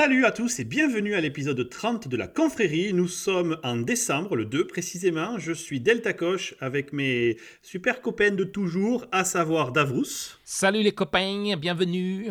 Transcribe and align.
Salut 0.00 0.24
à 0.24 0.30
tous 0.30 0.58
et 0.60 0.64
bienvenue 0.64 1.14
à 1.14 1.20
l'épisode 1.20 1.68
30 1.68 2.08
de 2.08 2.16
la 2.16 2.26
confrérie. 2.26 2.94
Nous 2.94 3.06
sommes 3.06 3.58
en 3.62 3.76
décembre, 3.76 4.34
le 4.34 4.46
2 4.46 4.66
précisément. 4.66 5.38
Je 5.38 5.52
suis 5.52 5.78
Delta 5.78 6.14
Coche 6.14 6.54
avec 6.58 6.94
mes 6.94 7.36
super 7.60 8.00
copains 8.00 8.30
de 8.30 8.44
toujours, 8.44 9.04
à 9.12 9.24
savoir 9.24 9.72
Davrous. 9.72 10.38
Salut 10.42 10.80
les 10.80 10.92
copains, 10.92 11.54
bienvenue. 11.58 12.30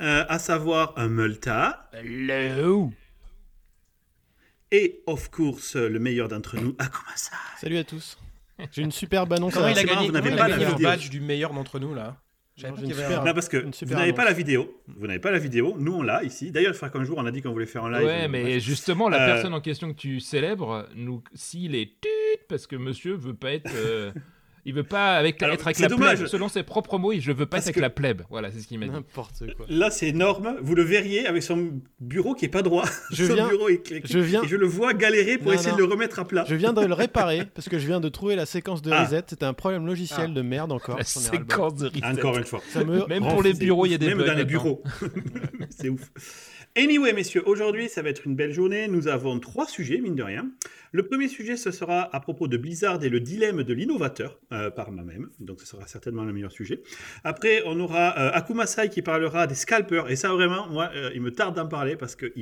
Euh, 0.00 0.24
à 0.28 0.38
savoir 0.38 0.92
un 0.98 1.08
Multa. 1.08 1.88
Hello. 1.94 2.92
Et 4.70 5.02
of 5.06 5.30
course, 5.30 5.76
le 5.76 5.98
meilleur 5.98 6.28
d'entre 6.28 6.60
nous, 6.60 6.76
Akumasa. 6.78 7.36
Salut 7.58 7.78
à 7.78 7.84
tous. 7.84 8.18
J'ai 8.70 8.82
une 8.82 8.92
superbe 8.92 9.32
annonce 9.32 9.54
Comment 9.54 9.64
à 9.64 9.70
il 9.70 9.78
a 9.78 9.80
c'est 9.80 9.86
marrant, 9.86 9.96
gagné, 10.00 10.08
vous 10.08 10.12
n'avez 10.12 10.28
comment 10.28 10.42
pas 10.42 10.48
il 10.50 10.52
a 10.52 10.58
gagné 10.58 10.76
le 10.76 10.82
badge 10.82 11.08
du 11.08 11.22
meilleur 11.22 11.54
d'entre 11.54 11.78
nous 11.78 11.94
là 11.94 12.18
Non, 12.62 12.76
une 12.76 12.92
super- 12.94 13.24
parce 13.34 13.48
que 13.48 13.56
vous 13.84 13.94
n'avez 13.94 14.12
pas 14.12 14.24
la 14.24 14.32
vidéo. 14.32 14.80
Vous 14.86 15.06
n'avez 15.08 15.18
pas 15.18 15.32
la 15.32 15.38
vidéo. 15.40 15.74
Nous, 15.76 15.92
on 15.92 16.02
l'a 16.02 16.22
ici. 16.22 16.52
D'ailleurs, 16.52 16.72
il 16.72 16.76
faudra 16.76 16.90
qu'un 16.90 17.04
jour, 17.04 17.18
on 17.18 17.26
a 17.26 17.32
dit 17.32 17.42
qu'on 17.42 17.50
voulait 17.52 17.66
faire 17.66 17.84
un 17.84 17.90
live. 17.90 18.06
Ouais, 18.06 18.28
mais 18.28 18.60
justement, 18.60 19.08
la 19.08 19.22
Euh, 19.22 19.26
personne 19.32 19.54
en 19.54 19.60
question 19.60 19.92
que 19.92 19.98
tu 19.98 20.20
célèbres, 20.20 20.86
nous, 20.94 21.22
s'il 21.34 21.74
est 21.74 22.00
tut, 22.00 22.08
parce 22.48 22.66
que 22.68 22.76
monsieur 22.76 23.14
veut 23.14 23.34
pas 23.34 23.52
être. 23.52 23.70
euh, 23.74 24.12
il 24.64 24.74
veut 24.74 24.82
pas 24.84 25.16
avec, 25.16 25.42
Alors, 25.42 25.54
être 25.54 25.66
avec 25.66 25.78
la 25.78 25.88
dommage. 25.88 26.16
plèbe. 26.18 26.28
Selon 26.28 26.48
ses 26.48 26.62
propres 26.62 26.98
mots, 26.98 27.12
il- 27.12 27.20
je 27.20 27.32
veux 27.32 27.46
pas 27.46 27.56
Parce 27.56 27.64
être 27.66 27.76
avec 27.76 27.82
la 27.82 27.90
plèbe. 27.90 28.22
Voilà, 28.30 28.50
c'est 28.50 28.60
ce 28.60 28.66
qu'il 28.66 28.78
m'a 28.78 28.86
dit. 28.86 28.92
N'importe 28.92 29.44
quoi. 29.56 29.66
Là, 29.68 29.90
c'est 29.90 30.08
énorme. 30.08 30.56
Vous 30.62 30.74
le 30.74 30.82
verriez 30.82 31.26
avec 31.26 31.42
son 31.42 31.80
bureau 32.00 32.34
qui 32.34 32.44
est 32.44 32.48
pas 32.48 32.62
droit. 32.62 32.84
Je 33.10 33.24
son 33.26 33.34
viens- 33.34 33.48
bureau 33.48 33.68
est 33.68 33.82
je 34.06 34.18
viens- 34.18 34.42
Et 34.42 34.48
je 34.48 34.56
le 34.56 34.66
vois 34.66 34.94
galérer 34.94 35.38
pour 35.38 35.48
Non, 35.48 35.52
essayer 35.54 35.70
non. 35.72 35.76
de 35.76 35.82
le 35.82 35.88
remettre 35.88 36.18
à 36.18 36.26
plat. 36.26 36.44
Je 36.48 36.54
viens 36.54 36.72
de 36.72 36.84
le 36.84 36.94
réparer 36.94 37.42
parce 37.54 37.68
que 37.68 37.78
je 37.78 37.86
viens 37.86 38.00
de 38.00 38.08
trouver 38.08 38.36
la 38.36 38.46
séquence 38.46 38.82
de 38.82 38.90
Ah. 38.90 39.04
reset. 39.04 39.22
C'était 39.28 39.44
un 39.46 39.54
problème 39.54 39.86
logiciel 39.86 40.28
Ah. 40.30 40.34
de 40.34 40.42
merde 40.42 40.72
encore. 40.72 40.96
La 40.98 41.04
séquence 41.04 41.74
de 41.76 41.86
reset. 41.88 42.04
Encore 42.20 42.38
une 42.38 42.44
fois. 42.44 42.60
Ça 42.70 42.84
me 42.84 43.06
Même 43.06 43.22
pour 43.26 43.42
les 43.42 43.52
bureaux, 43.54 43.86
il 43.86 43.92
y 43.92 43.94
a 43.94 43.98
des 43.98 44.08
Même 44.08 44.18
bugs 44.18 44.26
dans 44.26 44.34
les 44.34 44.44
bureaux. 44.44 44.82
c'est 45.70 45.88
ouf. 45.88 46.10
Anyway, 46.76 47.12
messieurs, 47.12 47.42
aujourd'hui, 47.46 47.88
ça 47.88 48.02
va 48.02 48.08
être 48.08 48.26
une 48.26 48.34
belle 48.34 48.52
journée. 48.52 48.88
Nous 48.88 49.06
avons 49.06 49.38
trois 49.38 49.66
sujets, 49.66 49.98
mine 50.00 50.16
de 50.16 50.22
rien. 50.24 50.46
Le 50.94 51.02
premier 51.04 51.26
sujet, 51.26 51.56
ce 51.56 51.72
sera 51.72 52.14
à 52.14 52.20
propos 52.20 52.46
de 52.46 52.56
Blizzard 52.56 53.02
et 53.02 53.08
le 53.08 53.18
dilemme 53.18 53.64
de 53.64 53.74
l'innovateur, 53.74 54.38
euh, 54.52 54.70
par 54.70 54.92
moi-même. 54.92 55.28
Donc, 55.40 55.60
ce 55.60 55.66
sera 55.66 55.88
certainement 55.88 56.22
le 56.22 56.32
meilleur 56.32 56.52
sujet. 56.52 56.84
Après, 57.24 57.62
on 57.66 57.80
aura 57.80 58.16
euh, 58.16 58.30
Akuma 58.32 58.64
Sai 58.66 58.88
qui 58.90 59.02
parlera 59.02 59.48
des 59.48 59.56
scalpers. 59.56 60.08
Et 60.08 60.14
ça, 60.14 60.28
vraiment, 60.32 60.68
moi, 60.68 60.90
euh, 60.94 61.10
il 61.12 61.20
me 61.20 61.32
tarde 61.32 61.56
d'en 61.56 61.66
parler 61.66 61.96
parce 61.96 62.14
que 62.14 62.32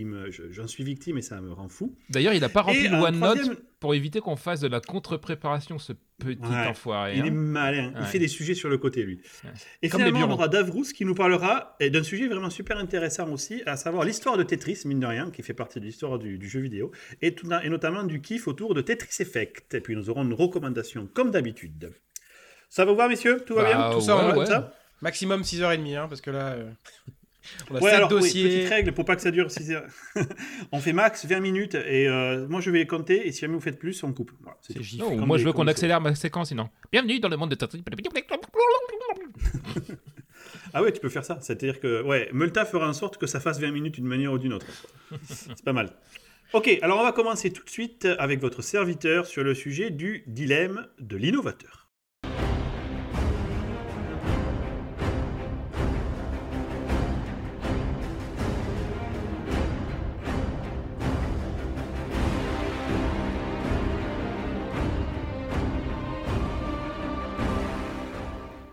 j'en 0.50 0.67
suis 0.67 0.84
victime 0.84 1.17
et 1.17 1.22
ça 1.22 1.41
me 1.41 1.50
rend 1.50 1.69
fou. 1.70 1.97
D'ailleurs, 2.11 2.34
il 2.34 2.44
a 2.44 2.50
pas 2.50 2.61
rempli 2.61 2.84
Et 2.84 2.89
le 2.91 2.97
OneNote 2.97 3.36
troisième- 3.36 3.56
pour 3.81 3.94
éviter 3.97 4.20
qu'on 4.20 4.36
fasse 4.36 4.61
de 4.61 4.69
la 4.69 4.81
contre-préparation, 4.81 5.77
ce 5.81 5.92
petit 6.19 6.39
Ouais, 6.42 6.66
enfoiré. 6.69 7.16
Il 7.19 7.27
est 7.27 7.31
hein. 7.31 7.33
malin. 7.33 7.92
Il 7.97 8.00
Ouais. 8.03 8.06
fait 8.06 8.20
des 8.20 8.28
sujets 8.28 8.55
sur 8.55 8.69
le 8.69 8.78
côté, 8.78 9.03
lui. 9.03 9.16
Ouais. 9.42 9.50
Et 9.83 9.89
Comme 9.89 10.03
finalement, 10.05 10.28
on 10.28 10.31
aura 10.34 10.47
Davrous 10.47 10.84
qui 10.94 11.05
nous 11.05 11.16
parlera 11.16 11.77
d'un 11.81 12.03
sujet 12.05 12.28
vraiment 12.28 12.48
super 12.50 12.78
intéressant 12.78 13.28
aussi, 13.33 13.61
à 13.66 13.77
savoir 13.77 14.05
l'histoire 14.05 14.37
de 14.37 14.44
Tetris, 14.44 14.83
mine 14.84 15.00
de 15.00 15.06
rien, 15.06 15.33
qui 15.33 15.42
fait 15.42 15.53
partie 15.53 15.81
de 15.81 15.84
l'histoire 15.84 16.20
du, 16.20 16.39
du 16.39 16.48
jeu 16.48 16.61
vidéo, 16.61 16.92
et, 17.22 17.34
tout, 17.34 17.48
et 17.64 17.69
notamment 17.69 18.05
du 18.05 18.20
kiff 18.20 18.41
autour 18.48 18.74
de 18.74 18.80
Tetris 18.80 19.16
Effect. 19.20 19.74
Et 19.74 19.80
puis 19.80 19.94
nous 19.96 20.10
aurons 20.10 20.22
une 20.24 20.34
recommandation, 20.34 21.08
comme 21.12 21.30
d'habitude. 21.30 21.92
Ça 22.68 22.84
va 22.84 22.90
vous 22.92 22.96
voir, 22.96 23.08
messieurs? 23.08 23.42
Tout 23.46 23.54
va 23.54 23.62
Bah, 23.64 23.68
bien? 23.74 23.90
Tout 23.92 24.00
ça, 24.00 24.16
ouais, 24.16 24.32
on 24.34 24.38
ouais. 24.38 24.46
ça? 24.46 24.72
Maximum 25.02 25.42
6h30, 25.42 25.96
hein, 25.96 26.06
parce 26.08 26.20
que 26.20 26.30
là, 26.30 26.52
euh, 26.52 26.70
on 27.70 27.74
a 27.76 27.80
Ouais, 27.80 27.90
7 27.90 27.96
alors, 27.96 28.12
oui, 28.12 28.20
petite 28.30 28.68
règle 28.68 28.92
pour 28.92 29.04
pas 29.04 29.16
que 29.16 29.22
ça 29.22 29.31
dure 29.31 29.50
6 29.50 29.72
heures. 29.72 29.86
on 30.72 30.78
fait 30.81 30.92
max 30.92 31.26
20 31.26 31.41
minutes 31.41 31.75
et 31.75 32.08
euh, 32.08 32.47
moi 32.48 32.60
je 32.60 32.70
vais 32.70 32.78
les 32.78 32.86
compter 32.86 33.26
et 33.26 33.32
si 33.32 33.41
jamais 33.41 33.54
vous 33.54 33.60
faites 33.60 33.78
plus, 33.78 34.02
on 34.04 34.12
coupe. 34.12 34.31
Voilà, 34.41 34.56
c'est 34.62 34.72
C'est 34.75 34.78
tout. 34.78 34.84
gifle. 34.84 35.02
Non, 35.02 35.16
Comme 35.16 35.26
moi, 35.26 35.38
je 35.38 35.44
veux 35.44 35.52
qu'on 35.52 35.66
accélère 35.66 36.00
ma 36.00 36.14
séquence, 36.14 36.48
sinon. 36.48 36.69
Bienvenue 36.92 37.19
dans 37.20 37.28
le 37.28 37.36
monde 37.36 37.50
de 37.50 37.56
Tetris. 37.56 37.82
Ah 40.75 40.82
ouais, 40.82 40.92
tu 40.92 41.00
peux 41.00 41.08
faire 41.08 41.25
ça. 41.25 41.38
C'est-à-dire 41.41 41.81
que 41.81 42.02
ouais, 42.02 42.31
Multa 42.32 42.64
fera 42.64 42.88
en 42.88 42.92
sorte 42.94 43.19
que 43.19 43.26
ça 43.26 43.41
fasse 43.41 43.60
20 43.60 43.70
minutes 43.72 43.94
d'une 43.97 44.06
manière 44.06 44.32
ou 44.32 44.38
d'une 44.38 44.52
autre. 44.54 44.66
C'est 45.28 45.62
pas 45.64 45.72
mal. 45.75 45.91
Ok, 46.52 46.78
alors 46.82 47.00
on 47.00 47.02
va 47.02 47.12
commencer 47.12 47.50
tout 47.50 47.64
de 47.64 47.70
suite 47.70 48.06
avec 48.18 48.40
votre 48.40 48.60
serviteur 48.62 49.26
sur 49.26 49.42
le 49.42 49.54
sujet 49.54 49.90
du 49.90 50.22
dilemme 50.26 50.86
de 50.98 51.16
l'innovateur. 51.16 51.88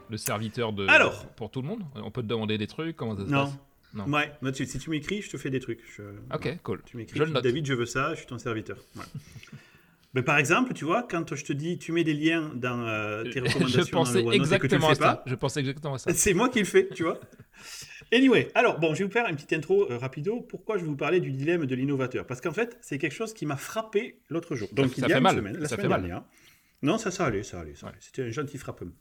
Le 0.09 0.17
serviteur 0.17 0.73
de. 0.73 0.87
Alors. 0.87 1.25
Pour 1.35 1.51
tout 1.51 1.61
le 1.61 1.67
monde? 1.67 1.83
On 1.95 2.09
peut 2.11 2.23
te 2.23 2.27
demander 2.27 2.57
des 2.57 2.67
trucs 2.67 2.95
Comment 2.95 3.15
ça 3.15 3.25
se 3.25 3.29
Non. 3.31 3.45
passe? 3.45 3.57
Non. 3.93 4.05
Ouais, 4.05 4.31
moi, 4.41 4.51
tu- 4.51 4.65
si 4.65 4.77
tu 4.77 4.89
m'écris, 4.89 5.21
je 5.21 5.29
te 5.29 5.37
fais 5.37 5.49
des 5.49 5.59
trucs. 5.59 5.81
Je- 5.97 6.03
Ok, 6.35 6.59
cool. 6.63 6.81
Tu 6.85 6.95
m'écris, 6.97 7.15
Je 7.17 7.19
le 7.23 7.25
tu 7.25 7.29
dis, 7.29 7.33
note. 7.35 7.43
David, 7.43 7.65
je 7.65 7.73
veux 7.73 7.85
ça, 7.87 8.13
je 8.13 8.19
suis 8.19 8.27
ton 8.27 8.37
serviteur. 8.37 8.77
Voilà. 8.93 9.09
Mais 10.15 10.23
par 10.23 10.37
exemple, 10.39 10.73
tu 10.73 10.85
vois, 10.85 11.03
quand 11.03 11.35
je 11.35 11.43
te 11.45 11.53
dis, 11.53 11.77
tu 11.77 11.91
mets 11.91 12.03
des 12.03 12.13
liens 12.15 12.51
dans 12.55 12.79
euh, 12.87 13.23
tes 13.31 13.39
recommandations 13.41 13.83
Je 13.83 13.91
pensais 13.91 14.13
dans 14.23 14.29
le 14.31 14.35
OneNote 14.37 14.51
et 14.53 14.59
que 14.59 14.67
tu 14.67 14.75
le 14.75 14.75
exactement 14.77 14.87
fais 14.87 14.91
à 14.91 14.95
ça. 14.95 15.15
pas, 15.17 15.23
Je 15.27 15.35
pensais 15.35 15.59
exactement 15.59 15.93
à 15.93 15.97
ça. 15.99 16.13
C'est 16.13 16.33
moi 16.33 16.49
qui 16.49 16.59
le 16.59 16.65
fais, 16.65 16.87
tu 16.89 17.03
vois. 17.03 17.19
Anyway, 18.11 18.49
alors 18.55 18.79
bon, 18.79 18.95
je 18.95 18.99
vais 18.99 19.05
vous 19.05 19.11
faire 19.11 19.27
une 19.29 19.35
petite 19.35 19.53
intro 19.53 19.87
euh, 19.91 19.97
rapido. 19.99 20.41
Pourquoi 20.41 20.77
je 20.77 20.83
vais 20.83 20.89
vous 20.89 20.95
parler 20.95 21.19
du 21.19 21.31
dilemme 21.31 21.67
de 21.67 21.75
l'innovateur? 21.75 22.25
Parce 22.25 22.41
qu'en 22.41 22.53
fait, 22.53 22.75
c'est 22.81 22.97
quelque 22.97 23.13
chose 23.13 23.33
qui 23.35 23.45
m'a 23.45 23.55
frappé 23.57 24.19
l'autre 24.29 24.55
jour. 24.55 24.67
Donc 24.71 24.87
ça 24.87 24.93
il 24.97 25.01
y 25.01 25.03
a 25.05 25.07
fait 25.09 25.17
une 25.17 25.23
mal, 25.23 25.35
semaine, 25.35 25.57
la 25.57 25.67
ça 25.67 25.75
semaine 25.75 25.91
fait 25.91 26.07
mal. 26.09 26.23
Non, 26.81 26.97
ça, 26.97 27.11
ça 27.11 27.25
allait, 27.25 27.43
ça 27.43 27.59
allait. 27.59 27.75
ça 27.75 27.87
allait. 27.89 27.97
C'était 27.99 28.23
un 28.23 28.31
gentil 28.31 28.57
frappement. 28.57 28.91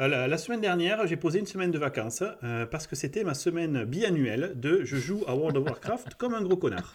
Euh, 0.00 0.08
la, 0.08 0.26
la 0.26 0.38
semaine 0.38 0.60
dernière, 0.60 1.06
j'ai 1.06 1.16
posé 1.16 1.38
une 1.38 1.46
semaine 1.46 1.70
de 1.70 1.78
vacances 1.78 2.24
euh, 2.42 2.66
parce 2.66 2.86
que 2.86 2.96
c'était 2.96 3.22
ma 3.22 3.34
semaine 3.34 3.84
biannuelle 3.84 4.52
de 4.56 4.82
je 4.84 4.96
joue 4.96 5.22
à 5.28 5.34
World 5.36 5.56
of 5.56 5.64
Warcraft 5.64 6.14
comme 6.14 6.34
un 6.34 6.42
gros 6.42 6.56
connard. 6.56 6.94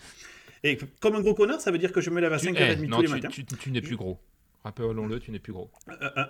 Et 0.63 0.77
comme 0.99 1.15
un 1.15 1.21
gros 1.21 1.33
connard, 1.33 1.61
ça 1.61 1.71
veut 1.71 1.77
dire 1.77 1.93
que 1.93 2.01
je 2.01 2.09
me 2.09 2.19
lève 2.19 2.33
à 2.33 2.39
Tu, 2.39 2.47
5h30 2.47 2.77
eh, 2.83 2.87
tous 2.89 3.01
les 3.01 3.07
tu, 3.07 3.13
matins. 3.13 3.27
tu- 3.29 3.45
tu 3.45 3.71
n'es 3.71 3.81
plus 3.81 3.95
gros. 3.95 4.19
Rappelons-le, 4.63 5.19
tu 5.21 5.31
n'es 5.31 5.39
plus 5.39 5.53
gros. 5.53 5.71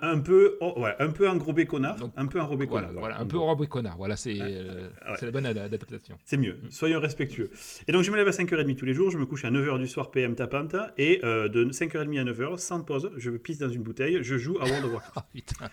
Un, 0.01 0.19
peu, 0.19 0.57
oh, 0.61 0.75
ouais, 0.77 0.95
un 0.99 1.09
peu 1.09 1.27
enrobé 1.27 1.65
connard, 1.65 1.95
Donc, 1.95 2.13
un 2.15 2.27
peu 2.27 2.39
enrobé 2.39 2.67
Voilà, 2.67 2.87
connard. 2.87 2.99
voilà, 2.99 3.17
en 3.19 3.21
un 3.23 3.55
peu 3.55 3.65
connard. 3.65 3.97
Voilà, 3.97 4.15
c'est 4.17 4.37
euh, 4.39 4.87
ouais. 4.87 5.15
c'est 5.19 5.25
la 5.25 5.31
bonne 5.31 5.47
ad- 5.47 5.57
adaptation. 5.57 6.15
C'est 6.25 6.37
mieux, 6.37 6.57
soyons 6.69 6.99
respectueux. 6.99 7.49
Et 7.87 7.91
donc 7.91 8.03
je 8.03 8.11
me 8.11 8.17
lève 8.17 8.27
à 8.27 8.31
5h30 8.31 8.75
tous 8.75 8.85
les 8.85 8.93
jours, 8.93 9.09
je 9.09 9.17
me 9.17 9.25
couche 9.25 9.45
à 9.45 9.49
9h 9.51 9.79
du 9.79 9.87
soir 9.87 10.11
PM 10.11 10.35
tapante, 10.35 10.75
et 10.99 11.21
euh, 11.23 11.49
de 11.49 11.65
5h30 11.65 12.19
à 12.19 12.23
9h, 12.23 12.57
sans 12.59 12.81
pause, 12.83 13.11
je 13.17 13.31
pisse 13.31 13.57
dans 13.57 13.69
une 13.69 13.81
bouteille, 13.81 14.19
je 14.21 14.37
joue 14.37 14.57
à 14.61 14.65
World 14.65 14.85
of 14.85 14.91
Warcraft. 14.93 15.15
Ah 15.19 15.25
putain. 15.33 15.69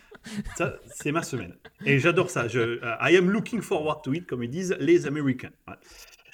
Ça, 0.57 0.77
c'est 0.87 1.13
ma 1.13 1.23
semaine. 1.23 1.55
Et 1.85 2.01
j'adore 2.01 2.31
ça. 2.31 2.49
Je, 2.49 2.81
I 2.83 3.17
am 3.17 3.31
looking 3.31 3.61
forward 3.61 4.03
to 4.03 4.13
it, 4.13 4.27
comme 4.27 4.43
ils 4.43 4.51
disent 4.51 4.75
les 4.81 5.07
Américains. 5.07 5.53
Ouais. 5.69 5.75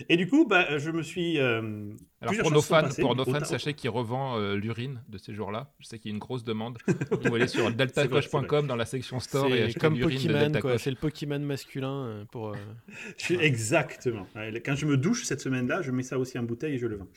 Et 0.08 0.16
du 0.16 0.28
coup, 0.28 0.46
bah, 0.46 0.78
je 0.78 0.90
me 0.90 1.02
suis... 1.02 1.38
euh, 1.38 1.90
Alors 2.20 2.34
pour 2.40 2.50
nos 2.50 2.60
fans, 2.62 2.82
passées. 2.82 3.02
pour 3.02 3.14
nos 3.16 3.24
fans, 3.24 3.32
Autant- 3.36 3.44
sachez 3.44 3.74
qu'il 3.74 3.90
revend 3.90 4.38
euh, 4.38 4.54
l'urine 4.56 5.02
de 5.08 5.18
ces 5.18 5.34
jours-là. 5.34 5.72
Je 5.80 5.86
sais 5.86 5.98
qu'il 5.98 6.10
y 6.10 6.12
a 6.12 6.14
une 6.14 6.20
grosse 6.20 6.44
demande. 6.44 6.78
Vous 7.10 7.16
pouvez 7.18 7.36
aller 7.40 7.48
sur 7.48 7.70
deltacoche.com 7.70 8.66
dans 8.66 8.76
la 8.76 8.84
section 8.84 9.20
store 9.20 9.54
et 9.54 9.62
acheter 9.64 9.80
comme 9.80 9.94
l'urine 9.94 10.18
de 10.28 10.48
Pokémon. 10.58 10.78
C'est 10.78 10.90
le 10.90 10.96
Pokémon 10.96 11.38
masculin 11.40 12.04
euh, 12.06 12.24
pour. 12.30 12.48
euh, 12.50 12.54
Je 13.18 13.34
Exactement. 13.34 14.26
Quand 14.64 14.74
je 14.76 14.86
me 14.86 14.96
douche 14.96 15.24
cette 15.24 15.40
semaine-là, 15.40 15.82
je 15.82 15.90
mets 15.90 16.02
ça 16.02 16.18
aussi 16.18 16.38
en 16.38 16.42
bouteille 16.42 16.74
et 16.74 16.78
je 16.78 16.86
le 16.86 16.96
vends. 16.96 17.08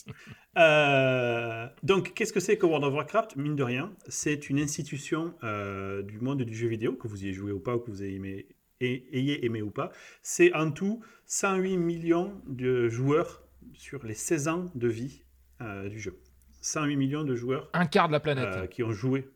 Euh, 0.59 1.67
donc, 1.83 2.13
qu'est-ce 2.15 2.33
que 2.33 2.41
c'est 2.41 2.59
que 2.59 2.67
World 2.67 2.85
of 2.85 2.93
Warcraft? 2.93 3.37
Mine 3.37 3.57
de 3.57 3.63
rien, 3.63 3.91
c'est 4.09 4.51
une 4.51 4.59
institution 4.61 5.33
euh, 5.45 6.03
du 6.03 6.21
monde 6.21 6.43
du 6.43 6.55
jeu 6.55 6.69
vidéo, 6.69 6.93
que 6.95 7.09
vous 7.09 7.23
y 7.23 7.29
ayez 7.29 7.33
joué 7.33 7.53
ou 7.53 7.59
pas, 7.59 7.77
ou 7.77 7.79
que 7.79 7.91
vous 7.91 8.03
ayez 8.03 8.17
aimé, 8.17 8.47
et- 8.85 9.07
ayez 9.19 9.45
aimé 9.45 9.63
ou 9.63 9.71
pas. 9.71 9.91
C'est 10.23 10.53
en 10.55 10.71
tout 10.71 11.03
108 11.27 11.77
millions 11.79 12.41
de 12.47 12.89
joueurs 12.89 13.43
sur 13.75 14.05
les 14.05 14.15
16 14.15 14.49
ans 14.49 14.71
de 14.75 14.89
vie 14.89 15.23
euh, 15.61 15.89
du 15.89 16.01
jeu. 16.01 16.19
108 16.61 16.97
millions 16.97 17.25
de 17.25 17.35
joueurs 17.35 17.69
Un 17.73 17.87
quart 17.87 18.09
de 18.09 18.13
la 18.13 18.21
planète. 18.21 18.49
euh, 18.57 18.67
qui 18.67 18.83
ont 18.83 18.93
joué. 18.93 19.29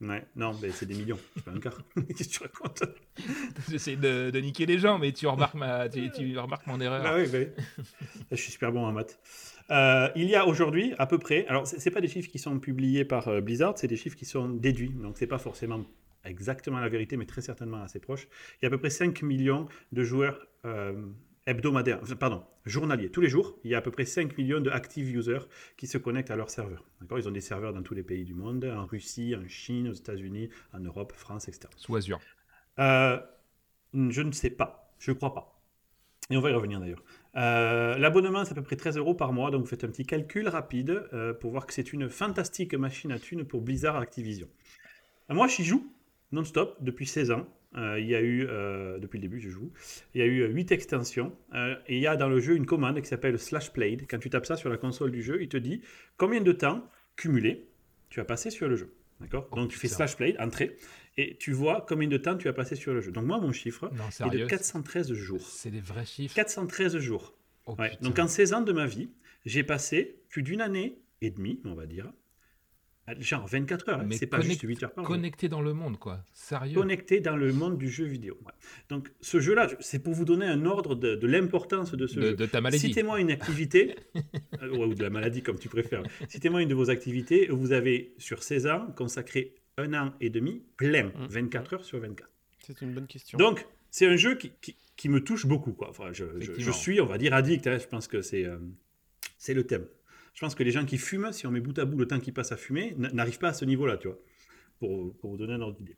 Ouais, 0.00 0.26
non, 0.34 0.50
mais 0.60 0.70
c'est 0.72 0.86
des 0.86 0.94
millions, 0.96 1.18
c'est 1.36 1.44
pas 1.44 1.52
un 1.52 1.60
quart. 1.60 1.78
Qu'est-ce 2.16 2.28
que 2.28 2.34
tu 2.34 2.42
racontes? 2.42 2.82
J'essaie 3.70 3.94
de, 3.94 4.30
de 4.30 4.38
niquer 4.40 4.66
les 4.66 4.78
gens, 4.78 4.98
mais 4.98 5.12
tu 5.12 5.28
remarques, 5.28 5.54
ma, 5.54 5.88
tu, 5.88 6.10
tu 6.10 6.36
remarques 6.38 6.66
mon 6.66 6.80
erreur. 6.80 7.02
Ah 7.06 7.14
oui, 7.16 7.28
bah 7.30 7.38
oui. 7.38 7.84
Je 8.32 8.36
suis 8.36 8.50
super 8.50 8.72
bon 8.72 8.84
en 8.84 8.90
maths. 8.90 9.20
Euh, 9.70 10.08
il 10.16 10.24
y 10.24 10.34
a 10.34 10.44
aujourd'hui 10.44 10.92
à 10.98 11.06
peu 11.06 11.18
près, 11.18 11.46
alors 11.46 11.68
c'est 11.68 11.90
pas 11.92 12.00
des 12.00 12.08
chiffres 12.08 12.28
qui 12.28 12.40
sont 12.40 12.58
publiés 12.58 13.04
par 13.04 13.40
Blizzard, 13.40 13.78
c'est 13.78 13.86
des 13.86 13.96
chiffres 13.96 14.16
qui 14.16 14.24
sont 14.24 14.48
déduits, 14.48 14.90
donc 14.90 15.16
c'est 15.18 15.28
pas 15.28 15.38
forcément 15.38 15.84
exactement 16.24 16.78
la 16.80 16.88
vérité, 16.88 17.16
mais 17.16 17.26
très 17.26 17.40
certainement 17.40 17.82
assez 17.82 18.00
proche. 18.00 18.28
Il 18.60 18.64
y 18.64 18.66
a 18.66 18.68
à 18.68 18.70
peu 18.70 18.78
près 18.78 18.90
5 18.90 19.22
millions 19.22 19.66
de 19.92 20.04
joueurs 20.04 20.46
euh, 20.64 20.92
hebdomadaires, 21.46 22.00
pardon, 22.18 22.44
journaliers. 22.64 23.10
Tous 23.10 23.20
les 23.20 23.28
jours, 23.28 23.58
il 23.64 23.70
y 23.70 23.74
a 23.74 23.78
à 23.78 23.80
peu 23.80 23.90
près 23.90 24.04
5 24.04 24.36
millions 24.38 24.60
de 24.60 24.70
active 24.70 25.14
users 25.14 25.48
qui 25.76 25.86
se 25.86 25.98
connectent 25.98 26.30
à 26.30 26.36
leur 26.36 26.50
serveur. 26.50 26.84
D'accord? 27.00 27.18
Ils 27.18 27.28
ont 27.28 27.32
des 27.32 27.40
serveurs 27.40 27.72
dans 27.72 27.82
tous 27.82 27.94
les 27.94 28.02
pays 28.02 28.24
du 28.24 28.34
monde, 28.34 28.64
en 28.64 28.86
Russie, 28.86 29.34
en 29.36 29.46
Chine, 29.48 29.88
aux 29.88 29.94
États-Unis, 29.94 30.50
en 30.72 30.80
Europe, 30.80 31.12
France, 31.12 31.48
etc. 31.48 31.68
Sous 31.76 31.96
Azure. 31.96 32.20
Euh, 32.78 33.18
je 33.92 34.22
ne 34.22 34.32
sais 34.32 34.50
pas. 34.50 34.94
Je 34.98 35.12
crois 35.12 35.34
pas. 35.34 35.60
Et 36.30 36.36
on 36.36 36.40
va 36.40 36.50
y 36.50 36.54
revenir 36.54 36.80
d'ailleurs. 36.80 37.02
Euh, 37.36 37.98
L'abonnement, 37.98 38.44
c'est 38.44 38.52
à 38.52 38.54
peu 38.54 38.62
près 38.62 38.76
13 38.76 38.96
euros 38.96 39.14
par 39.14 39.32
mois. 39.32 39.50
Donc 39.50 39.62
vous 39.62 39.66
faites 39.66 39.84
un 39.84 39.88
petit 39.88 40.06
calcul 40.06 40.48
rapide 40.48 41.08
euh, 41.12 41.34
pour 41.34 41.50
voir 41.50 41.66
que 41.66 41.74
c'est 41.74 41.92
une 41.92 42.08
fantastique 42.08 42.74
machine 42.74 43.10
à 43.10 43.18
thunes 43.18 43.44
pour 43.44 43.60
Blizzard 43.60 43.96
Activision. 43.96 44.48
Moi, 45.28 45.48
j'y 45.48 45.64
joue 45.64 45.90
non-stop 46.32 46.76
depuis 46.80 47.06
16 47.06 47.30
ans. 47.30 47.46
Euh, 47.74 47.98
il 47.98 48.06
y 48.06 48.14
a 48.14 48.20
eu, 48.20 48.46
euh, 48.48 48.98
depuis 48.98 49.16
le 49.18 49.22
début, 49.22 49.40
je 49.40 49.48
joue, 49.48 49.72
il 50.14 50.18
y 50.20 50.22
a 50.22 50.26
eu 50.26 50.44
8 50.46 50.72
extensions. 50.72 51.34
euh, 51.54 51.74
et 51.86 51.96
il 51.96 52.02
y 52.02 52.06
a 52.06 52.16
dans 52.16 52.28
le 52.28 52.38
jeu 52.38 52.54
une 52.54 52.66
commande 52.66 53.00
qui 53.00 53.08
s'appelle 53.08 53.38
slash 53.38 53.72
played. 53.72 54.06
Quand 54.10 54.18
tu 54.18 54.28
tapes 54.28 54.44
ça 54.44 54.56
sur 54.56 54.68
la 54.68 54.76
console 54.76 55.10
du 55.10 55.22
jeu, 55.22 55.40
il 55.42 55.48
te 55.48 55.56
dit 55.56 55.80
combien 56.18 56.42
de 56.42 56.52
temps 56.52 56.86
cumulé 57.16 57.66
tu 58.10 58.20
as 58.20 58.24
passé 58.26 58.50
sur 58.50 58.68
le 58.68 58.76
jeu. 58.76 58.92
D'accord? 59.20 59.48
Oh, 59.52 59.56
Donc 59.56 59.70
tu 59.70 59.78
fais 59.78 59.88
slash 59.88 60.16
played, 60.16 60.36
entrée, 60.38 60.76
et 61.16 61.36
tu 61.38 61.52
vois 61.52 61.86
combien 61.88 62.08
de 62.08 62.16
temps 62.18 62.36
tu 62.36 62.46
as 62.48 62.52
passé 62.52 62.74
sur 62.76 62.92
le 62.92 63.00
jeu. 63.00 63.10
Donc 63.10 63.24
moi, 63.24 63.38
mon 63.40 63.52
chiffre 63.52 63.90
Non, 63.94 64.04
est 64.04 64.08
de 64.08 64.12
sérieux. 64.12 64.46
413 64.48 65.12
jours. 65.14 65.40
C'est 65.46 65.70
des 65.70 65.80
vrais 65.80 66.04
chiffres. 66.04 66.34
413 66.34 66.98
jours. 66.98 67.34
Oh, 67.64 67.74
Ouais. 67.78 67.92
Donc 68.02 68.18
en 68.18 68.26
16 68.28 68.52
ans 68.52 68.60
de 68.62 68.72
ma 68.72 68.84
vie, 68.86 69.08
j'ai 69.46 69.62
passé 69.62 70.16
plus 70.28 70.42
d'une 70.42 70.60
année 70.60 70.98
et 71.22 71.30
demie, 71.30 71.60
on 71.64 71.74
va 71.74 71.86
dire, 71.86 72.12
genre 73.18 73.46
24 73.46 73.88
heures. 73.88 74.00
hein. 74.00 74.04
Mais 74.06 74.16
C'est 74.16 74.26
pas 74.26 74.38
connect- 74.38 74.50
juste 74.60 74.62
8 74.62 74.82
heures 74.84 74.92
par 74.92 75.04
jour. 75.04 75.14
Connecté 75.14 75.48
dans 75.48 75.60
le 75.60 75.72
monde, 75.74 75.98
quoi. 75.98 76.24
Sérieux. 76.32 76.74
Connecté 76.74 77.20
dans 77.20 77.36
le 77.36 77.52
monde 77.52 77.76
du 77.78 77.88
jeu 77.90 78.04
vidéo. 78.04 78.38
Ouais. 78.44 78.52
Donc 78.88 79.10
ce 79.20 79.40
jeu-là, 79.40 79.68
je- 79.68 79.74
c'est 79.80 79.98
pour 79.98 80.12
vous 80.14 80.24
donner 80.24 80.46
un 80.46 80.64
ordre 80.66 80.94
de, 80.94 81.14
de 81.16 81.26
l'importance 81.26 81.92
de 81.92 82.06
ce 82.06 82.16
De, 82.16 82.22
jeu. 82.22 82.34
de 82.34 82.46
ta 82.46 82.60
maladie. 82.60 82.78
Citez-moi 82.88 83.20
une 83.20 83.30
activité, 83.30 83.96
euh, 84.62 84.68
ouais, 84.70 84.84
ou 84.86 84.94
de 84.94 85.02
la 85.02 85.10
maladie 85.10 85.42
comme 85.42 85.58
tu 85.58 85.68
préfères. 85.68 86.02
Citez-moi 86.28 86.62
une 86.62 86.68
de 86.68 86.74
vos 86.74 86.90
activités 86.90 87.50
où 87.50 87.56
vous 87.58 87.72
avez 87.72 88.14
sur 88.18 88.42
16 88.42 88.66
ans 88.66 88.86
consacré 88.96 89.54
un 89.78 89.94
an 89.94 90.12
et 90.20 90.30
demi 90.30 90.62
plein, 90.76 91.04
Mm. 91.06 91.26
24 91.28 91.74
heures 91.74 91.84
sur 91.84 91.98
24. 91.98 92.30
C'est 92.64 92.80
une 92.82 92.92
bonne 92.94 93.06
question. 93.06 93.36
Donc, 93.38 93.66
c'est 93.90 94.06
un 94.06 94.16
jeu 94.16 94.36
qui, 94.36 94.52
qui, 94.60 94.76
qui 94.96 95.08
me 95.08 95.24
touche 95.24 95.46
beaucoup. 95.46 95.72
Quoi. 95.72 95.88
Enfin, 95.90 96.12
je, 96.12 96.24
je- 96.24 96.30
je 96.32 96.36
Effectivement. 96.44 96.72
suis, 96.72 97.00
on 97.00 97.06
va 97.06 97.18
dire, 97.18 97.34
addict. 97.34 97.66
hein. 97.66 97.78
Je 97.78 97.86
pense 97.86 98.06
que 98.06 98.22
c'est 98.22 98.44
euh, 98.44 98.58
c'est 99.38 99.54
le 99.54 99.64
thème. 99.64 99.86
Je 100.34 100.40
pense 100.40 100.54
que 100.54 100.62
les 100.62 100.70
gens 100.70 100.84
qui 100.84 100.98
fument, 100.98 101.32
si 101.32 101.46
on 101.46 101.50
met 101.50 101.60
bout 101.60 101.78
à 101.78 101.84
bout 101.84 101.98
le 101.98 102.06
temps 102.06 102.18
qu'ils 102.20 102.32
passent 102.34 102.52
à 102.52 102.56
fumer, 102.56 102.94
n'arrivent 102.96 103.38
pas 103.38 103.48
à 103.48 103.52
ce 103.52 103.64
niveau-là, 103.64 103.96
tu 103.98 104.08
vois, 104.08 104.18
pour, 104.78 105.14
pour 105.18 105.30
vous 105.30 105.36
donner 105.36 105.54
un 105.54 105.60
ordre 105.60 105.76
d'idée. 105.76 105.96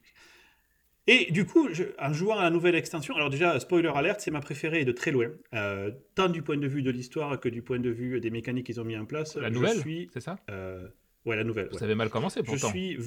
Et 1.06 1.30
du 1.30 1.44
coup, 1.44 1.68
je- 1.72 1.84
en 1.98 2.12
jouant 2.14 2.38
à 2.38 2.44
la 2.44 2.50
nouvelle 2.50 2.74
extension, 2.74 3.14
alors 3.14 3.28
déjà, 3.28 3.60
spoiler 3.60 3.90
alert, 3.94 4.20
c'est 4.20 4.30
ma 4.30 4.40
préférée 4.40 4.84
de 4.86 4.92
très 4.92 5.10
loin, 5.12 5.30
Euh, 5.52 5.90
tant 6.14 6.28
du 6.30 6.40
point 6.42 6.56
de 6.56 6.66
vue 6.66 6.82
de 6.82 6.90
l'histoire 6.90 7.38
que 7.38 7.48
du 7.50 7.60
point 7.62 7.78
de 7.78 7.90
vue 7.90 8.20
des 8.20 8.30
mécaniques 8.30 8.66
qu'ils 8.66 8.80
ont 8.80 8.84
mis 8.84 8.96
en 8.96 9.04
place. 9.04 9.36
La 9.36 9.48
je 9.50 9.54
nouvelle, 9.54 10.08
c'est 10.12 10.20
ça? 10.20 10.36
euh, 10.50 10.88
Ouais, 11.26 11.36
la 11.36 11.44
nouvelle. 11.44 11.66
Vous 11.68 11.74
ouais. 11.74 11.78
savez 11.80 11.94
mal 11.94 12.10
commencé 12.10 12.40
Je 12.40 12.44
pourtant. 12.46 12.68
suis. 12.68 12.98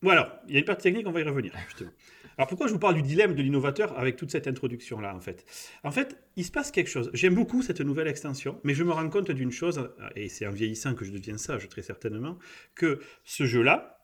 V- 0.00 0.06
Voilà, 0.06 0.42
il 0.48 0.54
y 0.54 0.56
a 0.56 0.60
une 0.60 0.64
partie 0.64 0.84
technique, 0.84 1.06
on 1.06 1.12
va 1.12 1.20
y 1.20 1.24
revenir, 1.24 1.52
justement. 1.66 1.90
Alors 2.38 2.48
pourquoi 2.48 2.68
je 2.68 2.72
vous 2.72 2.78
parle 2.78 2.94
du 2.94 3.02
dilemme 3.02 3.34
de 3.34 3.42
l'innovateur 3.42 3.98
avec 3.98 4.16
toute 4.16 4.30
cette 4.30 4.46
introduction-là, 4.46 5.14
en 5.14 5.20
fait? 5.20 5.44
En 5.84 5.90
fait, 5.90 6.16
il 6.36 6.44
se 6.44 6.50
passe 6.50 6.70
quelque 6.70 6.88
chose. 6.88 7.10
J'aime 7.12 7.34
beaucoup 7.34 7.60
cette 7.62 7.80
nouvelle 7.82 8.08
extension, 8.08 8.58
mais 8.64 8.72
je 8.72 8.82
me 8.82 8.92
rends 8.92 9.10
compte 9.10 9.30
d'une 9.30 9.50
chose, 9.50 9.90
et 10.16 10.28
c'est 10.28 10.46
en 10.46 10.50
vieillissant 10.50 10.94
que 10.94 11.04
je 11.04 11.10
deviens 11.12 11.36
sage 11.36 11.68
très 11.68 11.82
certainement, 11.82 12.38
que 12.74 13.00
ce 13.24 13.44
jeu-là, 13.44 13.98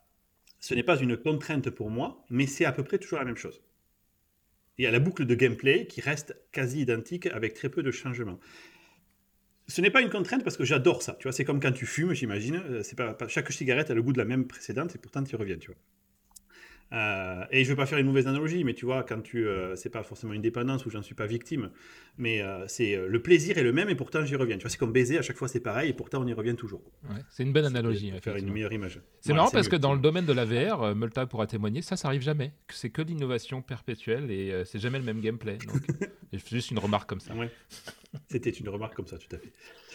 ce 0.61 0.75
n'est 0.75 0.83
pas 0.83 0.99
une 0.99 1.17
contrainte 1.17 1.71
pour 1.71 1.91
moi, 1.91 2.25
mais 2.29 2.47
c'est 2.47 2.65
à 2.65 2.73
peu 2.73 2.83
près 2.83 2.99
toujours 2.99 3.19
la 3.19 3.25
même 3.25 3.37
chose. 3.37 3.63
Il 4.79 4.85
y 4.85 4.87
a 4.87 4.91
la 4.91 4.99
boucle 4.99 5.25
de 5.25 5.35
gameplay 5.35 5.87
qui 5.87 6.03
reste 6.03 6.37
quasi 6.53 6.81
identique 6.83 7.27
avec 7.27 7.55
très 7.55 7.71
peu 7.71 7.83
de 7.83 7.91
changements. 7.91 8.39
Ce 9.69 9.81
n'est 9.81 9.91
pas 9.91 10.01
une 10.01 10.11
contrainte 10.11 10.45
parce 10.45 10.57
que 10.57 10.65
j'adore 10.65 11.03
ça. 11.03 11.15
Tu 11.19 11.25
vois, 11.25 11.33
c'est 11.33 11.45
comme 11.45 11.61
quand 11.61 11.73
tu 11.73 11.87
fumes, 11.87 12.13
j'imagine. 12.15 12.63
Euh, 12.71 12.83
C'est 12.83 12.97
pas, 12.97 13.15
pas- 13.15 13.29
chaque 13.29 13.51
cigarette 13.53 13.91
a 13.91 13.95
le 13.95 14.03
goût 14.03 14.13
de 14.13 14.19
la 14.19 14.25
même 14.25 14.47
précédente 14.47 14.95
et 14.95 14.99
pourtant 14.99 15.23
tu 15.25 15.33
y 15.35 15.37
reviens. 15.37 15.57
Tu 15.59 15.69
vois. 15.69 15.77
Euh, 16.93 17.45
et 17.51 17.65
je 17.65 17.71
veux 17.71 17.75
pas 17.77 17.85
faire 17.87 17.99
une 17.99 18.07
mauvaise 18.07 18.29
analogie, 18.29 18.63
mais 18.63 18.73
tu 18.73 18.85
vois, 18.85 19.03
quand 19.03 19.21
tu, 19.21 19.45
euh, 19.45 19.75
c'est 19.75 19.91
pas 19.91 20.05
forcément 20.05 20.35
une 20.35 20.41
dépendance 20.41 20.87
où 20.87 20.91
j'en 20.91 21.03
suis 21.03 21.17
pas 21.17 21.27
victime, 21.27 21.71
mais 22.17 22.43
euh, 22.43 22.65
c'est 22.69 22.97
le 23.09 23.21
plaisir 23.21 23.59
est 23.59 23.65
le 23.65 23.73
même 23.73 23.89
et 23.89 23.97
pourtant 23.97 24.25
j'y 24.25 24.37
reviens. 24.37 24.57
Tu 24.57 24.63
vois, 24.63 24.71
c'est 24.71 24.79
comme 24.79 24.93
baiser 24.93 25.19
à 25.19 25.23
chaque 25.23 25.37
fois 25.37 25.49
c'est 25.49 25.59
pareil 25.59 25.91
et 25.91 25.93
pourtant 25.93 26.23
on 26.23 26.27
y 26.29 26.33
revient 26.33 26.55
toujours. 26.55 26.81
Ouais, 27.11 27.17
c'est 27.29 27.43
une 27.43 27.53
bonne 27.53 27.65
analogie. 27.65 28.13
Pour 28.13 28.21
faire 28.21 28.37
une 28.37 28.53
meilleure 28.53 28.73
image. 28.73 29.01
C'est 29.21 29.33
marrant 29.33 29.51
parce 29.51 29.67
mieux. 29.67 29.73
que 29.73 29.77
dans 29.77 29.95
le 29.95 30.01
domaine 30.01 30.27
de 30.27 30.33
la 30.33 30.45
VR, 30.45 30.95
Multa 30.95 31.27
pourra 31.27 31.49
témoigner, 31.49 31.83
ça, 31.83 31.97
ça 31.97 32.07
arrive 32.07 32.23
jamais. 32.23 32.53
C'est 32.69 32.91
que 32.91 33.03
l'innovation 33.03 33.63
perpétuelle 33.63 34.31
et 34.31 34.63
c'est 34.65 34.79
jamais 34.79 34.99
le 35.01 35.05
même 35.05 35.21
gameplay. 35.21 35.59
Donc, 35.67 35.83
juste 36.53 36.71
une 36.71 36.79
remarque 36.79 37.09
comme 37.09 37.21
ça. 37.21 37.35
Ouais. 37.35 37.51
C'était 38.29 38.51
une 38.51 38.69
remarque 38.69 38.95
comme 38.95 39.07
ça, 39.07 39.19
tout 39.19 39.35
à 39.35 39.39
fait. 39.39 39.53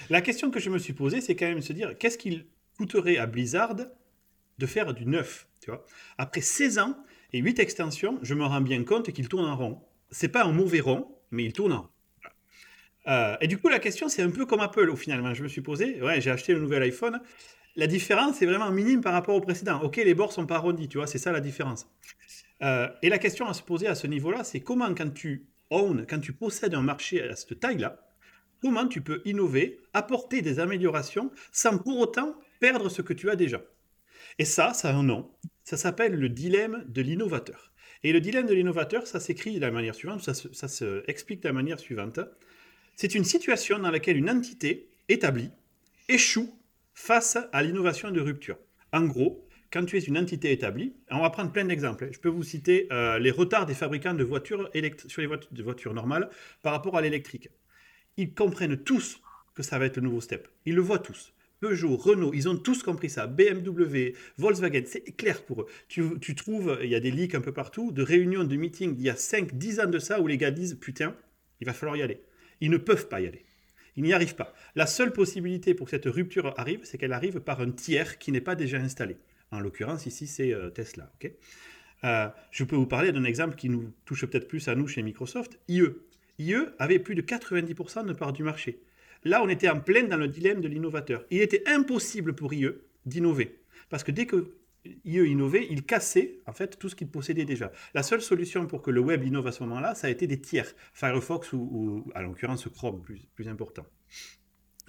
La 0.10 0.22
question 0.22 0.52
que 0.52 0.60
je 0.60 0.70
me 0.70 0.78
suis 0.78 0.94
posée, 0.94 1.22
c'est 1.22 1.36
quand 1.36 1.48
même 1.48 1.60
de 1.60 1.64
se 1.64 1.74
dire 1.74 1.98
qu'est-ce 1.98 2.18
qu'il 2.18 2.46
coûterait 2.78 3.18
à 3.18 3.26
Blizzard 3.26 3.76
de 3.76 4.66
faire 4.66 4.94
du 4.94 5.06
neuf 5.06 5.48
tu 5.62 5.70
vois? 5.70 5.86
Après 6.18 6.42
16 6.42 6.80
ans 6.80 6.98
et 7.34 7.40
8 7.40 7.60
extensions, 7.60 8.20
je 8.22 8.34
me 8.34 8.44
rends 8.44 8.62
bien 8.62 8.84
compte 8.84 9.12
qu'il 9.12 9.30
tourne 9.30 9.46
en 9.46 9.56
rond. 9.56 9.82
C'est 10.10 10.28
pas 10.28 10.44
un 10.44 10.52
mauvais 10.52 10.82
rond, 10.82 11.08
mais 11.30 11.46
il 11.46 11.54
tourne 11.54 11.72
en 11.72 11.82
rond. 11.82 11.90
Euh, 13.08 13.36
et 13.42 13.48
du 13.48 13.58
coup, 13.58 13.70
la 13.70 13.80
question, 13.80 14.10
c'est 14.10 14.22
un 14.22 14.30
peu 14.30 14.46
comme 14.46 14.60
Apple, 14.60 14.90
au 14.90 14.96
final. 14.96 15.34
Je 15.34 15.44
me 15.44 15.48
suis 15.48 15.62
posé, 15.62 16.02
ouais, 16.02 16.20
j'ai 16.20 16.32
acheté 16.32 16.54
le 16.54 16.60
nouvel 16.60 16.84
iPhone. 16.84 17.22
La 17.76 17.88
différence 17.88 18.42
est 18.42 18.46
vraiment 18.46 18.70
minime 18.72 19.02
par 19.02 19.14
rapport 19.14 19.36
au 19.36 19.42
précédent. 19.42 19.82
Ok, 19.82 19.96
les 19.98 20.14
bords 20.14 20.34
sont 20.34 20.46
pas 20.46 20.56
arrondis, 20.56 20.90
tu 20.90 20.98
vois, 20.98 21.08
c'est 21.08 21.18
ça 21.18 21.32
la 21.32 21.40
différence. 21.40 21.88
Euh, 22.62 22.90
et 23.02 23.10
la 23.10 23.18
question 23.18 23.48
à 23.48 23.54
se 23.54 23.64
poser 23.64 23.88
à 23.88 23.96
ce 23.96 24.08
niveau-là, 24.08 24.44
c'est 24.44 24.60
comment, 24.60 24.94
quand 24.94 25.12
tu 25.14 25.48
own, 25.70 26.06
quand 26.08 26.20
tu 26.20 26.34
possèdes 26.34 26.76
un 26.76 26.82
marché 26.82 27.24
à 27.24 27.36
cette 27.36 27.60
taille-là, 27.60 27.98
comment 28.62 28.88
tu 28.88 29.02
peux 29.02 29.22
innover, 29.26 29.80
apporter 29.94 30.42
des 30.42 30.60
améliorations 30.60 31.32
sans 31.52 31.78
pour 31.78 32.00
autant 32.00 32.36
perdre 32.60 32.90
ce 32.90 33.02
que 33.02 33.14
tu 33.14 33.30
as 33.30 33.36
déjà? 33.36 33.62
Et 34.40 34.46
ça, 34.46 34.74
ça 34.74 34.90
a 34.90 34.94
un 34.94 35.04
nom. 35.04 35.30
Ça 35.64 35.78
s'appelle 35.78 36.16
le 36.16 36.30
dilemme 36.30 36.86
de 36.88 37.02
l'innovateur. 37.02 37.72
Et 38.04 38.14
le 38.14 38.20
dilemme 38.20 38.48
de 38.48 38.54
l'innovateur, 38.54 39.06
ça 39.06 39.20
s'écrit 39.20 39.56
de 39.56 39.62
la 39.62 39.72
manière 39.72 39.96
suivante, 39.96 40.22
ça 40.22 40.34
se, 40.34 40.52
ça 40.54 40.68
se 40.68 41.04
explique 41.08 41.44
de 41.44 41.48
la 41.48 41.54
manière 41.54 41.80
suivante. 41.80 42.20
C'est 42.96 43.14
une 43.16 43.24
situation 43.24 43.80
dans 43.80 43.92
laquelle 43.92 44.18
une 44.18 44.30
entité 44.30 44.90
établie 45.08 45.52
échoue 46.10 46.54
face 46.94 47.38
à 47.52 47.64
l'innovation 47.64 48.12
de 48.12 48.20
rupture. 48.20 48.58
En 48.92 49.02
gros, 49.06 49.48
quand 49.72 49.86
tu 49.86 49.98
es 49.98 50.02
une 50.02 50.18
entité 50.18 50.52
établie, 50.52 50.94
on 51.10 51.22
va 51.22 51.30
prendre 51.30 51.52
plein 51.52 51.66
d'exemples. 51.66 52.10
Je 52.12 52.20
peux 52.20 52.30
vous 52.30 52.44
citer 52.44 52.88
euh, 52.92 53.20
les 53.20 53.32
retards 53.32 53.66
des 53.66 53.74
fabricants 53.74 54.14
de 54.14 54.24
voitures 54.24 54.70
sur 55.08 55.22
les 55.22 55.30
de 55.30 55.64
voitures 55.64 55.94
normales 55.94 56.30
par 56.62 56.74
rapport 56.74 56.98
à 56.98 57.02
l'électrique. 57.02 57.50
Ils 58.18 58.34
comprennent 58.34 58.78
tous 58.78 59.22
que 59.56 59.64
ça 59.64 59.80
va 59.80 59.86
être 59.86 59.98
le 59.98 60.04
nouveau 60.04 60.22
step. 60.22 60.48
Ils 60.66 60.76
le 60.76 60.82
voient 60.82 61.00
tous. 61.00 61.34
Peugeot, 61.60 61.96
Renault, 61.96 62.34
ils 62.34 62.50
ont 62.50 62.58
tous 62.58 62.82
compris 62.82 63.10
ça. 63.10 63.28
BMW, 63.28 64.14
Volkswagen, 64.38 64.82
c'est 64.88 65.04
clair 65.16 65.44
pour 65.44 65.62
eux. 65.62 65.68
Tu, 65.88 66.36
trouves, 66.36 66.80
il 66.82 66.90
y 66.90 66.96
a 66.96 67.00
des 67.00 67.12
leaks 67.12 67.36
un 67.36 67.42
peu 67.42 67.52
partout, 67.52 67.92
de 67.92 68.02
réunions, 68.02 68.44
de 68.44 68.56
meetings 68.56 68.96
d'il 68.96 69.06
y 69.06 69.10
a 69.10 69.16
5, 69.16 69.56
10 69.56 69.80
ans 69.82 69.86
de 69.88 70.00
ça 70.00 70.20
où 70.20 70.28
les 70.28 70.38
gars 70.38 70.50
disent 70.50 70.78
Putain, 70.80 71.16
il 71.60 71.68
va 71.68 71.74
falloir 71.74 71.96
y 71.98 72.02
aller. 72.02 72.22
Ils 72.62 72.72
ne 72.72 72.78
peuvent 72.78 73.08
pas 73.08 73.22
y 73.22 73.28
aller. 73.28 73.46
Ils 73.96 74.04
n'y 74.04 74.14
arrivent 74.14 74.36
pas. 74.36 74.54
La 74.76 74.88
seule 74.88 75.14
possibilité 75.14 75.76
pour 75.76 75.86
que 75.86 75.92
cette 75.92 76.06
rupture 76.06 76.54
arrive, 76.58 76.80
c'est 76.84 76.98
qu'elle 76.98 77.14
arrive 77.14 77.42
par 77.42 77.62
un 77.62 77.72
tiers 77.72 78.18
qui 78.18 78.32
n'est 78.32 78.42
pas 78.42 78.56
déjà 78.56 78.78
installé. 78.78 79.18
En 79.52 79.60
l'occurrence, 79.60 80.06
ici, 80.06 80.28
c'est 80.28 80.54
euh, 80.54 80.70
Tesla. 80.70 81.12
ok? 81.16 81.32
Euh, 82.04 82.30
je 82.50 82.64
peux 82.64 82.76
vous 82.76 82.88
parler 82.88 83.12
d'un 83.12 83.24
exemple 83.24 83.56
qui 83.56 83.70
nous 83.70 83.94
touche 84.06 84.26
peut-être 84.26 84.48
plus 84.48 84.68
à 84.68 84.76
nous 84.76 84.88
chez 84.88 85.04
Microsoft. 85.04 85.60
IE. 85.68 85.84
IE 86.42 86.66
avait 86.80 87.00
plus 87.00 87.16
de 87.16 87.22
90% 87.22 88.06
de 88.06 88.14
part 88.14 88.34
du 88.34 88.44
marché. 88.44 88.82
Là, 89.24 89.42
on 89.44 89.50
était 89.50 89.70
en 89.70 89.80
pleine 89.80 90.08
dans 90.08 90.18
le 90.18 90.28
dilemme 90.28 90.62
de 90.62 90.68
l'innovateur. 90.68 91.26
Il 91.30 91.42
était 91.42 91.64
impossible 91.68 92.34
pour 92.34 92.54
IE 92.54 92.70
d'innover. 93.06 93.60
Parce 93.90 94.04
que 94.04 94.12
dès 94.12 94.26
que 94.26 94.56
IE 95.06 95.20
innovait, 95.20 95.68
il 95.70 95.84
cassait 95.84 96.40
en 96.48 96.54
fait 96.54 96.80
tout 96.80 96.90
ce 96.90 96.96
qu'il 96.96 97.08
possédait 97.08 97.46
déjà. 97.46 97.72
La 97.94 98.02
seule 98.02 98.22
solution 98.22 98.66
pour 98.66 98.82
que 98.82 98.90
le 98.90 99.00
web 99.00 99.24
innove 99.24 99.48
à 99.48 99.52
ce 99.52 99.62
moment-là, 99.64 99.94
ça 99.94 100.08
a 100.08 100.10
été 100.10 100.26
des 100.26 100.42
tiers. 100.42 100.74
Firefox 100.94 101.54
ou, 101.54 101.58
ou 101.58 102.12
à 102.16 102.24
l'occurrence 102.24 102.68
Chrome, 102.68 103.04
plus 103.36 103.48
important. 103.48 103.86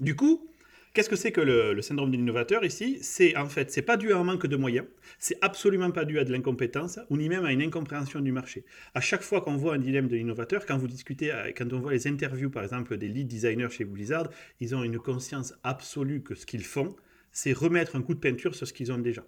Du 0.01 0.17
coup, 0.17 0.49
qu'est-ce 0.93 1.09
que 1.09 1.17
c'est 1.17 1.33
que 1.33 1.41
le, 1.41 1.81
syndrome 1.83 2.11
de 2.11 2.17
l'innovateur 2.17 2.65
ici? 2.65 2.99
C'est 3.01 3.37
en 3.37 3.47
fait, 3.47 3.71
c'est 3.71 3.83
pas 3.83 3.97
dû 3.97 4.13
à 4.13 4.19
un 4.19 4.25
manque 4.25 4.47
de 4.47 4.57
moyens, 4.57 4.87
c'est 5.19 5.37
absolument 5.41 5.91
pas 5.91 6.05
dû 6.05 6.19
à 6.19 6.25
de 6.25 6.33
l'incompétence 6.33 6.99
ou 7.11 7.17
ni 7.17 7.29
même 7.29 7.45
à 7.45 7.53
une 7.53 7.63
incompréhension 7.63 8.21
du 8.21 8.33
marché. 8.33 8.65
À 8.95 9.01
chaque 9.01 9.23
fois 9.23 9.41
qu'on 9.41 9.57
voit 9.57 9.75
un 9.75 9.79
dilemme 9.79 10.09
de 10.09 10.17
l'innovateur, 10.17 10.67
quand 10.67 10.77
vous 10.77 10.89
discutez, 10.89 11.33
euh, 11.33 11.51
quand 11.57 11.73
on 11.73 11.81
voit 11.81 11.93
les 11.93 12.07
interviews 12.07 12.51
par 12.51 12.63
exemple 12.63 12.97
des 12.97 13.09
lead 13.09 13.29
designers 13.29 13.71
chez 13.71 13.85
Blizzard, 13.85 14.29
ils 14.61 14.75
ont 14.75 14.83
une 14.83 14.99
conscience 14.99 15.55
absolue 15.63 16.23
que 16.23 16.35
ce 16.35 16.47
qu'ils 16.47 16.65
font, 16.65 16.95
c'est 17.33 17.53
remettre 17.53 17.97
un 17.97 18.03
coup 18.03 18.15
de 18.15 18.21
peinture 18.21 18.55
sur 18.55 18.67
ce 18.67 18.73
qu'ils 18.73 18.93
ont 18.93 18.99
déjà. 18.99 19.25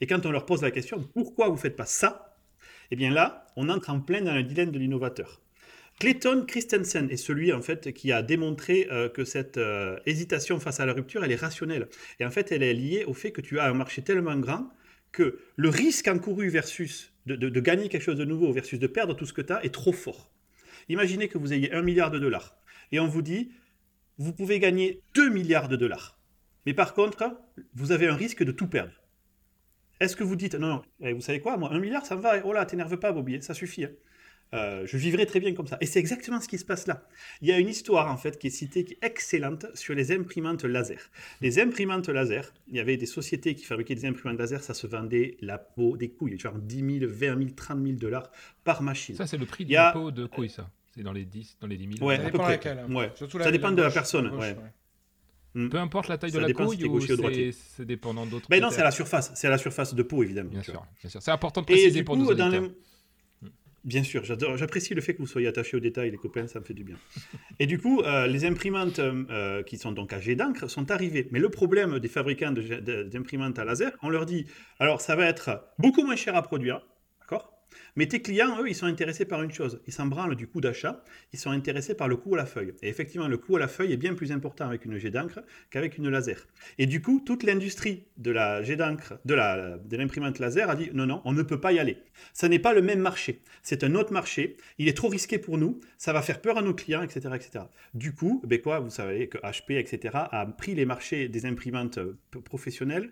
Et 0.00 0.06
quand 0.06 0.26
on 0.26 0.30
leur 0.30 0.46
pose 0.46 0.62
la 0.62 0.70
question, 0.70 1.02
pourquoi 1.14 1.48
vous 1.48 1.56
faites 1.56 1.76
pas 1.76 1.86
ça? 1.86 2.36
Eh 2.90 2.96
bien 2.96 3.10
là, 3.10 3.46
on 3.56 3.68
entre 3.68 3.90
en 3.90 4.00
plein 4.00 4.22
dans 4.22 4.34
le 4.34 4.42
dilemme 4.42 4.70
de 4.70 4.78
l'innovateur. 4.78 5.40
Clayton 5.98 6.44
Christensen 6.46 7.10
est 7.10 7.16
celui 7.16 7.52
en 7.52 7.60
fait 7.60 7.92
qui 7.92 8.12
a 8.12 8.22
démontré 8.22 8.86
euh, 8.92 9.08
que 9.08 9.24
cette 9.24 9.56
euh, 9.56 9.98
hésitation 10.06 10.60
face 10.60 10.78
à 10.78 10.86
la 10.86 10.92
rupture, 10.92 11.24
elle 11.24 11.32
est 11.32 11.36
rationnelle. 11.36 11.88
Et 12.20 12.24
en 12.24 12.30
fait, 12.30 12.52
elle 12.52 12.62
est 12.62 12.72
liée 12.72 13.04
au 13.04 13.14
fait 13.14 13.32
que 13.32 13.40
tu 13.40 13.58
as 13.58 13.64
un 13.64 13.74
marché 13.74 14.02
tellement 14.02 14.36
grand 14.36 14.70
que 15.10 15.40
le 15.56 15.68
risque 15.68 16.06
encouru 16.06 16.50
versus 16.50 17.12
de, 17.26 17.60
gagner 17.60 17.88
quelque 17.88 18.02
chose 18.02 18.16
de 18.18 18.24
nouveau 18.24 18.52
versus 18.52 18.78
de 18.78 18.86
perdre 18.86 19.14
tout 19.14 19.26
ce 19.26 19.32
que 19.32 19.42
tu 19.42 19.52
as 19.52 19.64
est 19.64 19.74
trop 19.74 19.92
fort. 19.92 20.30
Imaginez 20.88 21.26
que 21.28 21.36
vous 21.36 21.52
ayez 21.52 21.72
un 21.72 21.82
milliard 21.82 22.12
de 22.12 22.20
dollars 22.20 22.56
et 22.92 23.00
on 23.00 23.08
vous 23.08 23.22
dit, 23.22 23.50
vous 24.18 24.32
pouvez 24.32 24.60
gagner 24.60 25.02
2 25.14 25.30
milliards 25.30 25.68
de 25.68 25.76
dollars. 25.76 26.18
Mais 26.64 26.74
par 26.74 26.94
contre, 26.94 27.40
vous 27.74 27.90
avez 27.90 28.06
un 28.06 28.14
risque 28.14 28.44
de 28.44 28.52
tout 28.52 28.68
perdre. 28.68 28.92
Est-ce 29.98 30.14
que 30.14 30.24
vous 30.24 30.36
dites, 30.36 30.54
non, 30.54 30.68
non, 30.68 30.82
eh, 31.00 31.12
vous 31.12 31.20
savez 31.20 31.40
quoi, 31.40 31.56
moi, 31.56 31.72
un 31.72 31.80
milliard, 31.80 32.06
ça 32.06 32.14
me 32.14 32.20
va, 32.20 32.40
oh 32.44 32.52
là, 32.52 32.64
t'énerve 32.66 32.98
pas, 32.98 33.10
Bobby, 33.10 33.42
ça 33.42 33.52
suffit. 33.52 33.84
hein. 33.84 33.90
Euh, 34.54 34.86
je 34.86 34.96
vivrais 34.96 35.26
très 35.26 35.40
bien 35.40 35.52
comme 35.54 35.66
ça. 35.66 35.76
Et 35.80 35.86
c'est 35.86 35.98
exactement 35.98 36.40
ce 36.40 36.48
qui 36.48 36.56
se 36.58 36.64
passe 36.64 36.86
là. 36.86 37.06
Il 37.42 37.48
y 37.48 37.52
a 37.52 37.58
une 37.58 37.68
histoire 37.68 38.10
en 38.10 38.16
fait 38.16 38.38
qui 38.38 38.46
est 38.46 38.50
citée, 38.50 38.84
qui 38.84 38.94
est 38.94 38.98
excellente 39.06 39.66
sur 39.74 39.94
les 39.94 40.10
imprimantes 40.12 40.64
laser. 40.64 41.10
Les 41.40 41.58
imprimantes 41.58 42.08
laser, 42.08 42.52
il 42.68 42.76
y 42.76 42.80
avait 42.80 42.96
des 42.96 43.06
sociétés 43.06 43.54
qui 43.54 43.64
fabriquaient 43.64 43.94
des 43.94 44.06
imprimantes 44.06 44.38
laser, 44.38 44.62
ça 44.62 44.74
se 44.74 44.86
vendait 44.86 45.36
la 45.40 45.58
peau 45.58 45.96
des 45.96 46.08
couilles, 46.10 46.38
genre 46.38 46.54
10 46.58 46.98
000, 47.00 47.12
20 47.12 47.38
000, 47.38 47.50
30 47.56 47.82
000 47.82 47.92
dollars 47.98 48.30
par 48.64 48.82
machine. 48.82 49.14
Ça, 49.16 49.26
c'est 49.26 49.36
le 49.36 49.46
prix 49.46 49.64
Il 49.64 49.66
d'une 49.68 49.74
y 49.74 49.76
a- 49.76 49.92
peau 49.92 50.10
de 50.10 50.26
couille, 50.26 50.48
ça. 50.50 50.70
C'est 50.94 51.02
dans 51.02 51.12
les 51.12 51.24
10, 51.26 51.58
dans 51.60 51.66
les 51.66 51.76
10 51.76 51.98
000. 51.98 52.06
Ouais, 52.08 52.16
Ça 52.16 52.22
à 52.22 52.24
peu 52.24 52.30
dépend 52.32 52.44
près. 52.44 52.52
laquelle. 52.54 52.78
hein. 52.78 52.92
Ouais. 52.94 53.12
Surtout 53.14 53.38
Ça 53.38 53.50
dépend 53.52 53.70
de 53.70 53.82
la 53.82 53.90
personne, 53.90 54.28
gauche, 54.30 54.40
ouais. 54.40 54.56
Peu 55.70 55.78
importe 55.78 56.08
la 56.08 56.18
taille 56.18 56.30
Ça 56.30 56.36
de 56.36 56.42
la 56.42 56.46
dépend 56.48 56.68
si 56.68 56.76
couille 56.76 56.84
t'es 56.84 56.88
ou 56.88 57.00
c'est 57.00 57.16
droitier. 57.16 57.52
c'est 57.52 57.84
dépendant 57.84 58.26
d'autres 58.26 58.48
Ben 58.48 58.60
non, 58.62 58.70
c'est 58.70 58.80
à 58.80 58.84
la 58.84 58.90
surface, 58.90 59.32
c'est 59.34 59.46
à 59.46 59.50
la 59.50 59.58
surface 59.58 59.94
de 59.94 60.02
peau 60.02 60.22
évidemment. 60.22 60.50
Bien 60.50 60.62
sûr, 60.62 60.84
bien 61.00 61.10
sûr. 61.10 61.20
C'est 61.22 61.30
important 61.30 61.62
de 61.62 61.66
Et 61.66 61.72
préciser 61.72 61.98
du 62.00 62.04
pour 62.04 62.14
coup, 62.16 62.22
nos 62.22 62.34
dans 62.34 62.46
auditeurs. 62.48 62.62
les... 62.62 62.70
Bien 63.88 64.02
sûr, 64.02 64.22
j'apprécie 64.22 64.92
le 64.92 65.00
fait 65.00 65.14
que 65.14 65.18
vous 65.20 65.26
soyez 65.26 65.46
attachés 65.48 65.74
aux 65.74 65.80
détails, 65.80 66.10
les 66.10 66.18
copains, 66.18 66.46
ça 66.46 66.60
me 66.60 66.64
fait 66.66 66.74
du 66.74 66.84
bien. 66.84 66.96
Et 67.58 67.64
du 67.64 67.78
coup, 67.78 68.02
euh, 68.02 68.26
les 68.26 68.44
imprimantes 68.44 68.98
euh, 68.98 69.62
qui 69.62 69.78
sont 69.78 69.92
donc 69.92 70.12
à 70.12 70.20
jet 70.20 70.36
d'encre 70.36 70.68
sont 70.68 70.90
arrivées. 70.90 71.26
Mais 71.30 71.38
le 71.38 71.48
problème 71.48 71.98
des 71.98 72.08
fabricants 72.08 72.52
d'imprimantes 72.52 73.58
à 73.58 73.64
laser, 73.64 73.92
on 74.02 74.10
leur 74.10 74.26
dit, 74.26 74.44
alors 74.78 75.00
ça 75.00 75.16
va 75.16 75.24
être 75.24 75.64
beaucoup 75.78 76.02
moins 76.02 76.16
cher 76.16 76.36
à 76.36 76.42
produire, 76.42 76.82
mais 77.96 78.06
tes 78.06 78.20
clients, 78.22 78.60
eux, 78.60 78.68
ils 78.68 78.74
sont 78.74 78.86
intéressés 78.86 79.24
par 79.24 79.42
une 79.42 79.52
chose. 79.52 79.80
Ils 79.86 79.92
s'en 79.92 80.06
branlent 80.06 80.36
du 80.36 80.46
coût 80.46 80.60
d'achat, 80.60 81.02
ils 81.32 81.38
sont 81.38 81.50
intéressés 81.50 81.94
par 81.94 82.08
le 82.08 82.16
coût 82.16 82.34
à 82.34 82.38
la 82.38 82.46
feuille. 82.46 82.74
Et 82.82 82.88
effectivement, 82.88 83.28
le 83.28 83.38
coût 83.38 83.56
à 83.56 83.60
la 83.60 83.68
feuille 83.68 83.92
est 83.92 83.96
bien 83.96 84.14
plus 84.14 84.32
important 84.32 84.66
avec 84.66 84.84
une 84.84 84.98
jet 84.98 85.10
d'encre 85.10 85.40
qu'avec 85.70 85.98
une 85.98 86.08
laser. 86.08 86.46
Et 86.78 86.86
du 86.86 87.02
coup, 87.02 87.20
toute 87.24 87.42
l'industrie 87.42 88.04
de 88.16 88.30
la 88.30 88.62
jet 88.62 88.76
d'encre, 88.76 89.14
de 89.24 89.34
la- 89.34 89.78
de 89.78 89.96
l'imprimante 89.96 90.38
laser 90.38 90.70
a 90.70 90.76
dit 90.76 90.90
non, 90.92 91.06
non, 91.06 91.22
on 91.24 91.32
ne 91.32 91.42
peut 91.42 91.60
pas 91.60 91.72
y 91.72 91.78
aller. 91.78 91.98
Ça 92.32 92.48
n'est 92.48 92.58
pas 92.58 92.72
le 92.72 92.82
même 92.82 93.00
marché. 93.00 93.42
C'est 93.62 93.84
un 93.84 93.94
autre 93.94 94.12
marché. 94.12 94.56
Il 94.78 94.88
est 94.88 94.96
trop 94.96 95.08
risqué 95.08 95.38
pour 95.38 95.58
nous. 95.58 95.80
Ça 95.98 96.12
va 96.12 96.22
faire 96.22 96.40
peur 96.40 96.58
à 96.58 96.62
nos 96.62 96.74
clients, 96.74 97.02
etc., 97.02 97.30
etc. 97.34 97.64
Du 97.94 98.14
coup, 98.14 98.42
ben 98.46 98.60
quoi, 98.60 98.80
vous 98.80 98.90
savez 98.90 99.28
que 99.28 99.38
HP, 99.38 99.78
etc., 99.78 100.14
a 100.14 100.46
pris 100.46 100.74
les 100.74 100.84
marchés 100.84 101.28
des 101.28 101.46
imprimantes 101.46 101.98
euh, 101.98 102.18
professionnelles 102.44 103.10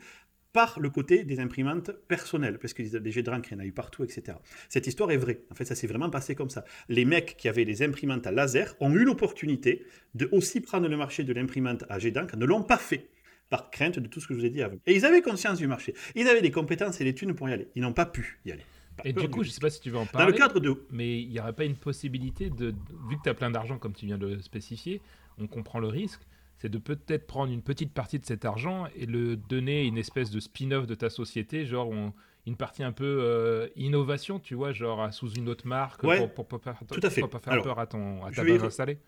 par 0.56 0.80
le 0.80 0.88
côté 0.88 1.22
des 1.22 1.38
imprimantes 1.38 1.90
personnelles, 2.08 2.58
parce 2.58 2.72
que 2.72 2.82
des 2.82 3.10
jets 3.12 3.22
d'encre, 3.22 3.50
il 3.50 3.56
y 3.56 3.56
en 3.58 3.62
a 3.62 3.66
eu 3.66 3.72
partout, 3.72 4.04
etc. 4.04 4.38
Cette 4.70 4.86
histoire 4.86 5.10
est 5.10 5.18
vraie. 5.18 5.42
En 5.50 5.54
fait, 5.54 5.66
ça 5.66 5.74
s'est 5.74 5.86
vraiment 5.86 6.08
passé 6.08 6.34
comme 6.34 6.48
ça. 6.48 6.64
Les 6.88 7.04
mecs 7.04 7.36
qui 7.36 7.50
avaient 7.50 7.64
les 7.64 7.82
imprimantes 7.82 8.26
à 8.26 8.32
laser 8.32 8.74
ont 8.80 8.90
eu 8.90 9.04
l'opportunité 9.04 9.84
de 10.14 10.26
aussi 10.32 10.62
prendre 10.62 10.88
le 10.88 10.96
marché 10.96 11.24
de 11.24 11.34
l'imprimante 11.34 11.84
à 11.90 11.98
jet 11.98 12.10
d'encre, 12.10 12.38
ne 12.38 12.46
l'ont 12.46 12.62
pas 12.62 12.78
fait 12.78 13.10
par 13.50 13.70
crainte 13.70 13.98
de 13.98 14.08
tout 14.08 14.18
ce 14.18 14.28
que 14.28 14.32
je 14.32 14.38
vous 14.38 14.46
ai 14.46 14.48
dit 14.48 14.62
avant. 14.62 14.78
Et 14.86 14.96
ils 14.96 15.04
avaient 15.04 15.20
conscience 15.20 15.58
du 15.58 15.66
marché. 15.66 15.94
Ils 16.14 16.26
avaient 16.26 16.40
des 16.40 16.50
compétences 16.50 17.02
et 17.02 17.04
des 17.04 17.14
thunes 17.14 17.34
pour 17.34 17.50
y 17.50 17.52
aller. 17.52 17.68
Ils 17.74 17.82
n'ont 17.82 17.92
pas 17.92 18.06
pu 18.06 18.40
y 18.46 18.50
aller. 18.50 18.64
Et 19.04 19.12
du 19.12 19.28
coup, 19.28 19.44
je 19.44 19.50
sais 19.50 19.60
pas 19.60 19.68
si 19.68 19.82
tu 19.82 19.90
veux 19.90 19.98
en 19.98 20.04
Dans 20.04 20.06
parler, 20.06 20.32
le 20.32 20.38
cadre 20.38 20.58
de... 20.58 20.74
mais 20.90 21.20
il 21.20 21.28
n'y 21.28 21.38
aurait 21.38 21.52
pas 21.52 21.66
une 21.66 21.76
possibilité 21.76 22.48
de, 22.48 22.74
vu 23.10 23.18
que 23.18 23.22
tu 23.24 23.28
as 23.28 23.34
plein 23.34 23.50
d'argent 23.50 23.76
comme 23.76 23.92
tu 23.92 24.06
viens 24.06 24.16
de 24.16 24.26
le 24.26 24.40
spécifier, 24.40 25.02
on 25.36 25.46
comprend 25.46 25.80
le 25.80 25.88
risque, 25.88 26.22
c'est 26.66 26.70
de 26.70 26.78
peut-être 26.78 27.28
prendre 27.28 27.52
une 27.52 27.62
petite 27.62 27.92
partie 27.94 28.18
de 28.18 28.26
cet 28.26 28.44
argent 28.44 28.86
et 28.96 29.06
le 29.06 29.36
donner 29.36 29.84
une 29.84 29.98
espèce 29.98 30.30
de 30.32 30.40
spin-off 30.40 30.88
de 30.88 30.96
ta 30.96 31.10
société, 31.10 31.64
genre 31.64 31.88
on- 31.88 32.12
une 32.44 32.56
partie 32.56 32.82
un 32.82 32.90
peu 32.92 33.04
euh, 33.22 33.68
innovation, 33.76 34.38
tu 34.40 34.54
vois, 34.56 34.72
genre 34.72 35.12
sous 35.12 35.30
une 35.34 35.48
autre 35.48 35.66
marque 35.66 36.02
Ouais, 36.02 36.18
pour, 36.18 36.32
pour, 36.34 36.46
pour 36.48 36.60
pas- 36.60 36.76
tout 36.90 37.00
à 37.02 37.10
fait. 37.10 37.20
pour 37.20 37.30
pas 37.30 37.38
faire 37.38 37.52
Alors, 37.52 37.64
peur 37.64 37.78
à, 37.78 37.86
ton, 37.86 38.24
à 38.24 38.30
ta 38.32 38.42
base 38.44 38.64
installée. 38.64 38.98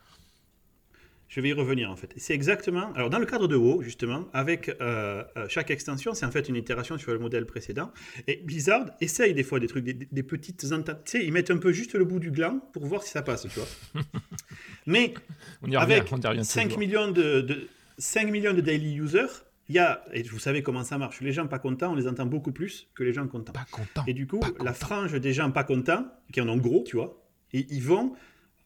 Je 1.29 1.41
vais 1.43 1.51
y 1.51 1.53
revenir 1.53 1.91
en 1.91 1.97
fait. 1.97 2.13
C'est 2.17 2.33
exactement. 2.35 2.91
Alors 2.95 3.11
dans 3.11 3.19
le 3.19 3.27
cadre 3.27 3.49
de 3.49 3.55
WoW 3.57 3.83
justement, 3.83 4.29
avec 4.33 4.71
euh, 4.81 5.23
euh, 5.37 5.47
chaque 5.49 5.71
extension, 5.71 6.15
c'est 6.15 6.25
en 6.25 6.31
fait 6.31 6.49
une 6.49 6.57
itération 6.57 6.97
sur 6.97 7.13
le 7.13 7.19
modèle 7.19 7.45
précédent. 7.45 7.93
Et 8.27 8.37
Blizzard 8.45 8.87
essaye 9.03 9.35
des 9.35 9.43
fois 9.43 9.61
des 9.61 9.67
trucs, 9.67 9.85
des, 9.85 9.93
des 9.93 10.23
petites 10.23 10.65
entames. 10.73 10.99
Tu 11.05 11.19
sais, 11.19 11.25
ils 11.27 11.33
mettent 11.33 11.51
un 11.51 11.59
peu 11.59 11.71
juste 11.73 11.95
le 11.95 12.05
bout 12.07 12.19
du 12.19 12.31
gland 12.31 12.61
pour 12.73 12.87
voir 12.87 13.03
si 13.03 13.11
ça 13.11 13.21
passe, 13.23 13.43
tu 13.43 13.61
vois. 13.61 14.03
Mais 14.87 15.13
On 15.63 15.71
y 15.71 15.77
revient, 15.77 15.95
avec 15.95 16.13
on 16.13 16.17
y 16.19 16.27
revient 16.27 16.45
5 16.45 16.63
toujours. 16.65 16.79
millions 16.79 17.11
de, 17.11 17.41
de- 17.43 17.69
5 17.99 18.31
millions 18.31 18.55
de 18.55 18.61
daily 18.63 18.95
users, 18.99 19.27
il 19.69 19.75
y 19.75 19.79
a, 19.79 20.03
et 20.15 20.23
vous 20.23 20.39
savez 20.39 20.63
comment 20.63 20.83
ça 20.85 20.97
marche, 20.97 21.21
les 21.21 21.33
gens 21.33 21.47
pas 21.47 21.59
contents, 21.59 21.93
on 21.93 21.95
les 21.95 22.09
entend 22.09 22.25
beaucoup 22.25 22.53
plus 22.53 22.89
que 22.95 23.03
les 23.05 23.13
gens 23.13 23.27
contents. 23.29 23.53
Pas 23.53 23.67
content. 23.71 24.05
Et 24.07 24.15
du 24.15 24.27
coup, 24.27 24.41
la 24.41 24.49
content. 24.51 24.73
frange 24.73 25.13
des 25.21 25.33
gens 25.35 25.51
pas 25.51 25.65
contents, 25.65 26.07
qui 26.33 26.41
en 26.41 26.49
ont 26.49 26.57
gros, 26.57 26.85
tu 26.87 26.97
vois, 26.97 27.23
et 27.53 27.67
ils 27.71 27.83
vont 27.83 28.15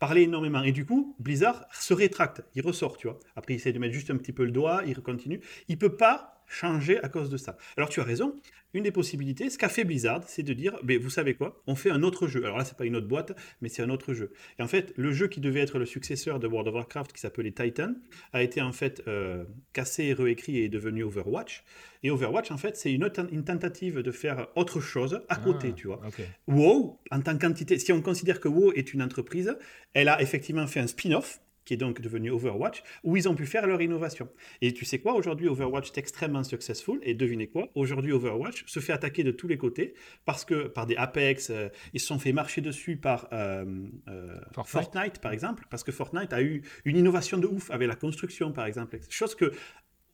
parler 0.03 0.23
énormément. 0.23 0.65
Et 0.65 0.73
du 0.73 0.85
coup, 0.85 1.15
Blizzard 1.21 1.65
se 1.71 1.95
rétracte, 1.95 2.43
il 2.57 2.63
ressort, 2.63 2.97
tu 2.97 3.07
vois. 3.07 3.21
Après, 3.37 3.55
il 3.55 3.57
essaie 3.59 3.73
de 3.73 3.79
mettre 3.79 3.95
juste 3.95 4.11
un 4.11 4.17
petit 4.17 4.33
peu 4.33 4.45
le 4.45 4.51
doigt, 4.51 4.83
il 4.85 5.01
continue. 5.01 5.41
Il 5.69 5.79
peut 5.79 5.95
pas 5.95 6.42
changer 6.53 7.03
à 7.03 7.09
cause 7.09 7.31
de 7.31 7.37
ça. 7.37 7.57
Alors, 7.77 7.89
tu 7.89 8.01
as 8.01 8.05
raison. 8.05 8.37
Une 8.75 8.85
des 8.85 8.91
possibilités, 8.91 9.51
ce 9.51 9.59
qu'a 9.59 9.69
fait 9.69 9.85
Blizzard, 9.85 10.23
c'est 10.27 10.43
de 10.43 10.55
dire, 10.55 10.79
ben, 10.83 10.99
vous 10.99 11.11
savez 11.11 11.35
quoi, 11.35 11.63
on 11.67 11.75
fait 11.75 11.91
un 11.91 12.03
autre 12.03 12.27
jeu. 12.27 12.43
Alors 12.45 12.57
là, 12.57 12.65
c'est 12.65 12.77
pas 12.77 12.87
une 12.87 12.97
autre 12.97 13.07
boîte, 13.07 13.33
mais 13.61 13.69
c'est 13.69 13.83
un 13.83 13.91
autre 13.91 14.15
jeu. 14.15 14.33
Et 14.59 14.63
en 14.63 14.67
fait, 14.67 14.95
le 14.97 15.13
jeu 15.13 15.29
qui 15.29 15.41
devait 15.41 15.61
être 15.61 15.79
le 15.79 15.85
successeur 15.85 16.39
de 16.39 16.47
World 16.47 16.69
of 16.69 16.75
Warcraft, 16.75 17.13
qui 17.13 17.21
s'appelait 17.21 17.53
Titan, 17.53 17.93
a 18.33 18.43
été 18.43 18.63
en 18.63 18.73
fait 18.73 19.03
euh, 19.09 19.45
cassé 19.75 20.15
réécrit 20.15 20.57
et 20.57 20.65
est 20.65 20.69
devenu 20.71 21.05
Overwatch. 21.05 21.65
Et 22.03 22.11
Overwatch, 22.11 22.51
en 22.51 22.57
fait, 22.57 22.77
c'est 22.79 22.93
une, 22.93 23.11
tentative 23.11 23.99
de 23.99 24.11
faire 24.11 24.49
autre 24.57 24.81
chose 24.81 25.21
à 25.29 25.37
côté, 25.37 25.69
Ah, 25.71 25.77
tu 25.77 25.87
vois. 25.89 26.01
WoW, 26.47 26.99
en 27.11 27.21
tant 27.21 27.37
qu'entité, 27.37 27.79
si 27.79 27.93
on 27.93 28.01
considère 28.01 28.41
que 28.41 28.49
WoW 28.49 28.73
est 28.73 28.95
une 28.95 29.03
entreprise, 29.03 29.55
elle 29.93 30.09
a 30.09 30.23
effectivement 30.23 30.67
fait 30.67 30.81
un 30.81 30.87
spin-off 30.87 31.41
qui 31.65 31.75
est 31.75 31.77
donc 31.77 32.01
devenu 32.01 32.31
Overwatch, 32.31 32.83
où 33.05 33.17
ils 33.17 33.29
ont 33.29 33.35
pu 33.35 33.47
faire 33.47 33.67
leur 33.67 33.81
innovation. 33.81 34.29
Et 34.61 34.73
tu 34.73 34.85
sais 34.85 34.99
quoi, 34.99 35.15
aujourd'hui 35.15 35.49
Overwatch 35.49 35.89
est 35.89 35.99
extrêmement 35.99 36.43
successful, 36.43 36.99
et 37.03 37.15
devinez 37.15 37.49
quoi, 37.49 37.69
aujourd'hui 37.75 38.13
Overwatch 38.13 38.65
se 38.67 38.81
fait 38.81 38.93
attaquer 38.93 39.25
de 39.25 39.31
tous 39.31 39.49
les 39.49 39.59
côtés, 39.59 39.95
parce 40.25 40.45
que 40.45 40.69
par 40.69 40.87
des 40.87 40.97
Apex, 40.97 41.51
euh, 41.51 41.69
ils 41.93 42.01
se 42.01 42.07
sont 42.07 42.19
fait 42.19 42.33
marcher 42.33 42.61
dessus 42.61 42.97
par 42.97 43.29
euh, 43.33 43.65
euh, 44.09 44.39
Fortnite. 44.53 44.71
Fortnite. 44.71 45.19
par 45.21 45.33
exemple, 45.33 45.67
parce 45.71 45.85
que 45.85 45.93
Fortnite 45.93 46.33
a 46.33 46.43
eu 46.43 46.63
une 46.85 46.97
innovation 46.97 47.39
de 47.39 47.47
ouf 47.47 47.71
avec 47.71 47.89
la 47.89 47.97
construction 47.97 48.53
par 48.53 48.67
exemple, 48.67 48.99
chose 49.09 49.35
que 49.35 49.53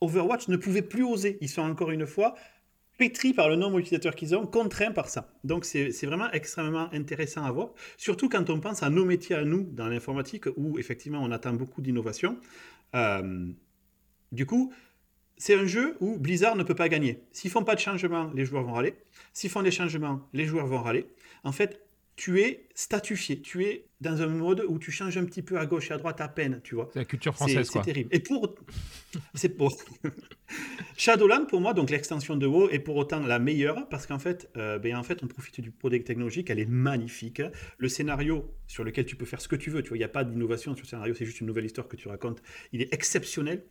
Overwatch 0.00 0.48
ne 0.48 0.56
pouvait 0.56 0.82
plus 0.82 1.02
oser. 1.02 1.38
Ils 1.40 1.48
sont 1.48 1.62
encore 1.62 1.90
une 1.90 2.06
fois 2.06 2.34
pétris 2.98 3.32
par 3.32 3.48
le 3.48 3.56
nombre 3.56 3.78
d'utilisateurs 3.78 4.14
qu'ils 4.14 4.36
ont, 4.36 4.46
contraints 4.46 4.90
par 4.90 5.08
ça. 5.08 5.32
Donc 5.44 5.64
c'est 5.64 6.04
vraiment 6.04 6.30
extrêmement 6.32 6.92
intéressant 6.92 7.44
à 7.44 7.50
voir, 7.50 7.70
surtout 7.96 8.28
quand 8.28 8.50
on 8.50 8.60
pense 8.60 8.82
à 8.82 8.90
nos 8.90 9.04
métiers 9.06 9.36
à 9.36 9.44
nous 9.44 9.62
dans 9.62 9.88
l'informatique, 9.88 10.44
où 10.56 10.78
effectivement 10.78 11.20
on 11.22 11.30
attend 11.30 11.54
beaucoup 11.54 11.80
d'innovation. 11.80 12.36
Euh, 12.94 13.46
du 14.32 14.44
coup, 14.44 14.72
c'est 15.36 15.54
un 15.54 15.66
jeu 15.66 15.96
où 16.00 16.18
Blizzard 16.18 16.56
ne 16.56 16.64
peut 16.64 16.74
pas 16.74 16.88
gagner. 16.88 17.22
S'ils 17.30 17.50
font 17.50 17.64
pas 17.64 17.76
de 17.76 17.80
changement, 17.80 18.30
les 18.34 18.44
joueurs 18.44 18.64
vont 18.64 18.72
râler. 18.72 18.94
S'ils 19.32 19.50
font 19.50 19.62
des 19.62 19.70
changements, 19.70 20.20
les 20.32 20.44
joueurs 20.44 20.66
vont 20.66 20.82
râler. 20.82 21.06
En 21.44 21.52
fait, 21.52 21.80
tu 22.18 22.40
es 22.40 22.66
statufié, 22.74 23.40
tu 23.40 23.64
es 23.64 23.86
dans 24.00 24.22
un 24.22 24.26
mode 24.26 24.64
où 24.68 24.80
tu 24.80 24.90
changes 24.90 25.16
un 25.16 25.24
petit 25.24 25.40
peu 25.40 25.56
à 25.56 25.66
gauche 25.66 25.92
et 25.92 25.94
à 25.94 25.98
droite 25.98 26.20
à 26.20 26.26
peine, 26.26 26.60
tu 26.64 26.74
vois. 26.74 26.90
C'est 26.92 26.98
la 26.98 27.04
culture 27.04 27.32
C'est 27.32 27.36
française, 27.36 27.66
c'est 27.66 27.72
quoi. 27.72 27.82
terrible. 27.82 28.08
Et 28.12 28.18
pour. 28.18 28.56
C'est 29.34 29.50
pour. 29.50 29.72
Shadowland, 30.96 31.46
pour 31.46 31.60
moi, 31.60 31.74
donc 31.74 31.90
l'extension 31.90 32.36
de 32.36 32.44
WoW, 32.44 32.70
est 32.70 32.80
pour 32.80 32.96
autant 32.96 33.20
la 33.20 33.38
meilleure 33.38 33.88
parce 33.88 34.08
qu'en 34.08 34.18
fait, 34.18 34.50
euh, 34.56 34.80
ben, 34.80 34.96
en 34.96 35.04
fait, 35.04 35.22
on 35.22 35.28
profite 35.28 35.60
du 35.60 35.70
product 35.70 36.08
technologique, 36.08 36.50
elle 36.50 36.58
est 36.58 36.68
magnifique. 36.68 37.40
Le 37.78 37.88
scénario 37.88 38.52
sur 38.66 38.82
lequel 38.82 39.06
tu 39.06 39.14
peux 39.14 39.24
faire 39.24 39.40
ce 39.40 39.46
que 39.46 39.56
tu 39.56 39.70
veux, 39.70 39.82
tu 39.82 39.90
vois, 39.90 39.96
il 39.96 40.00
n'y 40.00 40.04
a 40.04 40.08
pas 40.08 40.24
d'innovation 40.24 40.74
sur 40.74 40.82
le 40.82 40.88
scénario, 40.88 41.14
c'est 41.14 41.24
juste 41.24 41.40
une 41.40 41.46
nouvelle 41.46 41.66
histoire 41.66 41.86
que 41.86 41.96
tu 41.96 42.08
racontes. 42.08 42.42
Il 42.72 42.82
est 42.82 42.92
exceptionnel. 42.92 43.62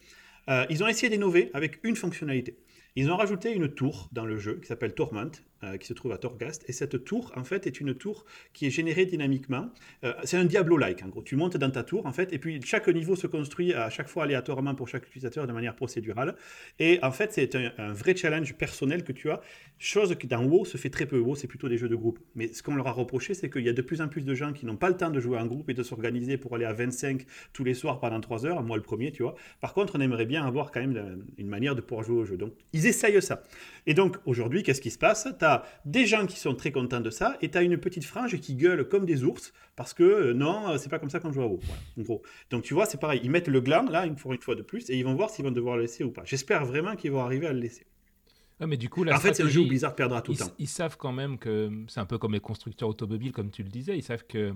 Euh, 0.48 0.66
ils 0.70 0.82
ont 0.86 0.88
essayé 0.88 1.10
d'innover 1.10 1.52
avec 1.54 1.80
une 1.84 1.98
fonctionnalité. 1.98 2.58
Ils 2.96 3.12
ont 3.12 3.18
rajouté 3.18 3.52
une 3.54 3.68
tour 3.68 4.10
dans 4.14 4.26
le 4.26 4.38
jeu 4.38 4.56
qui 4.62 4.68
s'appelle 4.68 4.96
Torment, 4.96 5.30
euh, 5.64 5.78
qui 5.78 5.88
se 5.88 5.94
trouve 5.94 6.12
à 6.12 6.18
Torghast. 6.18 6.64
Et 6.68 6.72
cette 6.72 7.04
tour, 7.04 7.32
en 7.36 7.44
fait, 7.44 7.66
est 7.68 7.80
une 7.80 7.96
tour 7.96 8.26
qui 8.54 8.68
est 8.68 8.70
générée 8.70 9.06
dynamiquement. 9.06 9.70
Euh, 10.04 10.14
c'est 10.24 10.38
un 10.38 10.46
Diablo-like, 10.46 11.04
en 11.04 11.08
gros. 11.08 11.24
Tu 11.24 11.36
montes 11.36 11.58
dans 11.58 11.72
ta 11.72 11.84
tour, 11.84 12.06
en 12.06 12.12
fait, 12.12 12.32
et 12.34 12.38
puis 12.38 12.62
chaque 12.64 12.88
niveau 12.88 13.16
se 13.16 13.28
construit 13.28 13.74
à 13.74 13.90
chaque 13.90 14.08
fois 14.08 14.24
aléatoirement 14.26 14.76
pour 14.76 14.88
chaque 14.88 15.08
utilisateur 15.08 15.48
de 15.48 15.54
manière 15.54 15.76
procédurale. 15.76 16.36
Et 16.80 17.00
en 17.02 17.12
fait, 17.12 17.34
c'est 17.34 17.56
un, 17.56 17.92
vrai 17.92 18.16
challenge 18.16 18.54
personnel 18.56 19.04
que 19.04 19.12
tu 19.12 19.30
as, 19.32 19.42
chose 19.80 20.16
qui 20.20 20.28
dans 20.28 20.44
WoW 20.44 20.66
se 20.66 20.78
fait 20.78 20.90
très 20.90 21.06
peu. 21.06 21.18
WoW, 21.20 21.36
c'est 21.36 21.48
plutôt 21.48 21.70
des 21.70 21.78
jeux 21.78 21.90
de 21.90 21.96
groupe. 21.96 22.20
Mais 22.36 22.48
ce 22.48 22.62
qu'on 22.62 22.76
leur 22.76 22.88
a 22.88 22.92
reproché, 22.92 23.34
c'est 23.34 23.50
qu'il 23.50 23.64
y 23.64 23.70
a 23.70 23.74
de 23.74 23.82
plus 23.82 24.02
en 24.02 24.08
plus 24.08 24.22
de 24.26 24.36
gens 24.36 24.54
qui 24.54 24.66
n'ont 24.66 24.78
pas 24.78 24.90
le 24.90 24.98
temps 24.98 25.10
de 25.10 25.20
jouer 25.20 25.38
en 25.38 25.46
groupe 25.46 25.70
et 25.70 25.74
de 25.74 25.84
s'organiser 25.84 26.38
pour 26.38 26.56
aller 26.56 26.66
à 26.66 26.74
25 26.74 27.26
tous 27.54 27.64
les 27.64 27.74
soirs 27.74 28.00
pendant 28.00 28.20
3 28.22 28.46
heures. 28.46 28.62
Moi, 28.64 28.78
le 28.78 28.84
premier, 28.84 29.12
tu 29.12 29.24
vois. 29.24 29.36
Par 29.62 29.74
contre, 29.74 29.96
on 29.98 30.02
aimerait 30.02 30.26
bien 30.26 30.46
avoir 30.46 30.72
quand 30.72 30.80
même 30.82 30.94
la- 30.94 31.08
une 31.38 31.48
manière 31.48 31.76
de 31.76 31.82
pouvoir 31.82 32.06
jouer 32.06 32.18
au 32.18 32.26
jeu. 32.26 32.38
Donc, 32.38 32.54
ils 32.74 32.86
essayent 32.86 33.22
ça. 33.22 33.44
Et 33.86 33.94
donc, 33.94 34.18
aujourd'hui, 34.26 34.64
qu'est-ce 34.64 34.82
qui 34.82 34.92
se 34.92 34.98
passe? 34.98 35.28
As 35.48 35.64
des 35.86 36.06
gens 36.06 36.26
qui 36.28 36.40
sont 36.40 36.54
très 36.56 36.72
contents 36.72 37.00
de 37.02 37.10
ça 37.10 37.38
et 37.42 37.50
tu 37.50 37.58
as 37.58 37.62
une 37.64 37.78
petite 37.78 38.06
frange 38.06 38.40
qui 38.40 38.56
gueule 38.56 38.88
comme 38.88 39.06
des 39.06 39.24
ours 39.24 39.54
parce 39.76 39.94
que 39.94 40.04
euh, 40.04 40.34
non, 40.34 40.70
euh, 40.70 40.78
c'est 40.78 40.90
pas 40.90 41.00
comme 41.00 41.10
ça 41.10 41.20
qu'on 41.20 41.32
joue 41.32 41.42
à 41.42 41.48
WoW. 41.48 41.60
Voilà, 41.64 41.82
en 41.98 42.02
gros. 42.02 42.22
Donc, 42.52 42.64
tu 42.64 42.74
vois, 42.74 42.86
c'est 42.86 43.00
pareil. 43.00 43.22
Ils 43.24 43.32
mettent 43.32 43.48
le 43.48 43.62
gland, 43.62 43.84
là, 43.90 44.06
une 44.06 44.18
fois, 44.18 44.36
une 44.36 44.42
fois 44.42 44.56
de 44.56 44.62
plus, 44.62 44.90
et 44.90 44.98
ils 44.98 45.04
vont 45.04 45.16
voir 45.16 45.30
s'ils 45.30 45.46
vont 45.46 45.52
devoir 45.52 45.76
le 45.78 45.84
laisser 45.84 46.04
ou 46.04 46.12
pas. 46.12 46.24
J'espère 46.26 46.66
vraiment 46.66 46.96
qu'ils 46.96 47.12
vont 47.12 47.22
arriver 47.22 47.48
à 47.48 47.54
le 47.54 47.60
laisser. 47.60 47.86
Ouais, 48.60 48.68
mais 48.68 48.78
du 48.78 48.90
coup, 48.90 49.04
la 49.04 49.16
en 49.16 49.20
fait, 49.20 49.34
c'est 49.36 49.44
un 49.44 49.48
jeu 49.48 49.62
où 49.62 49.68
Blizzard 49.68 49.96
perdra 49.96 50.22
tout 50.22 50.32
le 50.32 50.38
ils, 50.38 50.40
temps. 50.40 50.52
ils 50.58 50.68
savent 50.68 50.98
quand 50.98 51.12
même 51.12 51.38
que 51.38 51.72
c'est 51.88 52.00
un 52.00 52.06
peu 52.06 52.18
comme 52.18 52.34
les 52.34 52.40
constructeurs 52.40 52.90
automobiles, 52.90 53.32
comme 53.32 53.52
tu 53.52 53.62
le 53.64 53.70
disais. 53.70 53.96
Ils 53.98 54.04
savent 54.04 54.26
que 54.28 54.54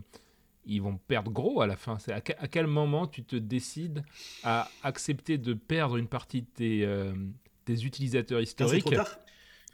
ils 0.65 0.81
vont 0.81 0.97
perdre 0.97 1.31
gros 1.31 1.61
à 1.61 1.67
la 1.67 1.75
fin. 1.75 1.97
C'est 1.99 2.11
à, 2.13 2.21
que- 2.21 2.33
à 2.37 2.47
quel 2.47 2.67
moment 2.67 3.05
tu 3.07 3.23
te 3.23 3.35
décides 3.35 4.03
à 4.43 4.69
accepter 4.83 5.37
de 5.37 5.53
perdre 5.53 5.97
une 5.97 6.07
partie 6.07 6.41
de 6.41 6.47
tes, 6.47 6.85
euh, 6.85 7.13
tes 7.65 7.83
utilisateurs 7.83 8.39
c'est 8.39 8.43
historiques 8.43 8.85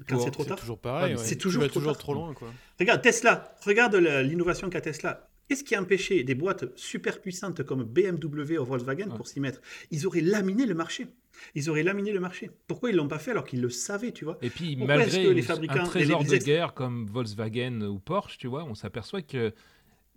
Quand 0.07 0.19
c'est 0.19 0.31
trop 0.31 0.43
C'est 0.43 0.49
tard 0.49 0.59
toujours 0.59 0.79
pareil. 0.79 1.13
Ouais, 1.13 1.19
ouais. 1.19 1.25
c'est 1.25 1.35
toujours 1.37 1.63
trop 1.67 1.79
toujours 1.79 1.97
trop 1.97 2.13
loin, 2.13 2.33
quoi. 2.33 2.49
Regarde 2.79 3.01
Tesla, 3.01 3.55
regarde 3.65 3.95
l'innovation 3.95 4.69
qu'a 4.69 4.81
Tesla. 4.81 5.27
Qu'est-ce 5.49 5.63
qui 5.63 5.75
a 5.75 5.81
empêché 5.81 6.23
des 6.23 6.35
boîtes 6.35 6.65
super 6.77 7.21
puissantes 7.21 7.63
comme 7.63 7.83
BMW 7.85 8.57
ou 8.59 8.65
Volkswagen 8.65 9.07
pour 9.15 9.27
s'y 9.27 9.39
mettre? 9.39 9.61
Ils 9.91 10.05
auraient 10.05 10.19
laminé 10.21 10.65
le 10.65 10.73
marché. 10.75 11.07
Ils 11.55 11.69
auraient 11.69 11.83
laminé 11.83 12.11
le 12.11 12.19
marché. 12.19 12.51
Pourquoi 12.67 12.89
ils 12.89 12.95
l'ont 12.97 13.07
pas 13.07 13.17
fait 13.19 13.31
alors 13.31 13.45
qu'ils 13.45 13.61
le 13.61 13.69
savaient, 13.69 14.11
tu 14.11 14.25
vois? 14.25 14.37
Et 14.41 14.49
puis 14.49 14.75
Pourquoi 14.75 14.97
malgré 14.97 15.23
que 15.23 15.29
les 15.29 15.41
fabricants- 15.41 15.79
un 15.81 15.85
trésor 15.85 16.23
les- 16.23 16.37
de 16.39 16.43
guerre 16.43 16.73
comme 16.73 17.05
Volkswagen 17.07 17.81
ou 17.83 17.97
Porsche, 17.99 18.37
tu 18.37 18.47
vois, 18.47 18.65
on 18.65 18.75
s'aperçoit 18.75 19.21
que 19.21 19.53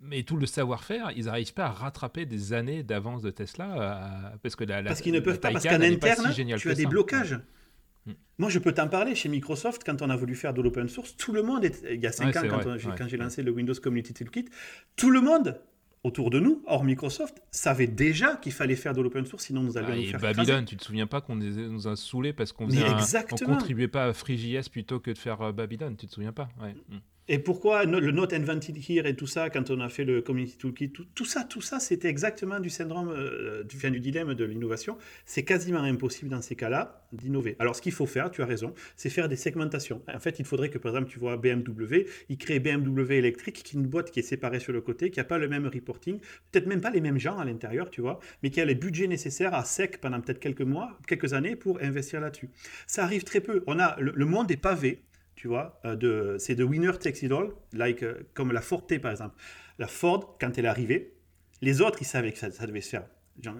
mais 0.03 0.23
tout 0.23 0.35
le 0.35 0.47
savoir-faire, 0.47 1.11
ils 1.15 1.25
n'arrivent 1.25 1.53
pas 1.53 1.65
à 1.65 1.71
rattraper 1.71 2.25
des 2.25 2.53
années 2.53 2.81
d'avance 2.83 3.21
de 3.21 3.29
Tesla 3.29 4.31
euh, 4.33 4.37
parce 4.41 4.55
que 4.55 4.63
la, 4.63 4.81
la- 4.81 4.89
Parce 4.89 4.99
qu'ils 5.01 5.13
ne 5.13 5.19
la 5.19 5.23
peuvent 5.23 5.39
pas, 5.39 5.51
parce 5.51 5.63
qu'en 5.63 5.79
interne, 5.79 6.33
si 6.33 6.45
tu 6.57 6.69
as 6.71 6.73
des 6.75 6.85
blocages. 6.87 7.39
Mm. 8.05 8.11
Moi, 8.39 8.49
je 8.49 8.59
peux 8.59 8.71
t'en 8.73 8.87
parler. 8.87 9.13
Chez 9.15 9.29
Microsoft, 9.29 9.83
quand 9.85 10.01
on 10.01 10.09
a 10.09 10.15
voulu 10.15 10.35
faire 10.35 10.53
de 10.53 10.61
l'open 10.61 10.89
source, 10.89 11.15
tout 11.17 11.31
le 11.33 11.43
monde, 11.43 11.63
est- 11.65 11.83
il 11.91 11.99
y 12.01 12.07
a 12.07 12.11
5 12.11 12.27
Ouais, 12.33 12.37
ans, 12.39 12.41
quand, 12.63 12.77
j'ai- 12.77 12.87
ouais. 12.89 12.95
quand 12.97 13.07
j'ai 13.07 13.17
lancé 13.17 13.43
le 13.43 13.51
Windows 13.51 13.73
Community 13.81 14.13
Toolkit, 14.13 14.45
tout 14.95 15.11
le 15.11 15.21
monde 15.21 15.61
autour 16.03 16.31
de 16.31 16.39
nous, 16.39 16.63
hors 16.65 16.83
Microsoft, 16.83 17.43
savait 17.51 17.85
déjà 17.85 18.35
qu'il 18.37 18.51
fallait 18.53 18.75
faire 18.75 18.93
de 18.95 19.01
l'open 19.01 19.23
source, 19.27 19.43
sinon 19.45 19.61
nous 19.61 19.77
allions 19.77 19.89
Ah, 19.91 19.95
nous 19.95 20.01
et 20.01 20.05
faire 20.07 20.19
Babylon, 20.19 20.43
écraser. 20.45 20.65
tu 20.65 20.77
te 20.77 20.83
souviens 20.83 21.05
pas 21.05 21.21
qu'on 21.21 21.35
nous 21.35 21.87
a 21.87 21.95
saoulés 21.95 22.33
parce 22.33 22.51
qu'on 22.51 22.67
exactement. 22.69 23.53
contribuait 23.53 23.87
pas 23.87 24.05
à 24.05 24.13
FreeJS 24.13 24.69
plutôt 24.71 24.99
que 24.99 25.11
de 25.11 25.17
faire 25.19 25.39
euh, 25.43 25.51
Babylon, 25.51 25.95
tu 25.95 26.07
te 26.07 26.11
souviens 26.11 26.31
pas? 26.33 26.49
Ouais. 26.59 26.73
Et 27.27 27.39
pourquoi 27.39 27.85
le 27.85 28.11
Not 28.11 28.33
Invented 28.33 28.77
Here 28.77 29.05
et 29.05 29.15
tout 29.15 29.27
ça, 29.27 29.49
quand 29.49 29.69
on 29.69 29.79
a 29.79 29.89
fait 29.89 30.03
le 30.03 30.21
Community 30.21 30.57
Toolkit, 30.57 30.91
tout, 31.13 31.25
ça, 31.25 31.43
tout 31.43 31.61
ça, 31.61 31.79
c'était 31.79 32.07
exactement 32.07 32.59
du 32.59 32.69
syndrome, 32.69 33.13
euh, 33.15 33.63
du, 33.63 33.77
du 33.77 33.99
dilemme 33.99 34.33
de 34.33 34.43
l'innovation. 34.43 34.97
C'est 35.25 35.43
quasiment 35.43 35.79
impossible 35.79 36.29
dans 36.31 36.41
ces 36.41 36.55
cas-là 36.55 37.05
d'innover. 37.13 37.55
Alors, 37.59 37.75
ce 37.75 37.81
qu'il 37.81 37.91
faut 37.91 38.07
faire, 38.07 38.31
tu 38.31 38.41
as 38.41 38.45
raison, 38.45 38.73
c'est 38.95 39.09
faire 39.09 39.29
des 39.29 39.35
segmentations. 39.35 40.01
En 40.11 40.19
fait, 40.19 40.39
il 40.39 40.45
faudrait 40.45 40.69
que, 40.69 40.79
par 40.79 40.93
exemple, 40.93 41.11
tu 41.11 41.19
vois 41.19 41.37
BMW, 41.37 42.07
il 42.29 42.37
crée 42.37 42.59
BMW 42.59 43.11
électrique, 43.11 43.61
qui 43.63 43.77
est 43.77 43.79
une 43.79 43.87
boîte 43.87 44.11
qui 44.11 44.19
est 44.19 44.23
séparée 44.23 44.59
sur 44.59 44.73
le 44.73 44.81
côté, 44.81 45.11
qui 45.11 45.19
n'a 45.19 45.23
pas 45.23 45.37
le 45.37 45.47
même 45.47 45.67
reporting, 45.67 46.19
peut-être 46.51 46.67
même 46.67 46.81
pas 46.81 46.89
les 46.89 47.01
mêmes 47.01 47.19
gens 47.19 47.37
à 47.37 47.45
l'intérieur, 47.45 47.91
tu 47.91 48.01
vois, 48.01 48.19
mais 48.41 48.49
qui 48.49 48.59
a 48.61 48.65
les 48.65 48.75
budgets 48.75 49.07
nécessaires 49.07 49.53
à 49.53 49.63
sec 49.63 50.01
pendant 50.01 50.19
peut-être 50.21 50.39
quelques 50.39 50.61
mois, 50.61 50.97
quelques 51.07 51.33
années 51.33 51.55
pour 51.55 51.79
investir 51.81 52.19
là-dessus. 52.19 52.49
Ça 52.87 53.03
arrive 53.03 53.23
très 53.23 53.41
peu. 53.41 53.63
On 53.67 53.79
a 53.79 53.95
le 53.99 54.25
monde 54.25 54.49
est 54.51 54.57
pavé 54.57 55.03
tu 55.35 55.47
vois, 55.47 55.79
euh, 55.85 55.95
de, 55.95 56.35
c'est 56.39 56.55
de 56.55 56.63
winner 56.63 56.91
takes 56.99 57.23
it 57.23 57.31
all, 57.31 57.51
like, 57.73 58.03
euh, 58.03 58.27
comme 58.33 58.51
la 58.51 58.61
Forte 58.61 58.97
par 58.99 59.11
exemple. 59.11 59.35
La 59.79 59.87
Ford, 59.87 60.37
quand 60.39 60.57
elle 60.57 60.65
est 60.65 60.69
arrivée, 60.69 61.13
les 61.61 61.81
autres, 61.81 61.99
ils 62.01 62.05
savaient 62.05 62.31
que 62.31 62.37
ça, 62.37 62.51
ça 62.51 62.67
devait 62.67 62.81
se 62.81 62.89
faire. 62.89 63.05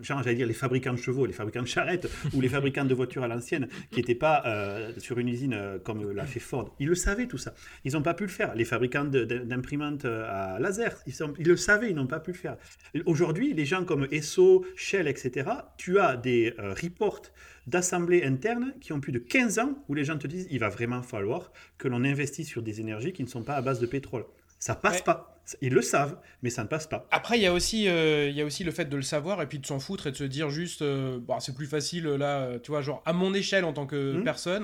J'allais 0.02 0.36
dire 0.36 0.48
les 0.48 0.54
fabricants 0.54 0.94
de 0.94 0.98
chevaux, 1.00 1.26
les 1.26 1.34
fabricants 1.34 1.62
de 1.62 1.68
charrettes 1.68 2.08
ou 2.34 2.42
les 2.42 2.50
fabricants 2.56 2.86
de 2.86 2.94
voitures 2.94 3.24
à 3.24 3.28
l'ancienne 3.28 3.68
qui 3.90 3.98
n'étaient 4.00 4.16
pas 4.16 4.44
euh, 4.46 4.92
sur 5.00 5.18
une 5.18 5.28
usine 5.30 5.54
euh, 5.54 5.80
comme 5.80 6.12
l'a 6.12 6.26
fait 6.26 6.40
Ford. 6.40 6.76
Ils 6.80 6.88
le 6.88 6.96
savaient 6.96 7.28
tout 7.28 7.38
ça. 7.38 7.54
Ils 7.84 7.94
n'ont 7.94 8.02
pas 8.04 8.14
pu 8.14 8.24
le 8.24 8.30
faire. 8.30 8.54
Les 8.54 8.66
fabricants 8.66 9.06
d'imprimantes 9.06 10.06
euh, 10.06 10.26
à 10.30 10.60
laser, 10.60 11.02
ils, 11.08 11.14
sont- 11.14 11.34
ils 11.40 11.48
le 11.48 11.58
savaient, 11.58 11.90
ils 11.90 11.96
n'ont 11.96 12.08
pas 12.08 12.20
pu 12.20 12.32
le 12.32 12.38
faire. 12.38 12.58
Aujourd'hui, 13.06 13.54
les 13.54 13.66
gens 13.66 13.84
comme 13.86 14.08
Esso, 14.12 14.66
Shell, 14.76 15.08
etc., 15.08 15.50
tu 15.78 16.00
as 16.00 16.16
des 16.18 16.54
euh, 16.60 16.74
reports 16.74 17.22
d'assemblées 17.68 18.24
internes 18.24 18.74
qui 18.82 18.92
ont 18.94 19.00
plus 19.00 19.12
de 19.12 19.20
15 19.20 19.60
ans 19.60 19.84
où 19.88 19.94
les 19.94 20.04
gens 20.04 20.18
te 20.18 20.28
disent 20.28 20.48
il 20.52 20.60
va 20.60 20.70
vraiment 20.70 21.02
falloir 21.04 21.52
que 21.78 21.88
l'on 21.88 22.04
investisse 22.04 22.48
sur 22.48 22.62
des 22.62 22.82
énergies 22.82 23.14
qui 23.14 23.24
ne 23.24 23.28
sont 23.28 23.44
pas 23.44 23.54
à 23.56 23.62
base 23.62 23.80
de 23.80 23.86
pétrole. 23.86 24.26
Ça 24.62 24.76
passe 24.76 24.98
Ouais. 24.98 25.04
pas. 25.04 25.28
Ils 25.60 25.74
le 25.74 25.82
savent, 25.82 26.18
mais 26.44 26.50
ça 26.52 26.62
ne 26.64 26.68
passe 26.70 26.86
pas. 26.88 27.08
Après, 27.12 27.38
il 27.38 27.42
y, 27.42 27.48
a 27.48 27.52
aussi, 27.52 27.90
euh, 27.90 28.30
il 28.30 28.36
y 28.38 28.42
a 28.42 28.46
aussi 28.46 28.64
le 28.64 28.72
fait 28.72 28.86
de 28.86 28.96
le 28.96 29.02
savoir 29.02 29.42
et 29.42 29.48
puis 29.48 29.58
de 29.60 29.66
s'en 29.66 29.80
foutre 29.80 30.06
et 30.08 30.12
de 30.12 30.16
se 30.16 30.24
dire 30.24 30.50
juste, 30.52 30.84
euh, 30.84 31.20
bah, 31.20 31.38
c'est 31.42 31.56
plus 31.56 31.66
facile 31.66 32.06
là, 32.06 32.42
euh, 32.42 32.60
tu 32.60 32.70
vois, 32.72 32.82
genre 32.82 33.02
à 33.06 33.12
mon 33.12 33.34
échelle 33.34 33.66
en 33.66 33.74
tant 33.74 33.88
que 33.88 34.14
Mhm. 34.18 34.24
personne, 34.24 34.64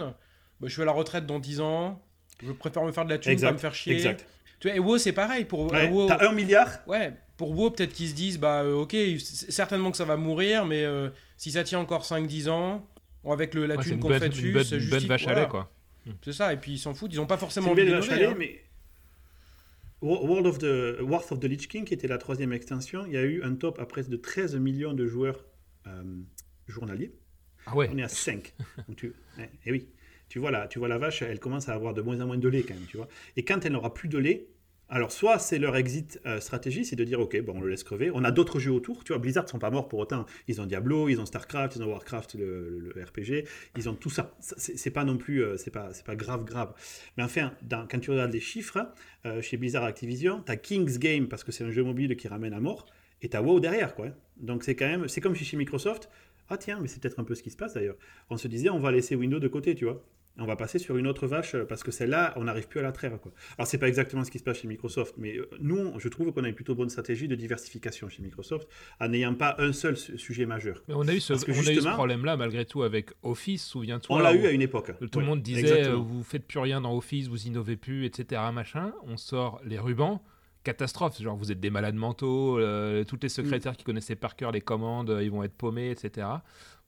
bah, 0.61 0.67
je 0.67 0.69
suis 0.69 0.83
à 0.83 0.85
la 0.85 0.91
retraite 0.91 1.25
dans 1.25 1.39
10 1.39 1.59
ans, 1.61 2.01
je 2.43 2.51
préfère 2.51 2.83
me 2.83 2.91
faire 2.91 3.03
de 3.05 3.09
la 3.09 3.17
thune, 3.17 3.31
Exact, 3.33 3.47
pas 3.47 3.53
me 3.53 3.57
faire 3.57 3.73
chier. 3.73 3.95
Exact. 3.95 4.25
Tu 4.59 4.67
vois, 4.69 4.77
et 4.77 4.79
WoW, 4.79 4.97
c'est 4.99 5.11
pareil. 5.13 5.45
Pour 5.45 5.71
Ouais, 5.71 5.89
WoW, 5.89 6.07
T'as 6.07 6.29
un 6.29 6.31
milliard 6.31 6.69
ouais, 6.87 7.13
pour 7.35 7.51
WoW, 7.57 7.71
peut-être 7.71 7.91
qu'ils 7.93 8.09
se 8.09 8.13
disent, 8.15 8.37
bah 8.39 8.61
euh, 8.61 8.73
ok, 8.75 8.95
certainement 9.19 9.89
que 9.91 9.97
ça 9.97 10.05
va 10.05 10.15
mourir, 10.15 10.65
mais 10.65 10.83
euh, 10.85 11.09
si 11.37 11.51
ça 11.51 11.63
tient 11.63 11.79
encore 11.79 12.05
5-10 12.05 12.49
ans, 12.49 12.87
avec 13.27 13.55
le, 13.55 13.65
la 13.65 13.75
Ouais, 13.75 13.83
thune 13.83 13.93
une 13.95 13.99
qu'on 13.99 14.09
fait 14.09 14.25
une 14.27 14.29
dessus, 14.31 14.53
c'est 14.63 14.75
une 14.75 14.81
juste. 14.81 14.91
bonne 14.93 15.05
vache 15.05 15.27
à 15.27 15.33
lait 15.33 15.47
quoi. 15.47 15.69
C'est 16.23 16.31
ça, 16.33 16.53
et 16.53 16.57
puis 16.57 16.73
ils 16.73 16.77
s'en 16.79 16.93
foutent, 16.93 17.11
ils 17.13 17.19
ont 17.19 17.25
pas 17.25 17.37
forcément 17.37 17.67
une 17.67 17.73
envie 17.73 17.83
d'innover. 17.85 18.07
vache 18.07 18.15
à 18.15 18.19
lait, 18.19 18.27
hein. 18.27 18.35
mais 18.37 18.61
World 20.01 20.45
of 20.45 20.59
the, 20.59 21.01
of 21.01 21.39
the 21.39 21.45
Lich 21.45 21.67
King, 21.67 21.85
qui 21.85 21.93
était 21.93 22.07
la 22.07 22.17
troisième 22.17 22.53
extension, 22.53 23.05
il 23.05 23.13
y 23.13 23.17
a 23.17 23.23
eu 23.23 23.41
un 23.43 23.55
top 23.55 23.79
à 23.79 23.85
presque 23.85 24.09
de 24.09 24.17
13 24.17 24.55
millions 24.57 24.93
de 24.93 25.07
joueurs 25.07 25.43
euh, 25.87 26.03
journaliers. 26.67 27.13
Ah 27.65 27.75
ouais. 27.75 27.89
On 27.91 27.97
est 27.97 28.03
à 28.03 28.07
5. 28.07 28.53
Donc 28.87 28.97
tu... 28.97 29.13
ouais, 29.37 29.49
et 29.65 29.71
oui, 29.71 29.87
tu 30.29 30.39
vois, 30.39 30.51
la, 30.51 30.67
tu 30.67 30.79
vois 30.79 30.87
la 30.87 30.97
vache, 30.97 31.21
elle 31.21 31.39
commence 31.39 31.67
à 31.67 31.73
avoir 31.73 31.93
de 31.93 32.01
moins 32.01 32.21
en 32.21 32.27
moins 32.27 32.37
de 32.37 32.47
lait 32.47 32.63
quand 32.63 32.75
même, 32.75 32.85
tu 32.87 32.97
vois. 32.97 33.07
Et 33.35 33.43
quand 33.43 33.65
elle 33.65 33.73
n'aura 33.73 33.93
plus 33.93 34.07
de 34.07 34.17
lait, 34.17 34.47
alors 34.89 35.11
soit 35.11 35.37
c'est 35.39 35.59
leur 35.59 35.75
exit 35.75 36.19
euh, 36.25 36.39
stratégie, 36.39 36.85
c'est 36.85 36.95
de 36.95 37.03
dire 37.03 37.19
ok, 37.19 37.39
bon, 37.41 37.55
on 37.57 37.61
le 37.61 37.69
laisse 37.69 37.83
crever. 37.83 38.09
On 38.13 38.23
a 38.23 38.31
d'autres 38.31 38.59
jeux 38.59 38.71
autour, 38.71 39.03
tu 39.03 39.11
vois. 39.13 39.19
Blizzard 39.19 39.47
sont 39.49 39.59
pas 39.59 39.69
morts 39.69 39.89
pour 39.89 39.99
autant. 39.99 40.25
Ils 40.47 40.61
ont 40.61 40.65
Diablo, 40.65 41.09
ils 41.09 41.19
ont 41.19 41.25
Starcraft, 41.25 41.75
ils 41.75 41.83
ont 41.83 41.87
Warcraft, 41.87 42.35
le, 42.35 42.93
RPG, 42.95 43.45
ils 43.77 43.89
ont 43.89 43.95
tout 43.95 44.09
ça. 44.09 44.35
C'est 44.39 44.91
pas 44.91 45.03
non 45.03 45.17
plus, 45.17 45.43
euh, 45.43 45.57
c'est 45.57 45.71
pas, 45.71 45.89
pas 46.05 46.15
grave, 46.15 46.45
grave. 46.45 46.73
Mais 47.17 47.23
enfin, 47.23 47.51
dans- 47.63 47.85
quand 47.87 47.99
tu 47.99 48.11
regardes 48.11 48.31
les 48.31 48.39
chiffres 48.39 48.93
euh, 49.25 49.41
chez 49.41 49.57
Blizzard 49.57 49.83
Activision, 49.83 50.41
t'as 50.45 50.55
King's 50.55 50.99
Game 50.99 51.27
parce 51.27 51.43
que 51.43 51.51
c'est 51.51 51.63
un 51.63 51.71
jeu 51.71 51.83
mobile 51.83 52.15
qui 52.15 52.27
ramène 52.27 52.53
à 52.53 52.59
mort, 52.59 52.85
et 53.21 53.29
t'as 53.29 53.41
WoW 53.41 53.59
derrière, 53.59 53.95
quoi. 53.95 54.07
Donc 54.37 54.63
c'est 54.63 54.75
quand 54.75 54.87
même, 54.87 55.07
c'est 55.07 55.21
comme 55.21 55.35
chez 55.35 55.57
Microsoft. 55.57 56.09
Ah 56.49 56.57
tiens, 56.57 56.79
mais 56.81 56.87
c'est 56.87 57.01
peut-être 57.01 57.19
un 57.19 57.23
peu 57.25 57.35
ce 57.35 57.43
qui 57.43 57.49
se 57.49 57.57
passe 57.57 57.73
d'ailleurs. 57.73 57.97
On 58.29 58.37
se 58.37 58.47
disait, 58.47 58.69
on 58.69 58.79
va 58.79 58.91
laisser 58.91 59.15
Windows 59.15 59.39
de 59.39 59.47
côté, 59.49 59.75
tu 59.75 59.85
vois. 59.85 60.01
On 60.39 60.45
va 60.45 60.55
passer 60.55 60.77
sur 60.79 60.97
une 60.97 61.07
autre 61.07 61.25
vache 61.27 61.55
euh, 61.55 61.65
parce 61.65 61.83
que 61.83 61.91
celle-là, 61.91 62.33
on 62.35 62.43
n'arrive 62.43 62.67
plus 62.67 62.79
à 62.79 62.83
la 62.83 62.91
traire. 62.91 63.19
Quoi. 63.19 63.31
Alors, 63.57 63.67
c'est 63.67 63.77
pas 63.77 63.87
exactement 63.87 64.23
ce 64.23 64.31
qui 64.31 64.39
se 64.39 64.43
passe 64.43 64.57
chez 64.59 64.67
Microsoft, 64.67 65.15
mais 65.17 65.35
euh, 65.37 65.49
nous, 65.59 65.99
je 65.99 66.07
trouve 66.09 66.31
qu'on 66.31 66.43
a 66.43 66.47
une 66.49 66.55
plutôt 66.55 66.75
bonne 66.75 66.89
stratégie 66.89 67.27
de 67.27 67.35
diversification 67.35 68.07
chez 68.09 68.21
Microsoft 68.21 68.67
en 68.99 69.07
n'ayant 69.07 69.33
pas 69.33 69.55
un 69.59 69.73
seul 69.73 69.97
su- 69.97 70.17
sujet 70.17 70.45
majeur. 70.45 70.83
Mais 70.87 70.93
on 70.93 71.07
a 71.07 71.13
eu 71.13 71.19
ce, 71.19 71.33
problème-là 71.93 72.37
malgré 72.37 72.65
tout 72.65 72.83
avec 72.83 73.11
Office, 73.23 73.65
souviens-toi. 73.65 74.15
On 74.15 74.19
l'a 74.19 74.33
eu 74.33 74.45
à 74.45 74.51
une 74.51 74.61
époque. 74.61 74.91
Tout 75.11 75.19
le 75.19 75.25
monde 75.25 75.41
disait 75.41 75.61
exactement. 75.61 75.95
euh, 75.95 75.97
vous 75.97 76.23
faites 76.23 76.45
plus 76.45 76.59
rien 76.59 76.81
dans 76.81 76.95
Office, 76.95 77.27
vous 77.27 77.47
innovez 77.47 77.75
plus, 77.77 78.05
etc. 78.05 78.41
Machin. 78.53 78.93
On 79.05 79.17
sort 79.17 79.59
les 79.65 79.79
rubans. 79.79 80.21
Catastrophe, 80.63 81.21
genre 81.21 81.37
vous 81.37 81.51
êtes 81.51 81.59
des 81.61 81.69
malades 81.69 81.95
mentaux, 81.95 82.59
euh, 82.59 83.03
toutes 83.05 83.23
les 83.23 83.29
secrétaires 83.29 83.71
Mm. 83.71 83.75
qui 83.77 83.83
connaissaient 83.85 84.15
par 84.17 84.35
cœur 84.35 84.51
les 84.51 84.59
commandes, 84.61 85.09
euh, 85.09 85.23
ils 85.23 85.31
vont 85.31 85.43
être 85.43 85.53
paumés, 85.55 85.91
etc. 85.91 86.27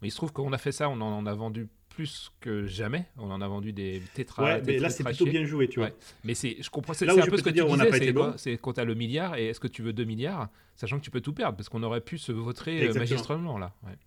Mais 0.01 0.09
il 0.09 0.12
se 0.12 0.17
trouve 0.17 0.33
qu'on 0.33 0.51
a 0.51 0.57
fait 0.57 0.73
ça, 0.73 0.89
on 0.89 0.99
en 0.99 1.25
a 1.25 1.33
vendu 1.33 1.69
plus 1.89 2.32
que 2.39 2.65
jamais. 2.65 3.06
On 3.17 3.30
en 3.30 3.41
a 3.41 3.47
vendu 3.47 3.73
des 3.73 4.02
tétra. 4.13 4.43
Ouais, 4.43 4.62
mais 4.65 4.78
là, 4.78 4.89
c'est 4.89 5.04
plutôt 5.04 5.25
bien 5.25 5.43
joué, 5.43 5.67
tu 5.67 5.80
vois. 5.80 5.89
Ouais. 5.89 5.95
Mais 6.23 6.34
c'est, 6.34 6.58
je 6.62 6.69
comprends, 6.69 6.93
c'est 6.93 7.10
un 7.10 7.15
je 7.15 7.30
peu 7.30 7.38
ce 7.38 7.43
que 7.43 7.49
tu 7.49 7.56
dire, 7.56 7.67
n'a 7.75 7.86
disais, 7.86 8.06
c'est 8.06 8.13
bon. 8.13 8.34
C'est 8.38 8.58
quand 8.58 8.73
tu 8.73 8.80
as 8.80 8.86
le 8.86 8.95
milliard 8.95 9.36
et 9.36 9.47
est-ce 9.47 9.60
que 9.60 9.67
tu 9.67 9.82
veux 9.82 9.93
2 9.93 10.04
milliards, 10.06 10.49
sachant 10.75 10.97
que 10.99 11.04
tu 11.04 11.12
peux 11.12 11.21
tout 11.21 11.34
perdre 11.34 11.58
parce 11.58 11.69
qu'on 11.69 11.84
aurait 11.84 12.02
pu 12.02 12.17
se 12.17 12.32
vautrer 12.32 12.78
euh, 12.78 12.86
Exactement. 12.86 12.99
magistralement 13.02 13.58
là. 13.58 13.73
Ouais. 13.84 13.97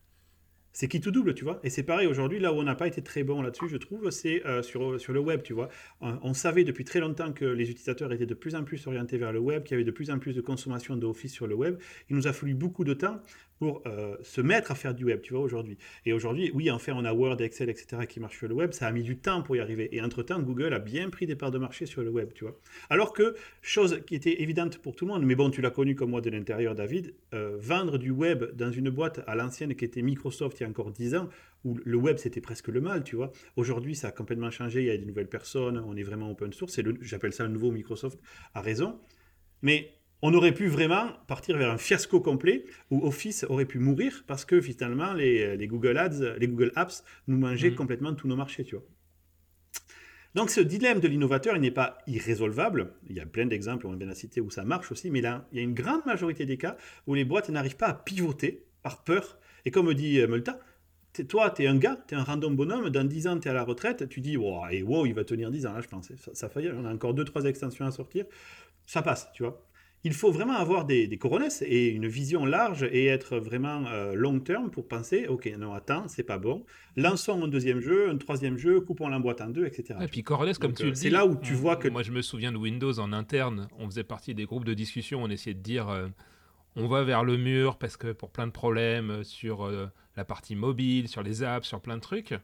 C'est 0.75 0.89
qui 0.89 1.01
tout 1.01 1.11
double, 1.11 1.35
tu 1.35 1.45
vois. 1.45 1.61
Et 1.65 1.71
c'est 1.71 1.83
pareil 1.83 2.07
aujourd'hui, 2.07 2.39
là 2.39 2.51
où 2.53 2.57
on 2.57 2.63
n'a 2.63 2.75
pas 2.75 2.87
été 2.87 3.03
très 3.03 3.25
bon 3.25 3.43
là-dessus, 3.43 3.69
je 3.69 3.77
trouve, 3.77 4.09
c'est 4.11 4.45
euh, 4.47 4.63
sur, 4.63 4.99
sur 4.99 5.13
le 5.13 5.21
web, 5.21 5.43
tu 5.43 5.53
vois. 5.53 5.69
On, 6.01 6.19
on 6.23 6.33
savait 6.33 6.65
depuis 6.65 6.85
très 6.85 6.99
longtemps 6.99 7.33
que 7.33 7.45
les 7.45 7.71
utilisateurs 7.71 8.11
étaient 8.11 8.25
de 8.25 8.35
plus 8.35 8.55
en 8.55 8.65
plus 8.65 8.87
orientés 8.87 9.19
vers 9.19 9.33
le 9.33 9.39
web, 9.39 9.65
qu'il 9.65 9.73
y 9.73 9.75
avait 9.75 9.85
de 9.85 9.91
plus 9.91 10.11
en 10.11 10.19
plus 10.19 10.35
de 10.35 10.41
consommation 10.41 10.97
d'Office 10.97 11.33
sur 11.33 11.47
le 11.47 11.55
web. 11.55 11.79
Il 12.09 12.17
nous 12.17 12.27
a 12.27 12.33
fallu 12.33 12.55
beaucoup 12.55 12.85
de 12.85 12.95
temps 12.95 13.21
pour 13.59 13.83
euh, 13.87 14.17
se 14.23 14.41
mettre 14.41 14.73
à 14.73 14.75
faire 14.75 14.95
du 14.95 15.05
web, 15.05 15.21
tu 15.23 15.35
vois, 15.35 15.43
aujourd'hui. 15.43 15.79
Et 16.05 16.13
aujourd'hui, 16.13 16.51
oui, 16.55 16.71
enfin, 16.71 16.95
on 16.97 17.05
a 17.05 17.13
Word, 17.13 17.41
Excel, 17.41 17.71
etc. 17.71 18.07
qui 18.09 18.21
marchent 18.21 18.39
sur 18.39 18.49
le 18.49 18.55
web. 18.55 18.73
Ça 18.73 18.87
a 18.87 18.93
mis 18.93 19.03
du 19.03 19.19
temps 19.19 19.43
pour 19.43 19.57
y 19.57 19.61
arriver. 19.61 19.89
Et 19.95 20.01
entre-temps, 20.03 20.41
Google 20.41 20.75
a 20.75 20.79
bien 20.79 21.11
pris 21.11 21.27
des 21.27 21.37
parts 21.37 21.51
de 21.51 21.59
marché 21.59 21.87
sur 21.87 22.03
le 22.03 22.11
web, 22.11 22.33
tu 22.35 22.45
vois. 22.45 22.59
Alors 22.91 23.13
que, 23.13 23.37
chose 23.61 24.01
qui 24.07 24.15
était 24.15 24.43
évidente 24.43 24.79
pour 24.79 24.97
tout 24.97 25.07
le 25.07 25.13
monde, 25.13 25.25
mais 25.25 25.35
bon, 25.35 25.51
tu 25.51 25.61
l'as 25.61 25.71
connu 25.71 25.95
comme 25.95 26.11
moi 26.11 26.21
de 26.21 26.31
l'intérieur, 26.31 26.75
David, 26.75 27.15
euh, 27.35 27.57
vendre 27.61 27.99
du 27.99 28.11
web 28.11 28.45
dans 28.55 28.73
une 28.73 28.91
boîte 28.91 29.21
à 29.27 29.35
l'ancienne 29.35 29.75
qui 29.75 29.85
était 29.85 30.03
Microsoft 30.03 30.59
il 30.61 30.65
y 30.65 30.67
a 30.67 30.69
encore 30.69 30.91
10 30.91 31.15
ans, 31.15 31.29
où 31.65 31.79
le 31.85 31.97
web 31.97 32.17
c'était 32.17 32.41
presque 32.41 32.69
le 32.69 32.81
mal, 32.81 33.05
tu 33.05 33.17
vois. 33.17 33.33
Aujourd'hui, 33.57 33.95
ça 33.95 34.09
a 34.09 34.13
complètement 34.13 34.51
changé, 34.51 34.81
il 34.81 34.87
y 34.87 34.91
a 34.91 34.97
des 34.97 35.07
nouvelles 35.07 35.29
personnes, 35.29 35.83
on 35.87 35.97
est 35.97 36.03
vraiment 36.03 36.31
open 36.31 36.53
source, 36.53 36.81
j'appelle 37.01 37.33
ça 37.33 37.45
le 37.45 37.51
nouveau 37.51 37.71
Microsoft, 37.71 38.19
a 38.55 38.61
raison. 38.61 38.99
Mais 39.63 39.93
on 40.23 40.35
aurait 40.35 40.53
pu 40.55 40.69
vraiment 40.69 41.09
partir 41.27 41.57
vers 41.59 41.71
un 41.71 41.79
fiasco 41.79 42.21
complet 42.21 42.65
où 42.91 43.05
Office 43.07 43.45
aurait 43.49 43.67
pu 43.67 43.79
mourir 43.79 44.25
parce 44.27 44.45
que 44.45 44.61
finalement 44.61 45.13
les, 45.15 45.57
les 45.57 45.67
Google 45.67 45.99
Ads, 45.99 46.37
les 46.39 46.49
Google 46.49 46.73
Apps 46.77 47.05
nous 47.29 47.39
mangeaient 47.39 47.71
Mhm. 47.71 47.77
complètement 47.77 48.15
tous 48.15 48.29
nos 48.29 48.37
marchés, 48.37 48.65
tu 48.65 48.77
vois. 48.77 48.85
Donc 50.35 50.51
ce 50.51 50.61
dilemme 50.61 51.01
de 51.01 51.09
l'innovateur, 51.09 51.57
il 51.57 51.61
n'est 51.61 51.71
pas 51.71 51.99
irrésolvable. 52.07 52.95
Il 53.09 53.17
y 53.17 53.21
a 53.21 53.27
plein 53.27 53.47
d'exemples, 53.47 53.87
on 53.87 53.95
vient 53.95 54.09
de 54.09 54.15
citer, 54.15 54.41
où 54.41 54.51
ça 54.51 54.65
marche 54.65 54.91
aussi, 54.91 55.11
mais 55.11 55.21
là, 55.21 55.47
il 55.53 55.59
y 55.59 55.61
a 55.61 55.65
une 55.65 55.75
grande 55.75 56.07
majorité 56.07 56.47
des 56.47 56.57
cas 56.57 56.77
où 57.07 57.15
les 57.15 57.25
boîtes 57.25 57.51
n'arrivent 57.51 57.77
pas 57.77 57.89
à 57.89 57.95
pivoter 57.95 58.65
par 58.83 59.05
peur. 59.05 59.39
Et 59.67 59.71
comme 59.71 59.93
dit 59.93 60.21
euh, 60.21 60.27
Multa, 60.29 60.59
t'es- 61.13 61.25
toi, 61.25 61.51
tu 61.51 61.65
es 61.65 61.67
un 61.67 61.77
gars, 61.77 62.03
tu 62.09 62.15
es 62.15 62.19
un 62.19 62.25
random 62.25 62.57
bonhomme, 62.57 62.89
dans 62.91 63.05
10 63.05 63.27
ans, 63.27 63.39
tu 63.39 63.49
es 63.49 63.51
à 63.51 63.55
la 63.55 63.63
retraite, 63.65 64.09
tu 64.09 64.21
dis, 64.23 64.37
wow, 64.39 64.69
et 64.71 64.83
wow, 64.83 65.05
il 65.07 65.13
va 65.15 65.25
tenir 65.25 65.51
10 65.51 65.67
ans, 65.67 65.75
là, 65.75 65.81
je 65.83 65.89
pense. 65.89 66.15
Ça, 66.17 66.31
ça 66.35 66.49
faillit, 66.49 66.71
on 66.73 66.85
a 66.87 66.93
encore 66.95 67.15
2-3 67.15 67.45
extensions 67.45 67.85
à 67.87 67.91
sortir. 67.93 68.25
Ça 68.87 69.03
passe, 69.03 69.31
tu 69.35 69.43
vois. 69.45 69.67
Il 70.05 70.15
faut 70.15 70.33
vraiment 70.33 70.55
avoir 70.55 70.85
des, 70.85 71.07
des 71.07 71.17
coronesses 71.17 71.63
et 71.67 71.89
une 71.89 72.09
vision 72.09 72.45
large 72.45 72.83
et 72.91 73.07
être 73.07 73.39
vraiment 73.39 73.85
euh, 73.87 74.15
long 74.15 74.41
terme 74.41 74.71
pour 74.71 74.89
penser 74.89 75.27
ok 75.29 75.53
non 75.59 75.75
attends 75.75 76.09
c'est 76.09 76.25
pas 76.25 76.39
bon 76.39 76.65
lançons 76.97 77.45
un 77.45 77.49
deuxième 77.49 77.81
jeu 77.81 78.11
un 78.11 78.17
troisième 78.17 78.57
jeu 78.59 78.81
coupons 78.81 79.09
la 79.09 79.19
boîte 79.21 79.41
en 79.41 79.49
deux 79.51 79.65
etc 79.65 79.99
Et 80.03 80.09
puis 80.09 80.23
Coronis, 80.23 80.55
comme 80.55 80.75
tu 80.75 80.83
euh, 80.83 80.87
le 80.87 80.93
dis. 80.93 81.01
c'est 81.01 81.11
là 81.11 81.25
où 81.27 81.37
tu 81.37 81.53
on- 81.55 81.57
vois 81.57 81.77
que- 81.77 81.89
Moi, 81.89 82.03
je 82.03 82.11
me 82.11 82.21
souviens 82.23 82.51
de 82.53 82.57
Windows 82.57 82.99
en 82.99 83.13
interne. 83.13 83.69
On 83.79 83.87
faisait 83.87 84.03
partie 84.05 84.35
des 84.35 84.45
groupes 84.45 84.65
de 84.65 84.75
discussion. 84.75 85.23
On 85.23 85.29
essayait 85.31 85.55
de 85.55 85.61
dire 85.63 85.89
euh, 85.89 86.09
on 86.75 86.89
va 86.89 87.05
vers 87.05 87.23
le 87.23 87.37
mur 87.37 87.77
parce 87.79 87.97
que 87.97 88.11
pour 88.13 88.31
plein 88.31 88.47
de 88.47 88.53
problèmes 88.53 89.23
sur 89.25 89.71
la 90.17 90.25
partie 90.25 90.57
mobile, 90.57 91.07
sur 91.09 91.23
les 91.23 91.43
apps, 91.45 91.67
sur 91.69 91.81
plein 91.81 91.97
de 91.97 92.01
trucs. 92.03 92.35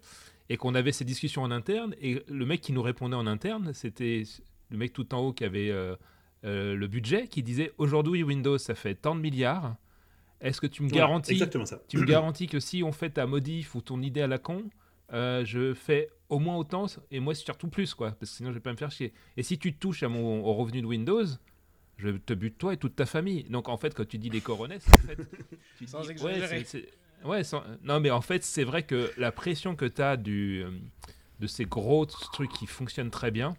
Et 0.51 0.57
qu'on 0.57 0.75
avait 0.75 0.93
ces 0.93 1.05
discussions 1.05 1.43
en 1.43 1.51
interne. 1.51 1.95
Et 2.01 2.23
le 2.29 2.47
mec 2.47 2.61
qui 2.61 2.73
nous 2.73 2.83
répondait 2.83 3.17
en 3.17 3.27
interne, 3.27 3.73
c'était 3.75 4.23
le 4.71 4.77
mec 4.77 4.93
tout 4.93 5.13
en 5.15 5.19
haut 5.21 5.33
qui 5.33 5.45
avait 5.45 5.71
euh, 6.45 6.75
le 6.75 6.87
budget, 6.87 7.29
qui 7.29 7.43
disait 7.43 7.73
aujourd'hui, 7.79 8.23
Windows, 8.23 8.59
ça 8.59 8.75
fait 8.75 8.95
tant 8.95 9.15
de 9.15 9.21
milliards. 9.21 9.77
Est-ce 10.41 10.61
que 10.61 10.67
tu 10.69 10.83
me 10.85 10.89
Ouais, 10.89 10.95
garantis 10.97 11.33
exactement 11.33 11.67
ça 11.67 11.81
tu 11.89 11.99
me 11.99 12.05
garantis 12.07 12.47
que 12.47 12.61
si 12.61 12.83
on 12.85 12.93
fait 12.93 13.11
ta 13.11 13.27
modif 13.27 13.75
ou 13.75 13.81
ton 13.81 14.01
idée 14.03 14.23
à 14.23 14.27
la 14.29 14.39
con, 14.39 14.71
euh, 15.13 15.45
je 15.45 15.75
fais 15.75 16.11
au 16.29 16.39
moins 16.39 16.57
autant 16.57 16.87
et 17.11 17.19
moi 17.19 17.35
surtout 17.35 17.69
plus 17.69 17.95
quoi, 17.95 18.11
parce 18.13 18.31
que 18.31 18.37
sinon 18.37 18.51
je 18.51 18.55
vais 18.55 18.61
pas 18.61 18.71
me 18.73 18.77
faire 18.77 18.91
chier. 18.93 19.13
Et 19.37 19.43
si 19.43 19.59
tu 19.59 19.75
touches 19.75 20.03
à 20.05 20.09
mon 20.09 20.45
au 20.45 20.55
revenu 20.55 20.81
de 20.83 20.87
Windows, 20.87 21.25
je 21.97 22.11
te 22.11 22.35
bute 22.35 22.57
toi 22.59 22.75
et 22.75 22.77
toute 22.77 22.95
ta 22.95 23.07
famille. 23.07 23.43
Donc 23.45 23.69
en 23.69 23.77
fait 23.77 23.95
quand 23.95 24.07
tu 24.07 24.19
dis 24.19 24.31
les 24.31 24.41
coronesses, 24.41 24.87
en 24.89 25.07
fait, 25.09 25.17
tu 25.77 25.87
Sans 25.89 26.03
dis- 26.03 26.11
exagérer. 26.11 26.59
ouais, 26.59 26.65
c'est- 26.65 26.83
c'est- 27.23 27.27
ouais, 27.27 27.43
sans- 27.43 27.65
non 27.83 27.99
mais 27.99 28.11
en 28.11 28.21
fait 28.21 28.45
c'est 28.45 28.65
vrai 28.65 28.85
que 28.85 29.11
la 29.17 29.33
pression 29.33 29.75
que 29.75 29.87
tu 29.87 30.03
as 30.03 30.17
du 30.17 30.63
euh, 30.63 30.71
de 31.41 31.47
ces 31.49 31.65
gros 31.65 32.07
trucs 32.07 32.53
qui 32.53 32.67
fonctionnent 32.67 33.11
très 33.11 33.31
bien, 33.33 33.57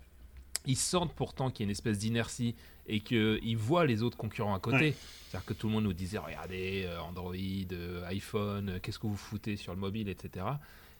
ils 0.65 0.77
sentent 0.77 1.13
pourtant 1.13 1.49
qu'il 1.49 1.63
y 1.63 1.63
a 1.63 1.67
une 1.67 1.71
espèce 1.71 1.99
d'inertie 1.99 2.55
et 2.87 2.99
qu'ils 2.99 3.57
voient 3.57 3.85
les 3.85 4.03
autres 4.03 4.17
concurrents 4.17 4.55
à 4.55 4.59
côté. 4.59 4.77
Ouais. 4.77 4.95
C'est-à-dire 5.29 5.45
que 5.45 5.53
tout 5.53 5.67
le 5.67 5.73
monde 5.73 5.83
nous 5.83 5.93
disait 5.93 6.17
regardez, 6.17 6.85
euh, 6.87 6.99
Android, 7.01 7.35
euh, 7.35 8.05
iPhone, 8.07 8.69
euh, 8.69 8.79
qu'est-ce 8.81 8.97
que 8.97 9.07
vous 9.07 9.15
foutez 9.15 9.57
sur 9.57 9.73
le 9.73 9.79
mobile, 9.79 10.09
etc. 10.09 10.45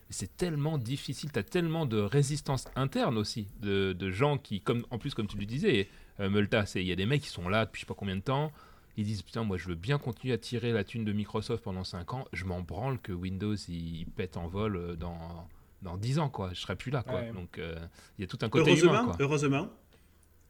C'est 0.08 0.36
tellement 0.36 0.78
difficile, 0.78 1.30
tu 1.32 1.38
as 1.38 1.44
tellement 1.44 1.86
de 1.86 1.98
résistance 1.98 2.66
interne 2.74 3.16
aussi, 3.16 3.46
de, 3.60 3.92
de 3.92 4.10
gens 4.10 4.38
qui, 4.38 4.60
comme, 4.60 4.84
en 4.90 4.98
plus, 4.98 5.14
comme 5.14 5.28
tu 5.28 5.36
le 5.36 5.46
disais, 5.46 5.88
euh, 6.20 6.30
Multa, 6.30 6.64
il 6.76 6.82
y 6.82 6.92
a 6.92 6.96
des 6.96 7.06
mecs 7.06 7.22
qui 7.22 7.28
sont 7.28 7.48
là 7.48 7.64
depuis 7.64 7.80
je 7.80 7.86
sais 7.86 7.88
pas 7.88 7.94
combien 7.94 8.16
de 8.16 8.22
temps. 8.22 8.52
Ils 8.96 9.04
disent 9.04 9.22
putain, 9.22 9.44
moi 9.44 9.56
je 9.56 9.68
veux 9.68 9.76
bien 9.76 9.98
continuer 9.98 10.34
à 10.34 10.38
tirer 10.38 10.72
la 10.72 10.84
thune 10.84 11.04
de 11.04 11.12
Microsoft 11.12 11.62
pendant 11.62 11.84
5 11.84 12.12
ans. 12.12 12.24
Je 12.32 12.44
m'en 12.44 12.60
branle 12.60 12.98
que 12.98 13.12
Windows 13.12 13.54
il, 13.54 14.00
il 14.00 14.06
pète 14.06 14.36
en 14.36 14.46
vol 14.48 14.96
dans, 14.96 15.48
dans 15.82 15.96
10 15.96 16.18
ans, 16.18 16.28
quoi. 16.28 16.50
Je 16.54 16.60
serai 16.60 16.76
plus 16.76 16.90
là, 16.90 17.02
quoi. 17.02 17.20
Ouais. 17.20 17.32
Donc 17.32 17.58
euh, 17.58 17.74
il 18.18 18.22
y 18.22 18.24
a 18.24 18.26
tout 18.26 18.38
un 18.42 18.48
côté 18.48 18.70
heureusement, 18.70 18.90
humain, 18.92 19.04
quoi. 19.04 19.16
heureusement, 19.20 19.70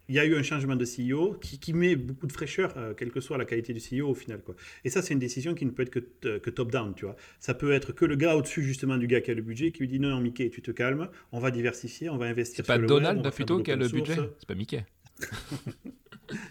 il 0.09 0.16
y 0.16 0.19
a 0.19 0.25
eu 0.25 0.35
un 0.35 0.43
changement 0.43 0.75
de 0.75 0.85
CEO 0.85 1.35
qui, 1.35 1.61
qui 1.61 1.73
met 1.73 1.95
beaucoup 1.95 2.27
de 2.27 2.33
fraîcheur, 2.33 2.73
euh, 2.77 2.95
quelle 2.95 3.12
que 3.12 3.21
soit 3.21 3.38
la 3.38 3.45
qualité 3.45 3.73
du 3.73 3.79
CEO 3.81 4.09
au 4.09 4.14
final. 4.14 4.40
Quoi. 4.43 4.57
Et 4.85 4.90
ça, 4.90 5.03
c'est 5.03 5.14
une 5.14 5.21
décision 5.21 5.55
qui 5.55 5.64
ne 5.64 5.71
peut 5.71 5.83
être 5.85 5.90
que, 5.90 6.01
t- 6.01 6.40
que 6.40 6.51
top-down, 6.51 6.95
tu 6.97 7.05
vois. 7.05 7.14
Ça 7.38 7.55
peut 7.55 7.71
être 7.71 7.93
que 7.93 8.05
le 8.05 8.16
gars 8.16 8.35
au-dessus, 8.35 8.64
justement, 8.64 8.97
du 8.97 9.07
gars 9.07 9.21
qui 9.21 9.31
a 9.31 9.35
le 9.35 9.43
budget, 9.43 9.71
qui 9.71 9.79
lui 9.81 9.88
dit 9.88 10.01
non, 10.01 10.09
non, 10.11 10.21
Mickey, 10.21 10.51
tu 10.51 10.62
te 10.62 10.73
calmes, 10.73 11.09
on 11.31 11.38
va 11.38 11.53
diversifier, 11.53 12.11
on 12.11 12.16
va 12.16 12.27
investir 12.27 12.57
C'est 12.57 12.66
pas 12.66 12.77
le 12.77 12.88
Donald 12.88 13.25
web, 13.25 13.33
plutôt 13.33 13.62
qui 13.62 13.71
a 13.71 13.77
le 13.77 13.85
l'open 13.85 13.99
budget 14.01 14.14
source. 14.16 14.29
C'est 14.40 14.49
pas 14.49 14.55
Mickey. 14.57 14.85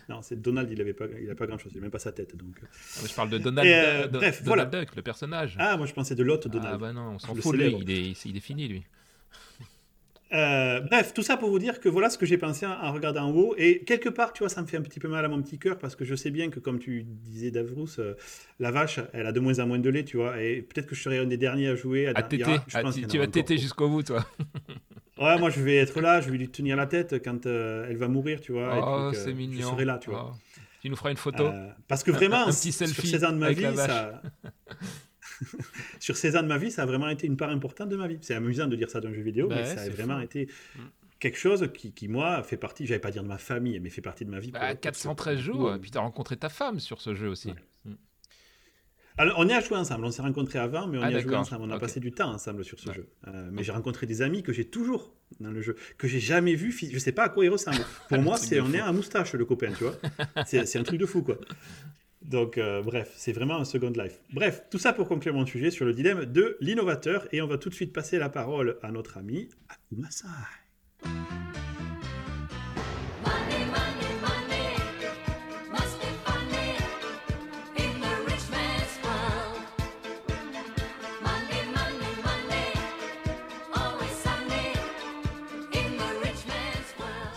Non, 0.10 0.22
c'est 0.22 0.42
Donald, 0.42 0.70
il 0.72 0.80
avait 0.82 0.94
pas, 0.94 1.06
il 1.22 1.30
a 1.30 1.36
pas 1.36 1.48
grand-chose, 1.48 1.72
il 1.74 1.78
n'a 1.78 1.82
même 1.84 1.92
pas 1.92 2.00
sa 2.00 2.12
tête. 2.12 2.36
Donc. 2.36 2.56
Ah, 2.64 2.68
mais 3.02 3.08
je 3.08 3.14
parle 3.16 3.30
de 3.30 3.38
Donald, 3.38 3.68
Et, 3.68 3.74
euh, 3.74 4.08
de- 4.08 4.18
bref, 4.18 4.44
Donald 4.44 4.70
voilà. 4.70 4.86
Duck, 4.86 4.96
le 4.96 5.02
personnage. 5.02 5.56
Ah, 5.60 5.78
moi 5.78 5.86
je 5.86 5.94
pensais 5.94 6.16
de 6.16 6.24
l'autre 6.24 6.50
Donald. 6.50 6.72
Ah 6.76 6.78
bah 6.78 6.94
non, 6.94 7.12
on 7.16 7.20
s'en 7.20 7.36
fout 7.36 7.56
lui, 7.56 7.76
il 7.82 7.90
est, 7.92 8.26
il 8.26 8.38
est 8.38 8.42
fini 8.42 8.68
lui. 8.68 8.84
Euh, 10.32 10.80
bref, 10.82 11.14
tout 11.14 11.24
ça 11.24 11.38
pour 11.38 11.50
vous 11.50 11.58
dire 11.58 11.80
que 11.80 11.90
voilà 11.90 12.10
ce 12.10 12.18
que 12.18 12.26
j'ai 12.26 12.38
pensé 12.38 12.66
en, 12.66 12.92
regardant 12.94 13.24
en 13.30 13.32
haut. 13.32 13.56
Et 13.58 13.84
quelque 13.84 14.10
part, 14.10 14.32
tu 14.34 14.44
vois, 14.44 14.50
ça 14.50 14.62
me 14.62 14.68
fait 14.68 14.78
un 14.78 14.82
petit 14.82 15.00
peu 15.00 15.08
mal 15.08 15.26
à 15.26 15.28
mon 15.28 15.42
petit 15.42 15.58
cœur 15.58 15.80
parce 15.80 15.96
que 15.96 16.06
je 16.06 16.14
sais 16.14 16.30
bien 16.30 16.50
que, 16.50 16.60
comme 16.60 16.78
tu 16.80 17.04
disais, 17.04 17.50
Davrous, 17.52 17.88
euh, 18.00 18.14
la 18.60 18.70
vache, 18.72 19.00
elle 19.14 19.26
a 19.26 19.32
de 19.32 19.40
moins 19.40 19.58
en 19.60 19.68
moins 19.68 19.80
de 19.80 19.90
lait, 19.90 20.04
tu 20.06 20.18
vois. 20.18 20.42
Et 20.42 20.62
peut-être 20.62 20.86
que 20.88 20.96
je 20.96 21.02
serai 21.02 21.18
un 21.18 21.26
des 21.26 21.38
derniers 21.38 21.70
à 21.70 21.76
jouer. 21.76 22.08
À, 22.08 22.12
À 22.16 22.24
téter, 22.24 22.44
je 22.68 22.78
Ah, 22.78 22.82
pense 22.84 22.96
tu, 23.08 23.18
vas 23.18 23.28
téter 23.28 23.58
jusqu'au 23.58 23.90
bout 23.90 24.04
toi. 24.04 24.26
Ouais, 25.18 25.38
moi 25.38 25.50
je 25.50 25.60
vais 25.60 25.76
être 25.76 26.00
là, 26.00 26.22
je 26.22 26.30
vais 26.32 26.38
lui 26.38 26.48
tenir 26.48 26.78
la 26.78 26.86
tête 26.86 27.22
quand 27.22 27.46
euh, 27.46 27.86
elle 27.90 27.98
va 27.98 28.08
mourir, 28.08 28.40
tu 28.40 28.54
vois. 28.54 29.10
oh, 29.10 29.14
c'est 29.14 29.32
Je 29.32 29.36
mignon. 29.36 29.72
serai 29.72 29.84
là, 29.84 29.98
tu 29.98 30.10
vois. 30.12 30.32
Oh. 30.34 30.38
Tu 30.82 30.90
nous 30.90 30.96
feras 30.96 31.12
une 31.12 31.18
photo 31.18 31.50
parce 31.90 32.04
que 32.04 32.12
vraiment, 32.12 32.48
un 32.48 32.52
petit 32.52 32.72
sur 32.72 32.88
selfie 32.88 33.08
16 33.10 33.26
ans 33.26 33.32
de 33.34 33.38
ma 33.38 33.52
vie, 33.52 33.66
ça... 33.76 34.22
sur 36.10 36.18
16 36.18 36.36
ans 36.38 36.42
de 36.44 36.48
ma 36.48 36.58
vie, 36.58 36.72
ça 36.72 36.84
a 36.84 36.86
vraiment 36.86 37.08
été 37.10 37.28
une 37.28 37.38
part 37.38 37.50
importante 37.50 37.90
de 37.90 37.96
ma 37.96 38.08
vie. 38.08 38.18
C'est 38.22 38.34
amusant 38.34 38.68
de 38.68 38.76
dire 38.76 38.90
ça 38.90 39.00
d'un 39.00 39.14
jeu 39.14 39.22
vidéo, 39.22 39.48
Bah 39.48 39.56
mais 39.58 39.62
ouais, 39.70 39.76
ça 39.76 39.82
a 39.82 39.90
vraiment 39.90 40.18
fou. 40.18 40.24
été 40.24 40.46
Mm. 40.76 40.80
quelque 41.20 41.38
chose 41.38 41.70
qui, 41.74 41.92
qui, 41.94 42.08
moi, 42.08 42.42
fait 42.44 42.58
partie, 42.58 42.86
j'allais 42.88 43.00
pas 43.00 43.12
dire 43.12 43.22
de 43.24 43.28
ma 43.28 43.38
famille, 43.38 43.80
mais 43.80 43.90
fait 43.90 44.02
partie 44.02 44.26
de 44.26 44.32
ma 44.32 44.40
vie. 44.40 44.52
Bah, 44.52 44.60
pour- 44.60 44.70
pour- 44.70 44.80
413 44.82 45.36
pour- 45.36 45.44
jours, 45.56 45.76
et 45.76 45.80
puis 45.80 45.92
t'as 45.92 46.00
rencontré 46.00 46.36
ta 46.38 46.50
femme 46.50 46.80
sur 46.80 47.00
ce 47.02 47.14
jeu 47.14 47.28
aussi. 47.28 47.50
Ouais. 47.50 47.94
Alors, 49.18 49.38
on 49.38 49.48
y 49.50 49.52
a 49.52 49.60
joué 49.60 49.76
ensemble, 49.78 50.06
on 50.06 50.12
s'est 50.12 50.22
rencontrés 50.22 50.60
avant, 50.60 50.88
mais 50.88 50.98
on 50.98 51.02
Ah, 51.02 51.12
y 51.12 51.16
a 51.16 51.20
joué 51.20 51.36
ensemble, 51.36 51.64
on 51.66 51.72
a 51.72 51.78
passé 51.78 52.00
du 52.00 52.14
temps 52.14 52.32
ensemble 52.32 52.64
sur 52.64 52.80
ce 52.80 52.94
jeu. 52.94 53.10
Euh, 53.28 53.50
mais 53.52 53.64
j'ai 53.64 53.74
rencontré 53.74 54.06
des 54.08 54.22
amis 54.22 54.44
que 54.44 54.54
j'ai 54.54 54.64
toujours 54.66 55.14
dans 55.42 55.52
le 55.52 55.62
jeu, 55.62 55.76
que 55.98 56.08
j'ai 56.08 56.22
jamais 56.22 56.56
vu, 56.56 56.72
je 56.72 56.98
sais 56.98 57.12
pas 57.12 57.24
à 57.26 57.30
quoi 57.30 57.44
ils 57.44 57.50
ressemblent. 57.50 57.78
Pour 58.10 58.20
moi, 58.22 58.38
c'est 58.38 58.62
on 58.62 58.68
fou. 58.68 58.76
est 58.76 58.80
à 58.80 58.92
moustache 58.94 59.34
le 59.34 59.44
copain, 59.44 59.74
tu 59.78 59.84
vois. 59.84 59.96
C'est 60.48 60.78
un 60.78 60.84
truc 60.84 61.00
de 61.00 61.06
fou, 61.06 61.22
quoi. 61.22 61.38
Donc, 62.22 62.58
euh, 62.58 62.82
bref, 62.82 63.14
c'est 63.16 63.32
vraiment 63.32 63.58
un 63.58 63.66
Second 63.66 63.92
Life. 63.92 64.20
Bref, 64.34 64.64
tout 64.70 64.78
ça 64.78 64.94
pour 64.94 65.08
conclure 65.08 65.34
mon 65.34 65.46
sujet 65.46 65.72
sur 65.72 65.86
le 65.86 65.94
dilemme 65.94 66.26
de 66.26 66.58
l'innovateur, 66.60 67.28
et 67.32 67.42
on 67.42 67.48
va 67.48 67.58
tout 67.58 67.70
de 67.70 67.76
suite 67.76 67.94
passer 67.94 68.18
la 68.20 68.30
parole 68.30 68.78
à 68.84 68.92
notre 68.92 69.18
ami 69.18 69.50
Akuma 69.70 70.10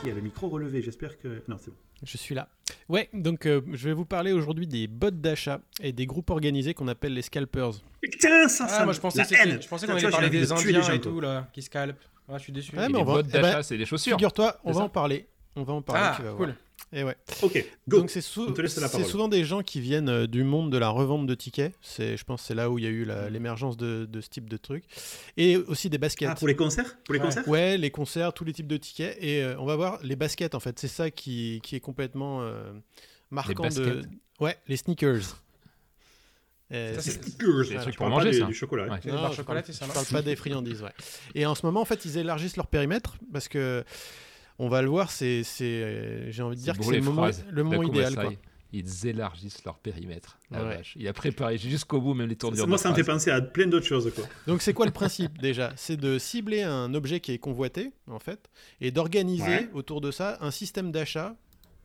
Qui 0.02 0.10
a 0.10 0.14
le 0.14 0.20
micro 0.20 0.48
relevé, 0.48 0.82
j'espère 0.82 1.18
que. 1.18 1.42
Non, 1.48 1.56
c'est 1.58 1.70
bon. 1.70 1.76
Je 2.02 2.16
suis 2.16 2.34
là. 2.34 2.48
Ouais, 2.88 3.08
donc 3.12 3.46
euh, 3.46 3.60
je 3.72 3.88
vais 3.88 3.94
vous 3.94 4.04
parler 4.04 4.32
aujourd'hui 4.32 4.66
des 4.66 4.88
bots 4.88 5.10
d'achat 5.12 5.60
et 5.80 5.92
des 5.92 6.06
groupes 6.06 6.30
organisés 6.30 6.74
qu'on 6.74 6.88
appelle 6.88 7.14
les 7.14 7.22
scalpers. 7.22 7.70
Putain, 8.00 8.48
ça, 8.48 8.66
ça 8.66 8.78
Ah, 8.80 8.84
moi 8.84 8.92
je 8.92 9.00
pensais, 9.00 9.22
je 9.22 9.68
pensais 9.68 9.86
qu'on 9.86 9.92
allait 9.92 10.10
parler 10.10 10.28
de 10.28 10.38
des 10.38 10.50
Indiens 10.50 10.66
les 10.66 10.82
gens, 10.82 10.92
et 10.92 11.00
tout 11.00 11.20
là, 11.20 11.48
qui 11.52 11.62
scalpent. 11.62 12.02
Ah, 12.28 12.38
je 12.38 12.42
suis 12.44 12.52
déçu. 12.52 12.74
Ouais, 12.74 12.88
mais 12.88 12.94
les 12.94 12.98
on 12.98 13.04
va- 13.04 13.22
bots 13.22 13.28
eh 13.28 13.32
ben, 13.32 13.42
d'achat, 13.42 13.62
c'est 13.62 13.78
des 13.78 13.84
chaussures. 13.86 14.16
Figure-toi, 14.16 14.58
on 14.64 14.72
va 14.72 14.80
en 14.82 14.88
parler. 14.88 15.28
On 15.54 15.62
va 15.62 15.74
en 15.74 15.82
parler. 15.82 16.02
Ah, 16.04 16.14
tu 16.16 16.22
vas 16.22 16.32
cool. 16.32 16.54
Et 16.94 17.05
ouais. 17.05 17.16
Ok, 17.40 17.64
go. 17.88 18.00
Donc 18.00 18.11
c'est 18.11 18.20
sou- 18.20 18.46
souvent 19.11 19.28
des 19.28 19.44
gens 19.44 19.62
qui 19.62 19.81
viennent 19.81 20.11
euh, 20.11 20.26
du 20.26 20.44
monde 20.44 20.70
de 20.70 20.76
la 20.76 20.90
revente 20.90 21.26
de 21.26 21.35
tickets. 21.35 21.74
C'est, 21.81 22.18
je 22.18 22.24
pense, 22.24 22.42
que 22.42 22.46
c'est 22.48 22.55
là 22.55 22.68
où 22.70 22.78
il 22.78 22.85
y 22.85 22.87
a 22.87 22.90
eu 22.90 23.05
la- 23.07 23.31
l'émergence 23.31 23.78
de, 23.78 24.05
de 24.05 24.20
ce 24.20 24.28
type 24.28 24.48
de 24.50 24.59
truc. 24.59 24.85
Et 25.38 25.57
aussi 25.57 25.88
des 25.88 25.96
baskets. 25.98 26.28
Ah, 26.31 26.35
pour 26.35 26.48
les 26.48 26.57
concerts? 26.57 26.98
Pour 27.05 27.14
les 27.14 27.20
Ouais. 27.20 27.26
concerts? 27.26 27.48
Ouais, 27.48 27.78
les 27.78 27.90
concerts, 27.90 28.35
tous 28.35 28.44
les 28.44 28.52
types 28.52 28.66
de 28.66 28.76
tickets. 28.76 29.16
Et 29.20 29.42
euh, 29.42 29.57
on 29.59 29.64
va 29.64 29.76
voir 29.76 30.00
les 30.02 30.16
baskets, 30.16 30.55
en 30.55 30.61
fait. 30.61 30.78
C'est 30.78 30.88
ça 30.88 31.11
qui, 31.11 31.61
qui 31.62 31.76
est 31.76 31.81
complètement 31.81 32.42
euh, 32.42 32.72
marquant. 33.31 33.62
de... 33.62 33.68
baskets 33.68 34.09
Ouais, 34.40 34.59
les 34.68 34.76
sneakers. 34.76 35.38
Euh, 36.72 36.94
Ça, 36.94 37.02
c'est- 37.02 37.38
trucs 37.83 37.92
je 37.94 37.98
pour 37.98 38.07
manger, 38.09 38.31
des- 38.33 38.38
ça. 38.38 38.46
Du 38.46 38.55
chocolat. 38.55 38.85
Ouais. 38.85 39.00
Non, 39.12 39.31
je 39.33 39.42
ça 39.72 39.87
Je 39.87 39.92
parle 39.92 40.07
pas 40.07 40.22
des 40.22 40.37
friandises, 40.37 40.83
ouais. 40.83 40.92
Et 41.35 41.44
en 41.46 41.55
ce 41.55 41.66
moment, 41.66 41.81
en 41.83 41.85
fait, 41.85 42.05
ils 42.07 42.16
élargissent 42.16 42.57
leur 42.57 42.66
périmètre 42.66 43.16
parce 43.33 43.48
que 43.48 43.85
on 44.62 44.68
va 44.68 44.81
le 44.81 44.88
voir, 44.88 45.11
c'est, 45.11 45.42
c'est, 45.42 45.64
euh, 45.64 46.31
j'ai 46.31 46.42
envie 46.42 46.57
de 46.57 46.62
dire 46.62 46.79
que 46.79 46.85
c'est 46.85 46.92
le 46.92 47.03
moment, 47.03 47.27
le 47.51 47.87
idéal. 47.88 48.14
Quoi. 48.14 48.33
Ils 48.72 49.07
élargissent 49.07 49.64
leur 49.66 49.77
périmètre. 49.79 50.38
La 50.51 50.62
Ouais. 50.62 50.77
vache. 50.77 50.94
Il 50.98 51.07
a 51.09 51.12
préparé 51.12 51.59
jusqu'au 51.59 52.01
bout, 52.01 52.14
même 52.14 52.29
les 52.29 52.37
tournures. 52.37 52.66
Moi, 52.68 52.79
de 52.79 52.83
ça 52.83 52.90
me 52.90 52.94
fait 52.94 53.05
penser 53.05 53.31
à 53.31 53.42
plein 53.42 53.66
d'autres 53.66 53.85
choses. 53.87 54.11
Quoi. 54.14 54.25
Donc, 54.46 54.62
c'est 54.62 54.72
quoi 54.72 54.87
le 54.87 54.92
principe 55.03 55.37
déjà? 55.38 55.72
C'est 55.77 55.96
de 55.98 56.16
cibler 56.16 56.62
un 56.62 56.94
objet 56.94 57.18
qui 57.20 57.33
est 57.33 57.38
convoité, 57.38 57.90
en 58.07 58.18
fait, 58.20 58.48
et 58.81 58.90
d'organiser 58.92 59.44
Ouais. 59.44 59.68
autour 59.75 60.01
de 60.01 60.11
ça 60.11 60.38
un 60.40 60.51
système 60.53 60.90
d'achat, 60.92 61.35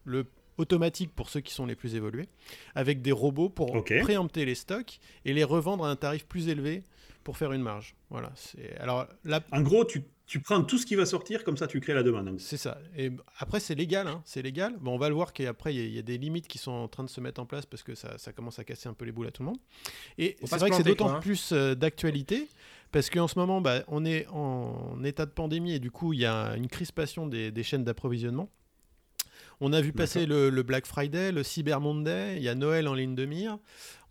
le 0.05 0.27
automatique 0.59 1.13
pour 1.15 1.29
ceux 1.29 1.39
qui 1.41 1.53
sont 1.53 1.65
les 1.65 1.75
plus 1.75 1.93
évolués, 1.95 2.29
avec 2.73 3.01
des 3.01 3.11
robots 3.11 3.49
pour 3.49 3.83
préempter 3.83 4.45
les 4.45 4.55
stocks 4.55 4.99
et 5.25 5.33
les 5.33 5.43
revendre 5.43 5.85
à 5.85 5.89
un 5.89 5.95
tarif 5.95 6.25
plus 6.25 6.47
élevé 6.47 6.83
pour 7.23 7.37
faire 7.37 7.51
une 7.53 7.61
marge. 7.61 7.95
Voilà. 8.09 8.31
C'est 8.35 8.75
alors 8.77 9.07
là, 9.23 9.41
En 9.51 9.61
gros, 9.61 9.83
tu, 9.85 10.03
tu 10.27 10.39
prends 10.41 10.61
tout 10.61 10.77
ce 10.77 10.85
qui 10.85 10.95
va 10.95 11.05
sortir, 11.05 11.43
comme 11.45 11.55
ça 11.57 11.65
tu 11.67 11.79
crées 11.79 11.93
la 11.93 12.03
demande. 12.03 12.39
C'est 12.39 12.57
ça. 12.57 12.77
Et 12.97 13.11
après, 13.39 13.59
c'est 13.61 13.75
légal. 13.75 14.07
Hein. 14.07 14.21
C'est 14.25 14.41
légal. 14.41 14.75
Bon, 14.81 14.93
on 14.93 14.97
va 14.97 15.07
le 15.09 15.15
voir 15.15 15.31
qu'après, 15.33 15.73
il 15.73 15.77
y, 15.79 15.81
a- 15.81 15.85
il 15.87 15.93
y 15.95 15.99
a 15.99 16.01
des 16.01 16.17
limites 16.17 16.47
qui 16.47 16.57
sont 16.57 16.71
en 16.71 16.87
train 16.89 17.03
de 17.05 17.09
se 17.09 17.21
mettre 17.21 17.41
en 17.41 17.45
place 17.45 17.65
parce 17.65 17.81
que 17.81 17.95
ça, 17.95 18.17
ça 18.17 18.33
commence 18.33 18.59
à 18.59 18.63
casser 18.65 18.89
un 18.89 18.93
peu 18.93 19.05
les 19.05 19.11
boules 19.13 19.27
à 19.27 19.31
tout 19.31 19.41
le 19.41 19.47
monde. 19.47 19.57
Et 20.17 20.35
c'est 20.43 20.57
vrai 20.57 20.69
que 20.69 20.75
c'est 20.75 20.83
d'autant 20.83 21.09
hein. 21.15 21.19
plus 21.21 21.51
euh, 21.53 21.75
d'actualité 21.75 22.47
parce 22.91 23.09
qu'en 23.09 23.27
ce 23.27 23.39
moment, 23.39 23.61
bah, 23.61 23.83
on 23.87 24.05
est 24.05 24.27
en 24.27 25.01
état 25.03 25.25
de 25.25 25.31
pandémie 25.31 25.73
et 25.73 25.79
du 25.79 25.91
coup, 25.91 26.11
il 26.13 26.19
y 26.19 26.25
a 26.25 26.55
une 26.57 26.67
crispation 26.67 27.25
des, 27.25 27.49
des 27.51 27.63
chaînes 27.63 27.83
d'approvisionnement. 27.85 28.49
On 29.59 29.73
a 29.73 29.81
vu 29.81 29.91
passer 29.91 30.25
le, 30.27 30.49
le 30.51 30.63
Black 30.63 30.85
Friday, 30.85 31.31
le 31.31 31.41
Cyber 31.41 31.81
Monday, 31.81 32.35
il 32.37 32.43
y 32.43 32.49
a 32.49 32.53
Noël 32.53 32.87
en 32.87 32.93
ligne 32.93 33.15
de 33.15 33.25
mire. 33.25 33.57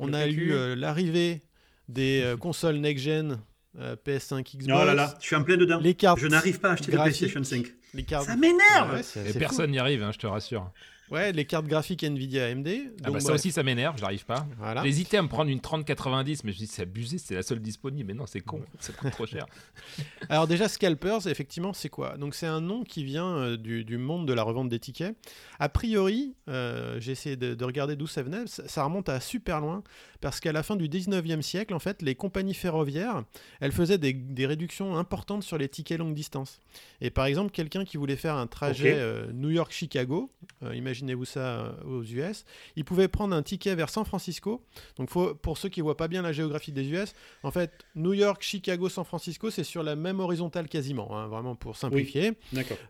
On 0.00 0.06
Le 0.08 0.14
a 0.14 0.24
PQ. 0.24 0.40
eu 0.46 0.52
euh, 0.52 0.74
l'arrivée 0.74 1.42
des 1.88 2.22
euh, 2.24 2.36
consoles 2.36 2.76
next-gen 2.78 3.38
euh, 3.78 3.96
PS5, 4.06 4.56
Xbox. 4.56 4.80
Oh 4.82 4.84
là 4.84 4.94
là, 4.94 5.14
je 5.20 5.26
suis 5.26 5.36
en 5.36 5.42
plein 5.42 5.56
dedans. 5.56 5.78
Les 5.80 5.94
cartes 5.94 6.18
Je 6.18 6.26
n'arrive 6.26 6.60
pas 6.60 6.70
à 6.70 6.72
acheter 6.72 6.92
de. 6.92 6.96
PlayStation 6.96 7.42
5. 7.42 7.66
Les 7.94 8.02
cartes... 8.02 8.26
Ça 8.26 8.36
m'énerve 8.36 8.94
Ouais, 8.94 9.32
personne 9.38 9.70
n'y 9.70 9.78
arrive, 9.78 10.02
hein, 10.02 10.10
je 10.12 10.18
te 10.18 10.26
rassure. 10.26 10.70
Ouais, 11.10 11.32
les 11.32 11.44
cartes 11.44 11.66
graphiques 11.66 12.02
Nvidia 12.02 12.46
AMD. 12.46 12.68
Ah 13.04 13.10
bah, 13.10 13.20
ça 13.20 13.32
aussi, 13.32 13.52
ça 13.52 13.62
m'énerve, 13.62 13.96
j'arrive 13.98 14.24
pas. 14.24 14.46
voilà. 14.58 14.82
J'ai 14.82 14.88
hésité 14.88 15.16
à 15.16 15.22
me 15.22 15.28
prendre 15.28 15.50
une 15.50 15.60
3090, 15.60 16.42
mais 16.44 16.52
je 16.52 16.56
me 16.56 16.60
dis 16.60 16.66
c'est 16.66 16.82
abusé, 16.82 17.18
c'est 17.18 17.34
la 17.34 17.42
seule 17.42 17.60
disponible. 17.60 18.08
Mais 18.08 18.14
non, 18.14 18.26
c'est 18.26 18.40
con, 18.40 18.62
ça 18.80 18.92
coûte 18.92 19.10
trop 19.12 19.26
cher. 19.26 19.46
Alors 20.28 20.46
déjà, 20.46 20.68
Scalpers, 20.68 21.26
effectivement, 21.28 21.72
c'est 21.72 21.88
quoi? 21.88 22.16
Donc 22.16 22.34
c'est 22.34 22.46
un 22.46 22.60
nom 22.60 22.82
qui 22.84 23.04
vient 23.04 23.36
euh, 23.36 23.56
du, 23.56 23.84
du 23.84 23.98
monde 23.98 24.26
de 24.26 24.32
la 24.32 24.42
revente 24.42 24.68
des 24.68 24.78
tickets. 24.80 25.16
A 25.60 25.68
priori, 25.68 26.34
euh, 26.48 26.98
j'ai 27.00 27.12
essayé 27.12 27.36
de, 27.36 27.54
de 27.54 27.64
regarder 27.64 27.94
d'où 27.96 28.06
ça 28.06 28.22
venait, 28.22 28.46
ça, 28.46 28.66
ça 28.66 28.84
remonte 28.84 29.08
à 29.08 29.20
super 29.20 29.60
loin, 29.60 29.82
parce 30.20 30.40
qu'à 30.40 30.52
la 30.52 30.62
fin 30.62 30.76
du 30.76 30.88
19e 30.88 31.42
siècle, 31.42 31.72
en 31.74 31.78
fait, 31.78 32.02
les 32.02 32.14
compagnies 32.14 32.54
ferroviaires, 32.54 33.22
elles 33.60 33.72
faisaient 33.72 33.98
des, 33.98 34.12
des 34.12 34.46
réductions 34.46 34.96
importantes 34.96 35.42
sur 35.44 35.56
les 35.58 35.68
tickets 35.68 35.98
longue 35.98 36.14
distance. 36.14 36.60
Et 37.00 37.10
par 37.10 37.26
exemple, 37.26 37.52
quelqu'un 37.52 37.84
qui 37.84 37.96
voulait 37.96 38.16
faire 38.16 38.34
un 38.34 38.46
trajet 38.46 38.94
euh, 38.98 39.30
New 39.32 39.50
York-Chicago, 39.50 40.30
euh, 40.62 40.72
imaginez-vous 40.96 41.24
ça 41.24 41.40
euh, 41.40 41.82
aux 41.84 42.02
US, 42.02 42.44
il 42.76 42.84
pouvait 42.84 43.08
prendre 43.08 43.34
un 43.34 43.42
ticket 43.42 43.74
vers 43.74 43.88
San 43.90 44.04
Francisco. 44.04 44.64
Donc 44.96 45.10
faut, 45.10 45.34
pour 45.34 45.58
ceux 45.58 45.68
qui 45.68 45.80
voient 45.80 45.96
pas 45.96 46.08
bien 46.08 46.22
la 46.22 46.32
géographie 46.32 46.72
des 46.72 46.88
US, 46.88 47.12
en 47.42 47.50
fait, 47.50 47.72
New 47.94 48.12
York, 48.14 48.42
Chicago, 48.42 48.88
San 48.88 49.04
Francisco, 49.04 49.50
c'est 49.50 49.64
sur 49.64 49.82
la 49.82 49.96
même 49.96 50.20
horizontale 50.20 50.68
quasiment, 50.68 51.16
hein, 51.16 51.26
vraiment 51.28 51.54
pour 51.54 51.76
simplifier. 51.76 52.32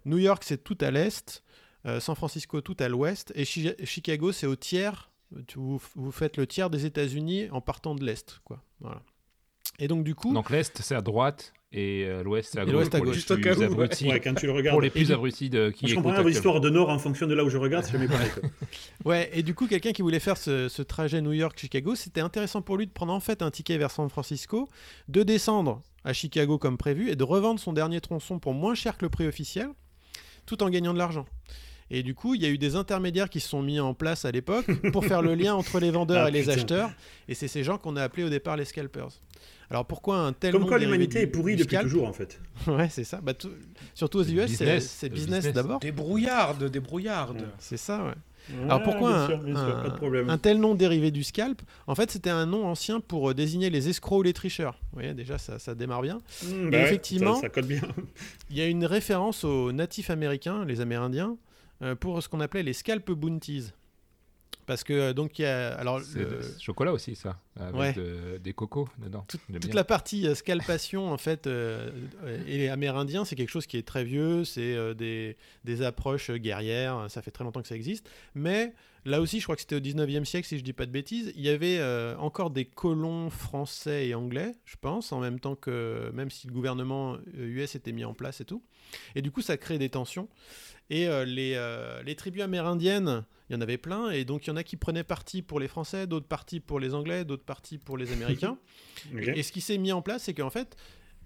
New 0.05 0.19
York, 0.19 0.43
c'est 0.45 0.63
tout 0.63 0.79
à 0.81 0.91
l'est, 0.91 1.43
euh, 1.87 2.01
San 2.01 2.15
Francisco, 2.15 2.61
tout 2.61 2.77
à 2.79 2.89
l'ouest, 2.89 3.33
et 3.35 3.45
Chi- 3.45 3.75
Chicago, 3.85 4.33
c'est 4.33 4.47
au 4.47 4.57
tiers. 4.57 5.11
Vous, 5.57 5.81
vous 5.97 6.13
faites 6.13 6.37
le 6.37 6.47
tiers 6.47 6.71
des 6.71 6.87
États-Unis 6.87 7.49
en 7.51 7.61
partant 7.61 7.95
de 7.97 8.05
l'est, 8.05 8.39
quoi. 8.45 8.63
Voilà. 8.81 9.03
Et 9.81 9.89
donc 9.89 10.05
du 10.05 10.15
coup, 10.15 10.33
Donc 10.33 10.49
l'Est, 10.51 10.81
c'est 10.81 10.95
à 10.95 11.03
droite 11.03 11.53
et 11.77 12.05
euh, 12.07 12.23
l'Ouest, 12.23 12.57
à 12.57 12.63
Et 12.63 12.65
gauche. 12.65 12.73
l'Ouest 12.75 12.95
à 12.95 12.99
pour 12.99 13.05
les 13.05 13.11
gauche. 13.11 13.17
Juste 13.17 13.31
au 13.31 13.35
plus 13.35 13.45
cas 13.45 13.55
où, 13.57 13.63
abrutis. 13.63 14.09
Ouais, 14.09 14.19
quand 14.21 14.35
tu 14.35 14.47
le 14.47 14.53
Pour 14.53 14.57
regardes. 14.59 14.81
les 14.81 14.87
Et 14.87 14.91
plus 14.91 15.13
abrutis 15.13 15.51
de, 15.51 15.71
qui 15.71 15.87
je 15.89 15.95
comprends 15.95 16.13
rien 16.13 16.29
histoires 16.29 16.61
de 16.61 16.71
nord 16.71 16.89
en 16.89 16.99
fonction 16.99 17.27
de 17.27 17.35
là 17.35 17.45
où 17.45 17.51
je 17.51 17.59
regarde, 17.59 17.85
c'est 17.85 17.93
jamais 17.93 18.09
pareil. 18.09 18.31
Ouais, 19.05 19.31
et 19.33 19.43
du 19.43 19.55
coup, 19.55 19.67
quelqu'un 19.69 19.93
qui 19.93 20.03
voulait 20.03 20.19
faire 20.19 20.37
ce, 20.37 20.69
ce 20.69 20.83
trajet 20.83 21.21
New 21.21 21.33
York-Chicago, 21.33 21.95
c'était 21.95 22.21
intéressant 22.23 22.61
pour 22.63 22.77
lui 22.77 22.87
de 22.87 22.93
prendre 22.93 23.13
en 23.13 23.21
fait 23.21 23.43
un 23.43 23.51
ticket 23.53 23.77
vers 23.79 23.91
San 23.93 24.09
Francisco, 24.09 24.69
de 25.09 25.23
descendre 25.23 25.83
à 26.05 26.13
Chicago 26.13 26.59
comme 26.59 26.77
prévu 26.79 27.11
et 27.11 27.17
de 27.17 27.23
revendre 27.25 27.61
son 27.61 27.73
dernier 27.73 28.01
tronçon 28.01 28.39
pour 28.39 28.55
moins 28.55 28.75
cher 28.75 28.97
que 28.97 29.05
le 29.05 29.11
prix 29.11 29.27
officiel, 29.27 29.69
tout 30.47 30.63
en 30.63 30.71
gagnant 30.71 30.93
de 30.95 30.99
l'argent. 30.99 31.27
Et 31.91 32.03
du 32.03 32.15
coup, 32.15 32.35
il 32.35 32.43
y 32.43 32.47
a 32.47 32.49
eu 32.49 32.59
des 32.59 32.75
intermédiaires 32.75 33.31
qui 33.31 33.39
se 33.41 33.49
sont 33.49 33.63
mis 33.63 33.79
en 33.79 33.95
place 33.95 34.25
à 34.25 34.31
l'époque 34.33 34.67
pour 34.93 35.05
faire 35.05 35.23
le 35.23 35.35
lien 35.35 35.55
entre 35.55 35.79
les 35.79 35.91
vendeurs 35.91 36.25
Ah, 36.25 36.29
et 36.29 36.33
les 36.33 36.41
putain. 36.41 36.53
acheteurs. 36.55 36.91
Et 37.29 37.35
c'est 37.35 37.49
ces 37.49 37.63
gens 37.63 37.79
qu'on 37.79 37.95
a 37.97 38.03
appelés 38.03 38.25
au 38.25 38.29
départ 38.29 38.57
les 38.57 38.65
scalpers. 38.65 39.09
Alors 39.71 39.85
pourquoi 39.85 40.19
un 40.19 40.33
tel 40.33 40.53
Comme 40.53 40.67
quoi 40.67 40.79
l'humanité 40.79 41.23
est 41.23 41.27
pourrie 41.27 41.57
depuis 41.57 41.77
toujours 41.79 42.07
en 42.09 42.13
fait. 42.13 42.41
Ouais, 42.69 42.89
c'est 42.89 43.03
ça. 43.05 43.21
Bah, 43.21 43.35
tout- 43.35 43.51
Surtout 43.95 44.19
aux 44.19 44.25
US, 44.25 44.51
c'est 44.81 45.09
business, 45.09 45.53
d'abord. 45.53 45.81
Des 45.81 45.93
brouillardes, 45.93 46.65
des 46.71 46.81
brouillardes. 46.81 47.41
Ouais. 47.41 47.47
C'est 47.59 47.77
ça, 47.77 48.05
ouais. 48.05 48.15
Alors 48.65 48.81
pourquoi 48.85 49.11
bien 49.11 49.19
un, 49.23 49.27
sûr, 49.27 49.39
bien 49.39 49.55
sûr, 49.57 49.65
un- 49.77 49.83
pas 49.83 49.89
de 49.89 49.97
problème. 49.97 50.31
un 50.31 50.39
tel 50.39 50.61
nom 50.61 50.77
dérivé 50.77 51.11
du 51.11 51.25
scalp? 51.25 51.63
En 51.89 51.97
fait, 51.97 52.13
c'était 52.13 52.31
un 52.31 52.47
nom 52.47 52.65
ancien 52.67 53.01
pour 53.01 53.31
euh, 53.31 53.35
désigner 53.35 53.71
les 53.71 53.89
escrocs 53.89 54.21
ou 54.21 54.23
les 54.23 54.33
tricheurs. 54.33 54.79
Vous 54.93 55.01
voyez, 55.01 55.15
déjà, 55.15 55.37
ça, 55.37 55.59
ça 55.59 55.75
démarre 55.75 56.03
bien. 56.03 56.19
Mmh, 56.45 56.47
et 56.69 56.71
bah 56.71 56.77
ouais, 56.79 56.85
effectivement- 56.85 57.41
ça, 57.41 57.49
ça 57.53 57.63
bien. 57.63 57.81
Il 58.51 58.57
y 58.57 58.61
a 58.61 58.67
une 58.67 58.85
référence 58.87 59.43
aux 59.43 59.73
natifs 59.73 60.11
américains, 60.11 60.65
les 60.65 60.81
Amérindiens, 60.81 61.31
euh, 61.31 61.37
pour 62.01 62.23
ce 62.23 62.29
qu'on 62.29 62.41
appelait 62.41 62.63
les 62.63 62.73
scalp 62.73 63.11
bounties. 63.13 63.73
Parce 64.65 64.83
que, 64.83 64.93
euh, 64.93 65.13
donc, 65.13 65.39
il 65.39 65.43
y 65.43 65.45
a. 65.45 65.77
Alors, 65.77 66.01
le- 66.01 66.41
chocolat 66.61 66.93
aussi, 66.93 67.15
ça. 67.15 67.39
Avec 67.59 67.77
Ouais. 67.77 67.93
de- 67.93 68.39
des 68.39 68.53
cocos 68.53 68.89
dedans. 68.99 69.25
Toute 69.29 69.41
bien. 69.49 69.61
la 69.73 69.85
partie 69.85 70.27
euh, 70.27 70.35
scalpation, 70.35 71.09
en 71.13 71.19
fait, 71.19 71.47
euh, 71.47 71.89
euh, 72.25 72.43
et 72.49 72.59
les 72.59 72.69
Amérindiens, 72.69 73.25
c'est 73.25 73.37
quelque 73.37 73.51
chose 73.51 73.67
qui 73.67 73.77
est 73.77 73.87
très 73.87 74.03
vieux, 74.03 74.45
c'est 74.45 74.75
euh, 74.75 74.93
des, 74.93 75.37
des 75.65 75.83
approches 75.83 76.33
guerrières, 76.33 77.07
ça 77.09 77.23
fait 77.23 77.31
très 77.31 77.45
longtemps 77.45 77.63
que 77.63 77.69
ça 77.69 77.77
existe. 77.77 78.11
Mais 78.35 78.75
là 79.07 79.21
aussi, 79.21 79.41
je 79.41 79.45
crois 79.45 79.57
que 79.57 79.63
c'était 79.63 79.77
au 79.77 79.81
19e 79.81 80.25
siècle, 80.25 80.47
si 80.47 80.59
je 80.59 80.65
dis 80.65 80.73
pas 80.73 80.85
de 80.85 80.91
bêtises, 80.91 81.33
il 81.35 81.43
y 81.43 81.49
avait 81.49 81.79
euh, 81.79 82.17
encore 82.19 82.51
des 82.51 82.65
colons 82.65 83.31
français 83.31 84.09
et 84.09 84.15
anglais, 84.15 84.53
je 84.65 84.77
pense, 84.81 85.13
en 85.13 85.21
même 85.21 85.41
temps 85.41 85.57
que, 85.57 86.11
même 86.13 86.31
si 86.31 86.47
le 86.47 86.53
gouvernement 86.53 87.15
euh, 87.15 87.47
US 87.47 87.75
était 87.75 87.93
mis 87.93 88.05
en 88.05 88.15
place 88.15 88.41
et 88.41 88.45
tout. 88.45 88.63
Et 89.15 89.23
du 89.23 89.31
coup, 89.31 89.41
ça 89.41 89.57
crée 89.57 89.79
des 89.79 89.89
tensions. 89.89 90.29
Et 90.91 91.09
euh, 91.09 91.25
les, 91.25 91.55
euh, 91.57 92.03
les 92.03 92.15
tribus 92.15 92.43
amérindiennes, 92.43 93.25
il 93.49 93.55
y 93.55 93.57
en 93.57 93.61
avait 93.61 93.79
plein, 93.79 94.11
et 94.11 94.25
donc 94.25 94.47
il 94.47 94.51
y 94.51 94.53
en 94.53 94.57
a 94.57 94.63
qui 94.63 94.77
prenaient 94.77 95.05
parti 95.05 95.43
pour 95.43 95.59
les 95.59 95.69
Français, 95.69 96.07
d'autres 96.07 96.29
partis 96.29 96.61
pour 96.61 96.79
les 96.81 96.95
Anglais, 96.95 97.25
d'autres 97.25 97.45
partis 97.45 97.79
pour 97.79 97.97
les 97.97 98.13
Américains. 98.13 98.59
Et 99.35 99.43
ce 99.43 99.53
qui 99.53 99.61
s'est 99.61 99.79
mis 99.79 99.93
en 99.93 100.03
place, 100.03 100.25
c'est 100.25 100.35
qu'en 100.35 100.51
fait, 100.51 100.77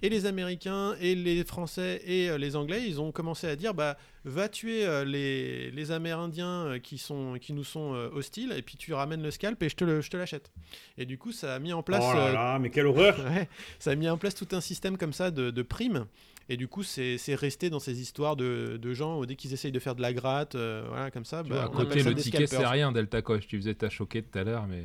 et 0.03 0.09
les 0.09 0.27
Américains, 0.27 0.95
et 1.01 1.15
les 1.15 1.45
Français, 1.45 2.01
et 2.07 2.29
euh, 2.31 2.39
les 2.39 2.57
Anglais, 2.57 2.83
ils 2.87 3.01
ont 3.01 3.13
commencé 3.13 3.47
à 3.47 3.57
dire, 3.57 3.75
bah, 3.75 3.97
va 4.25 4.49
tuer 4.49 4.85
euh, 4.87 5.05
les, 5.05 5.71
les 5.71 5.93
Amérindiens 5.93 6.67
euh, 6.67 6.79
qui, 6.79 6.99
sont, 6.99 7.37
qui 7.41 7.53
nous 7.53 7.65
sont 7.65 7.95
euh, 7.95 8.09
hostiles, 8.13 8.53
et 8.57 8.63
puis 8.63 8.77
tu 8.77 8.93
ramènes 8.95 9.23
le 9.23 9.31
scalp 9.31 9.63
et 9.63 9.69
je 9.69 9.77
te 9.77 9.85
le- 9.85 10.01
je 10.01 10.11
te 10.11 10.17
l'achète. 10.17 10.51
Et 10.99 11.07
du 11.07 11.19
coup, 11.19 11.33
ça 11.33 11.55
a 11.55 11.59
mis 11.59 11.73
en 11.73 11.83
place... 11.83 12.03
oh 12.05 12.15
là 12.15 12.27
euh, 12.29 12.33
là, 12.33 12.59
mais 12.59 12.71
quelle 12.71 12.87
horreur 12.87 13.19
Ouais, 13.31 13.49
ça 13.79 13.91
a 13.91 13.95
mis 13.95 14.09
en 14.09 14.17
place 14.19 14.35
tout 14.35 14.49
un 14.53 14.61
système 14.61 14.97
comme 14.97 15.13
ça 15.13 15.31
de, 15.31 15.51
de 15.51 15.63
primes. 15.63 16.07
Et 16.49 16.57
du 16.57 16.67
coup, 16.67 16.83
c'est 16.83 17.17
c'est 17.17 17.37
resté 17.37 17.71
dans 17.71 17.79
ces 17.79 18.01
histoires 18.01 18.35
de, 18.35 18.77
de 18.77 18.93
gens, 18.93 19.21
où 19.21 19.25
dès 19.27 19.37
qu'ils 19.37 19.53
essayent 19.53 19.71
de 19.71 19.79
faire 19.79 19.95
de 19.95 20.03
la 20.03 20.13
gratte, 20.13 20.57
euh, 20.57 20.85
voilà, 20.89 21.13
comme 21.13 21.25
ça, 21.25 21.45
bah, 21.45 21.49
vois, 21.55 21.65
à 21.65 21.69
côté, 21.69 22.03
le 22.03 22.15
ticket, 22.17 22.39
c'est 22.49 22.57
rien, 22.67 22.91
Delta 22.91 23.23
Coche. 23.23 23.47
Tu 23.47 23.57
faisais 23.57 23.75
ta 23.75 23.89
choquée 23.89 24.23
tout 24.23 24.37
à 24.37 24.43
l'heure, 24.43 24.67
mais. 24.67 24.83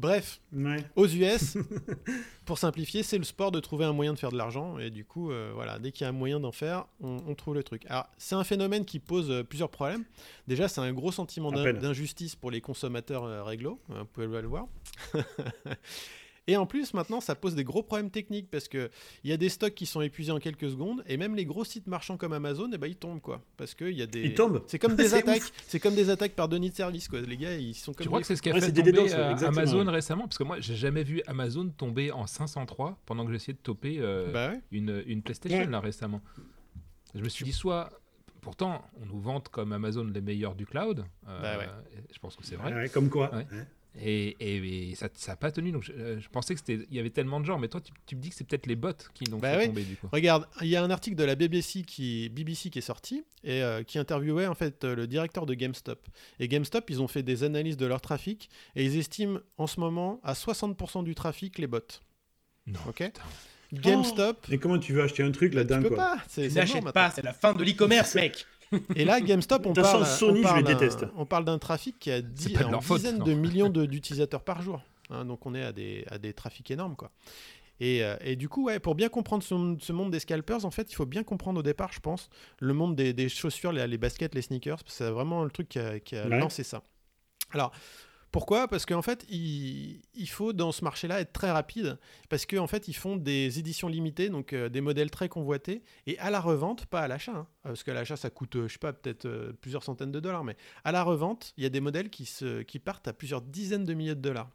Bref, 0.00 0.40
Ouais. 0.52 0.78
aux 0.96 1.06
US, 1.06 1.58
pour 2.46 2.56
simplifier, 2.58 3.02
c'est 3.02 3.18
le 3.18 3.24
sport 3.24 3.52
de 3.52 3.60
trouver 3.60 3.84
un 3.84 3.92
moyen 3.92 4.14
de 4.14 4.18
faire 4.18 4.32
de 4.32 4.38
l'argent. 4.38 4.78
Et 4.78 4.88
du 4.90 5.04
coup, 5.04 5.30
euh, 5.30 5.50
voilà, 5.54 5.78
dès 5.78 5.92
qu'il 5.92 6.02
y 6.02 6.06
a 6.06 6.08
un 6.08 6.12
moyen 6.12 6.40
d'en 6.40 6.52
faire, 6.52 6.86
on, 7.02 7.18
on 7.26 7.34
trouve 7.34 7.54
le 7.54 7.62
truc. 7.62 7.84
Alors, 7.88 8.06
c'est 8.16 8.34
un 8.34 8.44
phénomène 8.44 8.84
qui 8.86 8.98
pose 8.98 9.30
euh, 9.30 9.42
plusieurs 9.44 9.68
problèmes. 9.70 10.04
Déjà, 10.48 10.68
c'est 10.68 10.80
un 10.80 10.92
gros 10.94 11.12
sentiment 11.12 11.52
d'injustice 11.52 12.34
pour 12.34 12.50
les 12.50 12.60
consommateurs 12.62 13.24
euh, 13.24 13.42
réglo. 13.44 13.78
hein, 13.90 13.98
vous 14.00 14.04
pouvez 14.06 14.26
le 14.40 14.48
voir. 14.48 14.66
Et 16.46 16.56
en 16.56 16.66
plus, 16.66 16.94
maintenant, 16.94 17.20
ça 17.20 17.34
pose 17.36 17.54
des 17.54 17.62
gros 17.64 17.82
problèmes 17.82 18.10
techniques 18.10 18.50
parce 18.50 18.66
que 18.66 18.90
il 19.22 19.30
y 19.30 19.32
a 19.32 19.36
des 19.36 19.48
stocks 19.48 19.74
qui 19.74 19.86
sont 19.86 20.00
épuisés 20.00 20.32
en 20.32 20.38
quelques 20.38 20.68
secondes 20.70 21.04
et 21.06 21.16
même 21.16 21.36
les 21.36 21.44
gros 21.44 21.64
sites 21.64 21.86
marchands 21.86 22.16
comme 22.16 22.32
Amazon, 22.32 22.68
eh 22.72 22.78
ben, 22.78 22.86
ils 22.88 22.96
tombent 22.96 23.20
quoi. 23.20 23.40
Parce 23.56 23.74
qu'il 23.74 23.92
y 23.92 24.02
a 24.02 24.06
des. 24.06 24.22
Ils 24.22 24.34
tombent 24.34 24.62
C'est 24.66 24.78
comme 24.78 24.96
des 24.96 25.14
attaques. 25.14 25.42
C'est 25.68 25.78
comme 25.78 25.94
des 25.94 26.10
attaques 26.10 26.32
par 26.34 26.48
Denis 26.48 26.70
de 26.70 26.74
service 26.74 27.06
quoi. 27.08 27.20
Les 27.20 27.36
gars, 27.36 27.54
ils 27.56 27.74
sont 27.74 27.92
comme. 27.92 28.02
Tu 28.02 28.08
crois 28.08 28.20
que 28.20 28.26
c'est 28.26 28.36
ce 28.36 28.42
qui 28.42 28.50
a 28.50 28.54
Ouais, 28.54 28.60
fait 28.60 28.72
tomber 28.72 29.12
euh, 29.12 29.36
Amazon 29.46 29.86
ouais. 29.86 29.92
récemment? 29.92 30.22
Parce 30.24 30.38
que 30.38 30.44
moi, 30.44 30.58
j'ai 30.60 30.74
jamais 30.76 31.04
vu 31.04 31.22
Amazon 31.26 31.68
tomber 31.68 32.10
en 32.10 32.26
503 32.26 32.98
pendant 33.06 33.24
que 33.26 33.32
j'essayais 33.32 33.52
de 33.54 33.58
toper 33.62 33.98
euh, 34.00 34.32
Bah 34.32 34.50
ouais. 34.50 34.60
une, 34.72 35.02
une 35.06 35.22
PlayStation 35.22 35.58
Ouais. 35.58 35.66
là 35.66 35.78
récemment. 35.80 36.20
Je 37.14 37.20
me 37.22 37.28
suis 37.28 37.44
dit 37.44 37.52
soit. 37.52 37.90
Pourtant, 38.40 38.82
on 39.00 39.04
nous 39.04 39.20
vante 39.20 39.50
comme 39.50 39.72
Amazon 39.74 40.04
les 40.04 40.22
meilleurs 40.22 40.54
du 40.54 40.64
cloud. 40.64 41.04
euh, 41.28 41.42
Bah 41.42 41.58
ouais. 41.58 41.68
Je 42.12 42.18
pense 42.18 42.34
que 42.36 42.44
c'est 42.44 42.56
vrai. 42.56 42.72
Ouais, 42.72 42.88
Comme 42.88 43.10
quoi 43.10 43.30
Ouais. 43.34 43.46
Et, 43.98 44.36
et- 44.40 44.90
et 44.90 44.94
ça 44.94 45.08
n'a 45.28 45.36
pas 45.36 45.50
tenu. 45.50 45.72
Donc 45.72 45.82
je, 45.82 45.92
euh, 45.92 46.20
je 46.20 46.28
pensais 46.28 46.54
que 46.54 46.60
c'était, 46.60 46.86
il 46.90 46.96
y 46.96 47.00
avait 47.00 47.10
tellement 47.10 47.40
de 47.40 47.44
gens. 47.46 47.58
Mais 47.58 47.68
toi, 47.68 47.80
tu, 47.80 47.92
tu 48.06 48.14
me 48.16 48.20
dis 48.20 48.28
que 48.30 48.34
c'est 48.36 48.44
peut-être 48.46 48.66
les 48.66 48.76
bots 48.76 48.92
qui 49.14 49.24
l'ont 49.24 49.38
Bah 49.38 49.52
fait 49.54 49.58
oui. 49.62 49.66
tomber 49.68 49.82
du 49.84 49.96
coup. 49.96 50.08
Regarde, 50.12 50.46
il 50.60 50.68
y 50.68 50.76
a 50.76 50.82
un 50.84 50.90
article 50.90 51.16
de 51.16 51.24
la 51.24 51.34
BBC 51.34 51.82
qui, 51.82 52.28
BBC 52.28 52.70
qui 52.70 52.78
est 52.78 52.82
sorti 52.82 53.24
et 53.42 53.62
euh, 53.62 53.82
qui 53.82 53.98
interviewait 53.98 54.46
en 54.46 54.54
fait 54.54 54.84
euh, 54.84 54.94
le 54.94 55.06
directeur 55.06 55.44
de 55.44 55.54
GameStop. 55.54 56.06
Et 56.38 56.46
GameStop, 56.48 56.88
ils 56.90 57.02
ont 57.02 57.08
fait 57.08 57.22
des 57.24 57.42
analyses 57.42 57.76
de 57.76 57.86
leur 57.86 58.00
trafic 58.00 58.48
et 58.76 58.84
ils 58.84 58.96
estiment 58.96 59.40
en 59.56 59.66
ce 59.66 59.80
moment 59.80 60.20
à 60.22 60.34
60% 60.34 61.02
du 61.04 61.14
trafic 61.14 61.58
les 61.58 61.66
bots. 61.66 61.80
Non. 62.66 62.78
Ok. 62.88 63.02
putain. 63.04 63.22
GameStop, 63.72 64.46
Et 64.50 64.58
comment 64.58 64.78
tu 64.78 64.92
veux 64.92 65.02
acheter 65.02 65.22
un 65.22 65.30
truc 65.30 65.50
tu 65.52 65.56
là-dedans 65.56 65.82
peux 65.82 65.88
quoi 65.88 65.96
pas. 65.96 66.16
C'est 66.28 66.48
N'achète 66.54 66.84
pas, 66.92 67.10
c'est 67.10 67.22
la 67.22 67.32
fin 67.32 67.52
de 67.54 67.62
l'e-commerce, 67.64 68.14
mec. 68.16 68.44
Et 68.94 69.04
là, 69.04 69.20
GameStop, 69.20 69.66
on 69.66 69.72
parle, 69.72 70.06
Sony, 70.06 70.30
on 70.30 70.34
je 70.34 70.36
les 70.38 70.42
parle 70.42 70.62
d'un- 70.64 70.72
déteste. 70.74 71.06
on 71.16 71.26
parle 71.26 71.44
d'un 71.44 71.58
trafic 71.58 71.98
qui 71.98 72.10
a 72.10 72.20
dix- 72.22 72.52
de 72.52 72.64
en 72.64 72.80
faute, 72.80 72.98
dizaines 72.98 73.18
non. 73.18 73.24
de 73.24 73.32
millions 73.34 73.68
d'utilisateurs 73.68 74.42
par 74.44 74.62
jour. 74.62 74.80
Hein, 75.10 75.24
donc 75.24 75.44
on 75.46 75.54
est 75.54 75.62
à 75.64 75.72
des, 75.72 76.04
à 76.10 76.18
des 76.18 76.32
trafics 76.32 76.70
énormes 76.70 76.94
quoi. 76.96 77.10
Et, 77.80 78.04
euh, 78.04 78.14
et 78.20 78.36
du 78.36 78.48
coup, 78.48 78.64
ouais, 78.66 78.78
pour 78.78 78.94
bien 78.94 79.08
comprendre 79.08 79.42
ce, 79.42 79.54
ce 79.80 79.92
monde 79.92 80.10
des 80.12 80.20
scalpers, 80.20 80.64
en 80.66 80.70
fait, 80.70 80.92
il 80.92 80.94
faut 80.94 81.06
bien 81.06 81.22
comprendre 81.24 81.60
au 81.60 81.62
départ, 81.62 81.90
je 81.92 82.00
pense, 82.00 82.28
le 82.58 82.74
monde 82.74 82.94
des, 82.94 83.12
des 83.14 83.28
chaussures, 83.30 83.72
les, 83.72 83.86
les 83.88 83.96
baskets, 83.98 84.34
les 84.34 84.42
sneakers, 84.42 84.80
c'est 84.86 85.08
vraiment 85.10 85.42
le 85.44 85.50
truc 85.50 85.68
qui 85.70 85.78
a, 85.78 85.98
qui 85.98 86.14
a 86.14 86.26
Ouais. 86.28 86.38
lancé 86.38 86.62
ça. 86.62 86.82
Alors, 87.52 87.72
pourquoi? 88.30 88.68
Parce 88.68 88.86
qu'en 88.86 89.02
fait, 89.02 89.26
il, 89.28 90.00
il 90.14 90.28
faut 90.28 90.52
dans 90.52 90.72
ce 90.72 90.84
marché-là 90.84 91.20
être 91.20 91.32
très 91.32 91.50
rapide, 91.50 91.98
parce 92.28 92.46
qu'en 92.46 92.66
fait, 92.66 92.88
ils 92.88 92.94
font 92.94 93.16
des 93.16 93.58
éditions 93.58 93.88
limitées, 93.88 94.28
donc 94.28 94.52
euh, 94.52 94.68
des 94.68 94.80
modèles 94.80 95.10
très 95.10 95.28
convoités, 95.28 95.82
et 96.06 96.18
à 96.18 96.30
la 96.30 96.40
revente, 96.40 96.86
pas 96.86 97.00
à 97.00 97.08
l'achat, 97.08 97.34
hein, 97.34 97.46
parce 97.62 97.82
qu'à 97.82 97.94
l'achat, 97.94 98.16
ça 98.16 98.30
coûte, 98.30 98.56
euh, 98.56 98.68
je 98.68 98.74
sais 98.74 98.78
pas, 98.78 98.92
peut-être 98.92 99.26
euh, 99.26 99.52
plusieurs 99.60 99.82
centaines 99.82 100.12
de 100.12 100.20
dollars, 100.20 100.44
mais 100.44 100.56
à 100.84 100.92
la 100.92 101.02
revente, 101.02 101.52
il 101.56 101.62
y 101.64 101.66
a 101.66 101.70
des 101.70 101.80
modèles 101.80 102.10
qui, 102.10 102.24
se, 102.24 102.62
qui 102.62 102.78
partent 102.78 103.08
à 103.08 103.12
plusieurs 103.12 103.42
dizaines 103.42 103.84
de 103.84 103.94
milliers 103.94 104.14
de 104.14 104.20
dollars. 104.20 104.50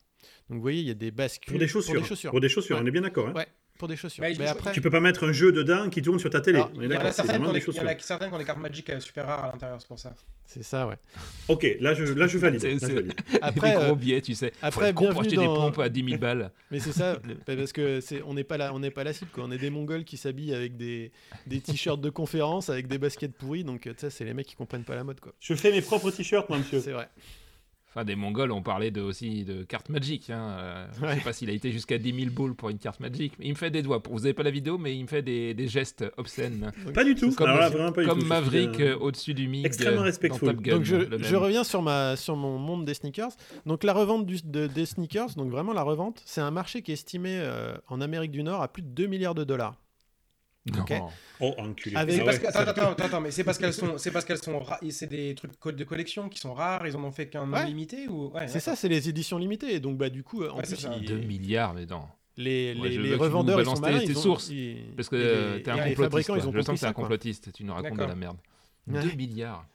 Donc 0.50 0.58
vous 0.58 0.62
voyez, 0.62 0.82
il 0.82 0.88
y 0.88 0.92
a 0.92 0.96
des 0.96 1.12
bascules 1.12 1.52
Pour 1.54 1.60
des 1.60 1.68
chaussures. 1.68 1.94
Pour 1.94 2.02
des 2.02 2.08
chaussures. 2.08 2.32
Pour 2.32 2.42
des 2.42 2.50
chaussures, 2.50 2.76
Ouais. 2.78 2.82
on 2.84 2.88
est 2.88 2.92
bien 2.92 3.02
d'accord. 3.02 3.28
hein 3.28 3.34
Ouais. 3.34 3.48
Pour 3.78 3.88
des 3.88 3.96
chaussures. 3.96 4.22
Bah, 4.24 4.30
Mais 4.40 4.48
après, 4.48 4.72
Tu 4.72 4.82
peux 4.82 4.90
pas 4.90 5.00
mettre 5.00 5.26
un 5.28 5.32
jeu 5.34 5.52
dedans 5.52 5.90
qui 5.90 6.02
tourne 6.02 6.20
sur 6.20 6.30
ta 6.30 6.42
télé. 6.42 6.60
Est 6.60 6.64
Il 6.76 6.84
y 6.92 6.98
en 6.98 7.00
a 7.00 7.12
certaines 7.12 7.42
qui 7.42 7.48
ont 7.48 7.52
des 7.52 7.60
des- 7.60 7.60
il 7.60 7.60
y 7.60 7.64
en 7.64 7.66
chaussures. 7.66 7.88
a 7.90 8.00
certaines 8.00 8.30
qui 8.30 8.36
ont 8.36 8.38
des 8.40 8.46
cartes 8.46 8.60
Magic 8.60 8.90
euh, 8.90 9.00
super 9.00 9.26
rares 9.26 9.46
à 9.46 9.52
l'intérieur, 9.52 9.78
c'est 9.82 9.88
pour 9.88 10.00
ça. 10.00 10.14
c'est 10.46 10.64
ça, 10.64 10.88
ouais. 10.88 10.96
Ok, 11.50 11.68
là 11.80 11.94
je, 11.94 12.04
là, 12.06 12.28
je 12.28 12.38
valide. 12.38 12.64
Là, 12.64 12.70
je 12.82 12.94
valide. 12.94 13.14
Après, 13.42 13.72
des 13.72 13.76
euh, 13.78 13.86
gros 13.88 13.96
billets, 13.96 14.22
tu 14.22 14.34
sais. 14.36 14.54
après, 14.62 14.94
bienvenue 14.94 15.20
acheter 15.20 15.38
des 15.38 15.46
pompes 15.46 15.80
à 15.80 15.90
10 15.90 16.04
000 16.06 16.18
balles. 16.20 16.52
Mais 16.72 16.80
c'est 16.80 16.92
ça, 16.94 17.18
parce 17.46 17.72
que 17.74 18.00
c'est, 18.02 18.22
on 18.24 18.34
n'est 18.34 18.44
pas 18.44 18.58
là, 18.58 18.74
on 18.74 18.80
n'est 18.80 18.92
pas 18.92 19.04
la 19.04 19.14
cible, 19.14 19.32
quoi. 19.34 19.44
On 19.46 19.52
est 19.52 19.58
des 19.58 19.70
Mongols 19.70 20.04
qui 20.06 20.18
s'habillent 20.18 20.54
avec 20.56 20.78
des, 20.78 21.12
des 21.48 21.60
t-shirts 21.62 22.00
de 22.02 22.10
conférence, 22.10 22.70
avec 22.70 22.88
des 22.88 22.98
baskets 22.98 23.34
pourries, 23.34 23.64
donc 23.64 23.88
euh, 23.88 23.92
tu 23.94 24.02
sais, 24.02 24.10
c'est 24.10 24.24
les 24.26 24.34
mecs 24.34 24.48
qui 24.48 24.56
comprennent 24.56 24.84
pas 24.86 24.96
la 24.96 25.04
mode, 25.04 25.20
quoi. 25.20 25.34
Je 25.40 25.54
fais 25.56 25.72
mes 25.72 25.82
propres 25.82 26.12
t-shirts, 26.12 26.48
moi, 26.50 26.58
monsieur. 26.60 26.80
C'est 26.80 26.92
vrai. 26.94 27.10
Enfin, 27.96 28.04
des 28.04 28.18
Mongols, 28.18 28.52
on 28.52 28.62
parlait 28.62 28.92
de, 28.92 29.00
aussi 29.02 29.46
de 29.46 29.64
cartes 29.64 29.88
Magic. 29.88 30.30
Hein. 30.30 30.50
euh, 30.60 30.86
Je 31.02 31.16
sais 31.16 31.22
pas 31.24 31.32
s'il 31.32 31.50
a 31.50 31.54
été 31.54 31.72
jusqu'à 31.72 31.98
10 31.98 32.14
000 32.14 32.32
boules 32.32 32.54
pour 32.54 32.70
une 32.70 32.78
carte 32.78 33.00
Magic. 33.00 33.32
Mais 33.40 33.46
il 33.46 33.52
me 33.52 33.56
fait 33.56 33.70
des 33.72 33.82
doigts. 33.82 34.04
Vous 34.12 34.26
avez 34.26 34.34
pas 34.34 34.44
la 34.44 34.52
vidéo, 34.52 34.78
mais 34.78 34.96
il 34.98 35.04
me 35.04 35.08
fait 35.08 35.22
des, 35.22 35.54
des 35.54 35.68
gestes 35.70 36.04
obscènes. 36.18 36.72
Pas 36.94 37.06
du 37.06 37.16
tout. 37.16 37.32
Comme, 37.34 37.48
Alors 37.48 37.60
là, 37.62 37.70
vraiment 37.70 37.92
pas 37.94 38.02
du 38.02 38.08
comme 38.10 38.20
tout. 38.20 38.26
Maverick 38.26 38.80
euh, 38.82 38.96
euh, 38.96 39.00
au-dessus 39.00 39.34
du 39.34 39.48
MiG 39.48 39.66
extrêmement 39.66 40.02
euh, 40.02 40.06
Gun. 40.62 40.76
Donc 40.76 40.84
je, 40.84 40.96
je 41.24 41.36
reviens 41.38 41.64
sur, 41.64 41.82
ma, 41.82 42.18
sur 42.18 42.36
mon 42.36 42.58
monde 42.60 42.84
des 42.84 42.94
sneakers. 42.96 43.32
Donc 43.66 43.86
la 43.86 43.94
revente 43.94 44.26
du- 44.26 44.42
de- 44.44 44.68
des 44.68 44.86
sneakers, 44.86 45.36
donc 45.36 45.50
vraiment 45.50 45.72
la 45.72 45.84
revente, 45.84 46.22
c'est 46.26 46.42
un 46.42 46.52
marché 46.52 46.82
qui 46.82 46.92
est 46.92 46.96
estimé 46.96 47.38
euh, 47.40 47.76
en 47.88 48.02
Amérique 48.02 48.32
du 48.32 48.44
Nord 48.44 48.62
à 48.62 48.68
plus 48.68 48.82
de 48.82 48.90
2 48.90 49.08
milliards 49.08 49.36
de 49.36 49.46
dollars. 49.46 49.76
Non. 50.74 50.82
Ok. 50.82 50.94
Oh, 51.42 51.54
enculé. 51.60 51.96
Avec- 51.96 52.16
C'est 52.16 52.22
Ah 52.22 52.26
ouais, 52.26 52.48
attends, 52.48 52.60
attends, 52.72 52.92
attends, 52.92 53.04
attends, 53.06 53.22
mais 53.22 53.30
c'est 53.32 53.44
parce 53.44 53.58
qu'elles 53.60 53.74
sont, 53.74 53.98
c'est 54.00 54.12
parce 54.12 54.26
qu'elles 54.26 54.40
sont, 54.42 54.58
ra- 54.60 54.80
c'est 54.90 55.06
des 55.08 55.36
trucs 55.36 55.76
de 55.76 55.84
collection 55.84 56.28
qui 56.30 56.40
sont 56.40 56.54
rares. 56.56 56.88
Ils 56.88 56.96
en 56.98 57.04
ont 57.04 57.12
fait 57.12 57.28
qu'un 57.28 57.52
Ouais. 57.52 57.66
limité 57.66 58.08
ou 58.08 58.32
ouais, 58.34 58.48
C'est 58.48 58.60
ça, 58.60 58.76
c'est 58.76 58.90
les 58.90 59.08
éditions 59.10 59.38
limitées. 59.38 59.80
Donc 59.80 59.98
bah 59.98 60.10
du 60.10 60.24
coup, 60.24 60.42
euh, 60.44 60.50
en 60.50 60.58
Ouais, 60.58 60.64
plus, 60.64 60.88
ils- 61.00 61.06
2 61.06 61.18
milliards, 61.20 61.74
mais 61.76 61.86
non. 61.86 62.04
les, 62.38 62.74
Ouais, 62.80 62.90
les- 62.90 62.98
les 62.98 63.16
revendeurs 63.16 63.60
ils 63.60 63.66
sont 63.66 63.80
malins, 63.80 64.00
tes- 64.00 64.06
ils 64.06 64.18
ont- 64.18 64.22
sources, 64.22 64.50
ils- 64.50 64.94
Parce 64.96 65.08
que 65.10 65.16
euh, 65.18 65.60
t'es 65.60 65.70
un 65.72 65.76
et 65.76 65.90
les 65.90 65.96
complotiste. 65.96 66.02
fabricants, 66.28 66.36
ils 66.36 66.48
ont 66.50 66.52
Je 66.52 66.62
sens 66.62 66.76
que 66.76 66.80
t'es 66.82 66.86
un 66.88 66.94
complotiste. 66.94 67.52
Tu 67.54 67.64
nous 67.64 67.74
racontes 67.74 67.98
de 68.00 68.04
la 68.04 68.16
merde. 68.16 68.38
Ouais. 68.88 69.02
2 69.04 69.12
milliards. 69.16 69.66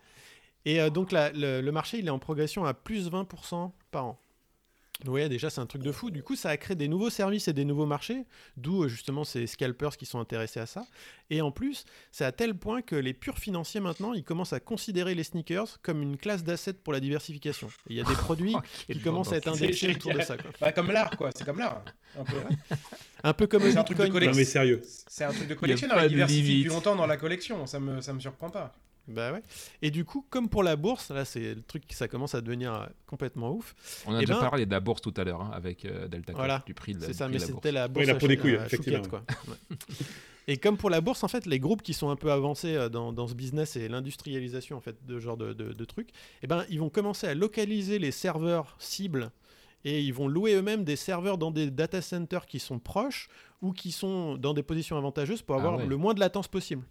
Et 0.64 0.80
euh, 0.80 0.90
donc 0.90 1.12
la- 1.12 1.30
le, 1.32 1.60
le 1.60 1.72
marché, 1.72 1.98
il 1.98 2.06
est 2.06 2.10
en 2.10 2.18
progression 2.18 2.64
à 2.64 2.74
plus 2.74 3.08
20% 3.10 3.72
par 3.92 4.06
an. 4.06 4.18
Vous 5.04 5.10
voyez, 5.12 5.28
déjà, 5.28 5.48
c'est 5.50 5.60
un 5.60 5.66
truc 5.66 5.82
de 5.82 5.92
fou. 5.92 6.10
Du 6.10 6.22
coup, 6.22 6.36
ça 6.36 6.50
a 6.50 6.56
créé 6.56 6.76
des 6.76 6.88
nouveaux 6.88 7.08
services 7.10 7.48
et 7.48 7.52
des 7.52 7.64
nouveaux 7.64 7.86
marchés, 7.86 8.24
d'où 8.56 8.84
euh, 8.84 8.88
justement 8.88 9.24
ces 9.24 9.46
scalpers 9.46 9.96
qui 9.96 10.04
sont 10.04 10.20
intéressés 10.20 10.60
à 10.60 10.66
ça. 10.66 10.84
Et 11.30 11.40
en 11.40 11.50
plus, 11.50 11.84
c'est 12.12 12.24
à 12.24 12.32
tel 12.32 12.54
point 12.54 12.82
que 12.82 12.96
les 12.96 13.14
purs 13.14 13.38
financiers, 13.38 13.80
maintenant, 13.80 14.12
ils 14.12 14.24
commencent 14.24 14.52
à 14.52 14.60
considérer 14.60 15.14
les 15.14 15.22
sneakers 15.24 15.80
comme 15.82 16.02
une 16.02 16.16
classe 16.18 16.44
d'assets 16.44 16.74
pour 16.74 16.92
la 16.92 17.00
diversification. 17.00 17.68
Il 17.88 17.96
y 17.96 18.00
a 18.00 18.04
des 18.04 18.12
produits 18.14 18.54
Oh, 18.54 18.60
qui 18.92 19.00
commencent 19.00 19.32
à 19.32 19.36
être 19.36 19.48
indexés 19.48 19.90
autour 19.90 20.12
de 20.12 20.20
ça. 20.20 20.36
quoi. 20.36 20.50
Bah, 20.60 20.72
comme 20.72 20.90
l'art, 20.90 21.16
quoi. 21.16 21.30
C'est 21.34 21.44
comme 21.44 21.58
l'art. 21.58 21.82
Un 22.18 22.24
peu. 22.24 22.36
Un 23.22 23.34
peu 23.34 23.46
comme 23.46 23.62
un 23.62 23.82
truc 23.84 23.98
de 23.98 24.06
collection. 24.06 24.30
Non, 24.32 24.36
mais 24.38 24.44
sérieux. 24.46 24.80
C'est 25.06 25.24
un 25.24 25.32
truc 25.32 25.46
de 25.46 25.52
pas 25.54 25.60
collectionneur. 25.60 25.98
de 25.98 26.04
Il 26.04 26.08
diversifie 26.08 26.42
limite. 26.42 26.58
depuis 26.64 26.74
longtemps 26.74 26.96
dans 26.96 27.06
la 27.06 27.18
collection. 27.18 27.66
Ça 27.66 27.78
me, 27.78 28.00
ça 28.00 28.14
me 28.14 28.20
surprend 28.20 28.48
pas. 28.48 28.72
Bah 29.10 29.32
ouais. 29.32 29.42
Et 29.82 29.90
du 29.90 30.04
coup, 30.04 30.24
comme 30.30 30.48
pour 30.48 30.62
la 30.62 30.76
bourse, 30.76 31.10
là, 31.10 31.24
c'est 31.24 31.54
le 31.54 31.62
truc 31.62 31.86
qui 31.86 31.94
ça 31.94 32.08
commence 32.08 32.34
à 32.34 32.40
devenir 32.40 32.72
euh, 32.74 32.86
complètement 33.06 33.50
ouf. 33.52 33.74
On 34.06 34.14
a 34.14 34.18
Eh 34.18 34.20
déjà 34.20 34.34
ben- 34.34 34.40
parlé 34.40 34.66
de 34.66 34.70
la 34.70 34.80
bourse 34.80 35.00
tout 35.02 35.14
à 35.16 35.24
l'heure 35.24 35.40
hein, 35.42 35.50
avec 35.52 35.84
euh, 35.84 36.06
Delta 36.08 36.32
Voilà. 36.32 36.62
du 36.66 36.74
prix 36.74 36.94
de 36.94 37.00
la, 37.00 37.06
C'est 37.06 37.12
du 37.12 37.18
ça, 37.18 37.24
prix 37.28 37.34
mais 37.34 37.38
de 37.38 37.42
la 37.44 37.48
bourse. 37.50 37.56
c'était 37.62 37.72
la 37.72 37.88
bourse. 37.88 38.06
la 38.06 38.14
peau 38.14 38.28
des 38.28 38.36
couilles, 38.36 38.54
effectivement. 38.64 39.02
Quoi. 39.08 39.22
Ouais. 39.48 39.76
Et 40.48 40.56
comme 40.56 40.76
pour 40.76 40.90
la 40.90 41.00
bourse, 41.00 41.22
en 41.22 41.28
fait, 41.28 41.46
les 41.46 41.58
groupes 41.60 41.82
qui 41.82 41.94
sont 41.94 42.10
un 42.10 42.16
peu 42.16 42.32
avancés 42.32 42.74
euh, 42.74 42.88
dans, 42.88 43.12
dans 43.12 43.28
ce 43.28 43.34
business 43.34 43.76
et 43.76 43.88
l'industrialisation 43.88 44.76
en 44.76 44.80
fait 44.80 44.96
de 45.06 45.14
ce 45.18 45.20
genre 45.24 45.36
de, 45.36 45.52
de- 45.52 45.72
de 45.72 45.84
trucs, 45.84 46.10
eh 46.42 46.46
ben, 46.46 46.64
ils 46.70 46.80
vont 46.80 46.88
commencer 46.90 47.26
à 47.26 47.34
localiser 47.34 47.98
les 47.98 48.10
serveurs 48.10 48.74
cibles 48.78 49.30
et 49.84 50.00
ils 50.02 50.12
vont 50.12 50.28
louer 50.28 50.54
eux-mêmes 50.54 50.84
des 50.84 50.96
serveurs 50.96 51.38
dans 51.38 51.50
des 51.50 51.70
data 51.70 52.02
centers 52.02 52.46
qui 52.46 52.58
sont 52.58 52.78
proches 52.78 53.28
ou 53.62 53.72
qui 53.72 53.92
sont 53.92 54.36
dans 54.36 54.52
des 54.54 54.62
positions 54.62 54.96
avantageuses 54.96 55.42
pour 55.42 55.54
Ah 55.56 55.58
avoir 55.58 55.76
ouais. 55.78 55.86
le 55.86 55.96
moins 55.96 56.14
de 56.14 56.20
latence 56.20 56.48
possible. 56.48 56.84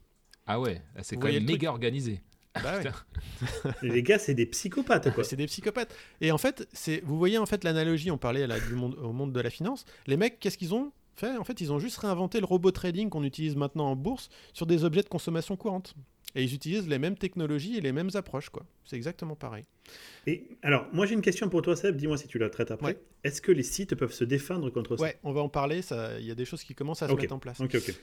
Ah 0.51 0.59
ouais, 0.59 0.81
c'est 1.03 1.15
Vous 1.15 1.21
quand 1.21 1.27
même 1.31 1.45
méga 1.45 1.69
organisé. 1.69 2.21
Bah 2.55 2.79
ouais. 2.79 3.71
Et 3.83 3.89
les 3.89 4.01
gars, 4.01 4.17
c'est 4.17 4.33
des 4.33 4.47
psychopathes, 4.47 5.13
quoi. 5.13 5.23
C'est 5.23 5.35
des 5.35 5.45
psychopathes. 5.45 5.95
Et 6.21 6.31
en 6.31 6.39
fait, 6.39 6.67
c'est, 6.73 7.01
vous 7.05 7.19
voyez 7.19 7.37
en 7.37 7.45
fait 7.45 7.63
l'analogie, 7.63 8.09
on 8.09 8.17
parlait 8.17 8.47
là, 8.47 8.59
du 8.59 8.73
monde, 8.73 8.95
au 8.95 9.13
monde 9.13 9.31
de 9.31 9.39
la 9.39 9.51
finance. 9.51 9.85
Les 10.07 10.17
mecs, 10.17 10.39
qu'est-ce 10.39 10.57
qu'ils 10.57 10.73
ont 10.73 10.91
fait? 11.15 11.37
En 11.37 11.43
fait, 11.43 11.61
ils 11.61 11.71
ont 11.71 11.77
juste 11.77 11.97
réinventé 11.97 12.39
le 12.39 12.47
robot 12.47 12.71
trading 12.71 13.09
qu'on 13.09 13.23
utilise 13.23 13.55
maintenant 13.55 13.91
en 13.91 13.95
bourse 13.95 14.29
sur 14.53 14.65
des 14.65 14.83
objets 14.83 15.03
de 15.03 15.07
consommation 15.07 15.55
courante. 15.55 15.93
Et 16.33 16.43
ils 16.43 16.53
utilisent 16.55 16.87
les 16.87 16.97
mêmes 16.99 17.15
technologies 17.17 17.77
et 17.77 17.81
les 17.81 17.91
mêmes 17.91 18.09
approches, 18.15 18.49
quoi. 18.49 18.65
C'est 18.85 18.95
exactement 18.95 19.35
pareil. 19.35 19.65
Et 20.25 20.47
alors, 20.63 20.87
moi 20.91 21.05
j'ai 21.05 21.13
une 21.13 21.21
question 21.21 21.47
pour 21.49 21.61
toi, 21.61 21.75
Seb. 21.75 21.95
Dis-moi 21.95 22.17
si 22.17 22.27
tu 22.27 22.39
la 22.39 22.49
traites 22.49 22.71
après. 22.71 22.87
Ouais. 22.93 22.99
Est-ce 23.23 23.41
que 23.41 23.51
les 23.51 23.63
sites 23.63 23.93
peuvent 23.95 24.13
se 24.13 24.23
défendre 24.23 24.69
contre 24.71 24.97
ça? 24.97 25.03
Ouais, 25.03 25.19
on 25.23 25.31
va 25.31 25.41
en 25.41 25.49
parler. 25.49 25.83
ça- 25.83 26.19
Il 26.19 26.25
y 26.25 26.31
a 26.31 26.35
des 26.35 26.45
choses 26.45 26.63
qui 26.63 26.73
commencent 26.73 27.03
à 27.03 27.07
se 27.07 27.13
mettre 27.13 27.33
en 27.33 27.39
place. 27.39 27.59
Ok, 27.59 27.75
ok. 27.75 27.93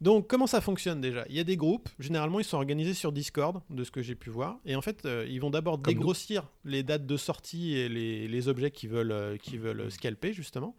Donc, 0.00 0.28
comment 0.28 0.46
ça 0.46 0.60
fonctionne 0.60 1.00
déjà? 1.00 1.24
Il 1.28 1.36
y 1.36 1.40
a 1.40 1.44
des 1.44 1.56
groupes, 1.56 1.88
généralement, 1.98 2.40
ils 2.40 2.44
sont 2.44 2.56
organisés 2.56 2.94
sur 2.94 3.12
Discord, 3.12 3.60
de 3.68 3.84
ce 3.84 3.90
que 3.90 4.00
j'ai 4.02 4.14
pu 4.14 4.30
voir. 4.30 4.58
Et 4.64 4.74
en 4.74 4.80
fait, 4.80 5.04
euh, 5.04 5.26
ils 5.28 5.40
vont 5.40 5.50
d'abord 5.50 5.76
nous. 5.76 5.82
dégrossir 5.84 6.48
les 6.64 6.82
dates 6.82 7.06
de 7.06 7.16
sortie 7.18 7.74
et 7.76 7.88
les, 7.88 8.26
les 8.26 8.48
objets 8.48 8.70
qu'ils 8.70 8.88
veulent, 8.88 9.12
euh, 9.12 9.36
veulent 9.58 9.90
scalper, 9.90 10.32
justement. 10.32 10.74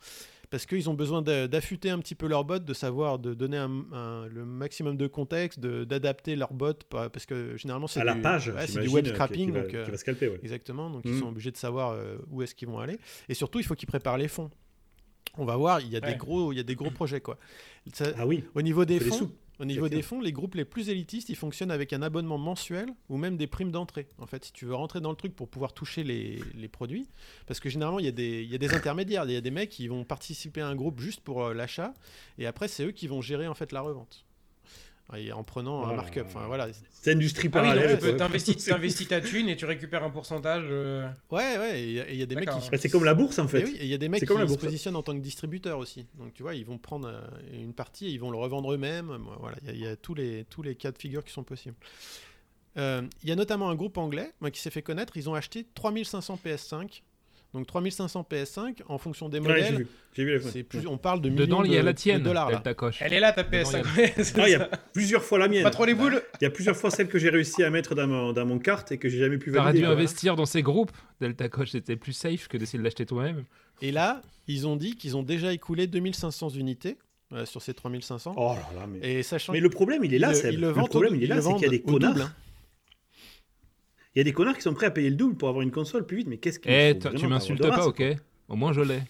Parce 0.49 0.65
qu'ils 0.65 0.89
ont 0.89 0.95
besoin 0.95 1.21
d'a- 1.21 1.47
d'affûter 1.47 1.91
un 1.91 1.99
petit 1.99 2.13
peu 2.15 2.27
leur 2.27 2.43
bot, 2.43 2.59
de 2.59 2.73
savoir, 2.73 3.19
de 3.19 3.33
donner 3.33 3.55
un- 3.57 3.85
un- 3.93 4.25
le 4.27 4.43
maximum 4.43 4.97
de 4.97 5.07
contexte, 5.07 5.59
d'adapter 5.61 6.35
leur 6.35 6.51
bot, 6.51 6.73
pa- 6.89 7.09
parce 7.09 7.25
que 7.25 7.55
généralement, 7.55 7.87
c'est 7.87 8.01
du, 8.01 8.21
page, 8.21 8.49
ouais, 8.49 8.67
c'est 8.67 8.81
du 8.81 8.89
web 8.89 9.07
scrapping. 9.07 9.45
qui, 9.45 9.51
va, 9.51 9.61
donc, 9.61 9.73
euh, 9.73 9.85
qui 9.85 9.91
va 9.91 9.97
scalper, 9.97 10.27
ouais. 10.27 10.39
Exactement, 10.43 10.89
donc 10.89 11.03
ils 11.05 11.11
Mhm. 11.13 11.19
sont 11.19 11.27
obligés 11.29 11.51
de 11.51 11.57
savoir 11.57 11.91
euh, 11.91 12.17
où 12.29 12.41
est-ce 12.41 12.53
qu'ils 12.53 12.67
vont 12.67 12.79
aller. 12.79 12.97
Et 13.29 13.33
surtout, 13.33 13.59
il 13.59 13.65
faut 13.65 13.75
qu'ils 13.75 13.87
préparent 13.87 14.17
les 14.17 14.27
fonds. 14.27 14.49
On 15.37 15.45
va 15.45 15.55
voir, 15.55 15.79
il 15.81 15.89
y 15.89 15.95
a, 15.95 16.01
des, 16.01 16.15
gros, 16.15 16.51
il 16.51 16.57
y 16.57 16.59
a 16.59 16.63
des 16.63 16.75
gros 16.75 16.91
projets. 16.91 17.21
Quoi. 17.21 17.37
Ça- 17.93 18.11
Ah 18.17 18.27
oui, 18.27 18.43
au 18.55 18.61
niveau 18.61 18.83
des 18.85 18.99
fonds, 18.99 19.15
sous. 19.17 19.31
au 19.59 19.65
niveau 19.65 19.85
Effectivement. 19.85 19.89
des 19.89 20.01
fonds, 20.01 20.21
les 20.21 20.31
groupes 20.33 20.55
les 20.55 20.65
plus 20.65 20.89
élitistes, 20.89 21.29
ils 21.29 21.35
fonctionnent 21.35 21.71
avec 21.71 21.93
un 21.93 22.01
abonnement 22.01 22.37
mensuel 22.37 22.87
ou 23.09 23.17
même 23.17 23.37
des 23.37 23.47
primes 23.47 23.71
d'entrée. 23.71 24.07
En 24.17 24.25
fait, 24.27 24.43
si 24.45 24.51
tu 24.51 24.65
veux 24.65 24.75
rentrer 24.75 24.99
dans 24.99 25.09
le 25.09 25.15
truc 25.15 25.33
pour 25.35 25.47
pouvoir 25.47 25.73
toucher 25.73 26.03
les, 26.03 26.41
les 26.55 26.67
produits, 26.67 27.07
parce 27.47 27.59
que 27.59 27.69
généralement, 27.69 27.99
il 27.99 28.05
y, 28.05 28.09
a 28.09 28.11
des- 28.11 28.43
il 28.43 28.49
y 28.51 28.55
a 28.55 28.57
des 28.57 28.73
intermédiaires, 28.73 29.23
il 29.25 29.31
y 29.31 29.35
a 29.37 29.41
des 29.41 29.51
mecs 29.51 29.69
qui 29.69 29.87
vont 29.87 30.03
participer 30.03 30.59
à 30.61 30.67
un 30.67 30.75
groupe 30.75 30.99
juste 30.99 31.21
pour 31.21 31.43
euh, 31.45 31.53
l'achat, 31.53 31.93
et 32.37 32.45
après, 32.45 32.67
c'est 32.67 32.83
eux 32.85 32.91
qui 32.91 33.07
vont 33.07 33.21
gérer 33.21 33.47
en 33.47 33.53
fait 33.55 33.71
la 33.71 33.81
revente. 33.81 34.25
Et 35.17 35.31
en 35.31 35.43
prenant 35.43 35.85
un 35.87 35.93
markup. 35.95 36.23
Enfin, 36.25 36.45
voilà. 36.47 36.67
C'est 36.91 37.11
industrie 37.13 37.49
Ah 37.53 37.61
oui, 37.61 37.69
parallèle. 37.69 37.99
tu 37.99 38.15
t'investis 38.69 39.07
ta 39.07 39.21
thune 39.21 39.49
et 39.49 39.55
tu 39.55 39.65
récupères 39.65 40.03
un 40.03 40.09
pourcentage. 40.09 40.65
euh, 40.69 41.09
Ouais, 41.31 41.57
ouais, 41.57 41.81
et 41.81 41.87
il 42.13 42.15
y 42.17 42.21
a- 42.21 42.25
des 42.25 42.35
mecs 42.35 42.49
qui, 42.49 42.69
Bah, 42.69 42.77
c'est 42.77 42.89
comme 42.89 43.03
la 43.03 43.13
bourse 43.13 43.39
en 43.39 43.45
Et 43.45 43.49
fait. 43.49 43.63
oui, 43.65 43.77
il 43.81 43.87
y 43.87 43.93
a 43.93 43.97
des 43.97 44.07
mecs 44.09 44.21
qui 44.21 44.27
se 44.27 44.57
positionnent 44.57 44.95
en 44.95 45.03
tant 45.03 45.13
que 45.13 45.19
distributeurs 45.21 45.79
aussi. 45.79 46.05
Donc 46.17 46.33
tu 46.33 46.43
vois, 46.43 46.55
ils 46.55 46.65
vont 46.65 46.77
prendre 46.77 47.07
euh, 47.07 47.21
une 47.53 47.73
partie 47.73 48.07
et 48.07 48.09
ils 48.11 48.19
vont 48.19 48.31
le 48.31 48.37
revendre 48.37 48.71
eux-mêmes. 48.73 49.17
Voilà, 49.39 49.57
il 49.63 49.67
y 49.67 49.71
a- 49.71 49.73
il 49.73 49.81
y, 49.81 49.87
a 49.87 49.95
tous 49.95 50.13
les, 50.13 50.45
tous 50.49 50.61
les 50.61 50.75
cas 50.75 50.91
de 50.91 50.97
figure 50.97 51.23
qui 51.23 51.33
sont 51.33 51.43
possibles. 51.43 51.75
Euh, 52.77 53.01
Il 53.23 53.29
y 53.29 53.31
a 53.31 53.35
notamment 53.35 53.69
un 53.69 53.75
groupe 53.75 53.97
anglais 53.97 54.31
moi, 54.39 54.49
qui 54.51 54.61
s'est 54.61 54.69
fait 54.69 54.81
connaître. 54.81 55.17
Ils 55.17 55.29
ont 55.29 55.33
acheté 55.35 55.65
3500 55.75 56.39
PS5. 56.45 57.01
Donc 57.53 57.67
3500 57.67 58.25
PS5 58.31 58.77
en 58.87 58.97
fonction 58.97 59.27
des 59.27 59.39
Ouais, 59.39 59.45
j'ai 59.47 59.53
modèles. 59.63 59.75
vu. 59.79 59.87
J'ai 60.13 60.23
vu 60.23 60.31
les 60.37 60.39
c'est 60.41 60.63
plus, 60.63 60.87
on 60.87 60.97
parle 60.97 61.19
de 61.21 61.29
millions 61.29 61.41
Dedans, 61.45 61.63
il 61.65 61.73
y 61.73 61.77
a 61.77 61.83
la 61.83 61.93
tienne, 61.93 62.23
dollars 62.23 62.49
là. 62.49 62.55
Delta 62.57 62.73
Coche. 62.73 62.99
Elle 63.01 63.11
est 63.13 63.19
là 63.19 63.33
ta 63.33 63.43
Dedans, 63.43 63.57
PS5. 63.69 63.83
il 64.37 64.41
Ah, 64.41 64.49
y 64.49 64.55
a 64.55 64.69
plusieurs 64.93 65.21
fois 65.23 65.37
la 65.37 65.49
mienne. 65.49 65.63
Pas 65.63 65.69
trop 65.69 65.83
les 65.85 65.93
boules. 65.93 66.21
Il 66.39 66.45
y 66.45 66.47
a 66.47 66.49
plusieurs 66.49 66.77
fois 66.77 66.91
celle 66.91 67.09
que 67.09 67.19
j'ai 67.19 67.29
réussi 67.29 67.61
à 67.63 67.69
mettre 67.69 67.93
dans 67.93 68.07
mon, 68.07 68.31
dans 68.31 68.45
mon 68.45 68.57
carte 68.57 68.91
et 68.93 68.97
que 68.97 69.09
j'ai 69.09 69.19
jamais 69.19 69.37
pu 69.37 69.51
T'aurais 69.51 69.65
valider. 69.65 69.79
dû 69.81 69.85
quoi. 69.87 69.93
investir 69.95 70.35
dans 70.37 70.45
ces 70.45 70.61
groupes. 70.63 70.91
Delta 71.19 71.49
Coche, 71.49 71.71
c'était 71.71 71.97
plus 71.97 72.13
safe 72.13 72.47
que 72.47 72.55
d'essayer 72.57 72.79
de 72.79 72.83
l'acheter 72.85 73.05
toi-même. 73.05 73.43
Et 73.81 73.91
là, 73.91 74.21
ils 74.47 74.65
ont 74.65 74.77
dit 74.77 74.95
qu'ils 74.95 75.17
ont 75.17 75.23
déjà 75.23 75.51
écoulé 75.51 75.87
2500 75.87 76.49
unités 76.51 76.97
euh, 77.33 77.45
sur 77.45 77.61
ces 77.61 77.73
3500. 77.73 78.33
Oh 78.37 78.53
là 78.55 78.79
là, 78.79 78.87
mais. 78.87 78.99
Et 79.19 79.23
sachant 79.23 79.51
Mais 79.51 79.59
le 79.59 79.69
problème, 79.69 80.05
il 80.05 80.13
est 80.13 80.19
là, 80.19 80.31
Le, 80.31 80.69
au- 80.77 80.85
problème, 80.85 81.15
il 81.15 81.23
est 81.23 81.27
là, 81.27 81.35
le 81.37 81.41
c'est 81.41 81.53
qu'il 81.55 81.63
y 81.63 81.65
a 81.65 81.69
des 81.69 81.81
au 81.85 81.99
double, 81.99 82.05
connards. 82.13 82.27
hein. 82.27 82.33
Il 84.13 84.19
y 84.19 84.21
a 84.21 84.23
des 84.23 84.33
connards 84.33 84.55
qui 84.55 84.61
sont 84.61 84.73
prêts 84.73 84.87
à 84.87 84.91
payer 84.91 85.09
le 85.09 85.15
double 85.15 85.37
pour 85.37 85.47
avoir 85.47 85.61
une 85.63 85.71
console 85.71 86.05
plus 86.05 86.17
vite. 86.17 86.27
Mais 86.27 86.37
qu'est-ce 86.37 86.59
qu'il 86.59 86.71
Eh, 86.71 86.97
tu 87.17 87.27
m'insultes 87.27 87.65
pas, 87.67 87.87
ok 87.87 88.03
Au 88.49 88.55
moins, 88.55 88.73
je 88.73 88.81
l'ai. 88.81 89.01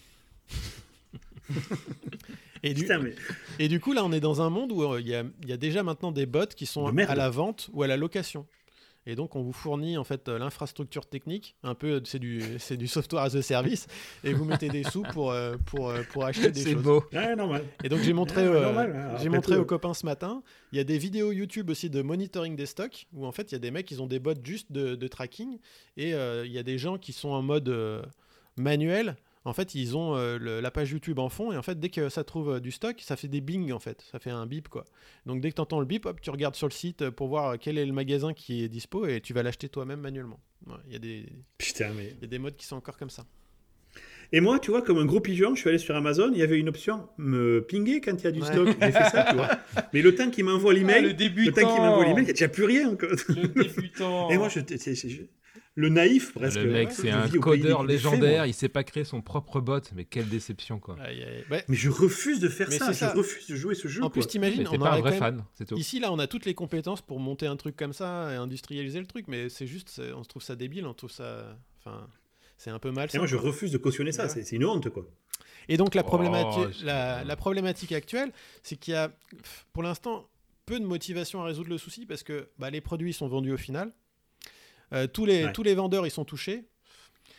Et 2.62 2.74
du, 2.74 2.82
Putain, 2.82 3.00
mais 3.00 3.14
Et 3.58 3.66
du 3.66 3.80
coup, 3.80 3.92
là, 3.92 4.04
on 4.04 4.12
est 4.12 4.20
dans 4.20 4.40
un 4.40 4.48
monde 4.48 4.70
où 4.70 4.84
euh, 4.84 5.00
il 5.00 5.08
y, 5.08 5.48
y 5.48 5.52
a 5.52 5.56
déjà 5.56 5.82
maintenant 5.82 6.12
des 6.12 6.26
bots 6.26 6.46
qui 6.46 6.66
sont 6.66 6.86
à 6.86 7.14
la 7.16 7.28
vente 7.28 7.68
ou 7.72 7.82
à 7.82 7.88
la 7.88 7.96
location. 7.96 8.46
Et 9.06 9.16
donc, 9.16 9.34
on 9.34 9.42
vous 9.42 9.52
fournit 9.52 9.98
en 9.98 10.04
fait 10.04 10.28
euh, 10.28 10.38
l'infrastructure 10.38 11.06
technique, 11.06 11.56
un 11.64 11.74
peu, 11.74 12.00
c'est 12.04 12.18
du, 12.20 12.40
c'est 12.58 12.76
du 12.76 12.86
software 12.86 13.22
as 13.22 13.34
a 13.34 13.42
service, 13.42 13.86
et 14.22 14.32
vous 14.32 14.44
mettez 14.44 14.68
des 14.68 14.84
sous 14.84 15.02
pour, 15.02 15.32
euh, 15.32 15.56
pour, 15.66 15.88
euh, 15.88 16.02
pour 16.12 16.24
acheter 16.24 16.50
des 16.52 16.60
C'est 16.64 16.72
choses. 16.74 16.82
beau. 16.82 17.04
Ouais, 17.12 17.34
normal. 17.34 17.64
Et 17.82 17.88
donc, 17.88 18.00
j'ai 18.00 18.12
montré, 18.12 18.48
Ouais, 18.48 18.54
euh, 18.56 18.62
normal, 18.62 18.94
hein. 18.96 19.16
j'ai 19.20 19.28
montré 19.28 19.56
aux 19.56 19.62
euh. 19.62 19.64
copains 19.64 19.94
ce 19.94 20.06
matin, 20.06 20.42
il 20.72 20.78
y 20.78 20.80
a 20.80 20.84
des 20.84 20.98
vidéos 20.98 21.32
YouTube 21.32 21.68
aussi 21.70 21.90
de 21.90 22.00
monitoring 22.02 22.54
des 22.54 22.66
stocks, 22.66 23.06
où 23.12 23.26
en 23.26 23.32
fait, 23.32 23.50
il 23.50 23.54
y 23.54 23.56
a 23.56 23.60
des 23.60 23.70
mecs, 23.72 23.90
ils 23.90 24.00
ont 24.00 24.06
des 24.06 24.20
bots 24.20 24.34
juste 24.44 24.70
de, 24.70 24.94
de 24.94 25.08
tracking, 25.08 25.58
et 25.96 26.14
euh, 26.14 26.46
il 26.46 26.52
y 26.52 26.58
a 26.58 26.62
des 26.62 26.78
gens 26.78 26.96
qui 26.96 27.12
sont 27.12 27.30
en 27.30 27.42
mode 27.42 27.68
euh, 27.68 28.02
manuel. 28.56 29.16
En 29.44 29.52
fait, 29.52 29.74
ils 29.74 29.96
ont 29.96 30.14
euh, 30.16 30.38
le- 30.38 30.60
la 30.60 30.70
page 30.70 30.92
YouTube 30.92 31.18
en 31.18 31.28
fond 31.28 31.50
et 31.52 31.56
en 31.56 31.62
fait, 31.62 31.78
dès 31.80 31.88
que 31.88 32.08
ça 32.08 32.22
trouve 32.22 32.50
euh, 32.54 32.60
du 32.60 32.70
stock, 32.70 32.96
ça 33.00 33.16
fait 33.16 33.26
des 33.28 33.40
bing 33.40 33.72
en 33.72 33.80
fait, 33.80 34.04
ça 34.12 34.18
fait 34.20 34.30
un 34.30 34.46
bip 34.46 34.68
quoi. 34.68 34.84
Donc 35.26 35.40
dès 35.40 35.50
que 35.50 35.56
tu 35.56 35.60
entends 35.60 35.80
le 35.80 35.86
bip, 35.86 36.06
hop, 36.06 36.20
tu 36.20 36.30
regardes 36.30 36.54
sur 36.54 36.68
le 36.68 36.72
site 36.72 37.02
euh, 37.02 37.10
pour 37.10 37.26
voir 37.28 37.58
quel 37.58 37.76
est 37.76 37.84
le 37.86 37.92
magasin 37.92 38.32
qui 38.34 38.62
est 38.62 38.68
dispo 38.68 39.04
et 39.06 39.20
tu 39.20 39.32
vas 39.34 39.42
l'acheter 39.42 39.68
toi-même 39.68 40.00
manuellement. 40.00 40.38
Ouais, 40.68 40.74
Il 40.86 40.92
y, 40.92 40.96
a 40.96 41.00
des- 41.00 41.26
Putain, 41.58 41.90
mais. 41.96 42.14
il 42.18 42.22
y 42.22 42.24
a 42.24 42.28
des 42.28 42.38
modes 42.38 42.54
qui 42.54 42.66
sont 42.66 42.76
encore 42.76 42.96
comme 42.96 43.10
ça. 43.10 43.26
Et 44.34 44.40
moi, 44.40 44.58
tu 44.58 44.70
vois, 44.70 44.80
comme 44.80 44.96
un 44.96 45.04
gros 45.04 45.20
pigeon, 45.20 45.54
je 45.54 45.60
suis 45.60 45.68
allé 45.68 45.76
sur 45.78 45.94
Amazon, 45.94 46.30
il 46.32 46.38
y 46.38 46.42
avait 46.42 46.58
une 46.58 46.68
option 46.70 47.06
me 47.18 47.60
pinguer 47.68 48.00
quand 48.00 48.12
il 48.16 48.24
y 48.24 48.26
a 48.28 48.30
du 48.30 48.40
Ouais. 48.40 48.46
stock. 48.46 48.68
J'ai 48.80 48.92
fait 48.92 49.10
ça, 49.10 49.26
tu 49.28 49.36
vois. 49.36 49.48
Mais 49.92 50.00
le 50.00 50.14
temps 50.14 50.30
qu'il 50.30 50.44
m'envoie 50.44 50.70
Ah, 50.72 50.74
l'email, 50.74 51.02
le 51.02 51.08
le, 51.08 51.14
débutant. 51.14 51.60
temps 51.60 51.74
qu'il 51.74 51.82
m'envoie 51.82 52.04
l'email, 52.06 52.22
il 52.22 52.24
n'y 52.26 52.30
a 52.30 52.32
déjà 52.32 52.48
plus 52.48 52.64
rien. 52.64 52.96
quoi. 52.96 53.08
Le 53.28 53.48
débutant. 53.48 54.30
Et 54.30 54.38
moi, 54.38 54.48
je, 54.48 54.60
je- 54.60 55.22
le 55.74 55.88
naïf 55.88 56.34
presque. 56.34 56.58
le 56.58 56.70
mec, 56.70 56.88
Ouais, 56.88 56.94
c'est 56.94 57.10
un 57.10 57.28
codeur 57.28 57.82
légendaire, 57.84 58.46
il 58.46 58.52
sait 58.54 58.68
pas 58.68 58.84
créer 58.84 59.04
son 59.04 59.22
propre 59.22 59.60
bot, 59.60 59.80
mais 59.94 60.04
quelle 60.04 60.28
déception 60.28 60.78
quoi. 60.78 60.96
Aïe, 61.00 61.22
aïe. 61.22 61.44
Ouais. 61.50 61.64
Mais 61.68 61.76
je 61.76 61.88
refuse 61.90 62.40
de 62.40 62.48
faire 62.48 62.70
ça. 62.72 62.92
Je 62.92 63.16
refuse 63.16 63.46
de 63.46 63.56
jouer 63.56 63.74
ce 63.74 63.88
jeu. 63.88 64.02
En 64.02 64.10
plus, 64.10 64.26
t'imagines, 64.26 64.66
on 64.68 64.78
pas 64.78 64.92
un 64.92 65.00
vrai 65.00 65.16
fan, 65.18 65.44
c'est 65.54 65.66
tout. 65.66 65.76
Ici, 65.76 65.98
là, 66.00 66.12
on 66.12 66.18
a 66.18 66.26
toutes 66.26 66.44
les 66.44 66.54
compétences 66.54 67.00
pour 67.02 67.20
monter 67.20 67.46
un 67.46 67.56
truc 67.56 67.76
comme 67.76 67.92
ça 67.92 68.32
et 68.32 68.36
industrialiser 68.36 69.00
le 69.00 69.06
truc, 69.06 69.26
mais 69.28 69.48
c'est 69.48 69.66
juste, 69.66 70.00
on 70.14 70.22
se 70.22 70.28
trouve 70.28 70.42
ça 70.42 70.56
débile, 70.56 70.86
on 70.86 70.94
trouve 70.94 71.10
ça. 71.10 71.56
Enfin, 71.78 72.06
c'est 72.58 72.70
un 72.70 72.78
peu 72.78 72.90
mal. 72.90 73.08
Et 73.14 73.18
moi, 73.18 73.26
je 73.26 73.36
refuse 73.36 73.72
de 73.72 73.78
cautionner 73.78 74.12
ça. 74.12 74.28
C'est 74.28 74.52
une 74.54 74.64
honte, 74.64 74.88
quoi. 74.90 75.04
Et 75.68 75.76
donc, 75.76 75.94
la 75.94 76.02
Oh, 76.02 76.06
problématique, 76.06 76.74
c'est- 76.80 76.84
la, 76.84 77.24
la 77.24 77.36
problématique 77.36 77.92
actuelle, 77.92 78.32
c'est 78.62 78.76
qu'il 78.76 78.94
y 78.94 78.96
a, 78.96 79.12
pour 79.72 79.82
l'instant, 79.84 80.28
peu 80.66 80.78
de 80.78 80.84
motivation 80.84 81.40
à 81.40 81.44
résoudre 81.44 81.70
le 81.70 81.78
souci 81.78 82.04
parce 82.04 82.22
que 82.22 82.48
bah, 82.58 82.68
les 82.70 82.80
produits 82.80 83.12
sont 83.12 83.28
vendus 83.28 83.52
au 83.52 83.56
final. 83.56 83.92
Euh, 84.92 85.06
tous, 85.06 85.24
les, 85.26 85.44
Ouais. 85.46 85.52
tous 85.52 85.62
les 85.62 85.74
vendeurs, 85.74 86.06
ils 86.06 86.10
sont 86.10 86.24
touchés. 86.24 86.64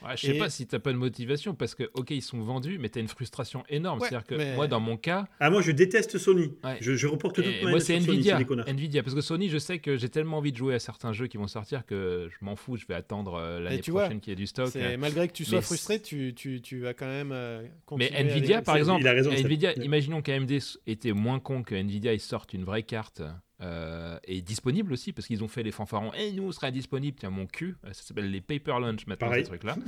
Ouais, 0.02 0.18
je 0.18 0.26
sais 0.28 0.36
Et- 0.36 0.38
pas 0.40 0.50
si 0.50 0.68
t'as 0.68 0.80
pas 0.80 0.92
de 0.92 0.98
motivation 0.98 1.56
parce 1.56 1.76
que, 1.76 1.90
ok, 1.94 2.12
ils 2.12 2.22
sont 2.22 2.42
vendus, 2.42 2.78
mais 2.78 2.90
t'as 2.90 3.00
une 3.00 3.08
frustration 3.08 3.64
énorme. 3.70 4.02
Ouais, 4.02 4.10
C'est-à-dire 4.10 4.28
que 4.28 4.36
mais- 4.36 4.54
moi, 4.56 4.68
dans 4.68 4.82
mon 4.82 4.98
cas, 4.98 5.28
Ah, 5.40 5.50
moi, 5.50 5.62
je 5.62 5.72
déteste 5.72 6.18
Sony. 6.18 6.52
Ouais. 6.62 6.76
Je, 6.82 6.96
je 6.98 7.08
reporte 7.08 7.40
ma 7.40 7.70
moi 7.70 7.80
c'est 7.80 8.02
Sony, 8.02 8.18
Nvidia. 8.18 8.38
Nvidia, 8.68 9.02
parce 9.02 9.16
que 9.16 9.22
Sony, 9.22 9.48
je 9.48 9.58
sais 9.58 9.80
que 9.80 9.96
j'ai 9.96 10.10
tellement 10.10 10.40
envie 10.40 10.52
de 10.52 10.58
jouer 10.58 10.76
à 10.76 10.80
certains 10.80 11.14
jeux 11.14 11.28
qui 11.28 11.38
vont 11.38 11.48
sortir 11.48 11.86
que 11.86 12.28
je 12.30 12.44
m'en 12.44 12.58
fous, 12.58 12.76
je 12.76 12.86
vais 12.86 12.96
attendre 12.96 13.36
euh, 13.36 13.62
l'année 13.62 13.78
prochaine 13.82 14.20
qu'il 14.20 14.32
y 14.32 14.34
ait 14.34 14.36
du 14.36 14.48
stock. 14.48 14.68
C'est- 14.74 14.98
malgré 14.98 15.26
que 15.30 15.34
tu 15.34 15.46
sois 15.46 15.60
mais 15.60 15.62
frustré, 15.62 16.02
tu, 16.02 16.34
tu, 16.36 16.60
tu 16.62 16.80
vas 16.82 16.94
quand 16.94 17.06
même 17.08 17.32
euh, 17.32 17.66
continuer. 17.86 18.12
Mais 18.14 18.24
Nvidia, 18.30 18.56
avec- 18.58 18.66
par 18.66 18.76
exemple, 18.76 19.02
il 19.04 19.08
a 19.08 19.14
raison. 19.14 19.32
Nvidia, 19.32 19.74
imaginons 19.84 20.22
qu'AMD 20.22 20.52
était 20.86 21.14
moins 21.14 21.40
con 21.40 21.64
que 21.64 21.76
Nvidia, 21.76 22.14
ils 22.14 22.20
sortent 22.20 22.54
une 22.54 22.66
vraie 22.66 22.84
carte 22.84 23.22
euh, 23.62 24.18
et 24.26 24.42
disponible 24.42 24.92
aussi 24.94 25.14
parce 25.14 25.28
qu'ils 25.28 25.44
ont 25.44 25.48
fait 25.48 25.64
les 25.64 25.72
fanfarons. 25.72 26.12
Et 26.14 26.32
nous, 26.34 26.44
on 26.44 26.52
sera 26.52 26.72
disponible. 26.72 27.18
Tiens, 27.20 27.30
mon 27.30 27.46
cul, 27.46 27.76
euh, 27.86 27.94
ça 27.94 28.04
s'appelle 28.04 28.30
les 28.32 28.42
paper 28.42 28.80
lunch 28.82 29.06
maintenant, 29.08 29.28
Pareil. 29.28 29.44
ces 29.44 29.50
trucs-là. 29.50 29.76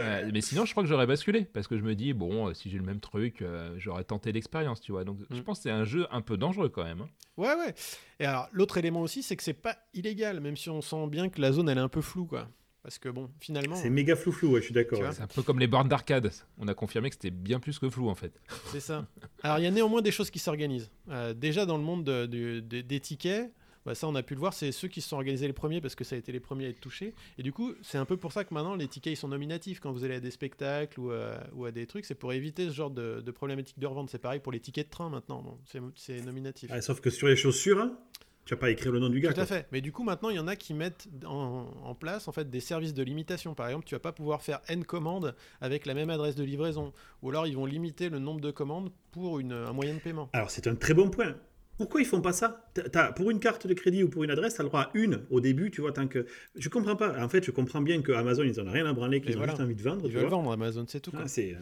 Euh, 0.00 0.28
mais 0.32 0.40
sinon, 0.40 0.64
je 0.64 0.72
crois 0.72 0.82
que 0.82 0.88
j'aurais 0.88 1.06
basculé 1.06 1.44
parce 1.44 1.68
que 1.68 1.78
je 1.78 1.84
me 1.84 1.94
dis, 1.94 2.14
bon, 2.14 2.48
euh, 2.48 2.52
si 2.52 2.68
j'ai 2.68 2.78
le 2.78 2.82
même 2.84 2.98
truc, 2.98 3.42
euh, 3.42 3.76
j'aurais 3.78 4.02
tenté 4.02 4.32
l'expérience, 4.32 4.80
tu 4.80 4.90
vois. 4.90 5.04
Donc, 5.04 5.18
je 5.30 5.36
Mm. 5.38 5.44
pense 5.44 5.58
que 5.58 5.62
c'est 5.62 5.70
un 5.70 5.84
jeu 5.84 6.08
un 6.10 6.20
peu 6.20 6.36
dangereux 6.36 6.68
quand 6.68 6.82
même. 6.82 7.02
hein. 7.02 7.08
Ouais, 7.36 7.54
ouais. 7.54 7.72
Et 8.18 8.24
alors, 8.24 8.48
l'autre 8.50 8.76
élément 8.76 9.02
aussi, 9.02 9.22
c'est 9.22 9.36
que 9.36 9.44
c'est 9.44 9.52
pas 9.52 9.76
illégal, 9.92 10.40
même 10.40 10.56
si 10.56 10.68
on 10.68 10.80
sent 10.80 11.06
bien 11.06 11.28
que 11.28 11.40
la 11.40 11.52
zone, 11.52 11.68
elle 11.68 11.78
est 11.78 11.80
un 11.80 11.88
peu 11.88 12.00
floue, 12.00 12.26
quoi. 12.26 12.48
Parce 12.84 12.98
que 12.98 13.08
bon, 13.08 13.28
finalement, 13.40 13.74
C'est 13.76 13.88
méga 13.90 14.14
flou-flou, 14.14 14.50
ouais, 14.52 14.60
je 14.60 14.66
suis 14.66 14.74
d'accord. 14.74 15.00
C'est 15.12 15.22
un 15.22 15.26
peu 15.26 15.42
comme 15.42 15.58
les 15.58 15.66
bornes 15.66 15.88
d'arcade. 15.88 16.30
On 16.58 16.68
a 16.68 16.74
confirmé 16.74 17.08
que 17.08 17.16
c'était 17.16 17.30
bien 17.30 17.58
plus 17.58 17.78
que 17.78 17.88
flou 17.88 18.08
en 18.10 18.14
fait. 18.14 18.38
c'est 18.72 18.78
ça. 18.80 19.06
Alors, 19.42 19.58
il 19.58 19.64
y 19.64 19.66
a 19.66 19.70
néanmoins 19.70 20.02
des 20.02 20.12
choses 20.12 20.30
qui 20.30 20.38
s'organisent. 20.38 20.90
Euh, 21.08 21.32
déjà, 21.34 21.64
dans 21.64 21.78
le 21.78 21.82
monde 21.82 22.04
de- 22.04 22.26
de- 22.26 22.60
de- 22.60 22.82
des 22.82 23.00
tickets, 23.00 23.50
bah, 23.86 23.94
ça, 23.94 24.06
on 24.06 24.14
a 24.14 24.22
pu 24.22 24.34
le 24.34 24.40
voir, 24.40 24.52
c'est 24.52 24.70
ceux 24.70 24.88
qui 24.88 25.00
se 25.00 25.08
sont 25.08 25.16
organisés 25.16 25.46
les 25.46 25.52
premiers 25.54 25.80
parce 25.80 25.94
que 25.94 26.04
ça 26.04 26.14
a 26.14 26.18
été 26.18 26.30
les 26.30 26.40
premiers 26.40 26.66
à 26.66 26.68
être 26.68 26.80
touchés. 26.80 27.14
Et 27.38 27.42
du 27.42 27.52
coup, 27.54 27.72
c'est 27.82 27.96
un 27.98 28.04
peu 28.04 28.18
pour 28.18 28.32
ça 28.32 28.44
que 28.44 28.52
maintenant, 28.52 28.76
les 28.76 28.86
tickets, 28.88 29.14
ils 29.14 29.16
sont 29.16 29.28
nominatifs. 29.28 29.80
Quand 29.80 29.90
vous 29.92 30.04
allez 30.04 30.16
à 30.16 30.20
des 30.20 30.30
spectacles 30.30 31.00
ou, 31.00 31.10
à- 31.10 31.42
ou 31.54 31.64
à 31.64 31.70
des 31.70 31.86
trucs, 31.86 32.04
c'est 32.04 32.14
pour 32.14 32.34
éviter 32.34 32.68
ce 32.68 32.74
genre 32.74 32.90
de, 32.90 33.22
de 33.22 33.30
problématique 33.30 33.78
de 33.78 33.86
revente. 33.86 34.10
C'est 34.10 34.18
pareil 34.18 34.40
pour 34.40 34.52
les 34.52 34.60
tickets 34.60 34.86
de 34.88 34.90
train 34.90 35.08
maintenant. 35.08 35.40
Bon, 35.42 35.58
c'est 35.96 36.20
nominatif. 36.20 36.68
Ah, 36.70 36.82
sauf 36.82 37.00
que 37.00 37.08
sur 37.08 37.28
les 37.28 37.36
chaussures, 37.36 37.78
hein, 37.80 37.98
tu 38.44 38.54
vas 38.54 38.60
pas 38.60 38.70
écrire 38.70 38.92
le 38.92 38.98
nom 38.98 39.08
du 39.08 39.20
gars. 39.20 39.32
Tout 39.32 39.40
à 39.40 39.46
quoi. 39.46 39.56
fait. 39.56 39.66
Mais 39.72 39.80
du 39.80 39.92
coup, 39.92 40.04
maintenant, 40.04 40.30
il 40.30 40.36
y 40.36 40.38
en 40.38 40.48
a 40.48 40.56
qui 40.56 40.74
mettent 40.74 41.08
en, 41.24 41.66
en 41.82 41.94
place 41.94 42.28
en 42.28 42.32
fait 42.32 42.50
des 42.50 42.60
services 42.60 42.94
de 42.94 43.02
limitation. 43.02 43.54
Par 43.54 43.68
exemple, 43.68 43.86
tu 43.86 43.94
vas 43.94 44.00
pas 44.00 44.12
pouvoir 44.12 44.42
faire 44.42 44.60
n 44.68 44.84
commandes 44.84 45.34
avec 45.60 45.86
la 45.86 45.94
même 45.94 46.10
adresse 46.10 46.34
de 46.34 46.44
livraison, 46.44 46.92
ou 47.22 47.30
alors 47.30 47.46
ils 47.46 47.56
vont 47.56 47.66
limiter 47.66 48.08
le 48.08 48.18
nombre 48.18 48.40
de 48.40 48.50
commandes 48.50 48.90
pour 49.12 49.38
une, 49.40 49.52
un 49.52 49.72
moyen 49.72 49.94
de 49.94 50.00
paiement. 50.00 50.28
Alors, 50.32 50.50
c'est 50.50 50.66
un 50.66 50.74
très 50.74 50.94
bon 50.94 51.08
point. 51.10 51.36
Pourquoi 51.76 52.00
ils 52.00 52.06
font 52.06 52.20
pas 52.20 52.32
ça? 52.32 52.70
Pour 53.16 53.32
une 53.32 53.40
carte 53.40 53.66
de 53.66 53.74
crédit 53.74 54.04
ou 54.04 54.08
pour 54.08 54.22
une 54.22 54.30
adresse, 54.30 54.54
tu 54.54 54.60
as 54.60 54.62
le 54.62 54.68
droit 54.68 54.82
à 54.82 54.90
une 54.94 55.22
au 55.30 55.40
début, 55.40 55.72
tu 55.72 55.80
vois, 55.80 55.90
tant 55.90 56.06
que... 56.06 56.24
Je 56.54 56.68
comprends 56.68 56.94
pas. 56.94 57.20
En 57.20 57.28
fait, 57.28 57.44
je 57.44 57.50
comprends 57.50 57.80
bien 57.80 58.00
que 58.00 58.12
Amazon, 58.12 58.44
ils 58.44 58.60
en 58.60 58.68
ont 58.68 58.70
rien 58.70 58.86
à 58.86 58.92
branler, 58.92 59.20
qu'ils 59.20 59.34
ont 59.34 59.38
voilà. 59.38 59.54
juste 59.54 59.62
envie 59.62 59.74
de 59.74 59.82
vendre. 59.82 60.02
Ils 60.04 60.12
tu 60.12 60.16
veulent 60.16 60.28
vendre 60.28 60.52
Amazon, 60.52 60.84
c'est 60.86 61.00
tout. 61.00 61.10
quoi. 61.10 61.22
Ah, 61.24 61.28
c'est... 61.28 61.56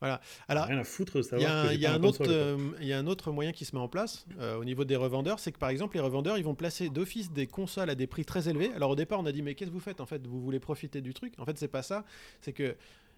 Voilà. 0.00 0.20
Alors, 0.48 0.66
rien 0.66 0.78
à 0.78 0.84
foutre 0.84 1.14
de 1.14 1.18
Il 1.18 1.22
y, 1.22 1.44
savoir 1.44 1.50
a 1.50 1.60
un, 1.62 1.72
il 1.72 1.80
y 1.80 1.86
autre, 1.86 2.18
console, 2.18 2.26
quoi. 2.26 2.78
il 2.80 2.86
y 2.86 2.92
a 2.92 2.98
un 2.98 3.06
autre 3.06 3.32
moyen 3.32 3.52
qui 3.52 3.64
se 3.64 3.74
met 3.74 3.80
en 3.80 3.88
place 3.88 4.26
euh, 4.38 4.56
au 4.56 4.64
niveau 4.64 4.84
des 4.84 4.96
revendeurs, 4.96 5.38
c'est 5.38 5.52
que 5.52 5.58
par 5.58 5.70
exemple 5.70 5.96
les 5.96 6.02
revendeurs 6.02 6.36
ils 6.38 6.44
vont 6.44 6.54
placer 6.54 6.90
d'office 6.90 7.32
des 7.32 7.46
consoles 7.46 7.90
à 7.90 7.94
des 7.94 8.06
prix 8.06 8.24
très 8.24 8.48
élevés. 8.48 8.72
Alors 8.74 8.90
au 8.90 8.96
départ 8.96 9.20
on 9.20 9.26
a 9.26 9.32
dit 9.32 9.42
mais 9.42 9.54
qu'est-ce 9.54 9.70
que 9.70 9.74
vous 9.74 9.80
faites 9.80 10.00
en 10.00 10.06
fait? 10.06 10.26
Vous 10.26 10.40
voulez 10.40 10.60
profiter 10.60 11.00
du 11.00 11.14
truc? 11.14 11.32
En 11.38 11.44
fait 11.44 11.56
c'est 11.58 11.68
pas 11.68 11.82
ça. 11.82 12.04
C'est 12.40 12.52
que 12.52 12.76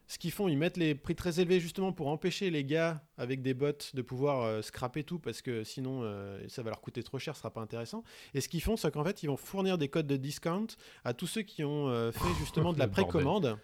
ce 0.09 0.18
qu'ils 0.18 0.33
font, 0.33 0.49
ils 0.49 0.57
mettent 0.57 0.79
les 0.79 0.95
prix 0.95 1.14
très 1.14 1.39
élevés 1.39 1.61
justement 1.61 1.93
pour 1.93 2.09
empêcher 2.09 2.49
les 2.49 2.64
gars 2.64 3.03
avec 3.18 3.43
des 3.43 3.53
bots 3.53 3.72
de 3.93 4.03
pouvoir 4.03 4.43
euh, 4.43 4.62
scraper 4.62 5.05
tout 5.05 5.18
parce 5.18 5.43
que 5.43 5.64
sinon 5.64 6.01
euh, 6.03 6.41
ça 6.49 6.62
va 6.62 6.70
leur 6.70 6.81
coûter 6.81 7.03
trop 7.03 7.18
cher, 7.18 7.35
ce 7.35 7.41
sera 7.41 7.51
pas 7.53 7.61
intéressant. 7.61 8.03
Et 8.33 8.41
ce 8.41 8.49
qu'ils 8.49 8.62
font, 8.62 8.79
c'est 8.79 8.91
qu'en 8.91 9.05
fait 9.05 9.22
ils 9.22 9.26
vont 9.26 9.37
fournir 9.37 9.76
des 9.76 9.89
codes 9.89 10.07
de 10.07 10.16
discount 10.16 10.66
à 11.05 11.12
tous 11.12 11.26
ceux 11.26 11.43
qui 11.43 11.62
ont 11.62 11.89
euh, 11.89 12.11
fait 12.11 12.35
justement 12.41 12.72
de 12.72 12.79
la 12.79 12.89
précommande. 12.89 13.59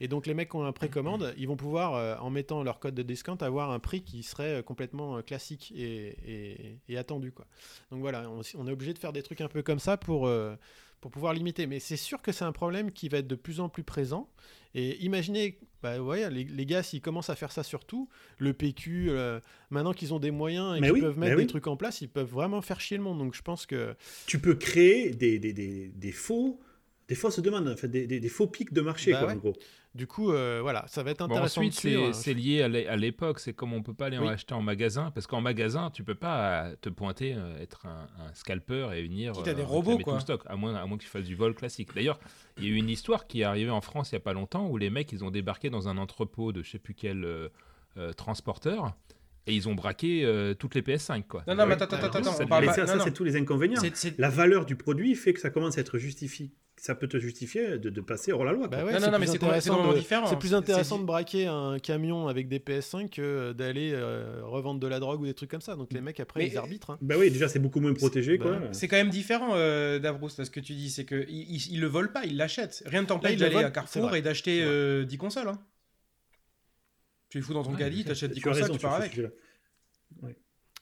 Et 0.00 0.08
donc 0.08 0.26
les 0.26 0.32
mecs 0.34 0.48
qui 0.50 0.56
ont 0.56 0.64
un 0.64 0.72
précommande, 0.72 1.34
ils 1.36 1.46
vont 1.46 1.56
pouvoir, 1.56 1.94
euh, 1.94 2.16
en 2.16 2.30
mettant 2.30 2.62
leur 2.62 2.78
code 2.80 2.94
de 2.94 3.02
discount, 3.02 3.36
avoir 3.40 3.70
un 3.70 3.78
prix 3.78 4.00
qui 4.02 4.22
serait 4.22 4.60
euh, 4.60 4.62
complètement 4.62 5.18
euh, 5.18 5.22
classique 5.22 5.72
et, 5.76 6.16
et- 6.26 6.78
et 6.88 6.96
attendu. 6.96 7.32
Quoi. 7.32 7.46
Donc 7.90 8.00
voilà, 8.00 8.28
on, 8.30 8.40
on 8.58 8.66
est 8.66 8.72
obligé 8.72 8.94
de 8.94 8.98
faire 8.98 9.12
des 9.12 9.22
trucs 9.22 9.42
un 9.42 9.48
peu 9.48 9.62
comme 9.62 9.78
ça 9.78 9.98
pour, 9.98 10.26
euh, 10.26 10.56
pour 11.02 11.10
pouvoir 11.10 11.34
limiter. 11.34 11.66
Mais 11.66 11.80
c'est 11.80 11.98
sûr 11.98 12.22
que 12.22 12.32
c'est 12.32 12.44
un 12.44 12.52
problème 12.52 12.92
qui 12.92 13.10
va 13.10 13.18
être 13.18 13.26
de 13.28 13.34
plus 13.34 13.60
en 13.60 13.68
plus 13.68 13.82
présent. 13.84 14.28
Et 14.74 14.96
imaginez, 15.04 15.58
bah, 15.82 15.98
ouais, 16.00 16.30
les, 16.30 16.44
les 16.44 16.64
gars, 16.66 16.82
s'ils 16.82 17.02
commencent 17.02 17.28
à 17.30 17.34
faire 17.36 17.52
ça 17.52 17.62
sur 17.62 17.84
tout, 17.84 18.08
le 18.38 18.54
PQ, 18.54 19.10
euh, 19.10 19.40
maintenant 19.68 19.92
qu'ils 19.92 20.14
ont 20.14 20.20
des 20.20 20.30
moyens 20.30 20.76
et 20.78 20.80
qu'ils 20.80 20.92
oui, 20.92 21.00
peuvent 21.00 21.18
mettre 21.18 21.36
des 21.36 21.42
oui. 21.42 21.46
trucs 21.48 21.66
en 21.66 21.76
place, 21.76 22.00
ils 22.00 22.08
peuvent 22.08 22.30
vraiment 22.30 22.62
faire 22.62 22.80
chier 22.80 22.96
le 22.96 23.02
monde. 23.02 23.18
Donc 23.18 23.34
je 23.34 23.42
pense 23.42 23.66
que... 23.66 23.94
Tu 24.26 24.38
peux 24.38 24.54
créer 24.54 25.10
des, 25.10 25.38
des, 25.38 25.52
des, 25.52 25.88
des 25.88 26.12
faux... 26.12 26.58
Des 27.10 27.14
fausses 27.16 27.40
demandes, 27.40 27.68
en 27.68 27.76
fait, 27.76 27.88
des, 27.88 28.06
des, 28.06 28.20
des 28.20 28.28
faux 28.30 28.46
pics 28.46 28.72
de 28.72 28.80
marché, 28.80 29.10
Bah 29.12 29.18
quoi, 29.18 29.28
ouais. 29.28 29.34
en 29.34 29.36
gros. 29.38 29.52
Du 29.96 30.06
coup, 30.06 30.30
euh, 30.30 30.60
voilà, 30.62 30.84
ça 30.86 31.02
va 31.02 31.10
être 31.10 31.18
Bon, 31.26 31.34
intéressant 31.34 31.60
ensuite, 31.62 31.74
de 31.74 31.78
suivre. 31.80 32.04
hein. 32.06 32.12
c'est 32.12 32.32
lié 32.32 32.62
à 32.62 32.68
l'é- 32.68 32.86
à 32.86 32.96
l'époque. 32.96 33.40
C'est 33.40 33.52
comme 33.52 33.72
on 33.72 33.82
peut 33.82 33.92
pas 33.92 34.06
aller 34.06 34.16
en 34.18 34.22
Oui. 34.22 34.28
acheter 34.28 34.54
en 34.54 34.62
magasin. 34.62 35.10
Parce 35.12 35.26
qu'en 35.26 35.40
magasin, 35.40 35.90
tu 35.92 36.04
peux 36.04 36.14
pas 36.14 36.66
euh, 36.68 36.76
te 36.80 36.88
pointer, 36.88 37.34
euh, 37.36 37.60
être 37.60 37.86
un, 37.86 38.06
un 38.24 38.32
scalper 38.34 38.90
et 38.94 39.02
venir. 39.02 39.34
Si 39.34 39.42
t'as 39.42 39.52
des 39.54 39.62
euh, 39.62 39.64
robots, 39.66 39.98
quoi. 39.98 40.12
tout 40.12 40.16
le 40.18 40.20
stock, 40.20 40.42
à 40.46 40.54
moins, 40.54 40.76
à 40.76 40.86
moins 40.86 40.96
que 40.96 41.02
tu 41.02 41.08
fasses 41.08 41.24
du 41.24 41.34
vol 41.34 41.54
classique. 41.54 41.88
D'ailleurs, 41.94 42.20
il 42.56 42.64
y 42.64 42.66
a 42.68 42.70
eu 42.70 42.76
une 42.76 42.88
histoire 42.88 43.26
qui 43.26 43.40
est 43.40 43.44
arrivée 43.44 43.70
en 43.70 43.80
France 43.80 44.12
il 44.12 44.14
y 44.14 44.16
a 44.16 44.20
pas 44.20 44.32
longtemps 44.32 44.68
où 44.68 44.76
les 44.78 44.90
mecs, 44.90 45.10
ils 45.10 45.24
ont 45.24 45.32
débarqué 45.32 45.68
dans 45.70 45.88
un 45.88 45.98
entrepôt 45.98 46.52
de 46.52 46.62
je 46.62 46.70
sais 46.70 46.78
plus 46.78 46.94
quel 46.94 47.24
euh, 47.24 47.48
euh, 47.96 48.12
transporteur 48.12 48.94
et 49.48 49.54
ils 49.54 49.68
ont 49.68 49.74
braqué 49.74 50.24
euh, 50.24 50.54
toutes 50.54 50.76
les 50.76 50.82
PS5, 50.82 51.24
quoi. 51.26 51.42
Non, 51.48 51.56
non, 51.56 51.64
mais 51.66 51.74
Ouais. 51.74 51.82
attends, 51.82 51.96
attends, 51.96 51.96
Alors, 51.96 52.16
attends, 52.16 52.32
ça 52.32 52.60
Mais 52.60 52.86
ça, 52.86 52.98
c'est 53.02 53.12
tous 53.12 53.24
les 53.24 53.34
inconvénients. 53.34 53.82
La 54.18 54.28
valeur 54.28 54.66
du 54.66 54.76
produit 54.76 55.16
fait 55.16 55.32
que 55.32 55.40
ça 55.40 55.50
commence 55.50 55.78
à 55.78 55.80
être 55.80 55.98
justifié. 55.98 56.52
Ça 56.82 56.94
peut 56.94 57.08
te 57.08 57.18
justifier 57.18 57.76
de, 57.78 57.90
de 57.90 58.00
passer 58.00 58.32
hors 58.32 58.42
la 58.42 58.52
loi. 58.52 58.66
Bah 58.66 58.78
ouais, 58.78 58.84
Non, 58.94 58.98
c'est 58.98 59.04
non, 59.04 59.12
non, 59.12 59.18
plus 59.18 59.20
mais 59.20 59.26
c'est 59.32 59.38
complètement 59.38 59.92
de- 59.92 59.98
différent. 59.98 60.26
C'est 60.26 60.38
plus 60.38 60.48
C'est- 60.48 60.54
intéressant 60.54 60.98
de 60.98 61.04
braquer 61.04 61.46
un 61.46 61.78
camion 61.78 62.26
avec 62.26 62.48
des 62.48 62.58
PS5 62.58 63.10
que 63.10 63.52
d'aller 63.52 63.90
euh, 63.92 64.40
revendre 64.44 64.80
de 64.80 64.86
la 64.86 64.98
drogue 64.98 65.20
ou 65.20 65.26
des 65.26 65.34
trucs 65.34 65.50
comme 65.50 65.60
ça. 65.60 65.76
Donc 65.76 65.92
les 65.92 66.00
mecs 66.00 66.20
après 66.20 66.40
Mais- 66.40 66.48
ils 66.48 66.56
arbitrent. 66.56 66.88
hein. 66.92 66.98
Bah 67.02 67.16
oui, 67.18 67.30
déjà, 67.30 67.48
c'est 67.48 67.58
beaucoup 67.58 67.80
moins 67.80 67.92
protégé, 67.92 68.38
Bah 68.38 68.46
ouais. 68.46 68.68
C'est 68.72 68.88
quand 68.88 68.96
même 68.96 69.10
différent, 69.10 69.50
euh, 69.56 69.98
Davros, 69.98 70.30
là, 70.38 70.44
ce 70.46 70.50
que 70.50 70.58
tu 70.60 70.72
dis. 70.72 70.88
C'est 70.90 71.04
qu'ils 71.04 71.26
ils, 71.28 71.70
ils 71.72 71.80
le 71.82 71.86
volent 71.86 72.08
pas, 72.10 72.24
ils 72.24 72.38
l'achètent. 72.38 72.82
Rien 72.86 73.02
ne 73.02 73.06
t'empêche 73.06 73.36
d'aller 73.36 73.56
à 73.56 73.70
Carrefour 73.70 74.16
et 74.16 74.22
d'acheter 74.22 74.62
euh, 74.64 75.04
10 75.04 75.18
consoles. 75.18 75.48
hein. 75.48 75.60
Tu 77.28 77.36
les 77.38 77.42
fous 77.42 77.52
dans 77.52 77.62
ton 77.62 77.72
Ouais, 77.72 77.78
caddie, 77.78 78.04
t'achètes 78.06 78.32
10 78.32 78.40
Tu 78.40 78.48
as 78.48 78.52
consoles, 78.52 78.70
tu 78.70 78.78
pars 78.78 78.94
avec. 78.94 79.10
sujet-là. 79.12 79.28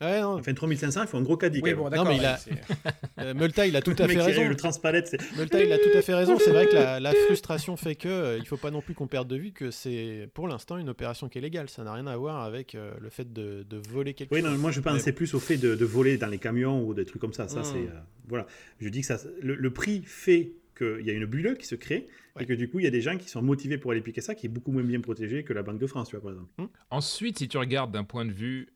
Ouais, 0.01 0.20
non, 0.20 0.38
Enfin, 0.38 0.55
3500, 0.55 1.03
il 1.03 1.07
faut 1.09 1.16
un 1.16 1.22
gros 1.22 1.36
caddie. 1.36 1.61
Oui, 1.62 1.74
bon, 1.74 1.88
d'accord. 1.88 2.07
mais 2.07 2.16
il 2.18 2.24
a- 2.24 2.38
euh, 3.20 3.34
Multa 3.34 3.66
il 3.66 3.74
a 3.74 3.82
tout 3.82 3.96
à 3.99 4.07
fait 4.07 4.20
raison. 4.22 4.49
le 4.49 4.55
transpalette, 4.55 5.09
c'est... 5.09 5.18
Multa 5.36 5.62
il 5.62 5.72
a 5.72 5.78
tout 5.78 5.90
à 5.96 6.03
fait 6.03 6.14
raison. 6.14 6.38
C'est 6.38 6.51
vrai 6.51 6.66
que 6.68 6.74
la, 6.74 7.01
la 7.01 7.12
frustration 7.12 7.76
fait 7.76 7.96
que 7.96 8.09
euh, 8.09 8.38
il 8.38 8.46
faut 8.46 8.57
pas 8.57 8.70
non 8.70 8.80
plus 8.80 8.94
qu'on 8.94 9.09
perde 9.09 9.26
de 9.28 9.36
vue 9.36 9.51
que 9.53 9.70
c'est 9.72 10.28
pour 10.34 10.46
l'instant 10.46 10.76
une 10.78 10.88
opération 10.88 11.28
qui 11.28 11.38
est 11.38 11.40
légale. 11.40 11.68
Ça 11.68 11.82
n'a 11.82 11.92
rien 11.92 12.07
à 12.07 12.16
voir 12.16 12.42
avec 12.44 12.74
euh, 12.74 12.92
le 13.01 13.11
fait 13.11 13.32
de, 13.32 13.64
de 13.68 13.76
voler 13.90 14.14
quelque 14.14 14.32
Oui, 14.32 14.40
chose. 14.40 14.51
non, 14.51 14.57
moi 14.59 14.70
je 14.70 14.80
pensais 14.80 15.12
plus 15.12 15.34
au 15.34 15.40
fait 15.40 15.57
de, 15.57 15.74
de 15.74 15.84
voler 15.84 16.16
dans 16.16 16.28
les 16.28 16.38
camions 16.38 16.84
ou 16.86 16.94
des 16.94 17.05
trucs 17.05 17.20
comme 17.20 17.32
ça. 17.32 17.49
Ça, 17.49 17.61
Mm. 17.61 17.64
c'est. 17.64 17.78
euh, 17.78 18.01
voilà. 18.28 18.46
Je 18.80 18.88
dis 18.88 19.01
que 19.01 19.07
ça, 19.07 19.18
le, 19.42 19.55
le 19.57 19.72
prix 19.72 20.03
fait 20.05 20.53
qu'il 20.76 21.05
y 21.05 21.11
a 21.11 21.12
une 21.12 21.26
bulle 21.26 21.57
qui 21.59 21.66
se 21.66 21.74
crée 21.74 22.07
Ouais. 22.36 22.44
et 22.44 22.46
que 22.46 22.53
du 22.53 22.68
coup, 22.68 22.78
il 22.78 22.84
y 22.84 22.86
a 22.86 22.90
des 22.90 23.01
gens 23.01 23.16
qui 23.18 23.28
sont 23.28 23.42
motivés 23.42 23.78
pour 23.78 23.90
aller 23.90 24.01
piquer 24.01 24.20
ça, 24.20 24.36
qui 24.36 24.46
est 24.46 24.49
beaucoup 24.49 24.70
moins 24.70 24.84
bien 24.84 25.01
protégé 25.01 25.42
que 25.42 25.53
la 25.53 25.62
Banque 25.64 25.78
de 25.80 25.86
France, 25.88 26.09
tu 26.11 26.14
vois, 26.16 26.22
par 26.22 26.30
exemple. 26.32 26.70
Ensuite, 26.90 27.38
si 27.38 27.49
tu 27.49 27.59
regardes 27.59 27.90
d'un 27.90 28.05
point 28.05 28.24
de 28.24 28.30
vue 28.30 28.68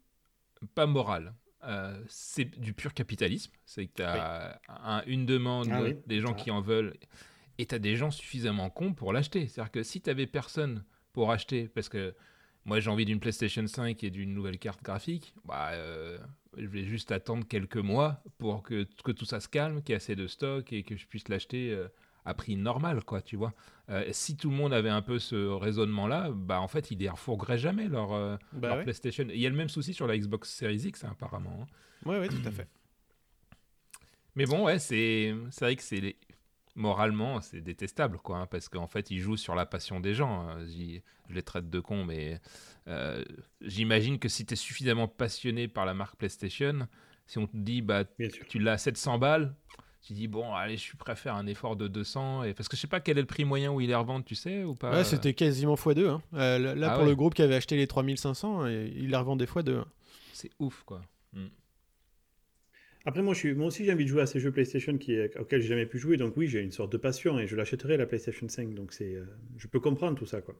pas 0.66 0.86
moral, 0.86 1.34
euh, 1.64 2.02
c'est 2.08 2.58
du 2.58 2.74
pur 2.74 2.92
capitalisme. 2.94 3.52
C'est 3.64 3.86
que 3.86 3.96
tu 3.96 4.02
as 4.02 4.60
une 5.06 5.26
demande, 5.26 5.68
Ah 5.70 5.82
oui, 5.82 5.96
des 6.06 6.20
gens 6.20 6.34
qui 6.34 6.50
en 6.50 6.60
veulent, 6.60 6.94
et 7.58 7.66
tu 7.66 7.74
as 7.74 7.78
des 7.78 7.96
gens 7.96 8.10
suffisamment 8.10 8.70
cons 8.70 8.94
pour 8.94 9.12
l'acheter. 9.12 9.46
C'est-à-dire 9.46 9.70
que 9.70 9.82
si 9.82 10.00
tu 10.00 10.10
avais 10.10 10.26
personne 10.26 10.84
pour 11.12 11.30
acheter, 11.30 11.68
parce 11.68 11.88
que 11.88 12.14
moi 12.64 12.80
j'ai 12.80 12.90
envie 12.90 13.04
d'une 13.04 13.20
PlayStation 13.20 13.66
5 13.66 14.02
et 14.04 14.10
d'une 14.10 14.34
nouvelle 14.34 14.58
carte 14.58 14.82
graphique, 14.82 15.34
bah, 15.44 15.70
euh, 15.72 16.18
je 16.56 16.66
vais 16.66 16.84
juste 16.84 17.12
attendre 17.12 17.46
quelques 17.46 17.76
mois 17.76 18.22
pour 18.38 18.62
que, 18.62 18.86
que 19.04 19.12
tout 19.12 19.24
ça 19.24 19.40
se 19.40 19.48
calme, 19.48 19.82
qu'il 19.82 19.90
y 19.90 19.92
ait 19.92 19.96
assez 19.96 20.16
de 20.16 20.26
stock 20.26 20.72
et 20.72 20.82
que 20.82 20.96
je 20.96 21.06
puisse 21.06 21.28
l'acheter 21.28 21.70
euh, 21.72 21.88
à 22.24 22.34
prix 22.34 22.56
normal, 22.56 23.04
quoi, 23.04 23.20
tu 23.22 23.36
vois. 23.36 23.52
Euh, 23.90 24.04
si 24.12 24.36
tout 24.36 24.50
le 24.50 24.56
monde 24.56 24.72
avait 24.72 24.88
un 24.90 25.02
peu 25.02 25.18
ce 25.18 25.34
raisonnement-là, 25.48 26.30
bah 26.32 26.60
en 26.60 26.68
fait, 26.68 26.90
ils 26.90 26.98
les 26.98 27.08
refourgueraient 27.08 27.58
jamais 27.58 27.88
leur, 27.88 28.12
euh, 28.12 28.36
Bah 28.52 28.68
leur 28.68 28.76
ouais. 28.78 28.82
PlayStation. 28.84 29.26
Il 29.28 29.40
y 29.40 29.46
a 29.46 29.50
le 29.50 29.56
même 29.56 29.68
souci 29.68 29.92
sur 29.94 30.06
la 30.06 30.16
Xbox 30.16 30.50
Series 30.50 30.76
X, 30.86 31.04
hein, 31.04 31.10
apparemment. 31.12 31.58
hein. 31.62 31.66
Ouais, 32.08 32.18
ouais, 32.20 32.28
tout 32.28 32.36
à 32.46 32.50
fait. 32.50 32.68
Mais 34.36 34.46
bon, 34.46 34.64
ouais, 34.64 34.78
c'est 34.78 35.34
vrai 35.60 35.76
que 35.76 35.82
c'est 35.82 36.00
les- 36.00 36.16
moralement 36.74 37.42
c'est 37.42 37.60
détestable, 37.60 38.16
quoi, 38.18 38.38
hein, 38.38 38.46
parce 38.46 38.68
qu'en 38.70 38.86
fait, 38.86 39.10
ils 39.10 39.20
jouent 39.20 39.36
sur 39.36 39.54
la 39.54 39.66
passion 39.66 40.00
des 40.00 40.14
gens. 40.14 40.48
hein. 40.48 40.64
Je 40.66 41.34
les 41.34 41.42
traite 41.42 41.68
de 41.68 41.80
cons, 41.80 42.04
mais 42.04 42.40
euh, 42.88 43.22
j'imagine 43.60 44.18
que 44.18 44.28
si 44.28 44.46
tu 44.46 44.54
es 44.54 44.56
suffisamment 44.56 45.06
passionné 45.08 45.68
par 45.68 45.84
la 45.86 45.92
marque 45.94 46.16
PlayStation, 46.16 46.88
si 47.26 47.38
on 47.38 47.46
te 47.46 47.56
dit, 47.56 47.82
bah, 47.82 48.04
tu 48.48 48.58
l'as 48.58 48.72
à 48.72 48.78
700 48.78 49.18
balles. 49.18 49.54
Tu 50.02 50.14
dis, 50.14 50.26
bon, 50.26 50.52
allez, 50.52 50.76
je 50.76 50.82
suis 50.82 50.96
prêt 50.96 51.12
à 51.12 51.14
faire 51.14 51.36
un 51.36 51.46
effort 51.46 51.76
de 51.76 51.86
200. 51.86 52.42
Et... 52.44 52.54
Parce 52.54 52.68
que 52.68 52.76
je 52.76 52.80
sais 52.80 52.88
pas 52.88 52.98
quel 53.00 53.18
est 53.18 53.20
le 53.20 53.26
prix 53.26 53.44
moyen 53.44 53.70
où 53.72 53.80
ils 53.80 53.86
les 53.86 53.94
revendent, 53.94 54.24
tu 54.24 54.34
sais, 54.34 54.64
ou 54.64 54.74
pas? 54.74 54.90
Ouais, 54.92 55.04
c'était 55.04 55.32
quasiment 55.32 55.76
x2. 55.76 56.08
Hein. 56.08 56.22
Euh, 56.34 56.58
là, 56.58 56.74
là, 56.74 56.88
Ah 56.90 56.94
pour 56.94 57.04
ouais. 57.04 57.10
le 57.10 57.14
groupe 57.16 57.34
qui 57.34 57.42
avait 57.42 57.54
acheté 57.54 57.76
les 57.76 57.86
3500, 57.86 58.66
et 58.66 58.92
il 58.96 59.10
la 59.10 59.20
revendait 59.20 59.44
x2. 59.44 59.76
hein. 59.78 59.84
C'est 60.32 60.50
ouf, 60.58 60.82
quoi. 60.84 61.02
Mm. 61.34 61.46
Après, 63.04 63.22
moi, 63.22 63.34
je 63.34 63.38
suis, 63.38 63.54
moi 63.54 63.66
aussi, 63.68 63.84
j'ai 63.84 63.92
envie 63.92 64.04
de 64.04 64.08
jouer 64.08 64.22
à 64.22 64.26
ces 64.26 64.38
jeux 64.40 64.52
PlayStation 64.52 64.96
qui, 64.98 65.16
auxquels 65.38 65.60
j'ai 65.62 65.68
jamais 65.68 65.86
pu 65.86 65.98
jouer. 65.98 66.16
Donc, 66.16 66.36
oui, 66.36 66.46
j'ai 66.48 66.60
une 66.62 66.70
sorte 66.72 66.90
de 66.92 66.96
passion 66.98 67.38
et 67.38 67.46
je 67.46 67.56
l'achèterai 67.56 67.96
la 67.96 68.06
PlayStation 68.06 68.48
5. 68.48 68.74
Donc, 68.74 68.92
c'est, 68.92 69.14
euh, 69.14 69.24
je 69.56 69.66
peux 69.68 69.80
comprendre 69.80 70.16
tout 70.18 70.26
ça, 70.26 70.40
quoi. 70.40 70.54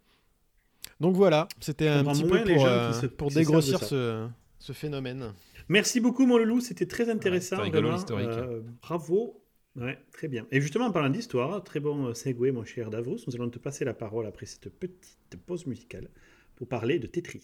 Donc 1.00 1.16
voilà, 1.16 1.48
c'était 1.60 1.88
un 1.88 2.04
petit 2.04 2.22
peu 2.24 2.42
les 2.44 2.54
pour, 2.54 2.66
euh, 2.66 2.92
se- 2.92 3.06
pour 3.06 3.28
de 3.30 3.34
dégrossir 3.34 3.78
ce, 3.82 4.28
ce 4.58 4.72
phénomène. 4.72 5.32
Merci 5.72 6.00
beaucoup, 6.00 6.26
mon 6.26 6.36
loulou. 6.36 6.60
C'était 6.60 6.84
très 6.84 7.08
intéressant. 7.08 7.62
rigolo, 7.62 7.92
l'historique. 7.92 8.28
Euh, 8.28 8.60
bravo. 8.82 9.42
Ouais, 9.74 9.98
très 10.12 10.28
bien. 10.28 10.46
Et 10.50 10.60
justement, 10.60 10.84
en 10.84 10.92
parlant 10.92 11.08
d'histoire, 11.08 11.64
très 11.64 11.80
bon 11.80 12.08
euh, 12.08 12.14
segue, 12.14 12.52
mon 12.52 12.62
cher 12.62 12.90
Davros. 12.90 13.16
Nous 13.26 13.34
allons 13.36 13.48
te 13.48 13.58
passer 13.58 13.86
la 13.86 13.94
parole 13.94 14.26
après 14.26 14.44
cette 14.44 14.68
petite 14.68 15.38
pause 15.46 15.66
musicale 15.66 16.10
pour 16.56 16.68
parler 16.68 16.98
de 16.98 17.06
Tetris. 17.06 17.42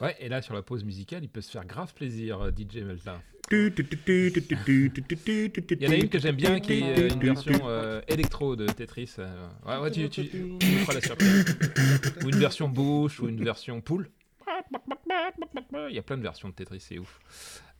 Ouais, 0.00 0.16
et 0.18 0.28
là, 0.28 0.40
sur 0.42 0.54
la 0.54 0.62
pause 0.62 0.84
musicale, 0.84 1.22
il 1.24 1.28
peut 1.28 1.40
se 1.42 1.50
faire 1.50 1.64
grave 1.66 1.92
plaisir, 1.94 2.40
euh, 2.40 2.50
DJ 2.50 2.76
Melta. 2.78 3.20
Il 3.52 3.72
y 5.80 5.86
en 5.88 5.90
a 5.90 5.94
une 5.96 6.08
que 6.08 6.18
j'aime 6.20 6.36
bien 6.36 6.60
qui 6.60 6.74
est 6.74 6.98
euh, 6.98 7.08
une 7.12 7.18
version 7.20 7.60
euh, 7.64 8.00
électro 8.08 8.54
de 8.56 8.66
Tetris. 8.66 9.10
euh, 9.18 9.48
Ouais, 9.66 9.76
ouais, 9.78 9.90
tu, 9.90 10.08
tu, 10.08 10.26
feras 10.26 10.94
la 10.94 11.00
surprise. 11.00 11.44
Ou 12.24 12.28
une 12.28 12.36
version 12.38 12.68
bouche, 12.68 13.20
ou 13.20 13.28
une 13.28 13.42
version 13.44 13.80
poule. 13.80 14.08
Il 15.88 15.94
y 15.94 15.98
a 15.98 16.02
plein 16.02 16.16
de 16.16 16.22
versions 16.22 16.48
de 16.48 16.54
Tetris, 16.54 16.80
c'est 16.80 16.98
ouf. 16.98 17.18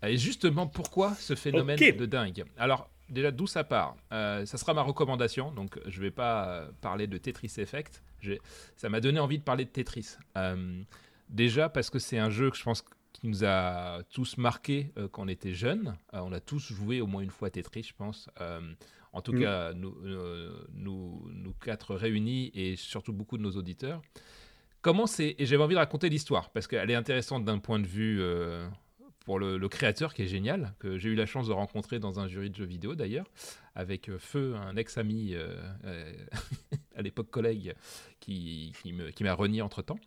Et 0.03 0.17
justement, 0.17 0.67
pourquoi 0.67 1.15
ce 1.15 1.35
phénomène 1.35 1.79
de 1.79 2.07
dingue 2.07 2.45
Alors, 2.59 2.91
déjà, 3.09 3.31
d'où 3.31 3.47
ça 3.47 3.65
part 3.65 3.97
Euh, 4.13 4.45
Ça 4.47 4.59
sera 4.59 4.75
ma 4.75 4.83
recommandation, 4.83 5.53
donc 5.53 5.79
je 5.87 6.01
vais 6.01 6.11
pas 6.11 6.49
euh, 6.49 6.71
parler 6.81 7.07
de 7.07 7.17
Tetris 7.19 7.53
Effect. 7.59 8.03
Ça 8.77 8.89
m'a 8.89 9.01
donné 9.01 9.21
envie 9.21 9.39
de 9.39 9.45
parler 9.45 9.65
de 9.65 9.71
Tetris. 9.71 10.17
Euh, 10.37 10.83
déjà 11.31 11.69
parce 11.69 11.91
que 11.91 11.99
c'est 11.99 12.19
un 12.19 12.31
jeu 12.31 12.51
que 12.51 12.57
je 12.57 12.63
pense 12.63 12.83
qui 13.13 13.27
nous 13.27 13.45
a 13.45 14.03
tous 14.11 14.37
marqué 14.37 14.93
euh, 14.97 15.09
quand 15.09 15.25
on 15.25 15.29
était 15.29 15.53
jeunes. 15.55 15.97
Euh, 16.15 16.21
on 16.23 16.33
a 16.33 16.41
tous 16.41 16.73
joué 16.73 17.01
au 17.01 17.07
moins 17.07 17.23
une 17.23 17.31
fois 17.31 17.49
à 17.49 17.51
Tetris, 17.51 17.83
je 17.85 17.95
pense. 17.95 18.29
Euh, 18.41 18.61
en 19.13 19.21
tout 19.23 19.33
Mm. 19.33 19.41
cas, 19.41 19.73
nous, 19.75 19.97
nous, 20.73 21.29
nous 21.33 21.53
quatre 21.55 21.95
réunis 21.95 22.51
et 22.55 22.77
surtout 22.77 23.13
beaucoup 23.13 23.37
de 23.39 23.43
nos 23.43 23.53
auditeurs. 23.53 24.01
Comment 24.83 25.07
c'est 25.07 25.35
Et 25.39 25.47
j'avais 25.47 25.63
envie 25.63 25.75
de 25.75 25.81
raconter 25.81 26.09
l'histoire 26.09 26.51
parce 26.51 26.67
qu'elle 26.67 26.91
est 26.91 26.95
intéressante 26.95 27.45
d'un 27.45 27.59
point 27.59 27.81
de 27.81 27.87
vue 27.87 28.23
pour 29.25 29.39
le, 29.39 29.59
le 29.59 29.69
créateur 29.69 30.15
qui 30.15 30.23
est 30.23 30.27
génial, 30.27 30.75
que 30.79 30.99
j'ai 30.99 31.11
eu 31.11 31.15
la 31.15 31.27
chance 31.27 31.47
de 31.47 31.53
rencontrer 31.53 31.99
dans 31.99 32.21
un 32.21 32.29
jury 32.29 32.51
de 32.51 32.57
jeux 32.57 32.65
vidéo 32.65 32.95
d'ailleurs, 32.95 33.27
avec 33.75 34.11
Feu, 34.19 34.57
un 34.57 34.77
ex-ami, 34.77 35.35
euh, 35.35 35.55
euh, 35.85 36.13
à 36.97 37.03
l'époque 37.03 37.31
collègue, 37.31 37.75
qui, 38.19 38.73
qui 38.83 39.25
m'a 39.25 39.35
renié 39.35 39.63
entre 39.63 39.83
temps. 39.83 39.99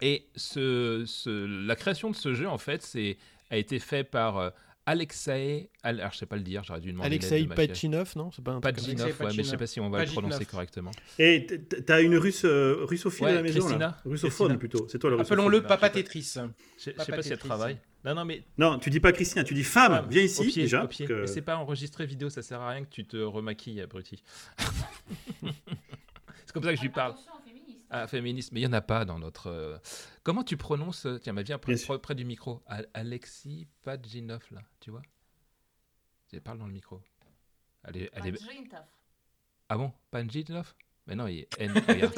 Et 0.00 0.26
ce, 0.36 1.04
ce- 1.06 1.66
la 1.66 1.76
création 1.76 2.10
de 2.10 2.16
ce 2.16 2.34
jeu, 2.34 2.48
en 2.48 2.58
fait, 2.58 2.82
c'est, 2.82 3.16
a 3.50 3.56
été 3.56 3.78
fait 3.78 4.04
par 4.04 4.38
euh, 4.38 4.50
Alexei. 4.86 5.70
Al- 5.82 6.00
alors, 6.00 6.12
je 6.12 6.18
sais 6.18 6.26
pas 6.26 6.36
le 6.36 6.42
dire, 6.42 6.62
j'aurais 6.62 6.80
dû 6.80 6.90
demander. 6.92 7.06
Alexei 7.06 7.44
de. 7.44 7.54
Pachinov, 7.54 8.12
non? 8.16 8.30
C'est 8.32 8.44
pas 8.44 8.50
un 8.52 8.56
ouais, 8.56 8.60
mais 8.64 8.74
je 8.76 8.84
sais 8.84 9.12
Pajinov. 9.14 9.56
pas 9.58 9.66
si 9.66 9.80
on 9.80 9.88
va 9.88 10.04
le 10.04 10.10
prononcer 10.10 10.44
correctement. 10.44 10.90
Et 11.18 11.46
t'as 11.86 12.02
une 12.02 12.16
russe, 12.16 12.44
euh, 12.44 12.78
russophile 12.82 13.24
Ouais, 13.24 13.30
à 13.32 13.34
la 13.36 13.42
maison, 13.42 13.60
Christina. 13.60 13.78
là 13.78 13.98
Russophone, 14.04 14.30
Christina. 14.48 14.58
plutôt. 14.58 14.86
C'est 14.90 14.98
toi 14.98 15.08
le 15.10 15.16
russophone. 15.16 15.38
Appelons-le 15.38 15.62
Papa 15.62 15.86
sais 15.86 15.92
pas. 15.92 15.98
Tetris. 16.02 16.20
Je 16.20 16.28
sais- 16.28 16.50
sais 16.76 16.92
Papa 16.92 17.16
pas 17.16 17.22
si 17.22 17.32
elle 17.32 17.38
travaille. 17.38 17.78
Non, 18.04 18.14
non, 18.14 18.24
mais 18.26 18.42
Non, 18.58 18.78
tu 18.78 18.90
dis 18.90 19.00
pas 19.00 19.12
Christina, 19.12 19.44
tu 19.44 19.54
dis 19.54 19.64
femme. 19.64 19.92
Femme, 19.94 20.06
Viens 20.10 20.20
au 20.22 20.26
ici, 20.26 20.46
pied, 20.48 20.62
déjà. 20.64 20.84
au 20.84 20.88
pied. 20.88 21.06
que- 21.06 21.20
Mais 21.22 21.26
c'est 21.28 21.40
pas 21.40 21.56
enregistré 21.56 22.04
vidéo, 22.04 22.28
ça 22.28 22.42
sert 22.42 22.60
à 22.60 22.68
rien 22.68 22.84
que 22.84 22.90
tu 22.90 23.06
te 23.06 23.16
remaquilles, 23.16 23.80
abruti. 23.80 24.22
c'est 25.42 26.52
comme 26.52 26.62
ça 26.62 26.70
que 26.72 26.76
je 26.76 26.82
lui 26.82 26.88
parle. 26.90 27.14
Ah, 27.96 28.06
féministe, 28.08 28.50
mais 28.52 28.60
il 28.60 28.64
n'y 28.64 28.68
en 28.68 28.72
a 28.72 28.80
pas 28.80 29.04
dans 29.04 29.18
notre. 29.20 29.46
euh, 29.48 29.78
Comment 30.24 30.42
tu 30.42 30.56
prononces. 30.56 31.06
euh, 31.06 31.18
Tiens, 31.18 31.32
mais 31.32 31.44
viens 31.44 31.58
près, 31.58 31.74
Bien 31.74 31.82
sûr. 31.84 32.00
près 32.00 32.14
du 32.16 32.24
micro. 32.24 32.60
Al- 32.66 32.88
Alexis 32.92 33.68
Pajinov, 33.82 34.42
là, 34.50 34.62
tu 34.80 34.90
vois? 34.90 35.02
Je 36.32 36.38
parle 36.40 36.58
dans 36.58 36.66
le 36.66 36.72
micro. 36.72 37.00
Elle 37.84 37.98
est, 37.98 38.10
elle 38.14 38.26
est- 38.26 38.32
Pajitnov. 38.44 38.82
Ah 39.68 39.76
bon 39.78 39.92
Pajinov 40.10 40.74
Mais 41.06 41.14
non, 41.14 41.26
il 41.28 41.40
est 41.40 41.48
N. 41.60 41.70
regarde. 41.88 42.14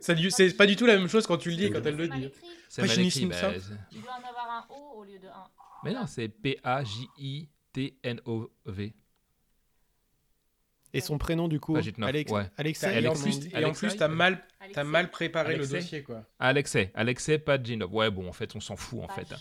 Ça 0.00 0.14
lui- 0.14 0.32
C'est 0.32 0.54
pas 0.56 0.66
du 0.66 0.76
tout 0.76 0.86
la 0.86 0.96
même 0.96 1.08
chose 1.08 1.26
quand 1.26 1.36
tu 1.36 1.50
le 1.50 1.56
dis 1.56 1.64
et 1.66 1.70
quand 1.70 1.84
elle 1.84 1.96
le 1.96 2.04
C'est 2.04 2.08
mal 2.10 2.20
dit. 2.20 2.26
écrit. 2.26 2.46
C'est 2.70 2.82
mal 2.82 3.00
écrit. 3.00 3.26
Bah, 3.26 3.36
c'est- 3.60 3.74
Il 3.92 4.00
doit 4.02 4.12
en 4.12 4.24
avoir 4.26 4.48
un 4.50 4.66
O 4.74 5.00
au 5.00 5.04
lieu 5.04 5.18
de 5.18 5.26
un. 5.28 5.44
mais 5.84 5.92
non, 5.92 6.06
c'est 6.06 6.28
P-A-J-I-T-N-O-V. 7.72 8.92
Et 10.92 11.00
son 11.00 11.18
prénom, 11.18 11.46
du 11.46 11.60
coup 11.60 11.76
Alex... 11.76 12.32
ouais. 12.32 12.42
Alexei, 12.56 13.02
Et 13.02 13.06
en 13.06 13.12
plus, 13.14 13.38
et 13.54 13.64
en 13.64 13.72
t'as 13.96 14.08
mal, 14.08 14.42
t'as 14.72 14.82
mal 14.82 15.08
préparé 15.10 15.54
Alexei. 15.54 15.76
le 15.76 15.80
dossier, 15.82 16.02
quoi. 16.02 16.24
Alexei, 16.40 16.90
Alexei 16.94 17.38
Pajinov. 17.38 17.94
Ouais, 17.94 18.10
bon, 18.10 18.28
en 18.28 18.32
fait, 18.32 18.56
on 18.56 18.60
s'en 18.60 18.74
fout, 18.74 19.00
en 19.02 19.08
fait. 19.08 19.22
Pajitnov. 19.28 19.40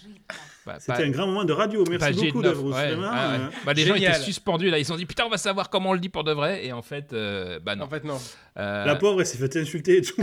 Bah, 0.65 0.75
C'était 0.79 1.03
un 1.05 1.09
grand 1.09 1.25
moment 1.25 1.45
de 1.45 1.53
radio. 1.53 1.83
Merci 1.89 2.25
beaucoup, 2.27 2.43
Davros. 2.43 2.71
ouais, 2.73 2.93
ah 3.03 3.29
ouais. 3.31 3.43
euh, 3.43 3.49
Bah, 3.65 3.73
les 3.73 3.83
gens 3.85 3.95
Génial. 3.95 4.13
étaient 4.15 4.23
suspendus 4.23 4.69
là, 4.69 4.77
ils 4.77 4.85
se 4.85 4.89
sont 4.91 4.97
dit 4.97 5.07
putain 5.07 5.25
on 5.25 5.29
va 5.29 5.37
savoir 5.39 5.69
comment 5.71 5.89
on 5.89 5.93
le 5.93 5.99
dit 5.99 6.09
pour 6.09 6.23
de 6.23 6.31
vrai 6.33 6.65
et 6.65 6.71
en 6.71 6.81
fait 6.83 7.13
euh, 7.13 7.59
bah 7.59 7.75
non. 7.75 7.85
En 7.85 7.89
fait, 7.89 8.03
non. 8.03 8.19
Euh, 8.57 8.85
La 8.85 8.95
pauvre, 8.95 9.21
elle 9.21 9.25
s'est 9.27 9.37
fait 9.39 9.55
insulter 9.57 9.97
et 9.97 10.01
tout. 10.03 10.21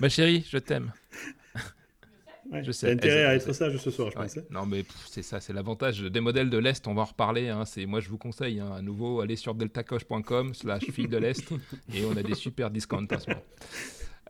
ma 0.00 0.08
chérie, 0.10 0.46
je 0.50 0.58
t'aime. 0.58 0.92
Ouais, 2.54 2.64
Je 2.64 2.72
sais, 2.72 2.92
intérêt 2.92 3.24
à 3.24 3.34
être 3.34 3.52
sage 3.52 3.76
ce 3.76 3.90
soir, 3.90 4.10
je 4.12 4.18
Ouais. 4.18 4.24
pense. 4.26 4.38
hein. 4.38 4.42
Non 4.50 4.64
mais 4.66 4.84
c'est 5.10 5.22
ça, 5.22 5.40
c'est 5.40 5.52
l'avantage 5.52 6.00
des 6.00 6.20
modèles 6.20 6.50
de 6.50 6.58
l'Est, 6.58 6.86
on 6.86 6.94
va 6.94 7.02
en 7.02 7.06
reparler. 7.06 7.48
hein. 7.48 7.64
C'est 7.64 7.84
Moi 7.86 8.00
je 8.00 8.08
vous 8.08 8.18
conseille 8.18 8.60
hein, 8.60 8.70
à 8.76 8.82
nouveau, 8.82 9.20
allez 9.20 9.36
sur 9.36 9.54
deltacoche.com 9.54 10.54
slash 10.54 10.84
fille 10.90 11.08
de 11.08 11.16
l'Est 11.18 11.50
et 11.94 12.04
on 12.04 12.16
a 12.16 12.22
des 12.22 12.34
super 12.34 12.70
discounts 12.70 13.06
en 13.12 13.18
ce 13.18 13.28
moment. 13.30 13.42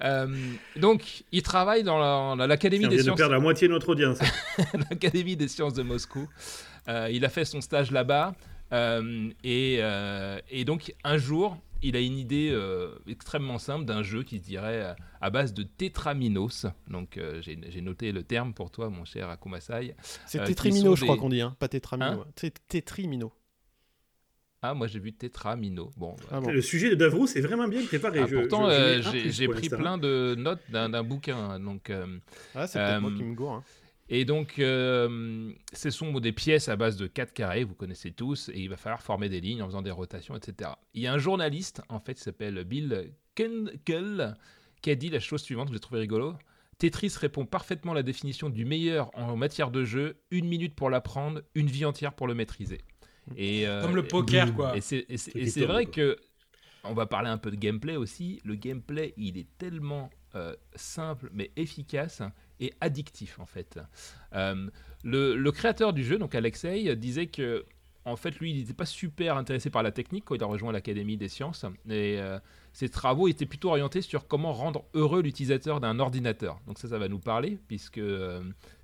Euh, 0.03 0.27
donc, 0.75 1.23
il 1.31 1.43
travaille 1.43 1.85
dans 1.85 1.99
la- 1.99 2.35
dans 2.37 2.47
l'Académie 2.49 2.87
On 2.87 2.89
des 2.89 2.97
vient 2.97 3.03
de 3.03 3.09
sciences 3.11 3.17
perdre 3.17 3.35
la 3.35 3.39
moitié 3.41 3.69
de 3.69 3.73
notre 3.75 3.91
audience. 3.91 4.19
l'Académie 4.91 5.37
des 5.37 5.47
sciences 5.47 5.75
de 5.75 5.83
Moscou. 5.85 6.29
Euh, 6.89 7.09
il 7.13 7.25
a 7.25 7.29
fait 7.29 7.45
son 7.45 7.61
stage 7.61 7.93
là-bas. 7.93 8.35
euh, 8.73 9.31
et, 9.45 9.77
euh, 9.81 10.39
et 10.51 10.65
donc, 10.65 10.93
un 11.05 11.17
jour, 11.17 11.57
il 11.87 11.97
a 11.97 12.01
une 12.01 12.19
idée 12.19 12.51
euh, 12.53 12.95
extrêmement 13.07 13.59
simple 13.59 13.85
d'un 13.85 14.03
jeu 14.03 14.23
qui 14.23 14.39
se 14.39 14.45
dirait 14.45 14.83
euh, 14.83 14.95
à 15.21 15.31
base 15.31 15.53
de 15.55 15.63
tétraminos. 15.63 16.67
Donc, 16.89 17.17
euh, 17.19 17.41
j'ai 17.43 17.81
noté 17.81 18.11
le 18.13 18.23
terme 18.23 18.53
pour 18.55 18.71
toi, 18.71 18.91
mon 18.91 19.05
cher 19.05 19.29
Akumasai. 19.29 19.95
C'est 20.27 20.41
euh, 20.41 20.47
Tétrimino, 20.47 20.97
je 20.97 21.05
crois 21.05 21.17
qu'on 21.17 21.29
dit, 21.29 21.41
hein, 21.41 21.55
pas 21.59 21.69
Tétramino. 21.69 22.23
Hein. 22.23 22.27
C'est 22.37 22.67
Tétrimino. 22.69 23.33
Ah, 24.67 24.73
moi, 24.73 24.87
j'ai 24.87 24.99
vu 24.99 25.13
tétramino. 25.13 25.93
Bon, 25.95 26.17
Ah 26.31 26.41
bon. 26.41 26.51
Le 26.51 26.63
sujet 26.63 26.89
de 26.89 26.95
Davros 26.95 27.27
est 27.27 27.41
vraiment 27.43 27.69
bien 27.69 27.85
préparé. 27.85 28.21
Ah, 28.21 28.27
Je- 28.27 28.35
pourtant, 28.35 28.67
euh, 28.71 29.03
j'ai 29.13 29.47
pris 29.49 29.69
plein 29.69 29.99
de 29.99 30.35
notes 30.39 30.63
d'un 30.71 31.03
bouquin. 31.03 31.61
Donc, 31.61 31.91
euh, 31.91 32.07
Ah, 32.55 32.67
c'est 32.67 32.79
peut-être 32.79 33.01
moi 33.03 33.11
qui 33.15 33.25
me 33.25 33.35
gourre. 33.35 33.53
hein. 33.53 33.65
Et 34.09 34.25
donc, 34.25 34.59
euh, 34.59 35.51
ce 35.73 35.91
sont 35.91 36.13
des 36.21 36.33
pièces 36.33 36.69
à 36.69 36.77
base 36.77 36.97
de 36.97 37.07
4 37.07 37.33
carrés, 37.33 37.65
vous 37.65 37.75
connaissez 37.75 38.11
tous, 38.13 38.51
et 38.51 38.61
il 38.61 38.69
va 38.69 38.77
falloir 38.77 39.03
former 39.03 39.29
des 39.29 39.41
lignes 39.41 39.63
en 39.63 39.67
faisant 39.67 39.83
des 39.83 39.91
rotations, 39.91 40.37
etc. 40.37 40.71
Il 40.93 41.03
y 41.03 41.07
a 41.07 41.13
un 41.13 41.19
journaliste, 41.19 41.81
en 41.89 42.01
fait, 42.01 42.15
qui 42.15 42.23
s'appelle 42.23 42.63
Bill 42.65 43.13
Kunkel, 43.35 44.37
qui 44.83 44.91
a 44.91 44.95
dit 44.95 45.09
la 45.09 45.21
chose 45.21 45.43
suivante, 45.43 45.69
que 45.69 45.75
j'ai 45.75 45.81
trouvé 45.81 46.01
rigolo. 46.01 46.35
Tetris 46.79 47.15
répond 47.19 47.47
parfaitement 47.47 47.93
à 47.93 47.95
la 47.95 48.03
définition 48.03 48.51
du 48.51 48.65
meilleur 48.65 49.11
en 49.17 49.37
matière 49.37 49.71
de 49.71 49.85
jeu, 49.85 50.17
une 50.31 50.47
minute 50.47 50.75
pour 50.75 50.91
l'apprendre, 50.91 51.41
une 51.55 51.69
vie 51.69 51.85
entière 51.85 52.13
pour 52.13 52.27
le 52.27 52.35
maîtriser. 52.35 52.81
Et, 53.37 53.67
euh, 53.67 53.81
Comme 53.81 53.97
le 53.97 54.07
poker, 54.07 54.55
quoi. 54.55 54.77
et 54.77 54.83
c'est 54.83 55.07
et 55.09 55.65
vrai 55.65 55.87
quoi. 55.87 55.95
que 55.95 56.17
on 56.83 56.93
va 56.93 57.07
parler 57.07 57.31
un 57.31 57.39
peu 57.39 57.51
de 57.51 57.57
gameplay 57.57 57.97
aussi. 57.97 58.41
Le 58.45 58.55
gameplay, 58.55 59.15
il 59.17 59.39
est 59.39 59.49
tellement 59.57 60.11
euh, 60.35 60.55
simple 60.75 61.31
mais 61.33 61.51
efficace 61.57 62.23
et 62.61 62.73
addictif 62.81 63.39
en 63.39 63.47
fait. 63.47 63.79
Euh, 64.35 64.69
le, 65.05 65.51
créateur 65.51 65.93
du 65.93 66.03
jeu, 66.03 66.19
donc 66.19 66.35
Alexei, 66.35 66.97
disait 66.97 67.27
que 67.27 67.65
en 68.07 68.17
fait, 68.17 68.39
lui, 68.39 68.51
il 68.51 68.59
n'était 68.59 68.75
pas 68.75 68.85
super 68.85 69.39
intéressé 69.39 69.71
par 69.71 69.83
la 69.83 69.91
technique 69.91 70.25
quand 70.27 70.35
il 70.35 70.43
a 70.43 70.47
rejoint 70.47 70.73
l'Académie 70.73 71.17
des 71.17 71.29
sciences. 71.31 71.65
Et 71.89 72.19
euh, 72.19 72.39
ses 72.75 72.91
travaux 72.91 73.29
étaient 73.29 73.47
plutôt 73.47 73.71
orientés 73.71 74.03
sur 74.03 74.27
comment 74.27 74.53
rendre 74.53 74.85
heureux 74.93 75.23
l'utilisateur 75.23 75.81
d'un 75.81 75.99
ordinateur. 75.99 76.61
Donc 76.67 76.79
ça, 76.79 76.89
ça 76.89 76.99
va 76.99 77.09
nous 77.09 77.19
parler, 77.19 77.59
puisque 77.67 78.03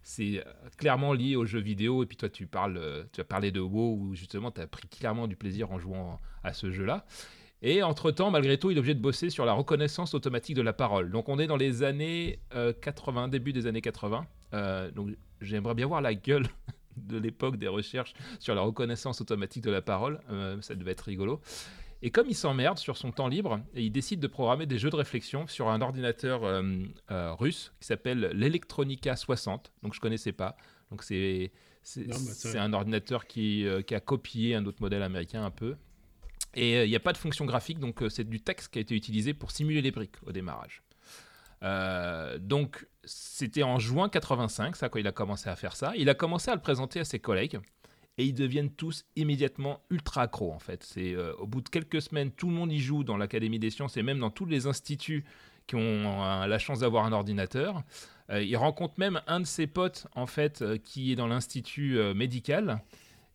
c'est 0.03 0.42
clairement 0.78 1.12
lié 1.12 1.36
aux 1.36 1.44
jeux 1.44 1.61
vidéo. 1.61 2.03
Et 2.03 2.07
puis 2.07 2.16
toi, 2.16 2.30
tu, 2.30 2.46
parles, 2.46 3.07
tu 3.12 3.20
as 3.20 3.24
parlé 3.24 3.51
de 3.51 3.61
WoW, 3.61 3.98
où 4.01 4.14
justement, 4.14 4.51
tu 4.51 4.62
as 4.62 4.66
pris 4.66 4.88
clairement 4.88 5.28
du 5.28 5.36
plaisir 5.36 5.70
en 5.70 5.78
jouant 5.78 6.18
à 6.42 6.55
ce 6.55 6.70
jeu-là. 6.70 7.05
Et 7.62 7.82
entre-temps, 7.82 8.30
malgré 8.30 8.58
tout, 8.58 8.70
il 8.70 8.76
est 8.76 8.80
obligé 8.80 8.94
de 8.94 9.00
bosser 9.00 9.28
sur 9.28 9.44
la 9.44 9.52
reconnaissance 9.52 10.14
automatique 10.14 10.56
de 10.56 10.62
la 10.62 10.72
parole. 10.72 11.11
Donc 11.11 11.28
on 11.28 11.38
est 11.38 11.46
dans 11.46 11.56
les 11.56 11.82
années 11.82 12.38
80, 12.80 13.28
début 13.28 13.52
des 13.52 13.66
années 13.66 13.82
80. 13.82 14.26
donc 14.94 15.11
j'aimerais 15.40 15.74
bien 15.74 15.86
voir 15.86 16.00
la 16.00 16.14
gueule 16.14 16.46
de 16.96 17.18
l'époque 17.18 17.56
des 17.56 17.68
recherches 17.68 18.14
sur 18.38 18.54
la 18.54 18.62
reconnaissance 18.62 19.20
automatique 19.20 19.64
de 19.64 19.70
la 19.70 19.82
parole. 19.82 20.20
Euh, 20.30 20.61
ça 20.61 20.74
devait 20.74 20.92
être 20.92 21.02
rigolo. 21.02 21.40
Et 22.02 22.11
comme 22.11 22.26
il 22.28 22.34
s'emmerde 22.34 22.78
sur 22.78 22.96
son 22.96 23.12
temps 23.12 23.28
libre, 23.28 23.61
il 23.74 23.92
décide 23.92 24.20
de 24.20 24.26
programmer 24.26 24.64
des 24.66 24.78
jeux 24.78 24.88
de 24.88 24.96
réflexion 24.96 25.46
sur 25.46 25.68
un 25.68 25.82
ordinateur 25.82 26.44
euh, 26.44 26.62
euh, 27.11 27.34
russe 27.34 27.72
qui 27.78 27.86
s'appelle 27.86 28.30
l'Electronica 28.34 29.16
60. 29.16 29.70
Donc 29.82 29.94
je 29.94 30.00
connaissais 30.00 30.32
pas. 30.32 30.56
Donc 30.90 31.02
c'est 31.02 31.52
c'est 31.82 32.06
bah, 32.06 32.62
un 32.62 32.74
ordinateur 32.74 33.26
qui, 33.26 33.66
qui, 33.86 33.94
a 33.94 34.00
copié 34.00 34.54
un 34.54 34.66
autre 34.66 34.82
modèle 34.82 35.02
américain 35.02 35.42
un 35.42 35.50
peu. 35.50 35.76
Et 36.55 36.82
il 36.84 36.88
n'y 36.88 36.96
a 36.96 37.01
pas 37.01 37.12
de 37.12 37.18
fonction 37.18 37.44
graphique, 37.44 37.78
donc 37.78 38.03
c'est 38.09 38.28
du 38.28 38.40
texte 38.40 38.72
qui 38.72 38.78
a 38.78 38.82
été 38.82 38.94
utilisé 38.94 39.34
pour 39.34 39.53
simuler 39.53 39.82
les 39.82 39.92
briques 39.92 40.16
au 40.26 40.32
démarrage. 40.32 40.82
Euh, 41.62 42.38
donc, 42.38 42.86
c'était 43.05 43.62
en 43.62 43.78
juin 43.78 44.09
85, 44.09 44.76
ça, 44.76 44.88
quand 44.88 44.98
il 44.98 45.07
a 45.07 45.12
commencé 45.12 45.48
à 45.48 45.57
faire 45.57 45.76
ça. 45.76 45.92
Il 45.96 46.09
a 46.09 46.14
commencé 46.14 46.51
à 46.51 46.55
le 46.55 46.61
présenter 46.61 47.01
à 47.01 47.05
ses 47.05 47.18
collègues 47.18 47.59
et 48.18 48.24
ils 48.24 48.34
deviennent 48.34 48.70
tous 48.70 49.05
immédiatement 49.16 49.80
ultra 49.90 50.22
accros 50.22 50.53
en 50.53 50.59
fait. 50.59 50.82
C'est 50.82 51.14
euh, 51.14 51.34
au 51.34 51.46
bout 51.46 51.61
de 51.61 51.68
quelques 51.68 52.03
semaines, 52.03 52.30
tout 52.30 52.48
le 52.48 52.55
monde 52.55 52.72
y 52.72 52.80
joue 52.80 53.05
dans 53.05 53.16
l'Académie 53.16 53.59
des 53.59 53.70
sciences 53.70 53.96
et 53.96 54.03
même 54.03 54.18
dans 54.18 54.30
tous 54.30 54.46
les 54.46 54.66
instituts 54.66 55.24
qui 55.66 55.76
ont 55.76 56.46
la 56.46 56.59
chance 56.59 56.80
d'avoir 56.80 57.05
un 57.05 57.12
ordinateur. 57.12 57.84
Euh, 58.30 58.42
il 58.42 58.57
rencontre 58.57 58.94
même 58.98 59.20
un 59.28 59.38
de 59.38 59.46
ses 59.46 59.68
potes 59.68 60.09
en 60.16 60.26
fait 60.26 60.64
qui 60.82 61.12
est 61.12 61.16
dans 61.16 61.28
l'institut 61.28 61.98
médical 62.14 62.82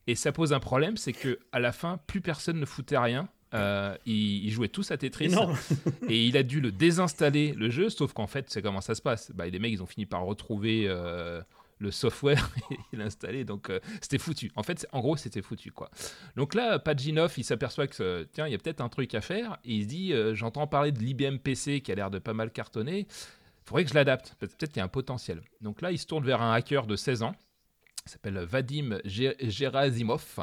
et 0.08 0.16
ça 0.16 0.32
pose 0.32 0.54
un 0.54 0.60
problème, 0.60 0.98
c'est 0.98 1.14
que 1.14 1.40
à 1.52 1.60
la 1.60 1.72
fin, 1.72 2.00
plus 2.08 2.22
personne 2.22 2.60
ne 2.60 2.66
foutait 2.66 2.98
rien 2.98 3.30
euh, 3.56 3.96
ils, 4.06 4.50
jouaient 4.52 4.68
tous 4.68 4.92
à 4.92 4.98
Tetris 4.98 5.34
et 6.10 6.26
il 6.26 6.36
a 6.36 6.44
dû 6.44 6.60
le 6.60 6.72
désinstaller 6.72 7.54
le 7.54 7.70
jeu, 7.70 7.90
sauf 7.90 8.12
qu'en 8.14 8.28
fait, 8.28 8.48
c'est 8.50 8.62
comment 8.62 8.82
ça 8.82 8.96
se 8.96 9.02
passe. 9.02 9.32
Bah, 9.32 9.48
les 9.48 9.60
mecs, 9.60 9.72
ils 9.72 9.82
ont 9.82 9.88
fini 9.88 10.06
par 10.06 10.24
retrouver 10.24 10.86
euh, 10.88 11.42
le 11.78 11.92
software 11.92 12.50
et 12.94 12.98
l'installer, 12.98 13.46
donc 13.46 13.70
euh, 13.70 13.80
c'était 14.02 14.18
foutu. 14.18 14.52
En 14.56 14.64
fait, 14.64 14.86
en 14.92 15.00
gros, 15.00 15.16
c'était 15.16 15.42
foutu 15.42 15.72
quoi. 15.72 15.90
Donc 16.36 16.54
là, 16.54 16.80
Pajinov, 16.80 17.34
il 17.38 17.44
s'aperçoit 17.44 17.88
que 17.88 18.28
tiens, 18.34 18.48
il 18.48 18.52
y 18.52 18.56
a 18.56 18.58
peut-être 18.58 18.82
un 18.82 18.90
truc 18.90 19.14
à 19.16 19.22
faire 19.22 19.58
et 19.64 19.76
il 19.76 19.84
se 19.84 19.88
dit, 19.88 20.14
j'entends 20.34 20.68
parler 20.68 20.92
de 20.92 21.00
l'IBM 21.00 21.38
PC 21.38 21.82
qui 21.82 21.92
a 21.92 21.96
l'air 21.96 22.12
de 22.12 22.20
pas 22.20 22.34
mal 22.34 22.52
cartonner. 22.52 23.08
Faudrait 23.64 23.84
que 23.84 23.90
je 23.90 23.96
l'adapte. 23.96 24.36
Peut-être 24.40 24.68
qu'il 24.68 24.78
y 24.78 24.82
a 24.82 24.84
un 24.84 24.90
potentiel. 24.90 25.42
Donc 25.62 25.82
là, 25.82 25.92
il 25.92 25.98
se 25.98 26.06
tourne 26.06 26.24
vers 26.24 26.42
un 26.42 26.54
hacker 26.54 26.86
de 26.86 26.96
16 26.96 27.24
ans, 27.24 27.36
s'appelle 28.12 28.38
Vadim 28.40 29.00
Gerasimov. 29.06 30.40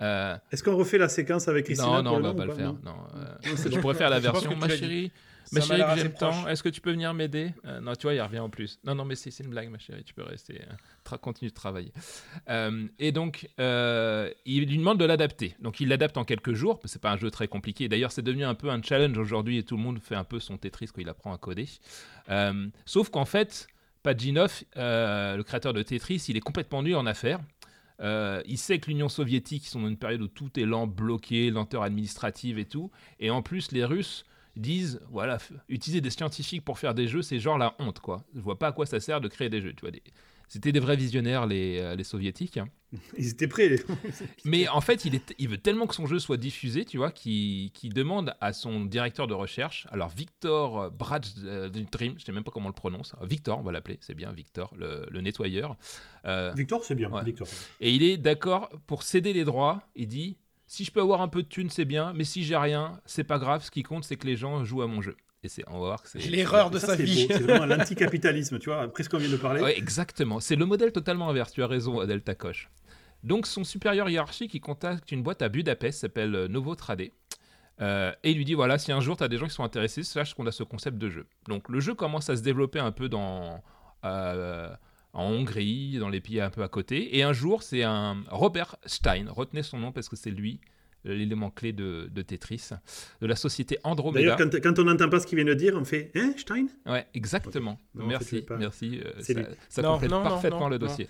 Euh, 0.00 0.36
Est-ce 0.50 0.64
qu'on 0.64 0.76
refait 0.76 0.98
la 0.98 1.08
séquence 1.08 1.46
avec 1.46 1.66
Christina 1.66 2.02
Non, 2.02 2.02
non, 2.02 2.14
on 2.16 2.20
va 2.20 2.34
pas 2.34 2.46
le 2.46 2.54
faire. 2.54 2.72
Non, 2.72 2.96
euh, 3.14 3.56
je 3.70 3.78
pourrais 3.78 3.94
faire 3.94 4.10
la 4.10 4.18
version. 4.18 4.56
Ma 4.56 4.68
chérie, 4.68 5.12
ma 5.52 5.60
chérie, 5.60 5.82
j'aime 5.96 6.14
tant. 6.14 6.48
Est-ce 6.48 6.62
que 6.62 6.70
tu 6.70 6.80
peux 6.80 6.90
venir 6.90 7.12
m'aider? 7.14 7.54
Euh, 7.66 7.80
Non, 7.80 7.94
tu 7.94 8.04
vois, 8.04 8.14
il 8.14 8.20
revient 8.20 8.40
en 8.40 8.48
plus. 8.48 8.80
Non, 8.82 8.94
non, 8.94 9.04
mais 9.04 9.14
c'est 9.14 9.38
une 9.40 9.50
blague, 9.50 9.68
ma 9.68 9.78
chérie. 9.78 10.02
Tu 10.02 10.14
peux 10.14 10.22
rester, 10.24 10.60
continue 11.20 11.50
de 11.50 11.54
travailler. 11.54 11.92
et 12.98 13.12
donc, 13.12 13.48
il 13.58 14.66
lui 14.66 14.78
demande 14.78 14.98
de 14.98 15.04
l'adapter. 15.04 15.54
Donc, 15.60 15.80
il 15.80 15.88
l'adapte 15.88 16.16
en 16.16 16.24
quelques 16.24 16.54
jours. 16.54 16.80
C'est 16.86 17.00
pas 17.00 17.12
un 17.12 17.18
jeu 17.18 17.30
très 17.30 17.46
compliqué. 17.46 17.88
D'ailleurs, 17.88 18.10
c'est 18.10 18.22
devenu 18.22 18.44
un 18.44 18.54
peu 18.54 18.70
un 18.70 18.82
challenge 18.82 19.18
aujourd'hui 19.18 19.58
et 19.58 19.62
tout 19.62 19.76
le 19.76 19.82
monde 19.82 20.00
fait 20.00 20.16
un 20.16 20.24
peu 20.24 20.40
son 20.40 20.56
Tetris 20.56 20.86
quand 20.86 21.00
il 21.02 21.08
apprend 21.10 21.32
à 21.34 21.38
coder. 21.38 21.68
sauf 22.86 23.10
qu'en 23.10 23.26
fait, 23.26 23.68
Pajinov, 24.02 24.64
le 24.76 25.42
créateur 25.42 25.72
de 25.72 25.82
Tetris, 25.82 26.26
il 26.28 26.36
est 26.36 26.40
complètement 26.40 26.82
nul 26.82 26.96
en 26.96 27.06
affaires. 27.06 27.40
Euh, 28.02 28.42
il 28.46 28.58
sait 28.58 28.78
que 28.78 28.88
l'Union 28.88 29.08
soviétique, 29.08 29.64
ils 29.66 29.68
sont 29.68 29.80
dans 29.80 29.88
une 29.88 29.96
période 29.96 30.22
où 30.22 30.28
tout 30.28 30.58
est 30.58 30.64
lent, 30.64 30.86
bloqué, 30.86 31.50
lenteur 31.50 31.82
administrative 31.82 32.58
et 32.58 32.64
tout. 32.64 32.90
Et 33.20 33.30
en 33.30 33.42
plus, 33.42 33.70
les 33.72 33.84
Russes 33.84 34.24
disent, 34.56 35.00
voilà, 35.10 35.38
utiliser 35.68 36.00
des 36.00 36.10
scientifiques 36.10 36.64
pour 36.64 36.78
faire 36.78 36.94
des 36.94 37.06
jeux, 37.06 37.22
c'est 37.22 37.38
genre 37.38 37.58
la 37.58 37.74
honte, 37.78 38.00
quoi. 38.00 38.24
Je 38.34 38.40
vois 38.40 38.58
pas 38.58 38.68
à 38.68 38.72
quoi 38.72 38.86
ça 38.86 39.00
sert 39.00 39.20
de 39.20 39.28
créer 39.28 39.48
des 39.48 39.62
jeux, 39.62 39.72
tu 39.72 39.82
vois. 39.82 39.92
Des... 39.92 40.02
C'était 40.48 40.72
des 40.72 40.80
vrais 40.80 40.96
visionnaires, 40.96 41.46
les, 41.46 41.78
euh, 41.78 41.94
les 41.94 42.04
soviétiques. 42.04 42.58
Hein. 42.58 42.68
Ils 43.18 43.30
étaient 43.30 43.46
prêts. 43.48 43.76
Mais 44.44 44.68
en 44.68 44.80
fait, 44.80 45.04
il, 45.04 45.14
est, 45.14 45.34
il 45.38 45.48
veut 45.48 45.58
tellement 45.58 45.86
que 45.86 45.94
son 45.94 46.06
jeu 46.06 46.18
soit 46.18 46.36
diffusé, 46.36 46.84
tu 46.84 46.98
vois, 46.98 47.10
qu'il 47.10 47.70
demande 47.94 48.34
à 48.40 48.52
son 48.52 48.84
directeur 48.84 49.26
de 49.26 49.34
recherche, 49.34 49.86
alors 49.90 50.08
Victor 50.08 50.90
Bradge 50.90 51.28
euh, 51.44 51.68
Dream, 51.68 52.14
je 52.18 52.24
sais 52.24 52.32
même 52.32 52.44
pas 52.44 52.50
comment 52.50 52.66
on 52.66 52.68
le 52.68 52.74
prononce, 52.74 53.14
Victor, 53.22 53.58
on 53.58 53.62
va 53.62 53.72
l'appeler, 53.72 53.98
c'est 54.00 54.14
bien 54.14 54.32
Victor, 54.32 54.72
le, 54.76 55.06
le 55.10 55.20
nettoyeur. 55.20 55.76
Euh, 56.26 56.52
Victor, 56.56 56.84
c'est 56.84 56.94
bien, 56.94 57.10
Victor. 57.22 57.48
Et 57.80 57.92
il 57.92 58.02
est 58.02 58.16
d'accord 58.16 58.68
pour 58.86 59.02
céder 59.02 59.32
les 59.32 59.44
droits, 59.44 59.82
il 59.96 60.08
dit, 60.08 60.36
si 60.66 60.84
je 60.84 60.90
peux 60.90 61.00
avoir 61.00 61.20
un 61.20 61.28
peu 61.28 61.42
de 61.42 61.48
thunes, 61.48 61.70
c'est 61.70 61.84
bien, 61.84 62.12
mais 62.14 62.24
si 62.24 62.44
j'ai 62.44 62.56
rien, 62.56 63.00
c'est 63.04 63.24
pas 63.24 63.38
grave, 63.38 63.62
ce 63.64 63.70
qui 63.70 63.82
compte, 63.82 64.04
c'est 64.04 64.16
que 64.16 64.26
les 64.26 64.36
gens 64.36 64.64
jouent 64.64 64.82
à 64.82 64.86
mon 64.86 65.02
jeu. 65.02 65.16
Et 65.44 65.48
c'est, 65.48 65.64
on 65.66 65.72
va 65.72 65.78
voir 65.78 66.02
que 66.02 66.08
c'est 66.08 66.20
l'erreur 66.20 66.70
de 66.70 66.78
sa 66.78 66.94
vie. 66.94 67.26
C'est 67.28 67.42
vraiment 67.42 67.66
l'anticapitalisme, 67.66 68.60
tu 68.60 68.70
vois, 68.70 68.82
après 68.82 69.02
ce 69.02 69.08
qu'on 69.08 69.18
vient 69.18 69.28
de 69.28 69.36
parler. 69.36 69.60
Ouais, 69.60 69.76
exactement. 69.76 70.38
C'est 70.38 70.54
le 70.54 70.64
modèle 70.66 70.92
totalement 70.92 71.28
inverse. 71.28 71.50
Tu 71.52 71.64
as 71.64 71.66
raison, 71.66 72.04
Delta 72.06 72.36
Coche. 72.36 72.70
Donc 73.22 73.46
son 73.46 73.64
supérieur 73.64 74.08
hiérarchique, 74.08 74.54
il 74.54 74.60
contacte 74.60 75.12
une 75.12 75.22
boîte 75.22 75.42
à 75.42 75.48
Budapest, 75.48 76.00
s'appelle 76.00 76.34
euh, 76.34 76.48
Novo 76.48 76.74
Trade. 76.74 77.10
Euh, 77.80 78.12
et 78.22 78.32
il 78.32 78.36
lui 78.36 78.44
dit 78.44 78.54
voilà, 78.54 78.78
si 78.78 78.92
un 78.92 79.00
jour 79.00 79.16
tu 79.16 79.24
as 79.24 79.28
des 79.28 79.38
gens 79.38 79.46
qui 79.46 79.54
sont 79.54 79.64
intéressés, 79.64 80.02
sache 80.02 80.34
qu'on 80.34 80.46
a 80.46 80.52
ce 80.52 80.62
concept 80.62 80.98
de 80.98 81.08
jeu. 81.08 81.26
Donc 81.48 81.68
le 81.68 81.80
jeu 81.80 81.94
commence 81.94 82.28
à 82.30 82.36
se 82.36 82.42
développer 82.42 82.78
un 82.78 82.92
peu 82.92 83.08
dans, 83.08 83.62
euh, 84.04 84.68
en 85.12 85.24
Hongrie, 85.24 85.98
dans 85.98 86.08
les 86.08 86.20
pays 86.20 86.40
un 86.40 86.50
peu 86.50 86.62
à 86.62 86.68
côté. 86.68 87.16
Et 87.16 87.22
un 87.22 87.32
jour, 87.32 87.62
c'est 87.62 87.82
un 87.82 88.22
Robert 88.28 88.76
Stein, 88.86 89.26
retenez 89.28 89.62
son 89.62 89.78
nom 89.78 89.92
parce 89.92 90.08
que 90.08 90.16
c'est 90.16 90.30
lui 90.30 90.60
l'élément 91.04 91.50
clé 91.50 91.72
de, 91.72 92.08
Tetris, 92.24 92.70
de 93.20 93.26
la 93.26 93.34
société 93.34 93.76
Andromeda. 93.82 94.36
D'ailleurs, 94.36 94.62
quand, 94.62 94.78
on 94.78 94.84
n'entend 94.84 95.08
pas 95.08 95.18
ce 95.18 95.26
qu'il 95.26 95.34
vient 95.34 95.44
de 95.44 95.54
dire, 95.54 95.74
on 95.76 95.84
fait 95.84 96.12
Hein, 96.14 96.32
Stein? 96.36 96.66
Ouais, 96.86 97.04
exactement. 97.12 97.76
merci, 97.92 98.46
merci. 98.56 99.00
ça, 99.18 99.34
ça 99.68 99.82
complète 99.82 100.10
parfaitement 100.10 100.68
le 100.68 100.78
dossier. 100.78 101.08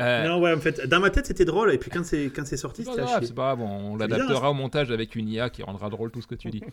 Euh, 0.00 0.26
non, 0.26 0.40
ouais, 0.40 0.52
en 0.52 0.58
fait, 0.58 0.86
dans 0.86 1.00
ma 1.00 1.10
tête, 1.10 1.26
c'était 1.26 1.44
drôle, 1.44 1.72
et 1.72 1.78
puis 1.78 1.90
quand 1.90 2.04
c'est, 2.04 2.26
quand 2.34 2.46
c'est 2.46 2.56
sorti, 2.56 2.84
c'était 2.84 3.06
C'est 3.20 3.34
pas 3.34 3.54
grave, 3.54 3.60
on 3.60 3.96
l'adaptera 3.96 4.50
au 4.50 4.54
montage 4.54 4.90
avec 4.90 5.14
une 5.14 5.28
IA 5.28 5.50
qui 5.50 5.62
rendra 5.62 5.90
drôle 5.90 6.10
tout 6.10 6.22
ce 6.22 6.26
que 6.26 6.34
tu 6.34 6.50
dis. 6.50 6.62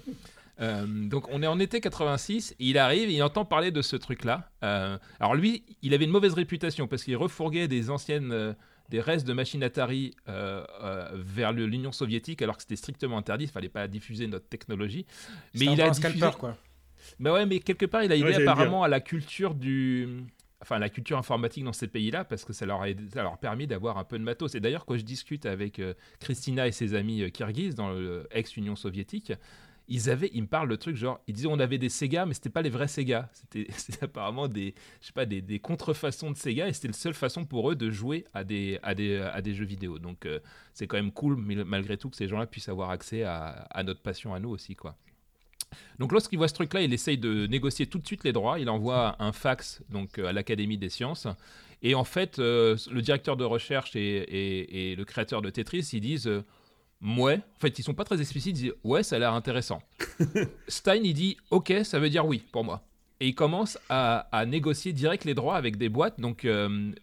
Euh, 0.61 0.85
donc, 0.85 1.29
on 1.29 1.41
est 1.41 1.47
en 1.47 1.57
été 1.57 1.79
86, 1.79 2.53
il 2.59 2.77
arrive, 2.77 3.09
il 3.09 3.23
entend 3.23 3.45
parler 3.45 3.71
de 3.71 3.81
ce 3.81 3.95
truc-là. 3.95 4.49
Euh, 4.61 4.97
alors, 5.21 5.33
lui, 5.33 5.63
il 5.81 5.93
avait 5.93 6.03
une 6.03 6.11
mauvaise 6.11 6.33
réputation 6.33 6.85
parce 6.85 7.05
qu'il 7.05 7.15
refourguait 7.15 7.69
des 7.69 7.89
anciennes. 7.89 8.57
des 8.89 8.99
restes 8.99 9.25
de 9.25 9.31
machines 9.31 9.63
Atari 9.63 10.11
vers 10.27 11.53
l'Union 11.53 11.93
soviétique 11.93 12.41
alors 12.41 12.57
que 12.57 12.63
c'était 12.63 12.75
strictement 12.75 13.17
interdit, 13.17 13.45
il 13.45 13.49
fallait 13.49 13.69
pas 13.69 13.87
diffuser 13.87 14.27
notre 14.27 14.49
technologie. 14.49 15.05
Mais 15.55 15.63
il 15.63 15.81
a 15.81 15.85
un 15.85 15.91
diffusé... 15.91 16.17
scalper, 16.17 16.37
quoi. 16.37 16.57
Mais 17.19 17.29
ouais, 17.29 17.45
mais 17.45 17.59
quelque 17.59 17.85
part, 17.85 18.03
il 18.03 18.11
a 18.11 18.17
aidé 18.17 18.33
apparemment 18.33 18.83
à 18.83 18.89
la 18.89 18.99
culture 18.99 19.55
du 19.55 20.25
enfin 20.61 20.79
la 20.79 20.89
culture 20.89 21.17
informatique 21.17 21.63
dans 21.63 21.73
ces 21.73 21.87
pays-là 21.87 22.23
parce 22.25 22.45
que 22.45 22.53
ça 22.53 22.65
leur 22.65 22.81
a, 22.81 23.37
permis 23.37 23.67
d'avoir 23.67 23.97
un 23.97 24.03
peu 24.03 24.19
de 24.19 24.23
matos. 24.23 24.55
Et 24.55 24.59
d'ailleurs, 24.59 24.85
quand 24.85 24.97
je 24.97 25.03
discute 25.03 25.45
avec 25.45 25.79
euh, 25.79 25.93
Christina 26.19 26.67
et 26.67 26.71
ses 26.71 26.95
amis 26.95 27.21
euh, 27.21 27.29
kirghizes 27.29 27.75
dans 27.75 27.91
l'ex-Union 27.91 28.75
soviétique, 28.75 29.33
ils 29.91 30.09
avaient, 30.09 30.29
ils 30.33 30.43
me 30.43 30.47
parlent 30.47 30.69
de 30.69 30.75
trucs 30.75 30.95
genre, 30.95 31.19
ils 31.27 31.33
disaient 31.33 31.47
on 31.49 31.59
avait 31.59 31.79
des 31.79 31.89
Sega, 31.89 32.25
mais 32.25 32.35
c'était 32.35 32.51
pas 32.51 32.61
les 32.61 32.69
vrais 32.69 32.87
Sega. 32.87 33.29
C'était 33.33 33.67
apparemment 34.01 34.47
des, 34.47 34.75
je 35.01 35.07
sais 35.07 35.13
pas, 35.13 35.25
des, 35.25 35.59
contrefaçons 35.59 36.31
de 36.31 36.37
Sega 36.37 36.67
et 36.67 36.73
c'était 36.73 36.89
la 36.89 36.93
seule 36.93 37.15
façon 37.15 37.45
pour 37.45 37.71
eux 37.71 37.75
de 37.75 37.89
jouer 37.89 38.25
à 38.33 38.43
des 38.43 38.79
jeux 39.47 39.65
vidéo. 39.65 39.97
Donc 39.97 40.25
euh, 40.25 40.39
c'est 40.73 40.87
quand 40.87 40.97
même 40.97 41.11
cool, 41.11 41.37
malgré 41.37 41.97
tout, 41.97 42.09
que 42.09 42.17
ces 42.17 42.27
gens-là 42.27 42.45
puissent 42.45 42.69
avoir 42.69 42.91
accès 42.91 43.23
à, 43.23 43.47
à, 43.71 43.83
notre 43.83 44.01
passion 44.01 44.33
à 44.33 44.39
nous 44.39 44.49
aussi, 44.49 44.75
quoi. 44.75 44.95
Donc 45.99 46.13
lorsqu'il 46.13 46.37
voit 46.37 46.47
ce 46.47 46.53
truc-là, 46.53 46.81
il 46.81 46.93
essaye 46.93 47.17
de 47.17 47.45
négocier 47.47 47.85
tout 47.85 47.99
de 47.99 48.07
suite 48.07 48.23
les 48.23 48.31
droits. 48.31 48.59
Il 48.59 48.69
envoie 48.69 49.15
un 49.19 49.33
fax 49.33 49.81
donc 49.89 50.17
euh, 50.17 50.27
à 50.27 50.33
l'Académie 50.33 50.77
des 50.77 50.89
sciences. 50.89 51.27
Et 51.81 51.93
en 51.93 52.05
fait, 52.05 52.39
euh, 52.39 52.77
le 52.91 53.01
directeur 53.01 53.37
de 53.37 53.43
recherche 53.43 53.95
et, 53.95 54.95
le 54.97 55.03
créateur 55.03 55.41
de 55.41 55.49
Tetris, 55.49 55.89
ils 55.93 56.01
disent 56.01 56.27
euh, 56.27 56.43
ouais. 57.01 57.35
En 57.37 57.59
fait, 57.59 57.77
ils 57.79 57.83
sont 57.83 57.93
pas 57.93 58.05
très 58.05 58.19
explicites. 58.21 58.57
Ils 58.57 58.61
disent 58.61 58.73
ouais, 58.83 59.03
ça 59.03 59.17
a 59.17 59.19
l'air 59.19 59.33
intéressant. 59.33 59.81
Stein, 60.67 61.01
il 61.03 61.13
dit 61.13 61.37
ok, 61.51 61.73
ça 61.83 61.99
veut 61.99 62.09
dire 62.09 62.25
oui 62.25 62.43
pour 62.51 62.63
moi. 62.63 62.83
Et 63.21 63.27
il 63.27 63.35
commence 63.35 63.77
à, 63.89 64.45
négocier 64.47 64.93
direct 64.93 65.25
les 65.25 65.33
droits 65.33 65.57
avec 65.57 65.75
des 65.75 65.89
boîtes, 65.89 66.21
donc 66.21 66.45
une 66.45 66.95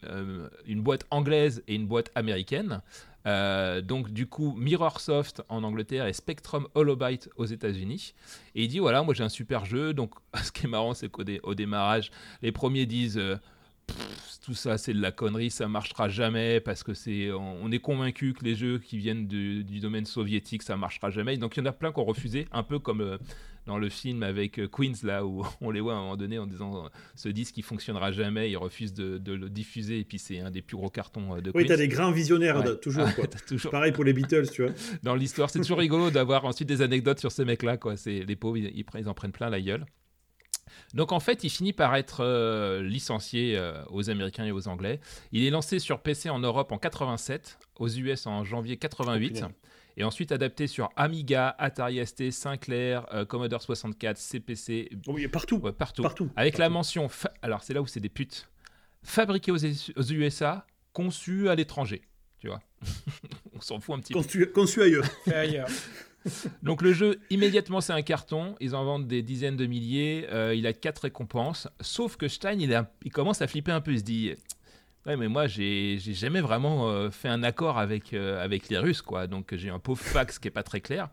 boîte 0.81 1.05
anglaise 1.11 1.61
et 1.67 1.75
une 1.75 1.85
boîte 1.85 2.09
américaine. 2.15 2.81
Euh, 3.27 3.81
donc 3.81 4.11
du 4.11 4.27
coup, 4.27 4.55
Mirrorsoft 4.57 5.43
en 5.49 5.63
Angleterre 5.63 6.07
et 6.07 6.13
Spectrum 6.13 6.67
Holobyte 6.75 7.29
aux 7.35 7.45
États-Unis. 7.45 8.13
Et 8.55 8.63
il 8.63 8.67
dit 8.69 8.79
voilà, 8.79 9.03
moi 9.03 9.13
j'ai 9.13 9.23
un 9.23 9.29
super 9.29 9.65
jeu. 9.65 9.93
Donc 9.93 10.15
ce 10.43 10.51
qui 10.51 10.65
est 10.65 10.69
marrant, 10.69 10.93
c'est 10.93 11.09
qu'au 11.09 11.23
au 11.43 11.55
démarrage, 11.55 12.11
les 12.41 12.51
premiers 12.51 12.85
disent 12.85 13.17
euh, 13.17 13.37
tout 14.41 14.53
ça 14.53 14.77
c'est 14.77 14.93
de 14.93 15.01
la 15.01 15.11
connerie, 15.11 15.49
ça 15.49 15.67
marchera 15.67 16.07
jamais 16.07 16.61
parce 16.61 16.83
que 16.83 16.93
c'est, 16.93 17.31
on, 17.31 17.69
est 17.71 17.79
convaincu 17.79 18.33
que 18.33 18.45
les 18.45 18.55
jeux 18.55 18.79
qui 18.79 18.97
viennent 18.97 19.27
du, 19.27 19.63
du 19.63 19.79
domaine 19.79 20.05
soviétique 20.05 20.63
ça 20.63 20.77
marchera 20.77 21.09
jamais. 21.09 21.37
Donc 21.37 21.57
il 21.57 21.59
y 21.59 21.63
en 21.63 21.65
a 21.65 21.73
plein 21.73 21.91
qui 21.91 21.99
ont 21.99 22.05
refusé, 22.05 22.47
un 22.53 22.63
peu 22.63 22.79
comme 22.79 23.01
euh, 23.01 23.17
dans 23.67 23.77
le 23.77 23.89
film 23.89 24.23
avec 24.23 24.59
euh, 24.59 24.67
Queens 24.67 24.93
là 25.03 25.25
où 25.25 25.45
on 25.61 25.69
les 25.69 25.81
voit 25.81 25.93
à 25.93 25.97
un 25.97 26.01
moment 26.01 26.17
donné 26.17 26.39
en 26.39 26.47
disant 26.47 26.85
euh, 26.85 26.89
ce 27.15 27.29
disque 27.29 27.57
il 27.57 27.63
fonctionnera 27.63 28.11
jamais, 28.11 28.49
ils 28.49 28.57
refusent 28.57 28.93
de, 28.93 29.17
de 29.17 29.33
le 29.33 29.49
diffuser 29.49 29.99
et 29.99 30.03
puis 30.05 30.17
c'est 30.17 30.39
un 30.39 30.49
des 30.49 30.61
plus 30.61 30.77
gros 30.77 30.89
cartons 30.89 31.35
euh, 31.35 31.41
de 31.41 31.51
Oui, 31.53 31.65
t'as 31.65 31.77
des 31.77 31.87
grands 31.87 32.11
visionnaires, 32.11 32.57
Ouais. 32.57 32.77
toujours. 32.77 33.03
Ah, 33.07 33.11
quoi. 33.15 33.27
t'as 33.27 33.39
toujours- 33.39 33.71
Pareil 33.71 33.91
pour 33.91 34.03
les 34.05 34.13
Beatles, 34.13 34.49
tu 34.51 34.63
vois. 34.63 34.71
dans 35.03 35.15
l'histoire. 35.15 35.49
C'est 35.49 35.59
toujours 35.59 35.77
rigolo 35.77 36.09
d'avoir 36.09 36.45
ensuite 36.45 36.67
des 36.67 36.81
anecdotes 36.81 37.19
sur 37.19 37.31
ces 37.31 37.45
mecs-là. 37.45 37.77
Quoi. 37.77 37.97
C'est 37.97 38.21
les 38.21 38.35
pauvres, 38.35 38.57
ils, 38.57 38.85
en 39.07 39.13
prennent 39.13 39.31
plein 39.31 39.49
la 39.49 39.61
gueule. 39.61 39.85
Donc 40.93 41.11
en 41.11 41.19
fait, 41.19 41.43
il 41.43 41.49
finit 41.49 41.73
par 41.73 41.95
être 41.95 42.23
euh, 42.23 42.81
licencié 42.81 43.57
euh, 43.57 43.83
aux 43.89 44.09
Américains 44.09 44.45
et 44.45 44.51
aux 44.51 44.67
Anglais. 44.67 44.99
Il 45.31 45.43
est 45.43 45.49
lancé 45.49 45.79
sur 45.79 46.01
PC 46.01 46.29
en 46.29 46.39
Europe 46.39 46.71
en 46.71 46.77
87, 46.77 47.59
aux 47.79 47.89
US 47.89 48.25
en 48.27 48.43
janvier 48.43 48.77
88, 48.77 49.27
punaise. 49.33 49.45
Et 49.97 50.03
ensuite 50.03 50.31
adapté 50.31 50.67
sur 50.67 50.89
Amiga, 50.95 51.55
Atari 51.57 52.05
ST, 52.05 52.31
Sinclair, 52.31 53.05
euh, 53.13 53.25
Commodore 53.25 53.61
64, 53.61 54.17
CPC, 54.17 54.89
oui, 55.07 55.27
partout. 55.27 55.57
ouais, 55.57 55.71
partout. 55.73 56.03
Partout. 56.03 56.29
Avec 56.35 56.57
la 56.57 56.69
mention, 56.69 57.09
fa- 57.09 57.33
alors 57.41 57.63
c'est 57.63 57.73
là 57.73 57.81
où 57.81 57.87
c'est 57.87 57.99
des 57.99 58.09
putes, 58.09 58.47
fabriqué 59.03 59.51
aux, 59.51 59.57
aux 59.57 60.03
USA, 60.11 60.65
conçu 60.93 61.49
à 61.49 61.55
l'étranger. 61.55 62.01
Tu 62.39 62.47
vois, 62.47 62.61
on 63.55 63.61
s'en 63.61 63.79
fout 63.79 63.95
un 63.95 63.99
petit 63.99 64.13
peu. 64.13 64.21
Conçu, 64.21 64.51
conçu 64.51 64.81
ailleurs. 64.83 65.05
Fait 65.25 65.33
ailleurs. 65.33 65.67
Donc 66.61 66.81
le 66.81 66.91
jeu, 66.93 67.19
immédiatement, 67.29 67.79
c'est 67.81 67.93
un 67.93 68.01
carton. 68.01 68.55
Ils 68.59 68.75
en 68.75 68.83
vendent 68.83 69.07
des 69.07 69.21
dizaines 69.21 69.55
de 69.55 69.65
milliers. 69.65 70.27
Euh, 70.31 70.53
il 70.53 70.67
a 70.67 70.73
quatre 70.73 70.99
récompenses. 71.03 71.67
Sauf 71.79 72.17
que 72.17 72.27
Stein, 72.27 72.59
il, 72.59 72.73
a- 72.75 72.91
il 73.03 73.11
commence 73.11 73.41
à 73.41 73.47
flipper 73.47 73.71
un 73.71 73.81
peu. 73.81 73.93
Il 73.93 73.99
se 73.99 74.03
dit, 74.03 74.33
ouais, 75.07 75.17
mais 75.17 75.27
moi, 75.27 75.47
j'ai 75.47 75.97
jamais 75.99 76.41
vraiment 76.41 76.89
euh, 76.89 77.09
fait 77.09 77.29
un 77.29 77.43
accord 77.43 77.79
avec, 77.79 78.13
euh, 78.13 78.43
avec 78.43 78.69
les 78.69 78.77
Russes, 78.77 79.01
quoi. 79.01 79.27
Donc 79.27 79.55
j'ai 79.55 79.69
un 79.69 79.79
pauvre 79.79 80.01
fax 80.01 80.37
qui 80.37 80.47
est 80.47 80.51
pas 80.51 80.63
très 80.63 80.81
clair. 80.81 81.09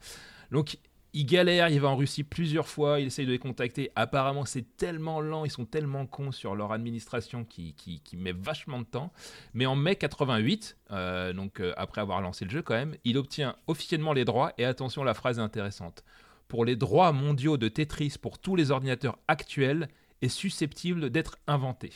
Donc 0.51 0.79
il 1.17 1.27
galère, 1.27 1.69
il 1.69 1.81
va 1.81 1.89
en 1.89 1.97
Russie 1.97 2.25
plusieurs 2.25 2.67
fois, 2.67 2.99
il 2.99 3.07
essaye 3.07 3.25
de 3.25 3.31
les 3.31 3.39
contacter. 3.39 3.93
Apparemment, 3.95 4.45
c'est 4.45 4.77
tellement 4.77 5.21
lent, 5.21 5.45
ils 5.45 5.51
sont 5.51 5.65
tellement 5.65 6.07
cons 6.07 6.33
sur 6.33 6.57
leur 6.57 6.73
administration 6.73 7.45
qui, 7.45 7.75
met 8.17 8.33
vachement 8.33 8.81
de 8.81 8.85
temps. 8.85 9.13
Mais 9.55 9.65
en 9.65 9.77
mai 9.77 9.95
88, 9.95 10.77
euh, 10.91 11.33
donc 11.33 11.63
après 11.77 12.01
avoir 12.01 12.21
lancé 12.21 12.45
le 12.45 12.51
jeu 12.51 12.63
quand 12.63 12.75
même, 12.75 12.97
il 13.05 13.17
obtient 13.17 13.55
officiellement 13.69 14.13
les 14.13 14.25
droits. 14.25 14.53
Et 14.59 14.65
attention, 14.65 15.05
la 15.05 15.15
phrase 15.15 15.39
est 15.39 15.43
intéressante. 15.43 16.03
Pour 16.49 16.65
les 16.65 16.75
droits 16.75 17.13
mondiaux 17.13 17.57
de 17.57 17.69
Tetris 17.69 18.17
pour 18.21 18.39
tous 18.39 18.57
les 18.57 18.73
ordinateurs 18.73 19.19
actuels 19.29 19.89
est 20.21 20.29
susceptible 20.29 21.11
d'être 21.11 21.39
inventé. 21.47 21.93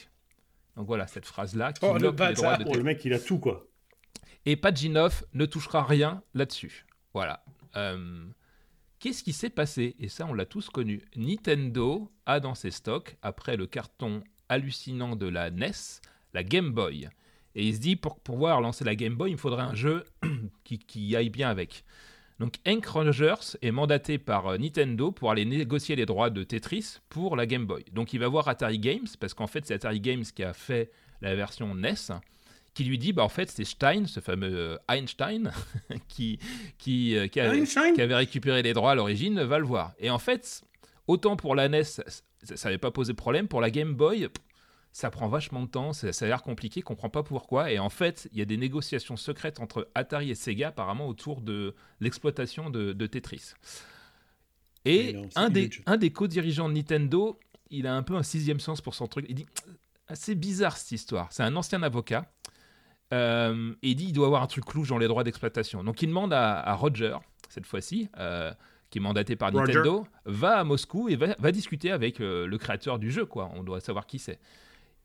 Donc 0.78 0.86
voilà 0.86 1.06
cette 1.06 1.26
phrase-là 1.26 1.72
qui 1.74 1.84
Oh, 1.84 1.94
le 1.98 2.04
lock 2.04 2.18
les 2.20 2.32
droits 2.34 2.50
bâtard. 2.52 2.58
de 2.58 2.64
Oh, 2.70 2.74
le 2.74 2.82
mec, 2.82 3.04
il 3.04 3.12
a 3.12 3.18
tout, 3.18 3.38
quoi. 3.38 3.66
et 4.46 4.56
Pajinov 4.56 5.24
ne 5.34 5.44
touchera 5.44 5.82
rien 5.84 6.22
là-dessus. 6.32 6.86
Voilà. 7.12 7.44
Euh, 7.76 8.24
Qu'est-ce 9.00 9.22
qui 9.22 9.32
s'est 9.32 9.50
passé? 9.50 9.94
Et 10.00 10.08
ça, 10.08 10.26
on 10.26 10.32
l'a 10.34 10.44
tous 10.46 10.70
connu. 10.70 11.02
Nintendo 11.16 12.10
a 12.26 12.40
dans 12.40 12.54
ses 12.54 12.70
stocks, 12.72 13.16
après 13.22 13.56
le 13.56 13.66
carton 13.66 14.22
hallucinant 14.48 15.14
de 15.14 15.26
la 15.26 15.50
NES, 15.50 15.70
la 16.34 16.42
Game 16.42 16.72
Boy. 16.72 17.08
Et 17.54 17.66
il 17.66 17.74
se 17.74 17.80
dit, 17.80 17.94
pour 17.96 18.18
pouvoir 18.18 18.60
lancer 18.60 18.84
la 18.84 18.94
Game 18.96 19.14
Boy, 19.14 19.30
il 19.30 19.34
me 19.34 19.38
faudrait 19.38 19.62
un 19.62 19.74
jeu 19.74 20.04
qui, 20.64 20.78
qui 20.78 21.14
aille 21.14 21.30
bien 21.30 21.48
avec. 21.50 21.84
Donc 22.38 22.54
Hank 22.66 22.86
Rogers 22.86 23.56
est 23.62 23.70
mandaté 23.72 24.18
par 24.18 24.46
euh, 24.46 24.58
Nintendo 24.58 25.10
pour 25.10 25.30
aller 25.30 25.44
négocier 25.44 25.96
les 25.96 26.06
droits 26.06 26.30
de 26.30 26.44
Tetris 26.44 26.98
pour 27.08 27.34
la 27.36 27.46
Game 27.46 27.66
Boy. 27.66 27.84
Donc 27.92 28.12
il 28.12 28.20
va 28.20 28.28
voir 28.28 28.46
Atari 28.48 28.78
Games, 28.78 29.06
parce 29.18 29.34
qu'en 29.34 29.46
fait 29.48 29.66
c'est 29.66 29.74
Atari 29.74 30.00
Games 30.00 30.22
qui 30.22 30.44
a 30.44 30.52
fait 30.52 30.90
la 31.20 31.34
version 31.34 31.74
NES, 31.74 31.94
qui 32.74 32.84
lui 32.84 32.96
dit, 32.96 33.12
bah 33.12 33.24
en 33.24 33.28
fait 33.28 33.50
c'est 33.50 33.64
Stein, 33.64 34.06
ce 34.06 34.20
fameux 34.20 34.54
euh, 34.56 34.76
Einstein, 34.88 35.50
qui, 36.08 36.38
qui, 36.78 37.16
euh, 37.16 37.26
qui, 37.26 37.40
a- 37.40 37.52
Einstein 37.54 37.94
qui 37.94 38.02
avait 38.02 38.14
récupéré 38.14 38.62
les 38.62 38.72
droits 38.72 38.92
à 38.92 38.94
l'origine, 38.94 39.42
va 39.42 39.58
le 39.58 39.64
voir. 39.66 39.94
Et 39.98 40.10
en 40.10 40.18
fait, 40.20 40.62
autant 41.08 41.34
pour 41.34 41.56
la 41.56 41.68
NES, 41.68 41.82
ça 41.82 42.02
n'avait 42.64 42.78
pas 42.78 42.92
posé 42.92 43.14
problème, 43.14 43.48
pour 43.48 43.60
la 43.60 43.70
Game 43.70 43.94
Boy, 43.94 44.28
ça 44.98 45.10
prend 45.10 45.28
vachement 45.28 45.62
de 45.62 45.68
temps, 45.68 45.92
ça, 45.92 46.12
ça 46.12 46.24
a 46.24 46.28
l'air 46.28 46.42
compliqué, 46.42 46.82
comprend 46.82 47.08
pas 47.08 47.22
pourquoi. 47.22 47.70
Et 47.70 47.78
en 47.78 47.88
fait, 47.88 48.28
il 48.32 48.38
y 48.40 48.42
a 48.42 48.44
des 48.44 48.56
négociations 48.56 49.16
secrètes 49.16 49.60
entre 49.60 49.88
Atari 49.94 50.32
et 50.32 50.34
Sega 50.34 50.68
apparemment 50.68 51.06
autour 51.06 51.40
de 51.40 51.76
l'exploitation 52.00 52.68
de, 52.68 52.92
de 52.92 53.06
Tetris. 53.06 53.52
Et 54.84 55.12
non, 55.12 55.28
un 55.36 55.50
des, 55.50 55.66
huge. 55.66 55.82
un 55.86 55.98
des 55.98 56.10
co-dirigeants 56.10 56.68
de 56.68 56.74
Nintendo, 56.74 57.38
il 57.70 57.86
a 57.86 57.94
un 57.94 58.02
peu 58.02 58.16
un 58.16 58.24
sixième 58.24 58.58
sens 58.58 58.80
pour 58.80 58.96
son 58.96 59.06
truc. 59.06 59.26
Il 59.28 59.36
dit 59.36 59.46
c'est 60.14 60.34
bizarre 60.34 60.76
cette 60.76 60.90
histoire. 60.90 61.28
C'est 61.30 61.44
un 61.44 61.54
ancien 61.54 61.80
avocat. 61.84 62.32
Euh, 63.14 63.74
et 63.82 63.90
il 63.90 63.94
dit 63.94 64.06
il 64.06 64.12
doit 64.12 64.26
avoir 64.26 64.42
un 64.42 64.48
truc 64.48 64.74
louche 64.74 64.88
dans 64.88 64.98
les 64.98 65.06
droits 65.06 65.22
d'exploitation. 65.22 65.84
Donc 65.84 66.02
il 66.02 66.08
demande 66.08 66.32
à, 66.32 66.58
à 66.58 66.74
Roger, 66.74 67.16
cette 67.48 67.66
fois-ci, 67.66 68.08
euh, 68.18 68.52
qui 68.90 68.98
est 68.98 69.00
mandaté 69.00 69.36
par 69.36 69.52
Roger. 69.52 69.74
Nintendo, 69.74 70.08
va 70.24 70.58
à 70.58 70.64
Moscou 70.64 71.08
et 71.08 71.14
va, 71.14 71.36
va 71.38 71.52
discuter 71.52 71.92
avec 71.92 72.20
euh, 72.20 72.48
le 72.48 72.58
créateur 72.58 72.98
du 72.98 73.12
jeu. 73.12 73.26
quoi. 73.26 73.48
On 73.54 73.62
doit 73.62 73.78
savoir 73.78 74.04
qui 74.04 74.18
c'est. 74.18 74.40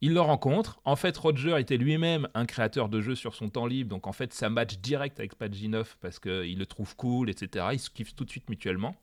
Il 0.05 0.13
le 0.13 0.19
rencontre. 0.19 0.81
En 0.83 0.97
fait, 0.97 1.15
Roger 1.17 1.57
était 1.61 1.77
lui-même 1.77 2.27
un 2.33 2.45
créateur 2.45 2.89
de 2.89 2.99
jeux 2.99 3.15
sur 3.15 3.35
son 3.35 3.47
temps 3.47 3.65
libre. 3.65 3.89
Donc, 3.89 4.05
en 4.05 4.11
fait, 4.11 4.33
ça 4.33 4.49
match 4.49 4.77
direct 4.79 5.17
avec 5.17 5.35
Pajinov 5.35 5.95
parce 6.01 6.19
qu'il 6.19 6.57
le 6.59 6.65
trouve 6.65 6.93
cool, 6.97 7.29
etc. 7.29 7.67
Ils 7.71 7.79
se 7.79 7.89
kiffent 7.89 8.13
tout 8.13 8.25
de 8.25 8.29
suite 8.29 8.49
mutuellement. 8.49 8.97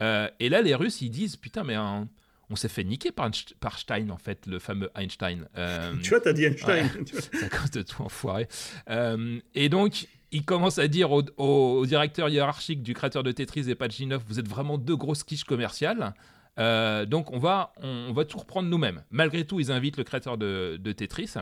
Euh, 0.00 0.28
et 0.38 0.48
là, 0.48 0.62
les 0.62 0.76
Russes, 0.76 1.02
ils 1.02 1.10
disent 1.10 1.34
Putain, 1.34 1.64
mais 1.64 1.76
on 1.76 2.54
s'est 2.54 2.68
fait 2.68 2.84
niquer 2.84 3.10
par, 3.10 3.30
Stein, 3.78 4.10
en 4.10 4.16
fait, 4.16 4.46
le 4.46 4.60
fameux 4.60 4.90
Einstein. 4.94 5.48
Euh, 5.56 5.92
Tu 6.02 6.10
vois, 6.10 6.20
t'as 6.20 6.32
dit 6.32 6.44
Einstein. 6.44 6.88
c'est 7.12 7.42
à 7.44 7.48
cause 7.48 7.72
de 7.72 7.82
tout 7.82 8.02
enfoiré. 8.02 8.46
Euh, 8.90 9.40
et 9.56 9.68
donc, 9.68 10.06
il 10.30 10.44
commence 10.44 10.78
à 10.78 10.86
dire 10.86 11.10
au, 11.10 11.22
au- 11.36 11.78
au 11.80 11.86
directeur 11.86 12.28
hiérarchique 12.28 12.84
du 12.84 12.94
créateur 12.94 13.24
de 13.24 13.32
Tetris 13.32 13.68
et 13.68 13.74
Pajinov, 13.74 14.22
vous 14.28 14.38
êtes 14.38 14.46
vraiment 14.48 14.78
deux 14.78 14.96
grosses 14.96 15.24
quiches 15.24 15.44
commerciales. 15.44 16.14
Euh, 16.58 17.06
donc, 17.06 17.32
on 17.32 17.38
va, 17.38 17.72
on, 17.76 18.12
va 18.12 18.24
tout 18.24 18.38
reprendre 18.38 18.68
nous-mêmes. 18.68 19.04
Malgré 19.10 19.46
tout, 19.46 19.60
ils 19.60 19.70
invitent 19.70 19.96
le 19.96 20.04
créateur 20.04 20.38
de, 20.38 20.78
de 20.80 20.92
Tetris. 20.92 21.34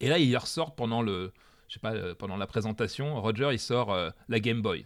Et 0.00 0.08
là, 0.08 0.18
ils 0.18 0.36
ressortent 0.36 0.76
pendant 0.76 1.02
le, 1.02 1.32
je 1.68 1.74
sais 1.74 1.80
pas, 1.80 1.94
euh, 1.94 2.14
pendant 2.14 2.36
la 2.36 2.46
présentation. 2.46 3.20
Roger, 3.20 3.50
il 3.52 3.58
sort 3.58 3.92
euh, 3.92 4.10
la 4.28 4.40
Game 4.40 4.62
Boy. 4.62 4.84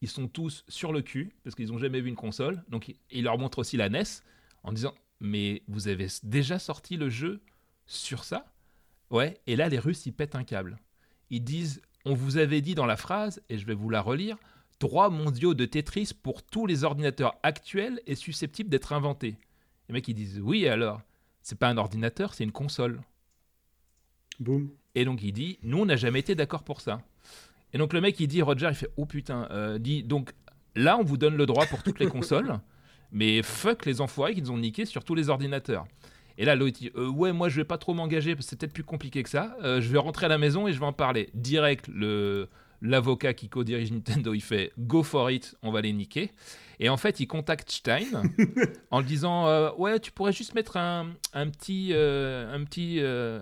Ils 0.00 0.08
sont 0.08 0.28
tous 0.28 0.64
sur 0.68 0.92
le 0.92 1.02
cul 1.02 1.32
parce 1.42 1.56
qu'ils 1.56 1.68
n'ont 1.68 1.78
jamais 1.78 2.00
vu 2.00 2.08
une 2.08 2.16
console. 2.16 2.62
Donc, 2.68 2.94
il 3.10 3.24
leur 3.24 3.38
montre 3.38 3.58
aussi 3.58 3.76
la 3.76 3.88
NES 3.88 4.02
en 4.62 4.72
disant, 4.72 4.94
mais 5.20 5.62
vous 5.66 5.88
avez 5.88 6.06
déjà 6.22 6.58
sorti 6.58 6.96
le 6.96 7.08
jeu 7.08 7.40
sur 7.86 8.24
ça? 8.24 8.52
Ouais, 9.10 9.40
et 9.46 9.56
là, 9.56 9.68
les 9.68 9.78
Russes, 9.78 10.06
ils 10.06 10.12
pètent 10.12 10.36
un 10.36 10.44
câble. 10.44 10.78
Ils 11.30 11.42
disent 11.42 11.82
On 12.04 12.14
vous 12.14 12.36
avait 12.36 12.60
dit 12.60 12.74
dans 12.74 12.86
la 12.86 12.96
phrase, 12.96 13.42
et 13.48 13.58
je 13.58 13.66
vais 13.66 13.74
vous 13.74 13.90
la 13.90 14.00
relire 14.00 14.36
droits 14.80 15.10
mondiaux 15.10 15.54
de 15.54 15.64
Tetris 15.64 16.12
pour 16.22 16.42
tous 16.42 16.66
les 16.66 16.84
ordinateurs 16.84 17.36
actuels 17.42 18.00
est 18.06 18.14
susceptible 18.14 18.70
d'être 18.70 18.92
inventé. 18.92 19.36
Les 19.88 19.92
mecs, 19.92 20.08
ils 20.08 20.14
disent 20.14 20.40
Oui, 20.40 20.68
alors 20.68 21.00
C'est 21.42 21.58
pas 21.58 21.68
un 21.68 21.76
ordinateur, 21.78 22.34
c'est 22.34 22.44
une 22.44 22.52
console. 22.52 23.00
Boum. 24.40 24.70
Et 24.94 25.04
donc, 25.04 25.22
il 25.22 25.32
dit 25.32 25.58
Nous, 25.62 25.78
on 25.78 25.86
n'a 25.86 25.96
jamais 25.96 26.20
été 26.20 26.34
d'accord 26.34 26.62
pour 26.62 26.80
ça. 26.80 27.00
Et 27.72 27.78
donc, 27.78 27.92
le 27.92 28.00
mec, 28.00 28.18
il 28.20 28.28
dit 28.28 28.42
Roger, 28.42 28.68
il 28.70 28.74
fait 28.74 28.90
Oh 28.96 29.06
putain, 29.06 29.48
euh, 29.50 29.78
dit 29.78 30.02
Donc 30.02 30.32
là, 30.74 30.96
on 30.98 31.04
vous 31.04 31.16
donne 31.16 31.36
le 31.36 31.46
droit 31.46 31.66
pour 31.66 31.82
toutes 31.82 31.98
les 31.98 32.06
consoles, 32.06 32.58
mais 33.12 33.42
fuck 33.42 33.84
les 33.84 34.00
enfoirés 34.00 34.34
qui 34.34 34.42
nous 34.42 34.50
ont 34.50 34.58
niqué 34.58 34.84
sur 34.84 35.04
tous 35.04 35.14
les 35.14 35.28
ordinateurs. 35.28 35.86
Et 36.36 36.44
là, 36.44 36.54
l'autre 36.54 36.78
dit 36.78 36.90
Euh, 36.94 37.08
Ouais, 37.08 37.32
moi, 37.32 37.48
je 37.48 37.56
vais 37.56 37.64
pas 37.64 37.78
trop 37.78 37.94
m'engager 37.94 38.34
parce 38.34 38.46
que 38.46 38.50
c'est 38.50 38.56
peut-être 38.56 38.72
plus 38.72 38.84
compliqué 38.84 39.22
que 39.22 39.28
ça. 39.28 39.56
Euh, 39.62 39.80
je 39.80 39.88
vais 39.88 39.98
rentrer 39.98 40.26
à 40.26 40.28
la 40.28 40.38
maison 40.38 40.68
et 40.68 40.72
je 40.72 40.78
vais 40.78 40.86
en 40.86 40.92
parler. 40.92 41.30
Direct, 41.34 41.88
le. 41.88 42.48
L'avocat 42.80 43.34
qui 43.34 43.48
co-dirige 43.48 43.90
Nintendo, 43.90 44.34
il 44.34 44.40
fait 44.40 44.72
go 44.78 45.02
for 45.02 45.30
it, 45.30 45.56
on 45.62 45.72
va 45.72 45.80
les 45.80 45.92
niquer. 45.92 46.30
Et 46.80 46.88
en 46.88 46.96
fait, 46.96 47.20
il 47.20 47.26
contacte 47.26 47.70
Stein 47.70 48.22
en 48.90 49.00
le 49.00 49.04
disant 49.04 49.48
euh, 49.48 49.70
ouais, 49.78 49.98
tu 49.98 50.12
pourrais 50.12 50.32
juste 50.32 50.54
mettre 50.54 50.76
un, 50.76 51.14
un 51.32 51.48
petit, 51.48 51.90
euh, 51.92 52.54
un 52.54 52.64
petit 52.64 52.98
euh, 53.00 53.40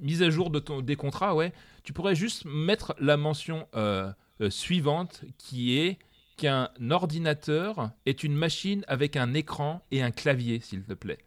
mise 0.00 0.22
à 0.22 0.30
jour 0.30 0.50
de 0.50 0.60
ton, 0.60 0.80
des 0.80 0.96
contrats, 0.96 1.34
ouais. 1.34 1.52
Tu 1.82 1.92
pourrais 1.92 2.14
juste 2.14 2.44
mettre 2.44 2.94
la 2.98 3.16
mention 3.16 3.66
suivante 4.48 5.24
qui 5.38 5.78
est 5.78 5.98
qu'un 6.36 6.70
ordinateur 6.90 7.90
est 8.06 8.24
une 8.24 8.34
machine 8.34 8.84
avec 8.88 9.16
un 9.16 9.34
écran 9.34 9.82
et 9.90 10.02
un 10.02 10.10
clavier, 10.10 10.60
s'il 10.60 10.82
te 10.82 10.94
plaît. 10.94 11.18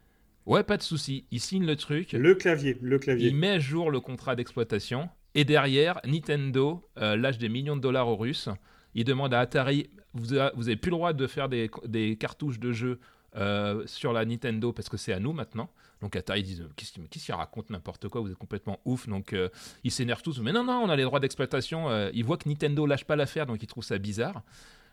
Ouais, 0.47 0.63
pas 0.63 0.77
de 0.77 0.81
souci. 0.81 1.25
Il 1.31 1.41
signe 1.41 1.65
le 1.65 1.75
truc. 1.75 2.13
Le 2.13 2.33
clavier, 2.33 2.77
le 2.81 2.97
clavier. 2.97 3.27
Il 3.27 3.35
met 3.35 3.49
à 3.49 3.59
jour 3.59 3.91
le 3.91 3.99
contrat 3.99 4.35
d'exploitation. 4.35 5.09
Et 5.37 5.45
derrière, 5.45 6.01
Nintendo 6.03 6.83
euh, 6.97 7.15
lâche 7.15 7.37
des 7.37 7.47
millions 7.47 7.75
de 7.77 7.81
dollars 7.81 8.07
aux 8.07 8.15
Russes. 8.17 8.49
Il 8.95 9.03
demande 9.05 9.33
à 9.33 9.39
Atari 9.39 9.89
vous, 10.13 10.33
a- 10.35 10.51
vous 10.55 10.67
avez 10.67 10.77
plus 10.77 10.89
le 10.89 10.95
droit 10.97 11.13
de 11.13 11.27
faire 11.27 11.47
des, 11.47 11.69
des 11.85 12.15
cartouches 12.17 12.59
de 12.59 12.71
jeux 12.71 12.99
euh, 13.35 13.83
sur 13.85 14.13
la 14.13 14.25
Nintendo 14.25 14.73
parce 14.73 14.89
que 14.89 14.97
c'est 14.97 15.13
à 15.13 15.19
nous 15.19 15.33
maintenant. 15.33 15.69
Donc 16.01 16.15
Atari 16.15 16.41
dit 16.41 16.59
qu'est-ce 16.75 16.91
qu'il 16.91 17.07
qu'est-ce 17.07 17.25
qu'il 17.25 17.35
raconte 17.35 17.69
n'importe 17.69 18.07
quoi, 18.09 18.21
vous 18.21 18.31
êtes 18.31 18.37
complètement 18.37 18.79
ouf. 18.85 19.07
Donc 19.07 19.33
euh, 19.33 19.49
ils 19.83 19.91
s'énervent 19.91 20.23
tous. 20.23 20.39
Mais 20.41 20.51
non, 20.51 20.63
non, 20.63 20.81
on 20.83 20.89
a 20.89 20.95
les 20.95 21.03
droits 21.03 21.19
d'exploitation. 21.19 21.89
Euh, 21.89 22.09
ils 22.15 22.25
voient 22.25 22.37
que 22.37 22.49
Nintendo 22.49 22.85
lâche 22.87 23.05
pas 23.05 23.15
l'affaire, 23.15 23.45
donc 23.45 23.61
ils 23.61 23.67
trouvent 23.67 23.83
ça 23.83 23.99
bizarre. 23.99 24.41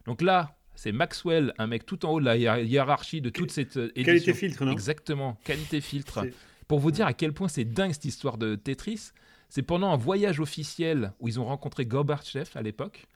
Donc 0.05 0.21
là, 0.21 0.57
c'est 0.75 0.93
Maxwell, 0.93 1.55
un 1.57 1.67
mec 1.69 1.87
tout 1.87 2.05
en 2.05 2.11
haut 2.11 2.21
de 2.21 2.25
la 2.27 2.37
hiér- 2.37 2.67
hiérarchie 2.67 3.23
de 3.23 3.31
toute 3.31 3.51
cette 3.51 3.79
euh, 3.79 3.89
Qualité 3.95 4.35
filtre, 4.35 4.65
non? 4.67 4.73
Exactement, 4.73 5.39
qualité 5.45 5.81
filtre. 5.81 6.27
Pour 6.69 6.81
vous 6.81 6.91
dire 6.91 7.07
à 7.07 7.15
quel 7.15 7.33
point 7.33 7.49
c'est 7.49 7.65
dingue 7.65 7.93
cette 7.93 8.05
histoire 8.07 8.37
de 8.37 8.57
Tetris, 8.57 9.13
c'est 9.49 9.63
pendant 9.63 9.93
un 9.93 9.97
voyage 9.97 10.41
officiel 10.41 11.13
où 11.21 11.29
ils 11.29 11.39
ont 11.41 11.45
rencontré 11.45 11.87
Gorbachev 11.87 12.51
à 12.55 12.63
l'époque. 12.63 13.07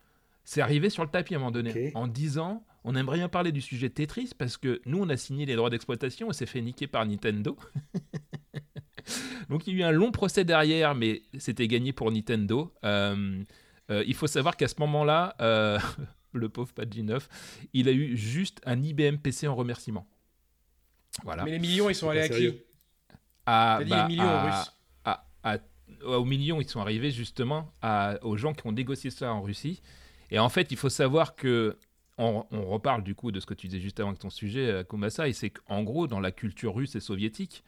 C'est 0.45 0.61
arrivé 0.62 0.89
sur 0.91 1.03
le 1.05 1.11
tapis 1.11 1.35
à 1.35 1.37
un 1.37 1.41
moment 1.41 1.51
donné, 1.51 1.93
en 1.95 2.07
disant 2.07 2.64
on 2.85 2.95
aimerait 2.95 3.18
bien 3.18 3.29
parler 3.29 3.53
du 3.53 3.61
sujet 3.61 3.91
Tetris 3.91 4.31
parce 4.39 4.57
que 4.57 4.81
nous 4.87 4.99
on 5.03 5.09
a 5.11 5.16
signé 5.16 5.45
les 5.45 5.57
droits 5.57 5.68
d'exploitation 5.68 6.31
et 6.31 6.33
s'est 6.33 6.47
fait 6.47 6.61
niquer 6.62 6.87
par 6.87 7.05
Nintendo. 7.05 7.57
Donc 9.49 9.66
il 9.66 9.74
y 9.74 9.76
a 9.83 9.87
eu 9.87 9.89
un 9.89 9.93
long 9.93 10.11
procès 10.11 10.45
derrière, 10.45 10.95
mais 10.95 11.22
c'était 11.39 11.66
gagné 11.68 11.93
pour 11.93 12.11
Nintendo. 12.12 12.72
Euh, 12.85 13.43
euh, 13.91 14.05
il 14.07 14.14
faut 14.14 14.26
savoir 14.26 14.57
qu'à 14.57 14.68
ce 14.68 14.74
moment-là, 14.81 15.35
euh, 15.41 15.79
le 16.33 16.49
pauvre 16.49 16.72
Paginoff, 16.72 17.29
il 17.72 17.89
a 17.89 17.93
eu 17.93 18.16
juste 18.16 18.61
un 18.66 18.83
IBM 18.83 19.16
PC 19.16 19.49
en 19.49 19.55
remerciement. 19.55 20.07
Voilà. 21.24 21.45
Mais 21.45 21.53
les 21.53 21.59
millions, 21.59 21.89
ils 21.89 21.95
sont 21.95 22.11
allés 22.11 22.20
à 22.20 22.29
qui. 22.29 22.49
À- 23.47 23.76
T'as 23.79 23.85
dit 23.85 23.91
bah, 23.91 24.07
les 24.09 24.14
millions 24.14 24.29
à- 24.29 24.45
russes. 24.45 24.72
à- 25.05 25.26
à- 25.43 25.59
aux 26.05 26.24
millions, 26.24 26.61
ils 26.61 26.68
sont 26.68 26.80
arrivés 26.80 27.11
justement 27.11 27.72
aux 28.22 28.36
gens 28.36 28.53
qui 28.55 28.66
ont 28.66 28.72
négocié 28.72 29.11
ça 29.11 29.32
en 29.32 29.42
Russie. 29.42 29.82
Et 30.30 30.38
en 30.38 30.49
fait, 30.49 30.70
il 30.70 30.76
faut 30.76 30.90
savoir 30.90 31.34
que 31.34 31.78
on, 32.18 32.44
on 32.51 32.66
reparle 32.66 33.03
du 33.03 33.14
coup 33.14 33.30
de 33.30 33.40
ce 33.40 33.46
que 33.46 33.55
tu 33.55 33.68
disais 33.68 33.80
juste 33.80 34.01
avant 34.01 34.11
avec 34.11 34.20
ton 34.20 34.30
sujet, 34.30 34.68
euh, 34.68 34.84
Kumasa, 34.84 35.28
et 35.28 35.32
c'est 35.32 35.51
qu'en 35.51 35.82
gros, 35.84 36.07
dans 36.09 36.20
la 36.20 36.32
culture 36.32 36.74
russe 36.74 36.96
et 36.96 37.01
soviétique, 37.01 37.64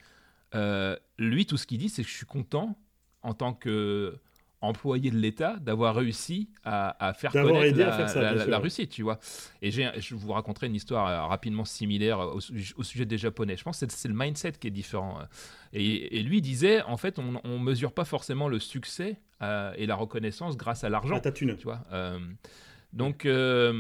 euh, 0.55 0.97
lui, 1.19 1.47
tout 1.47 1.57
ce 1.57 1.67
qu'il 1.67 1.79
dit, 1.79 1.89
c'est 1.89 2.03
que 2.03 2.09
je 2.09 2.15
suis 2.15 2.27
content 2.27 2.77
en 3.23 3.35
tant 3.35 3.55
que 3.55 4.19
employé 4.63 5.11
de 5.11 5.17
l'État 5.17 5.57
d'avoir 5.61 5.95
réussi 5.95 6.51
à, 6.65 6.95
à 7.09 7.15
faire 7.15 7.33
connaître 7.47 7.65
aidé 7.65 7.83
à 7.83 7.87
la, 7.87 7.93
faire 7.97 8.09
ça, 8.11 8.21
la- 8.23 8.35
la- 8.35 8.47
la 8.47 8.59
Russie, 8.59 8.89
tu 8.89 9.03
vois. 9.03 9.19
Et 9.63 9.71
je 9.71 10.15
vous 10.15 10.33
raconterai 10.33 10.67
une 10.67 10.75
histoire 10.75 11.07
euh, 11.09 11.27
rapidement 11.27 11.65
similaire 11.65 12.19
au, 12.21 12.41
su- 12.41 12.75
au 12.77 12.83
sujet 12.83 13.07
des 13.07 13.17
Japonais. 13.19 13.57
Je 13.57 13.65
pense 13.65 13.81
que 13.81 13.87
c'est- 13.89 14.09
le 14.09 14.15
mindset 14.15 14.53
qui 14.53 14.67
est 14.69 14.71
différent. 14.71 15.19
euh. 15.21 15.25
Et, 15.73 16.19
et 16.19 16.23
lui 16.23 16.43
disait, 16.43 16.83
en 16.83 16.97
fait, 16.97 17.19
on 17.19 17.41
ne 17.45 17.59
mesure 17.63 17.93
pas 17.93 18.05
forcément 18.05 18.49
le 18.49 18.59
succès 18.59 19.19
euh, 19.43 19.73
et 19.77 19.87
la 19.87 19.95
reconnaissance 19.95 20.57
grâce 20.57 20.85
à 20.85 20.89
l'argent. 20.91 21.19
Ta 21.21 21.33
thune. 21.33 21.57
tu 21.57 21.65
vois. 21.65 21.81
Euh, 21.93 22.19
donc, 22.93 23.25
euh, 23.27 23.73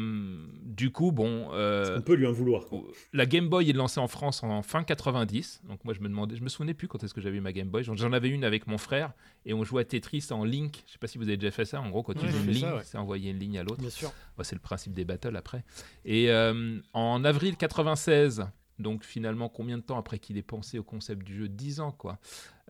du 0.63 0.93
coup, 0.93 1.11
bon, 1.13 1.49
euh, 1.53 1.99
On 1.99 2.03
peut 2.03 2.15
lui 2.15 2.27
en 2.27 2.33
vouloir. 2.33 2.67
quoi. 2.67 2.81
la 3.13 3.27
Game 3.27 3.49
Boy 3.49 3.69
est 3.69 3.73
lancée 3.73 3.99
en 4.01 4.07
France 4.07 4.43
en 4.45 4.63
fin 4.63 4.85
90. 4.85 5.63
Donc 5.69 5.85
moi 5.85 5.95
je 5.95 6.01
me 6.01 6.09
demandais, 6.09 6.37
je 6.37 6.43
me 6.43 6.49
souvenais 6.49 6.75
plus 6.75 6.87
quand 6.89 7.03
est-ce 7.03 7.13
que 7.15 7.21
j'avais 7.21 7.39
eu 7.39 7.41
ma 7.41 7.53
Game 7.53 7.69
Boy. 7.69 7.83
J'en- 7.83 8.13
avais 8.13 8.29
une 8.29 8.45
avec 8.45 8.67
mon 8.67 8.79
frère 8.79 9.13
et 9.47 9.53
on 9.55 9.65
jouait 9.65 9.83
à 9.83 9.85
Tetris 9.85 10.27
en 10.31 10.45
link. 10.45 10.83
Je 10.87 10.93
sais 10.93 10.99
pas 10.99 11.07
si 11.09 11.19
vous 11.19 11.25
avez 11.25 11.37
déjà 11.37 11.51
fait 11.51 11.65
ça. 11.65 11.81
En 11.81 11.91
gros, 11.91 12.03
quand 12.03 12.15
tu 12.15 12.25
Ouais, 12.25 12.31
joues 12.31 12.39
une 12.45 12.51
ligne, 12.51 12.65
ouais. 12.67 12.83
c'est 12.85 12.99
envoyer 12.99 13.31
une 13.31 13.39
ligne 13.39 13.59
à 13.59 13.63
l'autre. 13.65 13.81
Bien 13.81 13.91
sûr. 13.91 14.13
Bah, 14.39 14.45
c'est 14.45 14.55
le 14.55 14.61
principe 14.61 14.93
des 14.93 15.05
battles 15.05 15.37
après. 15.37 15.65
Et 16.05 16.31
euh, 16.31 16.79
en 16.93 17.25
avril 17.25 17.57
96, 17.57 18.47
donc 18.79 19.05
finalement 19.05 19.49
combien 19.49 19.77
de 19.77 19.83
temps 19.83 19.99
après 19.99 20.19
qu'il 20.19 20.39
ait 20.39 20.43
pensé 20.43 20.79
au 20.79 20.83
concept 20.85 21.25
du 21.27 21.37
jeu? 21.37 21.49
10 21.49 21.81
ans 21.81 21.93
quoi. 21.93 22.19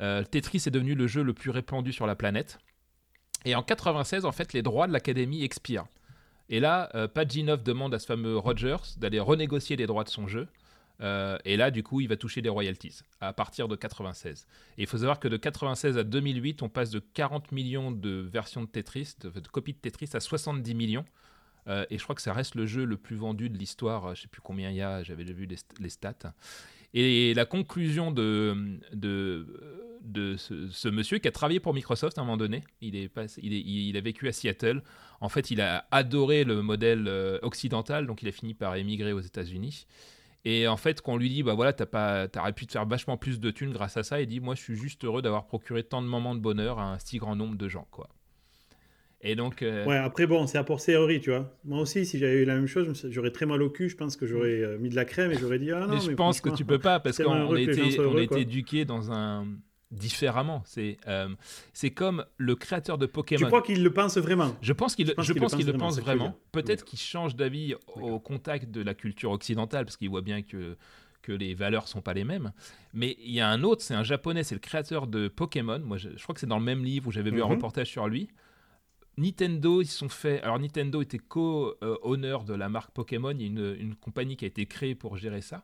euh, 0.01 0.25
Tetris 0.25 0.63
est 0.67 0.71
devenu 0.71 0.95
le 0.95 1.07
jeu 1.07 1.23
le 1.23 1.35
plus 1.35 1.51
répandu 1.51 1.93
sur 1.93 2.07
la 2.07 2.17
planète. 2.17 2.59
Et 3.45 3.55
en 3.55 3.63
96, 3.63 4.25
en 4.27 4.33
fait, 4.33 4.53
les 4.53 4.61
droits 4.63 4.87
de 4.87 4.93
l'académie 4.93 5.43
expirent. 5.45 5.87
Et 6.51 6.59
là, 6.59 6.91
euh, 6.97 7.07
demande 7.07 7.95
à 7.95 7.99
ce 8.01 8.07
fameux 8.07 8.37
Rogers 8.37 8.99
d'aller 8.99 9.21
renégocier 9.21 9.77
les 9.77 9.87
droits 9.87 10.05
de 10.05 10.09
son 10.09 10.27
jeu. 10.27 10.49
Euh, 11.01 11.39
et 11.45 11.57
là, 11.57 11.71
du 11.71 11.83
coup, 11.83 12.01
il 12.01 12.09
va 12.09 12.17
toucher 12.17 12.43
des 12.43 12.49
royalties 12.49 13.01
à 13.21 13.33
partir 13.33 13.69
de 13.69 13.77
96. 13.77 14.47
Et 14.77 14.83
il 14.83 14.87
faut 14.87 14.99
savoir 14.99 15.21
que 15.21 15.29
de 15.29 15.37
96 15.37 15.97
à 15.97 16.03
2008, 16.03 16.63
on 16.63 16.69
passe 16.69 16.91
de 16.91 16.99
40 16.99 17.53
millions 17.53 17.93
de 17.93 18.29
versions 18.31 18.63
de 18.63 18.67
Tetris, 18.67 19.15
de, 19.21 19.31
copies 19.49 19.73
de 19.73 19.79
Tetris, 19.79 20.11
à 20.13 20.21
70 20.21 20.75
millions. 20.75 21.05
Euh, 21.69 21.87
et 21.89 21.99
je 21.99 22.03
crois 22.03 22.17
que 22.17 22.23
ça 22.23 22.33
reste 22.33 22.57
le 22.57 22.67
jeu 22.67 22.85
le 22.85 22.97
plus 22.97 23.17
vendu 23.17 23.49
de 23.49 23.57
l'histoire. 23.57 24.03
Je 24.07 24.11
ne 24.11 24.23
sais 24.23 24.29
plus 24.29 24.43
combien 24.43 24.71
il 24.71 24.77
y 24.77 24.83
a, 24.83 25.05
j'avais 25.05 25.25
déjà 25.25 25.39
vu 25.39 25.47
les 25.79 25.89
stats. 25.89 26.35
Et 26.95 27.35
la 27.35 27.45
conclusion 27.45 28.11
de, 28.11 28.79
de, 28.93 29.47
de 30.03 30.37
ce, 30.37 30.89
monsieur 30.89 31.19
qui 31.19 31.29
a 31.29 31.33
travaillé 31.33 31.61
pour 31.61 31.73
Microsoft 31.75 32.19
à 32.19 32.23
un 32.23 32.25
moment 32.25 32.37
donné, 32.37 32.63
il, 32.81 32.97
est 32.97 33.09
passé- 33.09 33.41
il, 33.43 33.53
est- 33.55 33.63
a 33.97 34.01
vécu 34.01 34.29
à 34.29 34.33
Seattle. 34.33 34.83
En 35.21 35.29
fait, 35.29 35.51
il 35.51 35.61
a 35.61 35.87
adoré 35.91 36.45
le 36.45 36.63
modèle 36.63 37.07
euh, 37.07 37.39
occidental, 37.43 38.07
donc 38.07 38.23
il 38.23 38.29
a 38.29 38.33
fini 38.33 38.55
par 38.55 38.75
émigrer 38.77 39.13
aux 39.13 39.21
États-Unis. 39.21 39.87
Et 40.45 40.67
en 40.67 40.77
fait, 40.79 41.03
quand 41.03 41.17
lui 41.17 41.29
dit, 41.29 41.43
bah 41.43 41.55
voilà, 41.55 41.73
pas, 41.75 42.27
t'aurais 42.27 42.55
pu 42.55 42.67
te 42.67 42.73
faire 42.73 42.87
vachement 42.87 43.17
plus 43.19 43.41
de 43.41 43.51
thunes 43.51 43.73
grâce 43.73 43.97
à 43.97 44.03
ça, 44.03 44.21
il 44.21 44.27
dit, 44.27 44.41
moi, 44.41 44.55
je 44.55 44.63
suis 44.63 44.77
juste 44.77 45.05
heureux 45.05 45.23
d'avoir 45.23 45.47
procuré 45.47 45.85
tant 45.85 46.01
de 46.03 46.07
moments 46.09 46.35
de 46.35 46.41
bonheur 46.41 46.79
à 46.79 46.95
un 46.95 46.99
si 46.99 47.19
grand 47.19 47.37
nombre 47.37 47.57
de 47.57 47.69
gens, 47.69 47.87
quoi. 47.91 48.09
Et 49.23 49.35
donc, 49.37 49.63
euh, 49.63 49.85
Ouais, 49.87 49.97
après, 49.99 50.27
bon, 50.27 50.47
c'est 50.47 50.57
à 50.59 50.65
posteriori, 50.65 51.21
tu 51.21 51.31
vois. 51.31 51.55
Moi 51.65 51.81
aussi, 51.81 52.07
si 52.07 52.19
j'avais 52.19 52.43
eu 52.43 52.45
la 52.47 52.55
même 52.55 52.67
chose, 52.67 53.07
j'aurais 53.11 53.31
très 53.31 53.45
mal 53.47 53.61
au 53.63 53.69
cul. 53.69 53.89
Je 53.91 53.97
pense 53.97 54.17
que 54.17 54.27
j'aurais 54.27 54.63
euh, 54.63 54.79
mis 54.79 54.89
de 54.89 54.97
la 54.97 55.05
crème 55.05 55.31
et 55.31 55.37
j'aurais 55.39 55.59
dit, 55.59 55.71
ah 55.73 55.87
non, 55.87 55.95
mais 55.95 56.01
je 56.01 56.11
pense 56.13 56.41
que 56.41 56.49
tu 56.51 56.65
peux 56.65 56.79
pas 56.79 57.01
parce 57.01 57.19
qu'on 57.19 57.53
a 57.55 57.61
été, 57.61 57.91
soient 57.91 58.05
on 58.05 58.09
a 58.09 58.11
heureux, 58.13 58.21
été 58.21 58.27
quoi. 58.29 58.39
éduqué 58.41 58.85
dans 58.85 59.13
un 59.13 59.47
différemment. 59.91 60.63
C'est 60.65 60.97
euh, 61.09 61.29
c'est 61.73 61.91
comme 61.91 62.25
le 62.39 62.55
créateur 62.55 62.97
de 62.97 63.07
Tu 63.07 63.13
Pokémon. 63.13 63.47
crois 63.49 63.61
qu'il 63.63 63.83
le 63.83 63.93
pense 63.93 64.17
vraiment? 64.19 64.57
Je 64.63 64.73
pense 64.73 64.95
qu'il 64.95 65.07
Je 65.19 65.33
pense 65.35 65.55
qu'il 65.55 65.67
le 65.67 65.73
pense 65.75 66.01
vraiment. 66.01 66.39
Peut-être 66.53 66.85
qu'il 66.85 66.99
change 66.99 67.37
d'avis 67.37 67.75
au 67.97 68.19
contact 68.21 68.71
de 68.71 68.81
la 68.83 68.95
culture 68.95 69.33
occidentale 69.33 69.85
parce 69.85 69.97
qu'il 69.97 70.09
voit 70.09 70.23
bien 70.23 70.43
que 70.43 70.77
que 71.23 71.33
les 71.33 71.53
valeurs 71.53 71.87
sont 71.89 72.01
pas 72.01 72.15
les 72.15 72.25
mêmes. 72.25 72.51
Mais 72.95 73.19
il 73.23 73.33
y 73.33 73.41
a 73.41 73.49
un 73.51 73.63
autre, 73.63 73.83
c'est 73.83 73.93
un 73.93 74.03
japonais, 74.03 74.43
c'est 74.43 74.55
le 74.55 74.61
créateur 74.61 75.07
de 75.07 75.29
Pokémon. 75.29 75.79
Moi, 75.79 75.99
je, 75.99 76.09
je 76.17 76.23
crois 76.23 76.35
que 76.35 76.41
c'est 76.41 76.47
dans 76.47 76.59
le 76.59 76.65
même 76.65 76.83
livre 76.83 77.09
où 77.09 77.13
j'avais 77.13 77.31
vu 77.31 77.43
un 77.43 77.45
Mhm. 77.45 77.51
reportage 77.53 77.89
sur 77.89 78.09
lui. 78.09 78.31
Nintendo, 79.21 79.83
ils 79.83 79.87
se 79.87 79.99
sont 79.99 80.09
fait. 80.09 80.41
Alors, 80.43 80.59
Nintendo 80.59 81.03
était 81.03 81.19
co-honneur 81.19 82.45
de 82.45 82.55
la 82.55 82.69
marque 82.69 82.91
Pokémon. 82.93 83.31
Il 83.33 83.41
y 83.43 83.45
a 83.45 83.47
une, 83.49 83.77
une 83.79 83.95
compagnie 83.95 84.37
qui 84.37 84.45
a 84.45 84.49
été 84.49 84.67
créée 84.67 84.95
pour 84.95 85.17
gérer 85.17 85.41
ça. 85.43 85.61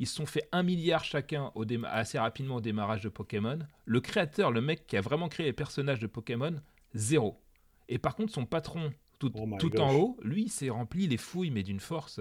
Ils 0.00 0.06
se 0.06 0.14
sont 0.14 0.26
fait 0.26 0.48
un 0.52 0.62
milliard 0.62 1.04
chacun 1.04 1.50
au 1.54 1.64
déma- 1.64 1.88
assez 1.88 2.18
rapidement 2.18 2.56
au 2.56 2.60
démarrage 2.60 3.02
de 3.02 3.08
Pokémon. 3.08 3.58
Le 3.84 4.00
créateur, 4.00 4.50
le 4.52 4.60
mec 4.60 4.86
qui 4.86 4.96
a 4.96 5.00
vraiment 5.00 5.28
créé 5.28 5.46
les 5.46 5.52
personnages 5.52 5.98
de 6.00 6.06
Pokémon, 6.06 6.54
zéro. 6.94 7.40
Et 7.88 7.98
par 7.98 8.14
contre, 8.14 8.32
son 8.32 8.44
patron, 8.46 8.92
tout, 9.18 9.32
Oh 9.34 9.46
tout 9.58 9.80
en 9.80 9.94
haut, 9.94 10.16
lui, 10.22 10.42
il 10.42 10.50
s'est 10.50 10.70
rempli 10.70 11.06
les 11.08 11.16
fouilles, 11.16 11.50
mais 11.50 11.62
d'une 11.62 11.80
force. 11.80 12.20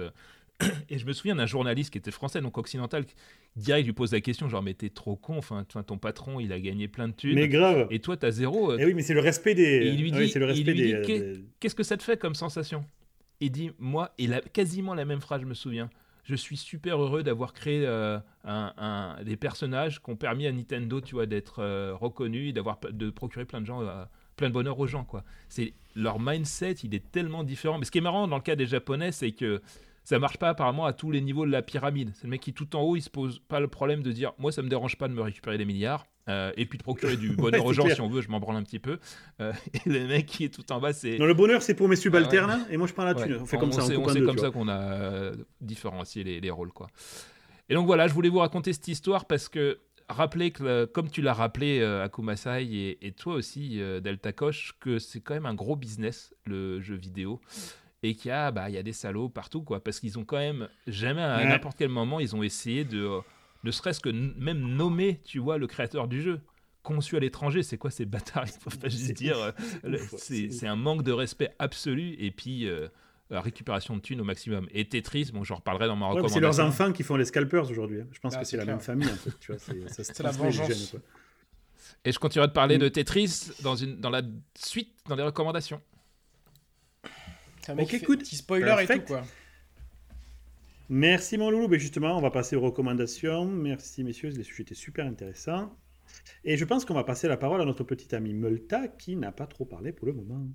Et 0.90 0.98
je 0.98 1.06
me 1.06 1.14
souviens 1.14 1.36
d'un 1.36 1.46
journaliste 1.46 1.92
qui 1.92 1.98
était 1.98 2.12
français, 2.12 2.42
donc 2.42 2.58
occidental, 2.58 3.06
qui 3.06 3.14
direct 3.56 3.86
lui 3.86 3.94
pose 3.94 4.12
la 4.12 4.22
question 4.22 4.50
genre, 4.50 4.64
mais 4.64 4.74
t'es 4.74 4.90
trop 4.90 5.16
con, 5.16 5.38
enfin, 5.38 5.64
ton 5.86 5.98
patron, 5.98 6.40
il 6.40 6.52
a 6.52 6.60
gagné 6.60 6.88
plein 6.88 7.08
de 7.08 7.14
thunes. 7.14 7.36
Mais 7.36 7.48
grave. 7.48 7.88
Et 7.92 8.00
toi, 8.00 8.18
t'as 8.18 8.32
zéro. 8.32 8.72
euh, 8.72 8.78
Eh 8.80 8.86
oui, 8.86 8.94
mais 8.94 9.02
c'est 9.04 9.14
le 9.14 9.20
respect 9.20 9.54
des. 9.56 9.64
Et 9.64 9.88
il 9.90 9.98
lui 10.02 10.12
oui, 10.12 10.26
dit- 10.26 10.32
euh, 10.96 11.04
des- 11.06 11.42
Qu'est-ce 11.60 11.76
que 11.76 11.84
ça 11.84 11.96
te 11.98 12.04
fait 12.04 12.18
comme 12.20 12.34
sensation? 12.36 12.86
Il 13.40 13.52
dit, 13.52 13.72
moi, 13.78 14.14
il 14.18 14.34
a 14.34 14.42
quasiment 14.42 14.96
la 14.96 15.06
même 15.06 15.22
phrase, 15.22 15.42
je 15.42 15.46
me 15.46 15.54
souviens. 15.54 15.90
Je 16.24 16.36
suis 16.36 16.58
super 16.58 17.02
heureux 17.02 17.24
d'avoir 17.24 17.54
créé 17.54 17.86
euh, 17.86 18.18
un, 18.44 18.74
un- 18.78 19.24
des 19.24 19.38
personnages 19.38 20.02
qui 20.02 20.10
ont 20.10 20.16
permis 20.18 20.48
à 20.48 20.52
Nintendo, 20.52 21.00
tu 21.00 21.14
vois, 21.16 21.26
d'être 21.28 21.60
euh, 21.60 21.94
reconnu, 21.96 22.52
d'avoir 22.52 22.80
de 22.92 23.10
procurer 23.12 23.46
plein 23.46 23.62
de 23.62 23.66
gens, 23.68 23.82
euh, 23.84 24.04
plein 24.36 24.50
de 24.50 24.54
bonheur 24.54 24.78
aux 24.80 24.88
gens, 24.88 25.06
quoi. 25.06 25.24
C'est 25.50 25.74
leur 25.96 26.20
mindset, 26.20 26.74
il 26.84 26.94
est 26.96 27.12
tellement 27.12 27.44
différent. 27.44 27.78
Mais 27.78 27.86
ce 27.86 27.92
qui 27.92 28.00
est 28.00 28.02
marrant 28.02 28.28
dans 28.28 28.36
le 28.36 28.42
cas 28.42 28.56
des 28.56 28.66
Japonais, 28.66 29.12
c'est 29.12 29.32
que 29.32 29.62
ça 30.08 30.20
marche 30.20 30.38
pas 30.38 30.48
apparemment 30.48 30.86
à 30.86 30.94
tous 30.94 31.12
les 31.12 31.20
niveaux 31.20 31.46
de 31.46 31.52
la 31.52 31.62
pyramide. 31.62 32.12
C'est 32.16 32.24
le 32.24 32.30
mec 32.30 32.40
qui 32.40 32.54
tout 32.54 32.78
en 32.78 32.82
haut, 32.82 32.96
il 32.96 33.02
se 33.02 33.10
pose 33.10 33.42
pas 33.50 33.60
le 33.60 33.68
problème 33.68 34.02
de 34.04 34.14
dire, 34.14 34.32
moi, 34.38 34.54
ça 34.54 34.62
me 34.62 34.70
dérange 34.70 34.98
pas 34.98 35.10
de 35.10 35.14
me 35.14 35.22
récupérer 35.22 35.58
des 35.58 35.66
milliards. 35.66 36.06
euh, 36.30 36.54
et 36.56 36.66
puis 36.66 36.78
de 36.78 36.84
procurer 36.84 37.18
du 37.18 37.32
bonheur 37.36 37.62
Ouais, 37.62 37.70
aux 37.70 37.74
gens 37.74 37.84
clair. 37.84 37.96
si 37.96 38.02
on 38.02 38.08
veut, 38.08 38.22
je 38.22 38.30
m'en 38.30 38.40
branle 38.40 38.56
un 38.56 38.64
petit 38.64 38.80
peu. 38.80 39.00
Euh, 39.42 39.52
et 39.74 39.90
le 39.90 40.08
mec 40.08 40.26
qui 40.26 40.46
est 40.46 40.50
tout 40.54 40.72
en 40.72 40.80
bas, 40.80 40.94
c'est 40.94 41.18
Non, 41.18 41.26
le 41.26 41.34
bonheur, 41.34 41.62
c'est 41.62 41.74
pour 41.74 41.90
mes 41.90 41.98
subalternes 41.98 42.66
et 42.70 42.78
moi, 42.78 42.88
je 42.88 42.94
prends 42.94 43.04
la 43.04 43.16
Ouais. 43.16 43.38
On 43.42 43.46
fait 43.46 43.58
comme 43.58 43.74
ça, 43.74 43.84
on 43.84 43.88
sait, 43.88 43.96
coupe 43.96 44.06
en 44.08 44.14
sait 44.14 44.20
deux, 44.20 44.26
comme 44.28 44.38
ça 44.38 44.50
qu'on 44.50 44.70
a 44.70 44.80
euh, 44.80 45.36
différencié 45.60 46.24
les, 46.24 46.40
les 46.40 46.50
rôles, 46.52 46.72
quoi. 46.72 46.88
Et 47.68 47.74
donc 47.74 47.86
voilà, 47.86 48.08
je 48.08 48.14
voulais 48.14 48.30
vous 48.30 48.40
raconter 48.40 48.72
cette 48.72 48.88
histoire 48.88 49.26
parce 49.26 49.50
que 49.50 49.80
rappelez 50.08 50.52
que, 50.52 50.86
comme 50.86 51.10
tu 51.10 51.22
l'as 51.22 51.34
rappelé, 51.34 51.80
euh, 51.82 52.06
Akuma 52.06 52.38
Sai, 52.38 52.64
et, 52.64 53.06
et 53.06 53.12
toi 53.12 53.34
aussi, 53.36 53.82
Delta 54.02 54.32
Koch, 54.32 54.72
que 54.80 55.00
c'est 55.00 55.20
quand 55.20 55.34
même 55.34 55.46
un 55.46 55.54
gros 55.56 55.76
business, 55.76 56.34
le 56.46 56.80
jeu 56.80 56.96
vidéo. 56.96 57.42
Et 58.04 58.14
qu'il 58.16 58.30
y 58.30 58.32
a, 58.32 58.52
bah, 58.52 58.70
il 58.70 58.76
y 58.76 58.78
a 58.78 58.84
des 58.84 58.94
salauds 58.94 59.28
partout, 59.30 59.64
quoi. 59.64 59.84
Parce 59.84 60.00
qu'ils 60.00 60.20
ont 60.20 60.24
quand 60.26 60.38
même, 60.38 60.70
jamais 60.86 61.22
à 61.24 61.38
Ouais. 61.38 61.48
n'importe 61.48 61.78
quel 61.78 61.90
moment, 61.90 62.20
ils 62.20 62.36
ont 62.36 62.44
essayé 62.44 62.84
de, 62.86 63.00
euh, 63.02 63.20
ne 63.64 63.72
serait-ce 63.72 64.00
que 64.00 64.10
même 64.10 64.60
nommer, 64.60 65.20
tu 65.26 65.40
vois, 65.40 65.58
le 65.58 65.66
créateur 65.68 66.08
du 66.08 66.22
jeu. 66.22 66.40
Conçu 66.84 67.18
à 67.18 67.20
l'étranger, 67.20 67.64
c'est 67.64 67.78
quoi 67.78 67.90
ces 67.92 68.06
bâtards? 68.06 68.46
Il 68.46 68.52
faut 68.72 68.78
pas 68.80 68.88
juste 68.90 69.08
C'est 69.08 69.14
dire. 69.14 69.38
euh, 69.84 69.98
c'est 70.18 70.68
un 70.68 70.76
manque 70.76 71.04
de 71.04 71.12
respect 71.12 71.50
absolu. 71.60 72.16
Et 72.20 72.30
puis, 72.32 72.68
euh, 72.68 72.88
la 73.30 73.42
récupération 73.42 73.96
de 73.98 74.02
thunes 74.02 74.22
au 74.22 74.24
maximum. 74.24 74.68
Et 74.72 74.88
Tetris, 74.88 75.32
bon, 75.34 75.44
j'en 75.44 75.56
reparlerai 75.56 75.88
dans 75.88 75.96
ma 75.98 76.06
Ouais, 76.06 76.12
recommandation. 76.12 76.36
c'est 76.36 76.40
leurs 76.60 76.60
enfants 76.66 76.94
qui 76.94 77.04
font 77.04 77.18
les 77.18 77.26
scalpers 77.26 77.70
aujourd'hui. 77.70 78.02
hein. 78.02 78.08
Je 78.14 78.20
pense 78.20 78.36
Ah, 78.36 78.40
que 78.40 78.46
c'est 78.46 78.56
la 78.58 78.64
clair. 78.64 78.76
même 78.76 78.84
famille, 78.86 79.10
en 79.10 79.16
fait. 79.16 79.32
Tu 79.40 79.52
vois, 79.52 79.60
c'est, 79.60 80.20
la 80.24 80.32
vengeance. 80.32 80.68
gènes, 80.68 80.88
quoi. 80.92 81.00
Et 82.06 82.12
je 82.12 82.20
continuerai 82.20 82.48
de 82.48 82.54
parler 82.54 82.78
Mm. 82.78 82.82
de 82.82 82.88
Tetris 82.90 83.50
dans, 83.64 83.76
une, 83.76 84.00
dans 84.00 84.10
la 84.12 84.22
suite, 84.58 84.94
dans 85.10 85.16
les 85.16 85.24
recommandations. 85.24 85.82
C'est 87.68 87.74
un 87.74 88.16
petit 88.16 88.38
spoiler 88.38 88.74
et 88.84 88.88
tout, 88.88 89.02
quoi. 89.02 89.24
Merci, 90.88 91.38
mon 91.38 91.52
loulou. 91.52 91.68
Mais 91.68 91.80
justement, 91.80 92.18
on 92.18 92.22
va 92.22 92.32
passer 92.32 92.56
aux 92.56 92.62
recommandations. 92.62 93.46
Merci, 93.46 94.06
messieurs. 94.06 94.30
Les 94.30 94.44
sujets 94.44 94.64
étaient 94.64 94.74
super 94.74 95.06
intéressants. 95.06 95.76
Et 96.46 96.56
je 96.56 96.64
pense 96.64 96.86
qu'on 96.86 96.94
va 96.94 97.04
passer 97.04 97.28
la 97.28 97.36
parole 97.36 97.60
à 97.60 97.66
notre 97.66 97.84
petit 97.84 98.16
ami 98.16 98.34
Multa, 98.34 98.88
qui 98.88 99.18
n'a 99.18 99.34
pas 99.34 99.48
trop 99.48 99.66
parlé 99.66 99.92
pour 99.92 100.08
le 100.08 100.14
moment. 100.14 100.48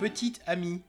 Petite 0.00 0.40
amie, 0.46 0.82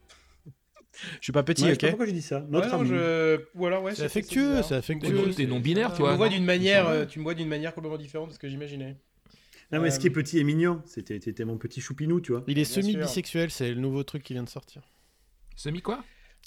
je 1.20 1.26
suis 1.26 1.32
pas 1.34 1.44
petit, 1.44 1.64
Ouais, 1.64 1.70
je 1.70 1.74
sais 1.74 1.78
ok 1.78 1.82
pas 1.82 1.88
pourquoi 1.90 2.06
j'ai 2.06 2.12
dit 2.14 2.22
ça. 2.22 2.46
Notre 2.50 2.68
Ouais, 2.68 2.72
non, 2.74 2.80
ami. 2.82 2.90
je- 2.90 3.42
Ou 3.56 3.66
alors, 3.66 3.84
ouais, 3.84 3.96
C'est 3.96 4.04
affectueux, 4.04 4.62
c'est 4.64 4.76
affectueux. 4.76 5.32
T'es 5.36 5.46
non-binaire, 5.46 5.92
c'est- 5.92 5.98
toi. 5.98 6.08
Tu 6.10 6.12
me 6.14 6.18
vois 6.18 6.28
non 6.30 6.34
d'une 6.36 6.46
manière, 6.46 6.88
euh, 6.88 7.06
tu 7.06 7.20
me 7.20 7.24
vois 7.24 7.34
d'une 7.34 7.48
manière 7.48 7.74
complètement 7.74 7.98
différente 7.98 8.30
de 8.30 8.34
ce 8.34 8.40
que 8.40 8.48
j'imaginais. 8.50 8.98
Non, 9.72 9.82
mais 9.82 9.92
ce 9.92 9.98
Euh, 9.98 10.00
qui 10.02 10.08
est 10.08 10.12
petit 10.12 10.38
et 10.40 10.44
mignon, 10.44 10.82
c'était 10.86 11.20
c'était 11.20 11.44
mon 11.44 11.58
petit 11.58 11.82
choupinou, 11.82 12.22
tu 12.22 12.32
vois. 12.32 12.44
Il 12.48 12.58
est 12.60 12.64
semi-bisexuel, 12.64 13.52
c'est 13.52 13.70
le 13.74 13.82
nouveau 13.82 14.04
truc 14.04 14.24
qui 14.24 14.34
vient 14.34 14.44
de 14.44 14.50
sortir. 14.50 14.82
Semi 15.56 15.82
quoi? 15.82 16.04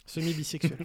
Semi-bisexuel. 0.06 0.78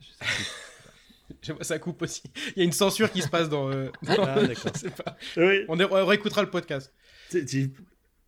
Je 1.42 1.52
vois, 1.52 1.62
ça 1.64 1.78
coupe 1.78 2.02
aussi. 2.02 2.22
Il 2.56 2.58
y 2.58 2.62
a 2.62 2.64
une 2.64 2.72
censure 2.72 3.10
qui 3.12 3.22
se 3.22 3.28
passe 3.28 3.48
dans. 3.48 3.70
euh, 3.70 3.88
dans- 4.02 4.24
Ah, 4.24 4.42
d'accord. 4.46 4.72
je 4.74 4.78
sais 4.80 4.90
pas. 4.90 5.16
Oui, 5.36 5.64
On, 5.68 5.78
est- 5.78 5.84
on 5.84 6.06
réécoutera 6.06 6.42
le 6.42 6.50
podcast. 6.50 6.92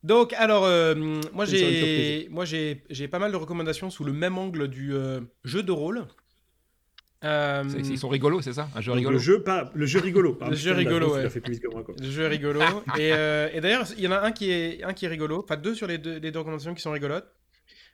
Donc, 0.02 0.32
alors, 0.34 0.64
euh, 0.64 0.94
moi 1.32 1.44
j'ai, 1.44 2.26
moi 2.30 2.44
j'ai, 2.44 2.82
j'ai 2.88 3.06
pas 3.08 3.18
mal 3.18 3.32
de 3.32 3.36
recommandations 3.36 3.90
sous 3.90 4.04
le 4.04 4.12
même 4.12 4.38
angle 4.38 4.68
du 4.68 4.94
euh, 4.94 5.20
jeu 5.44 5.62
de 5.62 5.72
rôle. 5.72 6.06
Euh, 7.22 7.64
C'est- 7.68 7.80
Ils 7.80 7.98
sont 7.98 8.08
rigolos, 8.08 8.40
c'est 8.40 8.54
ça? 8.54 8.68
Un 8.74 8.80
jeu 8.80 8.92
rigolo 8.92 9.12
le 9.12 9.18
jeu, 9.22 9.42
pas 9.42 9.70
le 9.74 9.84
jeu 9.84 10.00
rigolo. 10.00 10.38
Le 10.48 10.56
jeu 10.56 10.72
rigolo, 10.72 11.12
ouais. 11.14 11.22
l'as 11.22 11.28
fait 11.28 11.42
plus 11.42 11.52
vite 11.52 11.62
que 11.62 11.68
moi, 11.68 11.82
quoi. 11.82 11.94
Le 12.00 12.10
jeu 12.10 12.26
rigolo. 12.26 12.60
et 12.98 13.12
euh, 13.12 13.50
et 13.52 13.60
d'ailleurs, 13.60 13.86
il 13.98 14.02
y 14.02 14.08
en 14.08 14.12
a 14.12 14.20
un 14.20 14.32
qui 14.32 14.50
est, 14.50 14.82
un 14.84 14.94
qui 14.94 15.04
est 15.04 15.08
rigolo. 15.08 15.40
Enfin, 15.44 15.56
deux 15.58 15.74
sur 15.74 15.86
les 15.86 15.98
deux, 15.98 16.18
les 16.18 16.30
deux 16.30 16.38
recommandations 16.38 16.74
qui 16.74 16.80
sont 16.80 16.92
rigolotes. 16.92 17.30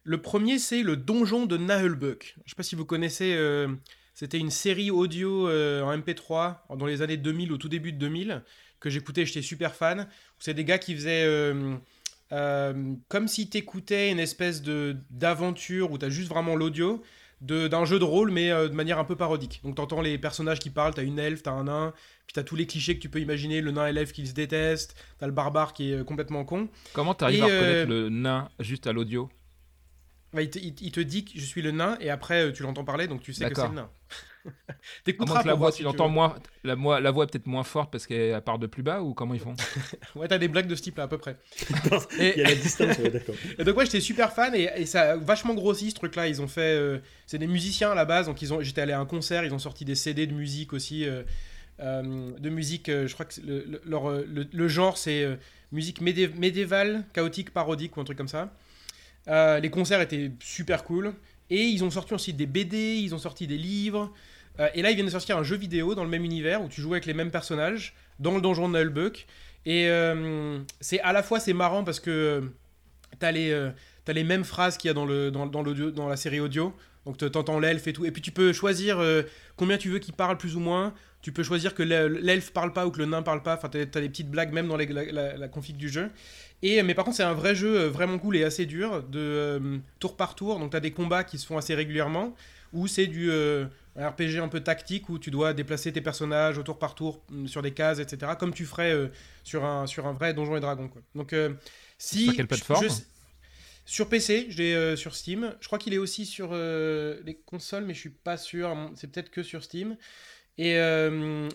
Le 0.04 0.18
premier, 0.22 0.60
c'est 0.60 0.84
le 0.84 0.96
donjon 0.96 1.46
de 1.46 1.56
Nahulbuck. 1.56 2.36
Je 2.44 2.50
sais 2.50 2.56
pas 2.56 2.62
si 2.62 2.76
vous 2.76 2.84
connaissez. 2.84 3.34
euh, 3.34 3.66
c'était 4.14 4.38
une 4.38 4.50
série 4.50 4.92
audio 4.92 5.48
euh, 5.48 5.82
en 5.82 5.98
MP3 5.98 6.58
dans 6.78 6.86
les 6.86 7.02
années 7.02 7.16
2000, 7.16 7.52
au 7.52 7.58
tout 7.58 7.68
début 7.68 7.92
de 7.92 7.98
2000, 7.98 8.42
que 8.78 8.88
j'écoutais, 8.90 9.26
j'étais 9.26 9.42
super 9.42 9.74
fan. 9.74 10.08
C'est 10.38 10.54
des 10.54 10.64
gars 10.64 10.78
qui 10.78 10.94
faisaient. 10.94 11.24
Euh, 12.32 12.94
comme 13.08 13.28
si 13.28 13.48
t'écoutais 13.48 14.10
une 14.10 14.18
espèce 14.18 14.62
de 14.62 14.96
d'aventure 15.10 15.92
où 15.92 15.98
t'as 15.98 16.10
juste 16.10 16.28
vraiment 16.28 16.56
l'audio 16.56 17.02
d'un 17.42 17.84
jeu 17.84 17.98
de 17.98 18.04
rôle 18.04 18.30
mais 18.30 18.50
euh, 18.50 18.68
de 18.68 18.74
manière 18.74 18.98
un 18.98 19.04
peu 19.04 19.14
parodique. 19.16 19.60
Donc 19.62 19.76
t'entends 19.76 20.00
les 20.00 20.18
personnages 20.18 20.58
qui 20.58 20.70
parlent, 20.70 20.94
t'as 20.94 21.02
une 21.04 21.18
elfe, 21.18 21.42
t'as 21.42 21.52
un 21.52 21.64
nain, 21.64 21.92
puis 22.26 22.34
t'as 22.34 22.42
tous 22.42 22.56
les 22.56 22.66
clichés 22.66 22.96
que 22.96 23.00
tu 23.02 23.08
peux 23.10 23.20
imaginer, 23.20 23.60
le 23.60 23.70
nain 23.72 23.86
et 23.86 23.92
l'elfe 23.92 24.12
qui 24.12 24.26
se 24.26 24.32
détestent, 24.32 24.96
t'as 25.18 25.26
le 25.26 25.32
barbare 25.32 25.72
qui 25.74 25.92
est 25.92 25.96
euh, 25.96 26.04
complètement 26.04 26.44
con. 26.44 26.68
Comment 26.92 27.14
t'arrives 27.14 27.42
à 27.42 27.46
reconnaître 27.46 27.82
euh, 27.82 27.86
le 27.86 28.08
nain 28.08 28.48
juste 28.58 28.86
à 28.86 28.92
l'audio? 28.92 29.30
Bah, 30.32 30.42
il, 30.42 30.50
te, 30.50 30.58
il- 30.58 30.74
il 30.80 30.92
te 30.92 31.00
dit 31.00 31.24
que 31.24 31.32
je 31.38 31.44
suis 31.44 31.62
le 31.62 31.70
nain 31.70 31.96
et 32.00 32.10
après 32.10 32.52
tu 32.52 32.62
l'entends 32.62 32.84
parler 32.84 33.06
donc 33.06 33.22
tu 33.22 33.32
sais 33.32 33.46
que 33.46 33.54
c'est 33.54 33.68
le 33.68 33.74
nain. 33.74 33.90
T'écouteras 35.04 35.42
la 35.44 35.54
voix, 35.54 35.72
tu 35.72 35.78
si 35.78 35.82
l'entends 35.82 36.08
veux. 36.08 36.08
moins, 36.08 36.34
la, 36.64 36.76
moi- 36.76 37.00
la 37.00 37.10
voix 37.10 37.24
est 37.24 37.28
peut-être 37.28 37.46
moins 37.46 37.64
forte 37.64 37.90
parce 37.92 38.06
qu'elle 38.06 38.40
part 38.42 38.58
de 38.58 38.66
plus 38.66 38.82
bas 38.82 39.02
ou 39.02 39.14
comment 39.14 39.34
ils 39.34 39.40
font? 39.40 39.56
Ouais, 40.14 40.28
t'as 40.28 40.38
des 40.38 40.48
blagues 40.48 40.66
de 40.66 40.74
ce 40.74 40.82
type 40.82 40.96
là 40.96 41.04
à 41.04 41.08
peu 41.08 41.18
près. 41.18 41.36
Il 42.34 42.40
y 42.40 42.40
Et, 42.40 42.42
a 42.42 42.46
la 42.46 42.54
distance, 42.54 42.98
ouais, 42.98 43.10
d'accord. 43.10 43.36
et 43.58 43.64
donc 43.64 43.76
ouais, 43.76 43.84
j'étais 43.86 44.00
super 44.00 44.32
fan 44.32 44.54
et, 44.54 44.68
et 44.76 44.86
ça 44.86 45.12
a 45.12 45.16
vachement 45.16 45.54
grossi 45.54 45.90
ce 45.90 45.94
truc 45.94 46.16
là. 46.16 46.28
Ils 46.28 46.40
ont 46.42 46.48
fait, 46.48 46.76
euh, 46.76 46.98
c'est 47.26 47.38
des 47.38 47.46
musiciens 47.46 47.90
à 47.90 47.94
la 47.94 48.04
base 48.04 48.26
donc 48.26 48.40
ils 48.42 48.52
ont, 48.54 48.60
j'étais 48.62 48.80
allé 48.80 48.92
à 48.92 49.00
un 49.00 49.06
concert, 49.06 49.44
ils 49.44 49.54
ont 49.54 49.58
sorti 49.58 49.84
des 49.84 49.94
CD 49.94 50.26
de 50.26 50.34
musique 50.34 50.72
aussi, 50.72 51.04
euh, 51.06 51.22
euh, 51.80 52.30
de 52.38 52.50
musique. 52.50 52.88
euh, 52.88 53.06
je 53.06 53.14
crois 53.14 53.26
que 53.26 53.40
le, 53.40 53.64
le- 53.68 53.82
leur, 53.86 54.10
le- 54.10 54.48
le 54.52 54.68
genre 54.68 54.98
c'est 54.98 55.22
euh, 55.24 55.36
musique 55.72 56.00
médé- 56.00 56.28
médiévale, 56.36 57.04
chaotique, 57.12 57.52
parodique 57.52 57.96
ou 57.96 58.00
un 58.00 58.04
truc 58.04 58.18
comme 58.18 58.28
ça. 58.28 58.52
Euh, 59.28 59.58
les 59.60 59.70
concerts 59.70 60.00
étaient 60.00 60.30
super 60.40 60.84
cool. 60.84 61.14
Et 61.50 61.62
ils 61.64 61.84
ont 61.84 61.90
sorti 61.90 62.12
aussi 62.14 62.32
des 62.32 62.46
BD, 62.46 62.96
ils 62.96 63.14
ont 63.14 63.18
sorti 63.18 63.46
des 63.46 63.58
livres. 63.58 64.12
Euh, 64.60 64.68
et 64.74 64.82
là, 64.82 64.90
ils 64.90 64.94
viennent 64.94 65.06
de 65.06 65.10
sortir 65.10 65.36
un 65.36 65.42
jeu 65.42 65.56
vidéo 65.56 65.94
dans 65.94 66.04
le 66.04 66.10
même 66.10 66.24
univers 66.24 66.62
où 66.62 66.68
tu 66.68 66.80
joues 66.80 66.94
avec 66.94 67.06
les 67.06 67.14
mêmes 67.14 67.30
personnages 67.30 67.94
dans 68.18 68.34
le 68.34 68.40
donjon 68.40 68.68
de 68.68 68.78
Nullbuck. 68.78 69.26
Et 69.64 69.88
euh, 69.88 70.58
c'est 70.80 71.00
à 71.00 71.12
la 71.12 71.22
fois 71.22 71.40
c'est 71.40 71.52
marrant 71.52 71.82
parce 71.82 71.98
que 72.00 72.10
euh, 72.10 72.40
t'as 73.18 73.32
les, 73.32 73.70
t'as 74.04 74.12
les 74.12 74.24
mêmes 74.24 74.44
phrases 74.44 74.76
qu'il 74.76 74.88
y 74.88 74.90
a 74.90 74.94
dans, 74.94 75.06
le, 75.06 75.30
dans, 75.30 75.46
dans, 75.46 76.08
la 76.08 76.16
série 76.16 76.40
audio. 76.40 76.74
Donc 77.04 77.18
te- 77.18 77.24
t'entends 77.24 77.58
l'elfe 77.58 77.86
et 77.86 77.92
tout. 77.92 78.04
Et 78.04 78.10
puis 78.10 78.22
tu 78.22 78.30
peux 78.30 78.52
choisir 78.52 79.02
combien 79.56 79.76
tu 79.78 79.90
veux 79.90 79.98
qu'il 79.98 80.14
parle 80.14 80.38
plus 80.38 80.56
ou 80.56 80.60
moins. 80.60 80.94
Tu 81.22 81.32
peux 81.32 81.42
choisir 81.42 81.74
que 81.74 81.82
l'e- 81.82 82.20
l'elfe 82.20 82.52
parle 82.52 82.72
pas 82.72 82.86
ou 82.86 82.90
que 82.90 82.98
le 82.98 83.06
nain 83.06 83.22
parle 83.22 83.42
pas. 83.42 83.54
Enfin, 83.54 83.68
t'as, 83.68 83.84
t'as 83.86 84.00
des 84.00 84.08
petites 84.08 84.30
blagues 84.30 84.52
même 84.52 84.68
dans 84.68 84.76
la, 84.76 85.48
config 85.48 85.76
du 85.76 85.88
jeu. 85.88 86.10
Et, 86.62 86.82
mais 86.82 86.94
par 86.94 87.04
contre, 87.04 87.16
c'est 87.16 87.22
un 87.24 87.34
vrai 87.34 87.54
jeu 87.54 87.86
vraiment 87.86 88.18
cool 88.18 88.36
et 88.36 88.44
assez 88.44 88.66
dur, 88.66 89.02
de 89.02 89.80
tour 89.98 90.16
par 90.16 90.34
tour. 90.36 90.58
Donc, 90.58 90.70
tu 90.70 90.76
as 90.76 90.80
des 90.80 90.92
combats 90.92 91.24
qui 91.24 91.38
se 91.38 91.46
font 91.46 91.58
assez 91.58 91.74
régulièrement, 91.74 92.34
ou 92.72 92.86
c'est 92.86 93.06
du 93.06 93.30
un 93.96 94.08
RPG 94.08 94.38
un 94.42 94.48
peu 94.48 94.60
tactique 94.60 95.08
où 95.08 95.18
tu 95.18 95.30
dois 95.30 95.52
déplacer 95.54 95.92
tes 95.92 96.00
personnages 96.00 96.58
au 96.58 96.62
tour 96.62 96.78
par 96.78 96.94
tour 96.94 97.22
mm, 97.30 97.46
sur 97.46 97.62
des 97.62 97.72
cases, 97.72 97.98
etc. 97.98 98.32
Comme 98.38 98.52
tu 98.54 98.64
ferais 98.66 98.92
euh, 98.92 99.08
sur, 99.44 99.64
un, 99.64 99.86
sur 99.86 100.06
un 100.06 100.12
vrai 100.12 100.34
Donjon 100.34 100.56
et 100.56 100.60
Dragon. 100.60 100.88
Quoi. 100.88 101.02
Donc, 101.14 101.32
euh, 101.32 101.54
si. 101.98 102.24
Sur 102.26 102.34
quelle 102.36 102.46
plateforme 102.46 102.84
je- 102.88 102.88
Sur 103.84 104.08
PC, 104.08 104.46
je 104.50 104.58
l'ai 104.58 104.74
euh, 104.74 104.96
sur 104.96 105.14
Steam. 105.14 105.54
Je 105.60 105.66
crois 105.66 105.78
qu'il 105.78 105.94
est 105.94 105.98
aussi 105.98 106.26
sur 106.26 106.52
les 106.54 107.38
consoles, 107.46 107.84
mais 107.84 107.94
je 107.94 108.00
suis 108.00 108.10
pas 108.10 108.36
sûr. 108.36 108.76
C'est 108.96 109.10
peut-être 109.10 109.30
que 109.30 109.42
sur 109.42 109.62
Steam. 109.62 109.96
Et 110.58 110.78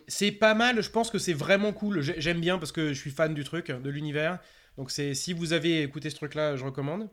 c'est 0.08 0.32
pas 0.32 0.54
mal, 0.54 0.82
je 0.82 0.90
pense 0.90 1.10
que 1.10 1.18
c'est 1.18 1.34
vraiment 1.34 1.74
cool. 1.74 2.02
J'ai- 2.02 2.20
J'aime 2.22 2.40
bien 2.40 2.58
parce 2.58 2.72
que 2.72 2.94
je 2.94 3.00
suis 3.00 3.12
fan 3.12 3.34
du 3.34 3.44
truc, 3.44 3.72
de 3.72 3.90
l'univers. 3.90 4.40
Donc 4.78 4.92
c'est 4.92 5.14
si 5.14 5.34
vous 5.34 5.52
avez 5.54 5.82
écouté 5.84 6.10
ce 6.10 6.16
truc-là, 6.16 6.56
je 6.56 6.64
recommande. 6.64 7.10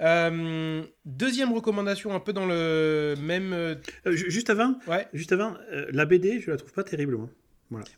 Euh, 0.00 0.82
deuxième 1.04 1.52
recommandation, 1.52 2.14
un 2.14 2.20
peu 2.20 2.32
dans 2.32 2.46
le 2.46 3.14
même. 3.20 3.52
euh, 3.52 3.74
Euh, 4.06 4.12
ju- 4.12 4.30
juste 4.30 4.50
avant, 4.50 4.74
Ouais, 4.88 5.06
juste 5.12 5.32
avant 5.32 5.54
euh, 5.72 5.86
la 5.92 6.06
BD, 6.06 6.40
je 6.40 6.50
la 6.50 6.56
trouve 6.56 6.72
pas 6.72 6.82
terrible, 6.82 7.16
moi. 7.16 7.28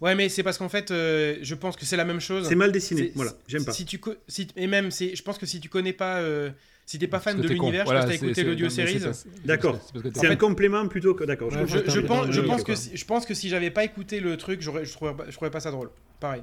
ouais, 0.00 0.14
mais 0.14 0.28
c'est 0.28 0.42
parce 0.42 0.58
qu'en 0.58 0.68
fait, 0.68 0.90
euh, 0.90 1.36
je 1.40 1.54
pense 1.54 1.76
que 1.76 1.84
c'est 1.84 1.96
la 1.96 2.04
même 2.04 2.20
chose. 2.20 2.46
C'est 2.48 2.54
mal 2.56 2.72
dessiné, 2.72 3.12
voilà, 3.14 3.32
j'aime 3.46 3.64
pas. 3.64 3.72
Si 3.72 3.84
tu 3.86 4.00
si, 4.28 4.48
et 4.56 4.66
même, 4.66 4.90
je 4.92 5.22
pense 5.22 5.38
que 5.38 5.46
si 5.46 5.60
tu 5.60 5.68
connais 5.68 5.92
pas, 5.92 6.18
euh, 6.18 6.50
si 6.84 6.98
t'es 6.98 7.06
pas 7.08 7.20
fan 7.20 7.36
que 7.36 7.42
de 7.42 7.48
l'univers, 7.48 7.84
Voilà, 7.84 8.02
je 8.02 8.06
pas 8.06 8.12
si 8.12 8.18
t'as 8.18 8.26
écouté 8.26 8.44
l'audio 8.44 8.66
pas- 8.66 8.72
c'est- 9.14 9.26
D'accord. 9.46 9.80
c'est 10.14 10.26
que 10.26 10.26
un 10.32 10.36
complément 10.36 10.86
plutôt 10.88 11.14
que. 11.14 11.24
D'accord. 11.24 11.50
Ouais. 11.52 11.64
Je, 11.66 12.00
pense, 12.00 12.30
je, 12.30 12.40
pense 12.42 12.62
que 12.64 12.74
si, 12.74 12.96
je 12.96 13.04
pense 13.06 13.24
que 13.24 13.32
si 13.34 13.48
j'avais 13.48 13.70
pas 13.70 13.84
écouté 13.84 14.20
le 14.20 14.36
truc, 14.36 14.60
je 14.60 14.70
trouverais, 14.92 15.16
pas- 15.16 15.24
je 15.26 15.30
trouverais 15.32 15.50
pas 15.50 15.60
ça 15.60 15.70
drôle. 15.70 15.90
Pareil. 16.20 16.42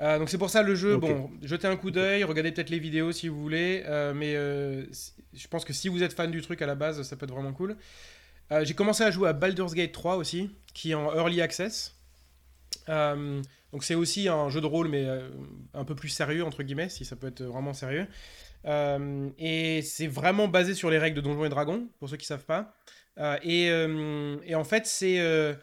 Euh, 0.00 0.18
donc 0.18 0.30
c'est 0.30 0.38
pour 0.38 0.50
ça 0.50 0.62
le 0.62 0.74
jeu, 0.74 0.96
bon, 0.96 1.30
jetez 1.42 1.66
un 1.66 1.76
coup 1.76 1.90
d'œil, 1.90 2.24
regardez 2.24 2.50
peut-être 2.50 2.70
les 2.70 2.78
vidéos 2.78 3.12
si 3.12 3.28
vous 3.28 3.40
voulez, 3.40 3.82
euh, 3.86 4.14
mais 4.14 4.34
euh, 4.34 4.84
je 5.34 5.48
pense 5.48 5.64
que 5.64 5.72
si 5.72 5.88
vous 5.88 6.02
êtes 6.02 6.14
fan 6.14 6.30
du 6.30 6.40
truc 6.40 6.62
à 6.62 6.66
la 6.66 6.74
base, 6.74 7.02
ça 7.02 7.16
peut 7.16 7.24
être 7.24 7.32
vraiment 7.32 7.52
cool. 7.52 7.76
J'ai 8.64 8.74
commencé 8.74 9.02
à 9.02 9.10
jouer 9.10 9.30
à 9.30 9.32
Baldur's 9.32 9.72
Gate 9.72 9.92
3 9.92 10.16
aussi, 10.16 10.50
qui 10.74 10.90
est 10.90 10.94
en 10.94 11.14
early 11.14 11.40
access. 11.40 11.94
Donc 12.86 13.82
c'est 13.82 13.94
aussi 13.94 14.28
un 14.28 14.50
jeu 14.50 14.60
de 14.60 14.66
rôle, 14.66 14.88
mais 14.88 15.08
un 15.72 15.84
peu 15.86 15.94
plus 15.94 16.10
sérieux, 16.10 16.44
entre 16.44 16.62
guillemets, 16.62 16.90
si 16.90 17.06
ça 17.06 17.16
peut 17.16 17.28
être 17.28 17.42
vraiment 17.42 17.72
sérieux. 17.72 18.06
Et 19.38 19.80
c'est 19.80 20.06
vraiment 20.06 20.48
basé 20.48 20.74
sur 20.74 20.90
les 20.90 20.98
règles 20.98 21.16
de 21.16 21.22
Donjons 21.22 21.46
et 21.46 21.48
Dragons, 21.48 21.88
pour 21.98 22.10
ceux 22.10 22.18
qui 22.18 22.26
savent 22.26 22.44
pas. 22.44 22.74
Et, 23.42 23.68
et 23.68 24.54
en 24.54 24.64
fait, 24.64 24.86
c'est 24.86 25.56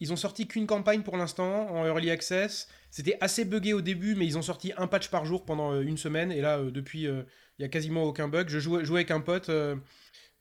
ils 0.00 0.12
ont 0.12 0.16
sorti 0.16 0.46
qu'une 0.46 0.66
campagne 0.66 1.02
pour 1.02 1.16
l'instant 1.16 1.70
en 1.70 1.86
early 1.86 2.10
access. 2.10 2.68
C'était 2.90 3.16
assez 3.20 3.44
buggé 3.44 3.72
au 3.72 3.80
début, 3.80 4.14
mais 4.14 4.26
ils 4.26 4.38
ont 4.38 4.42
sorti 4.42 4.72
un 4.76 4.86
patch 4.86 5.08
par 5.08 5.24
jour 5.24 5.44
pendant 5.44 5.72
euh, 5.72 5.82
une 5.82 5.96
semaine. 5.96 6.32
Et 6.32 6.40
là, 6.40 6.58
euh, 6.58 6.70
depuis, 6.70 7.06
euh, 7.06 7.22
il 7.58 7.62
y 7.62 7.64
a 7.64 7.68
quasiment 7.68 8.04
aucun 8.04 8.28
bug. 8.28 8.48
Je 8.48 8.58
jouais, 8.58 8.82
avec 8.88 9.10
un 9.10 9.20
pote 9.20 9.48
euh, 9.48 9.76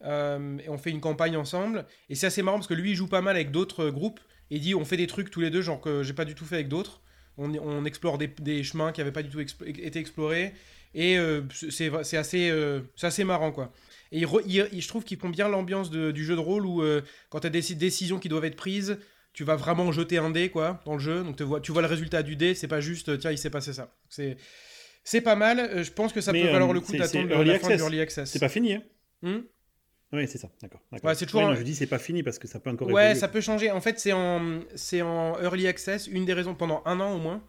euh, 0.03 0.57
et 0.59 0.69
on 0.69 0.77
fait 0.77 0.91
une 0.91 1.01
campagne 1.01 1.37
ensemble. 1.37 1.85
Et 2.09 2.15
c'est 2.15 2.27
assez 2.27 2.41
marrant 2.41 2.57
parce 2.57 2.67
que 2.67 2.73
lui, 2.73 2.91
il 2.91 2.95
joue 2.95 3.07
pas 3.07 3.21
mal 3.21 3.35
avec 3.35 3.51
d'autres 3.51 3.85
euh, 3.85 3.91
groupes. 3.91 4.19
Et 4.51 4.57
il 4.57 4.61
dit, 4.61 4.75
on 4.75 4.85
fait 4.85 4.97
des 4.97 5.07
trucs 5.07 5.31
tous 5.31 5.41
les 5.41 5.49
deux, 5.49 5.61
genre 5.61 5.81
que 5.81 6.03
j'ai 6.03 6.13
pas 6.13 6.25
du 6.25 6.35
tout 6.35 6.45
fait 6.45 6.55
avec 6.55 6.67
d'autres. 6.67 7.01
On, 7.37 7.83
explore 7.83 8.17
des, 8.17 8.63
chemins 8.63 8.93
qui 8.93 9.01
avaient 9.01 9.11
pas 9.11 9.23
du 9.23 9.29
tout 9.29 9.41
été 9.41 9.99
explorés. 9.99 10.53
Et 10.93 11.17
euh, 11.17 11.41
c'est 11.51 12.15
assez, 12.15 12.49
euh, 12.49 12.79
assez 13.01 13.25
marrant, 13.25 13.51
quoi. 13.51 13.73
Et 14.13 14.19
il 14.19 14.81
je 14.81 14.87
trouve 14.87 15.03
qu'ils 15.03 15.17
font 15.17 15.29
bien 15.29 15.49
l'ambiance 15.49 15.89
du 15.89 16.23
jeu 16.23 16.35
de 16.35 16.39
rôle 16.39 16.65
où 16.65 16.81
euh, 16.81 17.01
quand 17.29 17.41
tu 17.41 17.47
as 17.47 17.49
des 17.49 17.59
déci- 17.59 17.75
décisions 17.75 18.19
qui 18.19 18.29
doivent 18.29 18.45
être 18.45 18.55
prises, 18.55 18.97
tu 19.35 19.43
vas 19.43 19.55
vraiment 19.55 19.91
jeter 19.91 20.17
un 20.17 20.31
dé 20.31 20.49
quoi 20.49 20.81
dans 20.85 20.93
le 20.93 20.99
jeu. 20.99 21.23
Donc 21.23 21.35
te 21.35 21.43
vois, 21.43 21.59
tu 21.61 21.71
vois 21.71 21.81
le 21.83 21.87
résultat 21.87 22.23
du 22.23 22.35
dé, 22.35 22.55
c'est 22.55 22.67
pas 22.67 22.79
juste 22.81 23.19
tiens 23.19 23.31
il 23.31 23.37
s'est 23.37 23.51
passé 23.51 23.73
ça. 23.73 23.93
C'est 24.09 24.37
c'est 25.03 25.21
pas 25.21 25.35
mal. 25.35 25.59
Euh, 25.59 25.83
Je 25.83 25.91
pense 25.91 26.11
que 26.13 26.21
ça 26.21 26.31
Mais, 26.31 26.41
peut 26.41 26.49
valoir 26.51 26.71
euh, 26.71 26.73
le 26.73 26.79
coup 26.81 26.93
d'attendre 26.93 27.27
la 27.29 27.35
early 27.35 27.49
fin 27.59 27.67
du 27.67 27.73
access. 27.73 27.81
early 27.81 27.99
access. 28.01 28.31
C'est 28.31 28.39
pas 28.39 28.49
fini, 28.49 28.73
hein 28.73 28.83
Hmm 29.21 29.41
Oui, 30.13 30.27
c'est 30.27 30.37
ça, 30.37 30.49
d'accord. 30.61 30.81
Ouais, 31.03 31.13
c'est 31.15 31.25
toujours 31.25 31.41
non, 31.41 31.49
un- 31.49 31.55
je 31.55 31.63
dis 31.63 31.75
c'est 31.75 31.85
pas 31.87 31.99
fini 31.99 32.23
parce 32.23 32.39
que 32.39 32.47
ça 32.47 32.59
peut 32.59 32.69
encore 32.69 32.87
Ouais, 32.87 32.93
évoluer. 33.03 33.19
ça 33.19 33.27
peut 33.27 33.41
changer. 33.41 33.69
En 33.71 33.81
fait, 33.81 33.99
c'est 33.99 34.13
en, 34.13 34.61
c'est 34.75 35.01
en 35.01 35.39
early 35.41 35.67
access, 35.67 36.07
une 36.07 36.25
des 36.25 36.33
raisons 36.33 36.55
pendant 36.55 36.81
un 36.85 36.99
an 36.99 37.13
au 37.13 37.19
moins. 37.19 37.43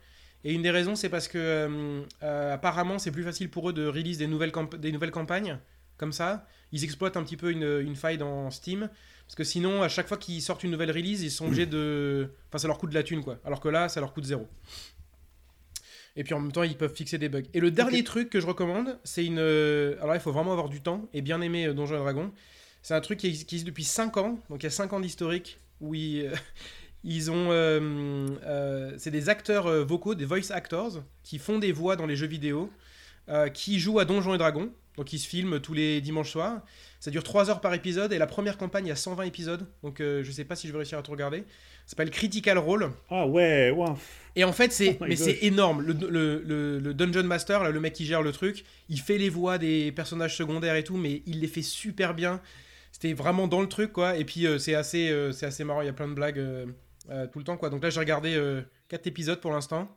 Et 0.45 0.53
une 0.53 0.62
des 0.62 0.70
raisons, 0.70 0.95
c'est 0.97 1.09
parce 1.09 1.28
que 1.28 1.39
euh, 1.39 2.03
euh, 2.22 2.55
apparemment, 2.55 2.99
c'est 2.99 3.11
plus 3.11 3.24
facile 3.24 3.49
pour 3.51 3.70
eux 3.70 3.72
de 3.72 3.87
release 3.87 4.18
des 4.18 4.26
nouvelles, 4.26 4.53
des 4.78 4.93
nouvelles 4.93 5.11
campagnes 5.11 5.59
comme 5.99 6.12
ça. 6.12 6.47
Ils 6.72 6.84
exploitent 6.84 7.16
un 7.16 7.22
petit 7.24 7.36
peu 7.36 7.51
une, 7.51 7.80
une 7.80 7.97
faille 7.97 8.18
dans 8.18 8.51
Steam. 8.51 8.88
Parce 9.26 9.34
que 9.34 9.44
sinon, 9.44 9.82
à 9.82 9.88
chaque 9.88 10.07
fois 10.09 10.16
qu'ils 10.16 10.40
sortent 10.42 10.62
une 10.64 10.70
nouvelle 10.70 10.90
release, 10.92 11.22
ils 11.22 11.30
sont 11.30 11.47
obligés 11.47 11.66
de. 11.66 12.30
Enfin, 12.49 12.59
ça 12.59 12.68
leur 12.68 12.78
coûte 12.78 12.90
de 12.90 12.94
la 12.94 13.03
thune, 13.03 13.22
quoi. 13.24 13.38
Alors 13.44 13.61
que 13.61 13.68
là, 13.68 13.88
ça 13.88 14.01
leur 14.01 14.12
coûte 14.12 14.24
zéro. 14.24 14.47
Et 16.18 16.24
puis 16.24 16.32
en 16.34 16.40
même 16.40 16.53
temps, 16.53 16.62
ils 16.62 16.76
peuvent 16.76 16.94
fixer 16.94 17.18
des 17.18 17.28
bugs. 17.28 17.42
Et 17.53 17.61
le 17.61 17.70
dernier 17.70 18.03
truc 18.05 18.30
que 18.30 18.40
je 18.40 18.47
recommande, 18.47 18.99
c'est 19.05 19.24
une. 19.24 19.38
euh, 19.38 19.94
Alors 19.97 20.09
là, 20.09 20.14
il 20.16 20.20
faut 20.20 20.32
vraiment 20.32 20.53
avoir 20.53 20.68
du 20.68 20.80
temps 20.80 21.09
et 21.12 21.20
bien 21.22 21.40
aimer 21.40 21.66
euh, 21.66 21.74
Donjons 21.74 21.97
et 21.97 21.99
Dragons. 21.99 22.32
C'est 22.82 22.94
un 22.94 23.01
truc 23.01 23.18
qui 23.18 23.26
existe, 23.26 23.66
depuis 23.66 23.84
5 23.84 24.16
ans, 24.16 24.38
donc 24.49 24.62
il 24.62 24.64
y 24.64 24.68
a 24.68 24.70
5 24.70 24.92
ans 24.92 25.01
d'historique, 25.01 25.59
où 25.80 25.94
ils, 25.94 26.30
ils 27.05 27.30
ont. 27.30 27.49
euh, 27.51 28.28
euh, 28.44 28.94
c'est 28.97 29.11
des 29.11 29.28
acteurs 29.28 29.66
euh, 29.66 29.84
vocaux, 29.84 30.14
des 30.14 30.24
voice 30.24 30.51
actors, 30.53 31.03
qui 31.22 31.38
font 31.38 31.59
des 31.59 31.72
voix 31.72 31.97
dans 31.97 32.07
les 32.07 32.16
jeux 32.16 32.28
vidéo. 32.28 32.70
Euh, 33.29 33.49
qui 33.49 33.79
joue 33.81 33.99
à 33.99 34.05
Donjons 34.05 34.35
et 34.35 34.39
Dragons. 34.39 34.70
Donc 34.97 35.12
il 35.12 35.18
se 35.18 35.29
filme 35.29 35.61
tous 35.61 35.74
les 35.74 36.01
dimanches 36.01 36.31
soirs. 36.31 36.62
Ça 37.01 37.11
dure 37.11 37.22
3 37.22 37.51
heures 37.51 37.61
par 37.61 37.74
épisode 37.74 38.12
et 38.14 38.18
la 38.18 38.27
première 38.27 38.57
campagne 38.57 38.87
il 38.87 38.89
y 38.89 38.93
a 38.93 38.97
120 38.97 39.24
épisodes. 39.24 39.66
Donc 39.83 40.01
euh, 40.01 40.22
je 40.24 40.31
sais 40.33 40.45
pas 40.45 40.57
si 40.57 40.66
je 40.68 40.72
vais 40.72 40.79
réussir 40.79 40.99
à 40.99 41.03
tout 41.03 41.11
regarder. 41.12 41.41
Ça 41.85 41.91
s'appelle 41.91 42.11
Critical 42.11 42.57
Role. 42.59 42.91
Ah 43.11 43.27
ouais, 43.27 43.70
ouais. 43.70 43.89
Et 44.37 44.45
en 44.45 44.53
fait, 44.53 44.72
c'est 44.72 44.97
Oh 45.01 45.05
mais 45.07 45.16
c'est 45.16 45.39
énorme. 45.43 45.83
Le, 45.83 45.93
le- 45.93 46.43
le- 46.45 46.79
le 46.79 46.95
Dungeon 46.95 47.24
Master, 47.24 47.62
là, 47.62 47.70
le 47.70 47.79
mec 47.81 47.93
qui 47.93 48.07
gère 48.07 48.22
le 48.22 48.33
truc, 48.33 48.64
il 48.89 48.99
fait 49.01 49.18
les 49.18 49.29
voix 49.29 49.59
des 49.59 49.93
personnages 49.93 50.35
secondaires 50.37 50.74
et 50.77 50.83
tout, 50.85 50.97
mais 50.97 51.22
il 51.27 51.41
les 51.41 51.47
fait 51.49 51.62
super 51.62 52.14
bien. 52.14 52.41
C'était 52.91 53.12
vraiment 53.12 53.47
dans 53.49 53.61
le 53.61 53.68
truc, 53.68 53.93
quoi. 53.93 54.16
Et 54.16 54.24
puis 54.24 54.47
euh, 54.47 54.59
c'est 54.59 54.74
assez, 54.74 55.11
euh, 55.11 55.31
c'est 55.31 55.45
assez 55.45 55.62
marrant. 55.64 55.83
Il 55.83 55.87
y 55.87 55.91
a 55.91 55.93
plein 55.93 56.09
de 56.09 56.14
blagues 56.14 56.43
tout 57.33 57.39
le 57.39 57.45
temps, 57.45 57.57
quoi. 57.59 57.68
Donc 57.70 57.83
là, 57.83 57.91
j'ai 57.91 58.01
regardé 58.01 58.37
4 58.89 59.07
épisodes 59.07 59.41
pour 59.41 59.53
l'instant. 59.53 59.95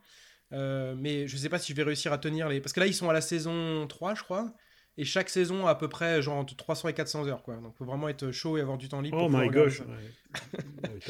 Euh, 0.52 0.94
mais 0.96 1.28
je 1.28 1.36
sais 1.36 1.48
pas 1.48 1.58
si 1.58 1.72
je 1.72 1.76
vais 1.76 1.82
réussir 1.82 2.12
à 2.12 2.18
tenir 2.18 2.48
les. 2.48 2.60
Parce 2.60 2.72
que 2.72 2.80
là, 2.80 2.86
ils 2.86 2.94
sont 2.94 3.08
à 3.08 3.12
la 3.12 3.20
saison 3.20 3.86
3, 3.86 4.14
je 4.14 4.22
crois. 4.22 4.52
Et 4.96 5.04
chaque 5.04 5.30
saison 5.30 5.66
a 5.66 5.70
à 5.70 5.74
peu 5.76 5.88
près 5.88 6.20
genre 6.20 6.36
entre 6.36 6.56
300 6.56 6.88
et 6.88 6.92
400 6.92 7.26
heures, 7.28 7.42
quoi. 7.42 7.56
Donc 7.56 7.76
faut 7.76 7.84
vraiment 7.84 8.08
être 8.08 8.32
chaud 8.32 8.58
et 8.58 8.60
avoir 8.60 8.76
du 8.76 8.88
temps 8.88 9.00
libre. 9.00 9.22
Oh 9.22 9.28
my 9.28 9.48
gosh. 9.48 9.80
Ouais. 9.80 9.86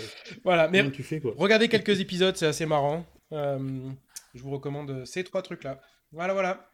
Voilà, 0.45 0.69
mais 0.69 0.79
Comment 0.79 0.91
tu 0.91 1.03
fais 1.03 1.21
quoi 1.21 1.35
Regardez 1.37 1.69
quelques 1.69 2.01
épisodes, 2.01 2.37
c'est 2.37 2.47
assez 2.47 2.67
marrant. 2.67 3.05
Euh, 3.33 3.91
je 4.35 4.43
vous 4.43 4.51
recommande 4.51 5.05
ces 5.05 5.25
trois 5.25 5.43
trucs-là. 5.43 5.81
Voilà, 6.13 6.35
voilà. 6.35 6.71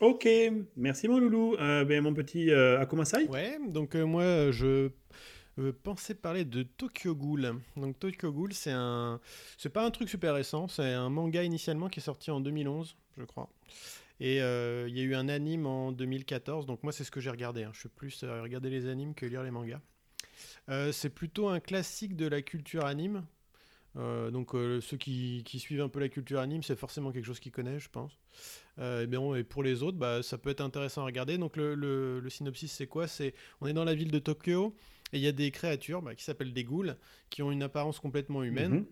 Ok, 0.00 0.28
merci 0.76 1.08
mon 1.08 1.18
loulou. 1.18 1.56
Euh, 1.56 1.84
ben, 1.84 2.00
mon 2.00 2.14
petit 2.14 2.52
euh, 2.52 2.80
Akomasai 2.80 3.26
Ouais, 3.28 3.58
donc 3.68 3.96
euh, 3.96 4.04
moi 4.04 4.52
je 4.52 4.90
euh, 5.58 5.72
pensais 5.82 6.14
parler 6.14 6.44
de 6.44 6.62
Tokyo 6.62 7.14
Ghoul. 7.14 7.54
Donc 7.76 7.98
Tokyo 7.98 8.32
Ghoul, 8.32 8.52
c'est 8.52 8.70
un, 8.72 9.20
c'est 9.56 9.68
pas 9.70 9.84
un 9.84 9.90
truc 9.90 10.08
super 10.08 10.34
récent, 10.34 10.68
c'est 10.68 10.92
un 10.92 11.08
manga 11.10 11.42
initialement 11.42 11.88
qui 11.88 12.00
est 12.00 12.02
sorti 12.02 12.30
en 12.30 12.40
2011, 12.40 12.96
je 13.16 13.24
crois. 13.24 13.50
Et 14.20 14.42
euh, 14.42 14.86
il 14.88 14.96
y 14.96 15.00
a 15.00 15.04
eu 15.04 15.14
un 15.14 15.28
anime 15.28 15.66
en 15.66 15.92
2014, 15.92 16.66
donc 16.66 16.82
moi 16.82 16.92
c'est 16.92 17.04
ce 17.04 17.10
que 17.10 17.20
j'ai 17.20 17.30
regardé. 17.30 17.64
hein. 17.64 17.70
Je 17.72 17.80
suis 17.80 17.88
plus 17.88 18.22
à 18.24 18.42
regarder 18.42 18.70
les 18.70 18.86
animes 18.86 19.14
que 19.14 19.26
lire 19.26 19.42
les 19.42 19.50
mangas. 19.50 19.80
Euh, 20.68 20.92
c'est 20.92 21.10
plutôt 21.10 21.48
un 21.48 21.60
classique 21.60 22.16
de 22.16 22.26
la 22.26 22.42
culture 22.42 22.84
anime. 22.84 23.24
Euh, 23.96 24.30
donc 24.30 24.52
ceux 24.52 24.96
qui, 24.96 25.42
suivent 25.58 25.80
un 25.80 25.88
peu 25.88 25.98
la 25.98 26.08
culture 26.08 26.40
anime, 26.40 26.62
c'est 26.62 26.76
forcément 26.76 27.10
quelque 27.10 27.24
chose 27.24 27.40
qu'ils 27.40 27.52
connaissent, 27.52 27.82
je 27.82 27.88
pense. 27.88 28.18
Et, 28.80 29.06
bien, 29.06 29.20
pour 29.48 29.62
les 29.64 29.82
autres, 29.82 29.98
bah, 29.98 30.22
ça 30.22 30.38
peut 30.38 30.50
être 30.50 30.60
intéressant 30.60 31.02
à 31.02 31.06
regarder. 31.06 31.36
Donc 31.38 31.56
le, 31.56 31.74
le- 31.74 32.20
le 32.20 32.30
synopsis, 32.30 32.70
c'est 32.70 32.86
quoi? 32.86 33.08
C'est 33.08 33.34
on 33.60 33.66
est 33.66 33.72
dans 33.72 33.84
la 33.84 33.94
ville 33.94 34.10
de 34.12 34.18
Tokyo 34.20 34.76
et 35.12 35.18
il 35.18 35.22
y 35.22 35.26
a 35.28 35.32
des 35.32 35.50
créatures 35.50 36.02
bah, 36.02 36.14
qui 36.14 36.24
s'appellent 36.24 36.52
des 36.52 36.64
ghouls, 36.64 36.94
qui 37.30 37.42
ont 37.42 37.50
une 37.50 37.62
apparence 37.62 37.98
complètement 38.00 38.42
humaine. 38.42 38.72
Mhm. 38.72 38.86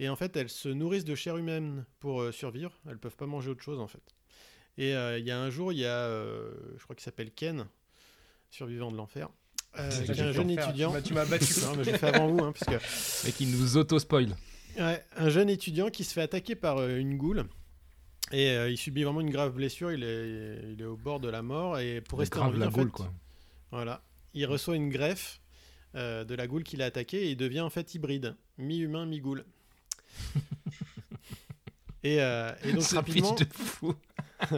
Et 0.00 0.08
en 0.08 0.16
fait, 0.16 0.36
elles 0.36 0.48
se 0.48 0.68
nourrissent 0.68 1.04
de 1.04 1.14
chair 1.14 1.36
humaine 1.36 1.84
pour 1.98 2.20
euh, 2.22 2.30
survivre. 2.32 2.72
Elles 2.88 2.98
peuvent 2.98 3.16
pas 3.16 3.26
manger 3.26 3.50
autre 3.50 3.62
chose 3.62 3.80
en 3.80 3.88
fait. 3.88 4.02
Et 4.76 4.94
euh, 4.94 5.18
il 5.18 5.24
y 5.26 5.30
a 5.32 5.38
un 5.40 5.50
jour, 5.50 5.72
il 5.72 5.78
y 5.80 5.84
a, 5.86 5.96
euh, 6.04 6.52
je 6.78 6.82
crois 6.84 6.94
qu'il 6.94 7.02
s'appelle 7.02 7.32
Ken, 7.32 7.66
survivant 8.50 8.92
de 8.92 8.96
l'enfer, 8.96 9.28
euh, 9.78 9.90
qui 9.90 10.10
est 10.12 10.20
un 10.20 10.32
jeune 10.32 10.46
en 10.46 10.48
étudiant. 10.50 10.90
Tu 10.90 10.94
m'as- 10.94 11.02
Tu 11.02 11.14
m'as 11.14 11.24
battu. 11.24 11.54
J'ai 11.84 11.98
fait 11.98 12.14
avant 12.14 12.28
vous, 12.28 12.44
hein, 12.44 12.52
puisque 12.52 13.26
Et 13.28 13.32
qui 13.32 13.46
nous 13.46 13.76
auto-spoil. 13.76 14.36
Ouais, 14.78 15.04
un 15.16 15.28
jeune 15.30 15.50
étudiant 15.50 15.90
qui 15.90 16.04
se 16.04 16.12
fait 16.12 16.22
attaquer 16.22 16.54
par 16.54 16.78
euh, 16.78 16.96
une 16.98 17.16
goule. 17.16 17.44
Et 18.30 18.50
euh, 18.50 18.70
il 18.70 18.76
subit 18.76 19.02
vraiment 19.02 19.20
une 19.22 19.30
grave 19.30 19.52
blessure, 19.54 19.90
il 19.90 20.04
est, 20.04 20.60
il 20.74 20.80
est 20.80 20.84
au 20.84 20.96
bord 20.96 21.18
de 21.18 21.28
la 21.28 21.42
mort. 21.42 21.78
Et 21.80 22.00
pour 22.00 22.20
rester 22.20 22.38
en 22.38 22.42
grave 22.42 22.54
vie, 22.54 22.60
la 22.60 22.66
en 22.68 22.70
goule, 22.70 22.84
fait, 22.84 22.90
quoi. 22.92 23.12
Voilà, 23.72 24.02
il 24.34 24.46
reçoit 24.46 24.76
une 24.76 24.90
greffe 24.90 25.40
euh, 25.94 26.24
de 26.24 26.34
la 26.34 26.46
goule 26.46 26.62
qu'il 26.64 26.82
a 26.82 26.86
attaquée 26.86 27.24
et 27.26 27.30
il 27.30 27.36
devient 27.36 27.60
en 27.60 27.70
fait 27.70 27.94
hybride, 27.94 28.34
mi-humain, 28.58 29.06
mi-goule. 29.06 29.44
et, 32.04 32.20
euh, 32.20 32.52
et 32.64 32.72
donc 32.72 32.82
Ce 32.82 32.94
rapidement, 32.94 33.34
pitch 33.34 33.48
de 33.48 33.54
fou. 33.54 33.94
C'est 34.48 34.54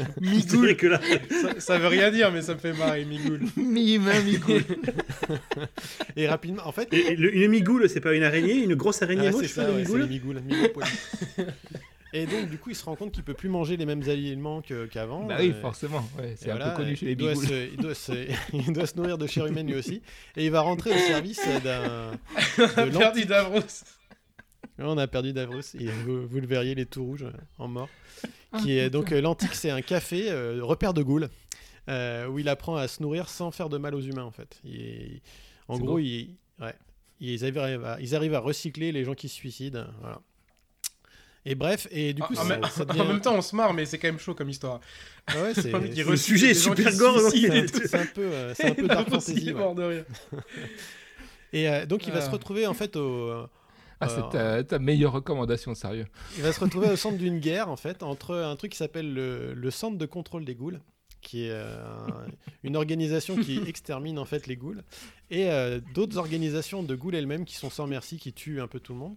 vrai 0.00 0.14
Migoul. 0.22 0.76
que 0.78 0.86
là, 0.86 1.00
ça, 1.42 1.60
ça 1.60 1.78
veut 1.78 1.88
rien 1.88 2.10
dire, 2.10 2.32
mais 2.32 2.40
ça 2.40 2.54
me 2.54 2.58
fait 2.58 2.72
marrer, 2.72 3.04
Migoul. 3.04 3.42
Mi-humain, 3.58 4.22
mi-goule. 4.22 4.64
et 6.16 6.26
rapidement, 6.26 6.66
en 6.66 6.72
fait, 6.72 6.88
et- 6.94 7.12
et 7.12 7.16
le- 7.16 7.36
une 7.36 7.48
migoule, 7.50 7.90
c'est 7.90 8.00
pas 8.00 8.14
une 8.14 8.22
araignée, 8.22 8.54
une 8.64 8.74
grosse 8.74 9.02
araignée 9.02 9.28
Ah, 9.28 9.32
c'est 9.38 9.48
ça, 9.48 9.64
la 9.64 9.72
ouais, 9.74 9.80
migoule 9.82 10.06
migoule 10.40 10.72
poilu. 10.72 10.90
Et 12.12 12.26
donc, 12.26 12.48
du 12.48 12.58
coup, 12.58 12.70
il 12.70 12.76
se 12.76 12.84
rend 12.84 12.96
compte 12.96 13.12
qu'il 13.12 13.22
peut 13.22 13.34
plus 13.34 13.48
manger 13.48 13.76
les 13.76 13.84
mêmes 13.86 14.02
aliments 14.08 14.62
qu'avant. 14.90 15.24
Bah 15.24 15.36
oui, 15.40 15.50
euh, 15.50 15.60
forcément. 15.60 16.02
Ouais, 16.18 16.34
c'est 16.36 16.50
un 16.50 16.56
voilà, 16.56 16.70
peu 16.70 16.82
connu 16.82 16.96
chez 16.96 17.06
les 17.06 17.12
il 17.12 17.16
doit, 17.16 17.34
se, 17.34 17.70
il, 17.70 17.76
doit 17.76 17.94
se, 17.94 18.12
il 18.54 18.72
doit 18.72 18.86
se 18.86 18.96
nourrir 18.96 19.18
de 19.18 19.26
chair 19.26 19.46
humaine 19.46 19.66
lui 19.66 19.74
aussi. 19.76 20.00
Et 20.36 20.46
il 20.46 20.50
va 20.50 20.62
rentrer 20.62 20.90
au 20.90 20.98
service 20.98 21.40
d'un. 21.62 22.12
On 22.58 22.80
a 22.80 22.86
perdu 22.86 23.24
Davros. 23.26 23.60
On 24.78 24.96
a 24.96 25.06
perdu 25.06 25.32
Davros. 25.32 25.60
Et 25.78 25.86
vous, 25.86 26.26
vous 26.26 26.40
le 26.40 26.46
verriez, 26.46 26.72
il 26.72 26.78
est 26.78 26.90
tout 26.90 27.04
rouge 27.04 27.24
euh, 27.24 27.32
en 27.58 27.68
mort. 27.68 27.88
Qui 28.62 28.78
est, 28.78 28.88
donc, 28.88 29.12
euh, 29.12 29.20
l'antique, 29.20 29.54
c'est 29.54 29.70
un 29.70 29.82
café, 29.82 30.30
euh, 30.30 30.60
repère 30.62 30.94
de 30.94 31.02
goules, 31.02 31.28
euh, 31.88 32.26
où 32.28 32.38
il 32.38 32.48
apprend 32.48 32.76
à 32.76 32.88
se 32.88 33.02
nourrir 33.02 33.28
sans 33.28 33.50
faire 33.50 33.68
de 33.68 33.76
mal 33.76 33.94
aux 33.94 34.00
humains, 34.00 34.24
en 34.24 34.30
fait. 34.30 34.58
Il- 34.64 35.20
en 35.68 35.76
gros, 35.78 35.86
beau. 35.94 35.98
il- 35.98 36.36
ouais, 36.60 36.74
ils, 37.20 37.44
arrivent 37.44 37.84
à, 37.84 38.00
ils 38.00 38.14
arrivent 38.16 38.34
à 38.34 38.40
recycler 38.40 38.90
les 38.92 39.04
gens 39.04 39.14
qui 39.14 39.28
se 39.28 39.34
suicident. 39.34 39.84
Voilà. 40.00 40.22
Et 41.50 41.54
bref, 41.54 41.88
et 41.90 42.12
du 42.12 42.20
coup, 42.20 42.34
en, 42.34 42.36
ça, 42.36 42.44
même- 42.44 42.62
ça 42.64 42.84
en 43.00 43.04
même 43.06 43.20
temps, 43.22 43.34
on 43.34 43.40
se 43.42 43.56
marre, 43.56 43.72
mais 43.72 43.86
c'est 43.86 43.98
quand 43.98 44.08
même 44.08 44.18
chaud 44.18 44.34
comme 44.34 44.50
histoire. 44.50 44.80
Ah 45.26 45.42
ouais, 45.42 45.54
c'est- 45.54 45.62
c'est- 45.62 46.04
Le 46.04 46.16
sujet 46.16 46.50
est 46.50 46.54
super 46.54 46.94
gore, 46.96 47.16
tout. 47.16 47.30
c'est 47.30 47.94
un 47.94 48.06
peu, 48.06 48.20
euh, 48.20 48.52
c'est 48.54 48.66
un 48.66 48.74
peu 48.74 48.86
dark 48.86 49.08
fantasy. 49.08 49.52
ouais. 49.52 49.74
de 49.74 49.82
rire. 49.82 50.04
Et 51.52 51.68
euh, 51.68 51.86
donc 51.86 52.06
il 52.06 52.12
va 52.12 52.18
Ah. 52.18 52.26
se 52.26 52.30
retrouver 52.30 52.66
en 52.66 52.74
fait 52.74 52.96
au, 52.96 53.30
Ah, 54.00 54.06
euh, 54.06 54.08
c'est 54.14 54.36
ta, 54.36 54.64
ta 54.64 54.78
meilleure 54.78 55.12
recommandation, 55.12 55.74
sérieux. 55.74 56.06
il 56.36 56.42
va 56.42 56.52
se 56.52 56.60
retrouver 56.60 56.90
au 56.90 56.96
centre 56.96 57.16
d'une 57.16 57.38
guerre 57.38 57.68
en 57.70 57.76
fait 57.76 58.02
entre 58.02 58.34
un 58.36 58.54
truc 58.56 58.72
qui 58.72 58.78
s'appelle 58.78 59.12
le, 59.14 59.54
le 59.54 59.70
centre 59.70 59.96
de 59.96 60.06
contrôle 60.06 60.44
des 60.44 60.54
ghouls, 60.54 60.78
qui 61.20 61.46
est 61.46 61.50
euh, 61.50 61.82
un- 62.08 62.26
une 62.64 62.76
organisation 62.76 63.36
qui 63.36 63.58
extermine 63.66 64.18
en 64.18 64.24
fait 64.24 64.46
les 64.46 64.56
ghouls, 64.56 64.82
et 65.30 65.50
euh, 65.50 65.80
d'autres 65.94 66.16
organisations 66.18 66.82
de 66.82 66.94
ghouls 66.94 67.14
elles-mêmes 67.14 67.44
qui 67.44 67.54
sont 67.56 67.70
sans 67.70 67.86
merci, 67.86 68.16
qui 68.18 68.32
tuent 68.32 68.60
un 68.60 68.66
peu 68.68 68.80
tout 68.80 68.92
le 68.92 68.98
monde. 68.98 69.14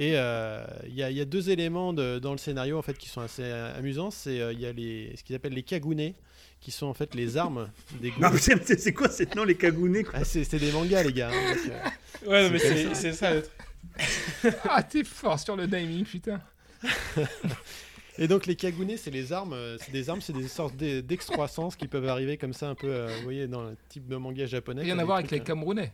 Et 0.00 0.12
euh, 0.14 0.64
il 0.86 0.94
y, 0.94 1.02
a- 1.02 1.10
il 1.10 1.16
y 1.16 1.20
a 1.20 1.24
deux 1.24 1.50
éléments 1.50 1.92
de- 1.92 2.18
dans 2.20 2.32
le 2.32 2.38
scénario 2.38 2.78
en 2.78 2.82
fait 2.82 2.96
qui 2.96 3.08
sont 3.08 3.20
assez 3.20 3.42
amusants. 3.50 4.10
C'est 4.12 4.40
euh, 4.40 4.52
il 4.52 4.60
y 4.60 4.66
a 4.66 4.72
les 4.72 5.12
ce 5.16 5.24
qu'ils 5.24 5.34
appellent 5.34 5.54
les 5.54 5.64
cagounets, 5.64 6.14
qui 6.60 6.70
sont 6.70 6.86
en 6.86 6.94
fait 6.94 7.14
les 7.16 7.36
armes 7.36 7.68
des 8.00 8.10
ghouls. 8.12 8.38
C'est 8.38 8.92
quoi 8.92 9.08
C'est 9.08 9.34
non 9.34 9.42
les 9.44 9.56
cagounets. 9.56 10.04
Ah, 10.14 10.24
c'est 10.24 10.44
c'est 10.44 10.58
des 10.60 10.70
mangas 10.72 11.02
les 11.02 11.12
gars. 11.12 11.30
hein, 11.32 11.54
donc, 11.54 11.72
euh, 11.72 12.30
Ouais, 12.30 12.42
non, 12.44 12.50
mais 12.52 12.94
c'est 12.94 13.12
ça 13.12 13.34
le 13.34 13.42
truc. 13.42 14.54
Ah, 14.68 14.82
t'es 14.84 15.02
fort 15.04 15.38
sur 15.40 15.56
le 15.56 15.66
naming, 15.66 16.04
putain. 16.04 16.40
Et 18.18 18.26
donc 18.28 18.46
les 18.46 18.56
kagounets, 18.56 18.96
c'est 18.96 19.10
les 19.10 19.32
armes, 19.32 19.52
euh, 19.52 19.76
c'est 19.78 19.92
des 19.92 20.10
armes, 20.10 20.20
c'est 20.20 20.32
des 20.32 20.48
sortes 20.48 20.76
d'e- 20.76 21.00
d'excroissance 21.00 21.76
qui 21.76 21.86
peuvent 21.88 22.08
arriver 22.08 22.36
comme 22.36 22.52
ça 22.52 22.68
un 22.68 22.74
peu, 22.74 22.88
euh, 22.88 23.06
vous 23.18 23.22
voyez, 23.22 23.46
dans 23.46 23.62
le 23.62 23.76
type 23.88 24.08
de 24.08 24.16
manga 24.16 24.44
japonais. 24.46 24.82
Rien 24.82 24.96
qui 24.96 25.00
à 25.00 25.04
voir 25.04 25.18
avec 25.18 25.30
les 25.30 25.40
Camerounais. 25.40 25.92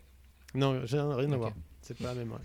euh, 0.54 0.58
Non, 0.58 0.80
j'ai 0.86 0.96
rien 0.98 1.14
rien 1.14 1.32
à 1.32 1.36
voir. 1.36 1.52
C'est 1.82 1.98
pas 1.98 2.08
la 2.08 2.14
même. 2.14 2.32
ouais. 2.32 2.38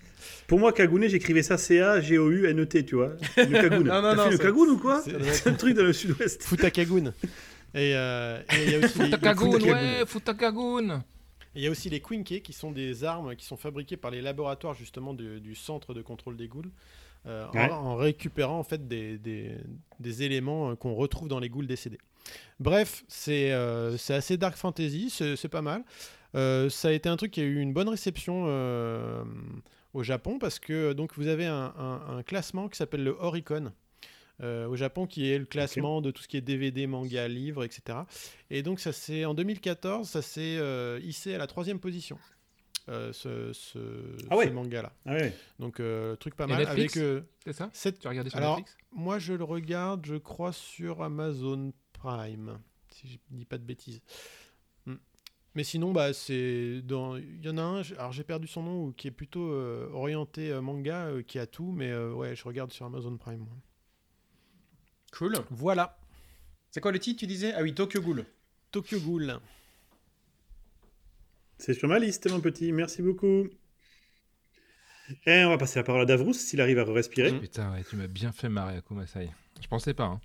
Pour 0.47 0.59
moi, 0.59 0.73
cagounet, 0.73 1.07
j'écrivais 1.07 1.43
ça 1.43 1.57
C-A-G-O-U-N-E-T, 1.57 2.85
tu 2.85 2.95
vois. 2.95 3.13
Le 3.37 3.45
cagoune. 3.45 3.87
Non, 3.87 4.01
non, 4.01 4.01
T'as 4.01 4.15
non, 4.15 4.23
fait 4.25 4.31
le 4.31 4.37
cagoune 4.37 4.69
ou 4.71 4.77
quoi 4.77 5.01
c'est- 5.01 5.47
un 5.47 5.53
truc 5.53 5.75
dans 5.77 5.83
le 5.83 5.93
sud-ouest. 5.93 6.43
Futakagoun. 6.43 7.13
Et 7.73 7.93
euh, 7.95 8.41
et 8.51 8.63
il 8.65 8.71
y 8.71 8.75
a 8.75 8.79
aussi 8.79 8.99
les 8.99 9.11
ouais, 9.71 10.05
Il 11.55 11.61
y 11.61 11.67
a 11.67 11.71
aussi 11.71 11.89
les 11.89 11.99
Quinke 12.01 12.41
qui 12.43 12.51
sont 12.53 12.71
des 12.71 13.03
armes 13.03 13.35
qui 13.35 13.45
sont 13.45 13.57
fabriquées 13.57 13.95
par 13.97 14.11
les 14.11 14.21
laboratoires 14.21 14.73
justement 14.73 15.13
du, 15.13 15.39
du 15.39 15.55
centre 15.55 15.93
de 15.93 16.01
contrôle 16.01 16.35
des 16.35 16.47
ghouls. 16.47 16.69
Euh, 17.25 17.45
en- 17.47 17.51
Ouais. 17.53 17.69
en, 17.71 17.95
récupérant 17.95 18.59
en 18.59 18.63
fait 18.63 18.87
des, 18.87 19.17
des- 19.17 19.57
des 19.99 20.23
éléments 20.23 20.71
euh, 20.71 20.75
qu'on 20.75 20.93
retrouve 20.93 21.27
dans 21.27 21.39
les 21.39 21.49
ghouls 21.49 21.67
décédés. 21.67 21.99
Bref, 22.59 23.03
c'est 23.07 23.51
euh, 23.51 23.95
assez 24.09 24.37
dark 24.37 24.55
fantasy, 24.55 25.09
c'est 25.09 25.47
pas 25.49 25.61
mal. 25.61 25.83
Euh, 26.35 26.69
ça 26.69 26.89
a 26.89 26.91
été 26.91 27.09
un 27.09 27.17
truc 27.17 27.31
qui 27.31 27.41
a 27.41 27.43
eu 27.43 27.59
une 27.59 27.73
bonne 27.73 27.89
réception 27.89 28.45
au 29.93 30.03
Japon 30.03 30.37
parce 30.39 30.59
que 30.59 30.93
donc 30.93 31.13
vous 31.15 31.27
avez 31.27 31.45
un, 31.47 31.73
un- 31.77 32.17
un 32.17 32.23
classement 32.23 32.67
qui 32.69 32.77
s'appelle 32.77 33.03
le 33.03 33.15
Oricon. 33.19 33.71
au 34.41 34.75
Japon, 34.77 35.05
qui 35.07 35.29
est 35.29 35.37
le 35.37 35.45
classement 35.45 35.99
de 36.01 36.11
tout 36.11 36.21
ce 36.23 36.27
qui 36.29 36.37
est 36.37 36.41
DVD, 36.41 36.87
manga, 36.87 37.27
livre, 37.27 37.63
etc. 37.65 37.99
Et 38.49 38.63
donc, 38.63 38.79
ça 38.79 38.93
c'est 38.93 39.25
en 39.25 39.33
2014, 39.33 40.07
ça 40.07 40.21
s'est 40.21 40.59
hissé 41.03 41.33
à 41.35 41.37
la 41.37 41.45
troisième 41.47 41.79
position, 41.79 42.17
euh, 42.89 43.13
ce, 43.13 43.53
ce, 43.53 43.77
Ah 44.29 44.35
ouais. 44.37 44.47
ce 44.47 44.51
manga-là. 44.51 44.91
Ah 45.05 45.13
ouais. 45.13 45.33
Donc, 45.59 45.79
euh, 45.79 46.15
truc 46.15 46.35
pas 46.35 46.45
Et 46.45 46.47
mal. 46.47 46.57
Netflix 46.59 46.97
avec 46.97 47.05
euh, 47.05 47.21
C'est 47.45 47.53
ça 47.53 47.69
sept- 47.73 47.99
Tu 47.99 48.07
as 48.07 48.09
regardé 48.09 48.29
sur 48.29 48.37
Alors, 48.39 48.57
Netflix 48.57 48.77
Moi, 48.91 49.19
je 49.19 49.33
le 49.33 49.43
regarde, 49.43 50.05
je 50.05 50.15
crois, 50.15 50.51
sur 50.53 51.01
Amazon 51.03 51.71
Prime, 51.93 52.59
si 52.89 53.07
je 53.07 53.17
dis 53.29 53.45
pas 53.45 53.57
de 53.57 53.63
bêtises. 53.63 54.01
Hmm. 54.85 54.95
Mais 55.55 55.63
sinon, 55.63 55.91
bah, 55.91 56.13
c'est 56.13 56.81
dans. 56.81 57.15
Il 57.17 57.45
y 57.45 57.49
en 57.49 57.57
a 57.57 57.61
un, 57.61 57.81
alors 57.97 58.11
j'ai 58.11 58.23
perdu 58.23 58.47
son 58.47 58.63
nom, 58.63 58.85
ou 58.85 58.91
qui 58.93 59.07
est 59.07 59.11
plutôt 59.11 59.51
euh, 59.51 59.89
orienté 59.93 60.51
euh, 60.51 60.61
manga, 60.61 61.05
euh, 61.07 61.21
qui 61.21 61.39
a 61.39 61.45
tout, 61.47 61.71
mais 61.71 61.89
euh, 61.91 62.13
ouais, 62.13 62.35
je 62.35 62.43
regarde 62.45 62.71
sur 62.71 62.85
Amazon 62.85 63.15
Prime. 63.17 63.39
moi. 63.39 63.57
Cool. 65.11 65.35
Voilà, 65.49 65.97
C'est 66.71 66.81
quoi 66.81 66.91
le 66.91 66.99
titre, 66.99 67.19
tu 67.19 67.27
disais? 67.27 67.51
Ah 67.53 67.61
oui, 67.63 67.73
Tokyo 67.73 67.99
Ghoul. 68.01 68.25
Tokyo 68.71 68.99
Ghoul. 68.99 69.39
C'est 71.59 71.73
sur 71.73 71.87
ma 71.87 71.99
liste, 71.99 72.29
mon 72.31 72.39
petit. 72.39 72.71
Merci 72.71 73.01
beaucoup. 73.01 73.47
Et 75.25 75.43
on 75.43 75.49
va 75.49 75.57
passer 75.57 75.79
la 75.79 75.83
parole 75.83 76.01
à 76.01 76.05
Davrous 76.05 76.33
s'il 76.33 76.61
arrive 76.61 76.79
à 76.79 76.83
respirer. 76.85 77.37
Putain, 77.39 77.71
ouais, 77.73 77.83
tu 77.87 77.95
m'as 77.95 78.07
bien 78.07 78.31
fait 78.31 78.47
marrer 78.49 78.77
à 78.77 78.81
Kumasai. 78.81 79.29
Je 79.61 79.67
pensais 79.67 79.93
pas. 79.93 80.05
hein. 80.05 80.21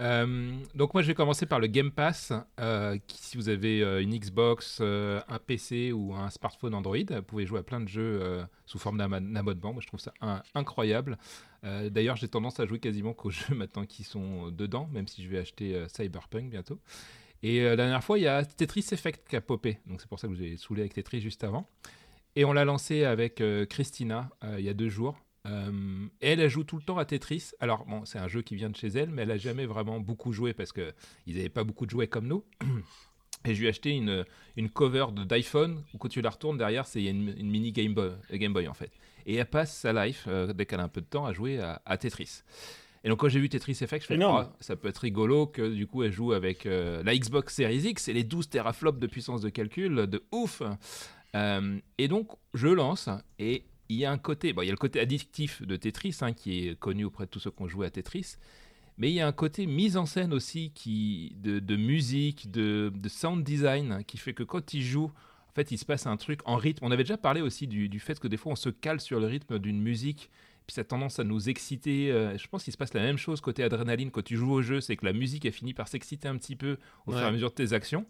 Euh, 0.00 0.52
donc 0.74 0.92
moi, 0.92 1.02
je 1.02 1.06
vais 1.06 1.14
commencer 1.14 1.46
par 1.46 1.60
le 1.60 1.68
Game 1.68 1.92
Pass. 1.92 2.32
euh, 2.58 2.98
qui, 3.06 3.18
si 3.22 3.36
vous 3.36 3.48
avez 3.48 3.82
euh, 3.82 4.02
une 4.02 4.16
Xbox, 4.18 4.78
euh, 4.80 5.20
un 5.28 5.38
PC 5.38 5.92
ou 5.92 6.14
un 6.14 6.30
smartphone 6.30 6.74
Android, 6.74 6.96
vous 7.08 7.22
pouvez 7.22 7.46
jouer 7.46 7.60
à 7.60 7.62
plein 7.62 7.80
de 7.80 7.88
jeux 7.88 8.18
euh, 8.22 8.42
sous 8.64 8.78
forme 8.78 8.98
d'abonnement. 8.98 9.72
Moi, 9.72 9.80
je 9.82 9.86
trouve 9.86 10.00
ça 10.00 10.12
un- 10.20 10.42
incroyable. 10.54 11.16
Euh, 11.64 11.90
D'ailleurs, 11.90 12.16
j'ai 12.16 12.28
tendance 12.28 12.58
à 12.58 12.66
jouer 12.66 12.80
quasiment 12.80 13.12
qu'aux 13.12 13.30
jeux 13.30 13.54
maintenant 13.54 13.84
qui 13.86 14.02
sont 14.02 14.50
dedans, 14.50 14.88
même 14.92 15.06
si 15.06 15.22
je 15.22 15.28
vais 15.28 15.38
acheter 15.38 15.74
euh, 15.76 15.86
Cyberpunk 15.88 16.50
bientôt. 16.50 16.80
Et 17.46 17.60
euh, 17.60 17.70
la 17.70 17.76
dernière 17.76 18.02
fois, 18.02 18.18
il 18.18 18.22
y 18.22 18.26
a 18.26 18.44
Tetris 18.44 18.86
Effect 18.90 19.28
qui 19.28 19.36
a 19.36 19.40
popé. 19.40 19.78
Donc 19.86 20.00
c'est 20.00 20.08
pour 20.08 20.18
ça 20.18 20.26
que 20.26 20.32
vous 20.32 20.42
ai 20.42 20.56
saoulé 20.56 20.80
avec 20.80 20.94
Tetris 20.94 21.20
juste 21.20 21.44
avant. 21.44 21.70
Et 22.34 22.44
on 22.44 22.52
l'a 22.52 22.64
lancé 22.64 23.04
avec 23.04 23.40
euh, 23.40 23.64
Christina 23.66 24.28
euh, 24.42 24.56
il 24.58 24.64
y 24.64 24.68
a 24.68 24.74
deux 24.74 24.88
jours. 24.88 25.16
Elle, 26.20 26.48
joue 26.48 26.64
tout 26.64 26.74
le 26.74 26.82
temps 26.82 26.98
à 26.98 27.04
Tetris. 27.04 27.52
Alors, 27.60 27.86
bon, 27.86 28.04
c'est 28.04 28.18
un 28.18 28.26
jeu 28.26 28.42
qui 28.42 28.56
vient 28.56 28.68
de 28.68 28.74
chez 28.74 28.88
elle, 28.88 29.10
mais 29.10 29.22
elle 29.22 29.30
a 29.30 29.36
jamais 29.36 29.64
vraiment 29.64 30.00
beaucoup 30.00 30.32
joué 30.32 30.54
parce 30.54 30.72
qu'ils 30.72 30.92
n'avaient 31.28 31.48
pas 31.48 31.62
beaucoup 31.62 31.86
de 31.86 31.90
jouets 31.90 32.08
comme 32.08 32.26
nous. 32.26 32.42
Et 33.44 33.54
je 33.54 33.60
lui 33.60 33.66
ai 33.66 33.68
acheté 33.68 33.90
une, 33.90 34.70
cover 34.70 35.06
d'iPhone 35.14 35.84
où 35.94 35.98
quand 35.98 36.08
tu 36.08 36.20
la 36.20 36.30
retournes 36.30 36.58
derrière, 36.58 36.84
c'est 36.84 37.04
une, 37.04 37.32
une 37.38 37.48
mini 37.48 37.70
Game 37.70 37.94
Boy, 37.94 38.10
Game 38.32 38.52
Boy 38.52 38.66
en 38.66 38.74
fait. 38.74 38.90
Et 39.24 39.36
elle 39.36 39.48
passe 39.48 39.72
sa 39.72 39.92
life, 39.92 40.26
dès 40.28 40.66
qu'elle 40.66 40.80
a 40.80 40.84
un 40.84 40.88
peu 40.88 41.00
de 41.00 41.06
temps, 41.06 41.26
à 41.26 41.32
jouer 41.32 41.60
à, 41.60 41.80
à 41.86 41.96
Tetris. 41.96 42.42
Et 43.06 43.08
donc 43.08 43.20
quand 43.20 43.28
j'ai 43.28 43.38
vu 43.38 43.48
Tetris 43.48 43.78
Effect, 43.82 44.02
je 44.02 44.06
fais. 44.08 44.18
Ah, 44.20 44.52
ça 44.58 44.74
peut 44.74 44.88
être 44.88 44.98
rigolo 44.98 45.46
que 45.46 45.72
du 45.72 45.86
coup 45.86 46.02
elle 46.02 46.10
joue 46.10 46.32
avec 46.32 46.66
euh, 46.66 47.04
la 47.04 47.16
Xbox 47.16 47.54
Series 47.54 47.90
X 47.90 48.08
et 48.08 48.12
les 48.12 48.24
12 48.24 48.48
teraflops 48.48 48.98
de 48.98 49.06
puissance 49.06 49.40
de 49.42 49.48
calcul 49.48 50.08
de 50.08 50.24
ouf. 50.32 50.60
Euh, 51.36 51.78
et 51.98 52.08
donc 52.08 52.32
je 52.52 52.66
lance 52.66 53.08
et 53.38 53.62
il 53.88 53.96
y 53.96 54.04
a 54.04 54.10
un 54.10 54.18
côté, 54.18 54.52
bon, 54.52 54.62
il 54.62 54.66
y 54.66 54.70
a 54.70 54.72
le 54.72 54.76
côté 54.76 54.98
addictif 54.98 55.62
de 55.62 55.76
Tetris 55.76 56.16
hein, 56.20 56.32
qui 56.32 56.66
est 56.66 56.76
connu 56.76 57.04
auprès 57.04 57.26
de 57.26 57.30
tous 57.30 57.38
ceux 57.38 57.52
qui 57.52 57.62
ont 57.62 57.68
joué 57.68 57.86
à 57.86 57.90
Tetris, 57.90 58.38
mais 58.98 59.08
il 59.08 59.14
y 59.14 59.20
a 59.20 59.28
un 59.28 59.32
côté 59.32 59.66
mise 59.66 59.96
en 59.96 60.06
scène 60.06 60.34
aussi 60.34 60.72
qui, 60.74 61.36
de, 61.36 61.60
de 61.60 61.76
musique, 61.76 62.50
de, 62.50 62.90
de 62.92 63.08
sound 63.08 63.44
design 63.44 63.92
hein, 63.92 64.02
qui 64.02 64.18
fait 64.18 64.34
que 64.34 64.42
quand 64.42 64.74
il 64.74 64.82
joue, 64.82 65.12
en 65.48 65.54
fait, 65.54 65.70
il 65.70 65.78
se 65.78 65.84
passe 65.84 66.08
un 66.08 66.16
truc 66.16 66.40
en 66.44 66.56
rythme. 66.56 66.84
On 66.84 66.90
avait 66.90 67.04
déjà 67.04 67.18
parlé 67.18 67.40
aussi 67.40 67.68
du, 67.68 67.88
du 67.88 68.00
fait 68.00 68.18
que 68.18 68.26
des 68.26 68.36
fois 68.36 68.50
on 68.50 68.56
se 68.56 68.68
cale 68.68 69.00
sur 69.00 69.20
le 69.20 69.26
rythme 69.26 69.60
d'une 69.60 69.80
musique. 69.80 70.28
Puis 70.66 70.74
ça 70.74 70.80
a 70.80 70.84
tendance 70.84 71.18
à 71.20 71.24
nous 71.24 71.48
exciter. 71.48 72.10
Euh, 72.10 72.36
je 72.36 72.46
pense 72.48 72.64
qu'il 72.64 72.72
se 72.72 72.76
passe 72.76 72.92
la 72.94 73.02
même 73.02 73.18
chose 73.18 73.40
côté 73.40 73.62
adrénaline 73.62 74.10
quand 74.10 74.22
tu 74.24 74.36
joues 74.36 74.50
au 74.52 74.62
jeu, 74.62 74.80
c'est 74.80 74.96
que 74.96 75.04
la 75.04 75.12
musique 75.12 75.44
elle 75.44 75.52
finit 75.52 75.74
par 75.74 75.86
s'exciter 75.88 76.26
un 76.26 76.36
petit 76.36 76.56
peu 76.56 76.76
au 77.06 77.12
Ouais. 77.12 77.16
fur 77.18 77.24
et 77.24 77.28
à 77.28 77.32
mesure 77.32 77.50
de 77.50 77.54
tes 77.54 77.72
actions. 77.72 78.04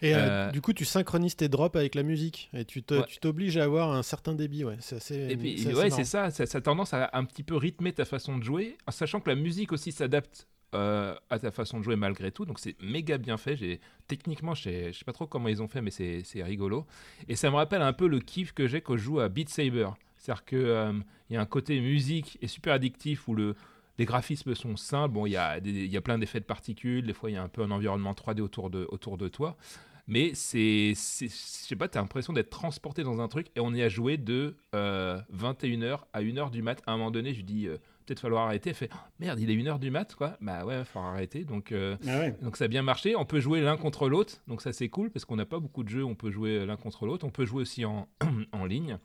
Et 0.00 0.14
euh, 0.14 0.18
Euh, 0.48 0.50
du 0.52 0.60
coup, 0.60 0.72
tu 0.72 0.84
synchronises 0.84 1.36
tes 1.36 1.48
drops 1.48 1.76
avec 1.76 1.94
la 1.94 2.02
musique 2.04 2.48
et 2.54 2.64
tu 2.64 2.82
Ouais. 2.90 3.04
t'obliges 3.20 3.56
à 3.58 3.64
avoir 3.64 3.92
un 3.92 4.02
certain 4.02 4.32
débit. 4.34 4.64
Ouais, 4.64 4.76
c'est 4.80 4.96
assez. 4.96 5.16
Et 5.28 5.36
puis, 5.36 5.58
c'est 5.58 5.74
ouais, 5.74 5.90
ça, 5.90 6.30
ça, 6.30 6.46
ça 6.46 6.58
a 6.58 6.60
tendance 6.60 6.94
à 6.94 7.10
un 7.12 7.24
petit 7.24 7.42
peu 7.42 7.56
rythmer 7.56 7.92
ta 7.92 8.04
façon 8.04 8.38
de 8.38 8.42
jouer, 8.44 8.76
en 8.86 8.90
sachant 8.92 9.20
que 9.20 9.28
la 9.28 9.36
musique 9.36 9.72
aussi 9.72 9.90
s'adapte 9.92 10.46
euh, 10.74 11.14
à 11.30 11.38
ta 11.38 11.50
façon 11.50 11.78
de 11.78 11.84
jouer 11.84 11.96
malgré 11.96 12.30
tout. 12.30 12.44
Donc 12.44 12.58
c'est 12.60 12.76
méga 12.80 13.18
bien 13.18 13.36
fait. 13.38 13.56
J'ai 13.56 13.80
techniquement, 14.06 14.54
je 14.54 14.62
sais, 14.62 14.92
je 14.92 14.98
sais 14.98 15.04
pas 15.04 15.12
trop 15.12 15.26
comment 15.26 15.48
ils 15.48 15.60
ont 15.62 15.68
fait, 15.68 15.82
mais 15.82 15.90
c'est 15.90 16.22
c'est 16.24 16.42
rigolo. 16.42 16.86
Et 17.26 17.36
ça 17.36 17.50
me 17.50 17.56
rappelle 17.56 17.82
un 17.82 17.92
peu 17.92 18.06
le 18.06 18.20
kiff 18.20 18.52
que 18.52 18.66
j'ai 18.66 18.80
quand 18.80 18.96
je 18.96 19.02
joue 19.02 19.20
à 19.20 19.28
Beat 19.28 19.48
Saber. 19.48 19.88
C'est-à-dire 20.18 20.44
que 20.44 20.56
euh, 20.56 20.92
y 21.30 21.36
a 21.36 21.40
un 21.40 21.46
côté 21.46 21.80
musique 21.80 22.38
et 22.42 22.48
super 22.48 22.74
addictif 22.74 23.26
où 23.28 23.34
le 23.34 23.54
les 23.98 24.04
graphismes 24.04 24.54
sont 24.54 24.76
simples. 24.76 25.12
Bon, 25.14 25.26
il 25.26 25.30
y 25.30 25.36
a, 25.36 25.58
des- 25.58 25.86
y 25.88 25.96
a 25.96 26.00
plein 26.00 26.18
d'effets 26.18 26.38
de 26.38 26.44
particules. 26.44 27.04
Des 27.04 27.12
fois, 27.12 27.30
il 27.30 27.34
y 27.34 27.36
a 27.36 27.42
un 27.42 27.48
peu 27.48 27.62
un 27.62 27.70
environnement 27.72 28.12
3D 28.12 28.40
autour 28.42 28.70
de, 28.70 28.86
autour 28.92 29.18
de 29.18 29.26
toi. 29.26 29.56
Mais 30.06 30.30
c'est, 30.34 30.90
je 30.94 31.26
sais 31.28 31.74
pas, 31.74 31.88
t'as 31.88 32.00
l'impression 32.00 32.32
d'être 32.32 32.48
transporté 32.48 33.02
dans 33.02 33.20
un 33.20 33.26
truc 33.26 33.48
et 33.56 33.60
on 33.60 33.74
y 33.74 33.82
a 33.82 33.88
joué 33.88 34.16
de 34.16 34.56
euh, 34.74 35.20
21h 35.36 35.98
à 36.12 36.22
1h 36.22 36.50
du 36.52 36.62
mat. 36.62 36.80
À 36.86 36.92
un 36.92 36.96
moment 36.96 37.10
donné, 37.10 37.32
je 37.32 37.38
lui 37.38 37.44
dis, 37.44 37.66
euh, 37.66 37.76
peut-être 38.06 38.20
falloir 38.20 38.46
arrêter. 38.46 38.70
Elle 38.70 38.76
fait, 38.76 38.88
Oh, 38.94 38.98
merde, 39.18 39.40
il 39.40 39.50
est 39.50 39.56
1h 39.56 39.80
du 39.80 39.90
mat, 39.90 40.14
quoi. 40.14 40.36
Bah 40.40 40.64
ouais, 40.64 40.78
il 40.78 40.84
falloir 40.84 41.12
arrêter. 41.12 41.42
Donc, 41.44 41.72
euh, 41.72 41.96
Ah 42.06 42.20
ouais. 42.20 42.36
donc 42.40 42.56
ça 42.56 42.66
a 42.66 42.68
bien 42.68 42.82
marché. 42.82 43.16
On 43.16 43.24
peut 43.26 43.40
jouer 43.40 43.60
l'un 43.60 43.76
contre 43.76 44.08
l'autre. 44.08 44.36
Donc 44.46 44.62
ça, 44.62 44.72
c'est 44.72 44.88
cool 44.88 45.10
parce 45.10 45.24
qu'on 45.24 45.34
n'a 45.36 45.44
pas 45.44 45.58
beaucoup 45.58 45.82
de 45.82 45.88
jeux 45.88 46.04
on 46.04 46.14
peut 46.14 46.30
jouer 46.30 46.64
l'un 46.64 46.76
contre 46.76 47.04
l'autre. 47.04 47.26
On 47.26 47.30
peut 47.30 47.44
jouer 47.44 47.62
aussi 47.62 47.84
en, 47.84 48.08
en 48.52 48.64
ligne. 48.64 48.98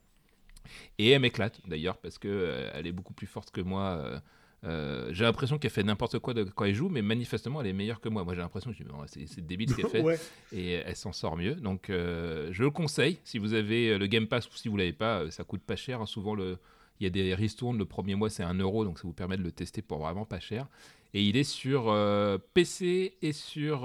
Et 0.97 1.09
elle 1.09 1.21
m'éclate 1.21 1.59
d'ailleurs 1.67 1.97
parce 1.97 2.17
que 2.17 2.27
euh, 2.27 2.69
elle 2.73 2.87
est 2.87 2.91
beaucoup 2.91 3.13
plus 3.13 3.27
forte 3.27 3.51
que 3.51 3.61
moi. 3.61 3.81
euh, 3.97 4.19
euh, 4.65 5.09
j'ai 5.11 5.25
l'impression 5.25 5.57
qu'elle 5.57 5.71
fait 5.71 5.83
n'importe 5.83 6.19
quoi 6.19 6.33
de, 6.33 6.43
quand 6.45 6.63
elle 6.63 6.73
joue, 6.73 6.87
mais 6.87 7.01
manifestement 7.01 7.59
elle 7.59 7.67
est 7.67 7.73
meilleure 7.73 7.99
que 7.99 8.07
moi. 8.07 8.23
Moi 8.23 8.33
j'ai 8.33 8.39
l'impression 8.39 8.71
que 8.71 8.77
c'est 9.07 9.45
débile 9.45 9.69
ce 9.69 9.75
qu'elle 9.75 9.89
fait 9.89 10.01
ouais. 10.01 10.17
et 10.53 10.71
elle 10.75 10.95
s'en 10.95 11.11
sort 11.11 11.35
mieux. 11.35 11.55
Donc 11.55 11.89
euh, 11.89 12.47
je 12.51 12.63
le 12.63 12.69
conseille. 12.71 13.19
Si 13.25 13.39
vous 13.39 13.53
avez 13.53 13.97
le 13.97 14.07
Game 14.07 14.27
Pass 14.27 14.47
ou 14.47 14.55
si 14.55 14.69
vous 14.69 14.77
l'avez 14.77 14.93
pas, 14.93 15.29
ça 15.31 15.43
coûte 15.43 15.63
pas 15.63 15.75
cher. 15.75 15.99
hein. 15.99 16.05
Souvent 16.05 16.33
le, 16.33 16.57
il 17.01 17.03
y 17.03 17.07
a 17.07 17.09
des 17.09 17.35
ristournes. 17.35 17.77
Le 17.77 17.83
premier 17.85 18.15
mois 18.15 18.29
c'est 18.29 18.43
1 18.43 18.53
euro, 18.59 18.85
donc 18.85 18.99
ça 18.99 19.03
vous 19.05 19.13
permet 19.13 19.35
de 19.35 19.43
le 19.43 19.51
tester 19.51 19.81
pour 19.81 19.97
vraiment 19.99 20.25
pas 20.25 20.39
cher. 20.39 20.67
Et 21.13 21.21
il 21.23 21.35
est 21.35 21.43
sur 21.43 21.89
euh, 21.89 22.37
PC 22.53 23.17
et 23.21 23.33
sur 23.33 23.81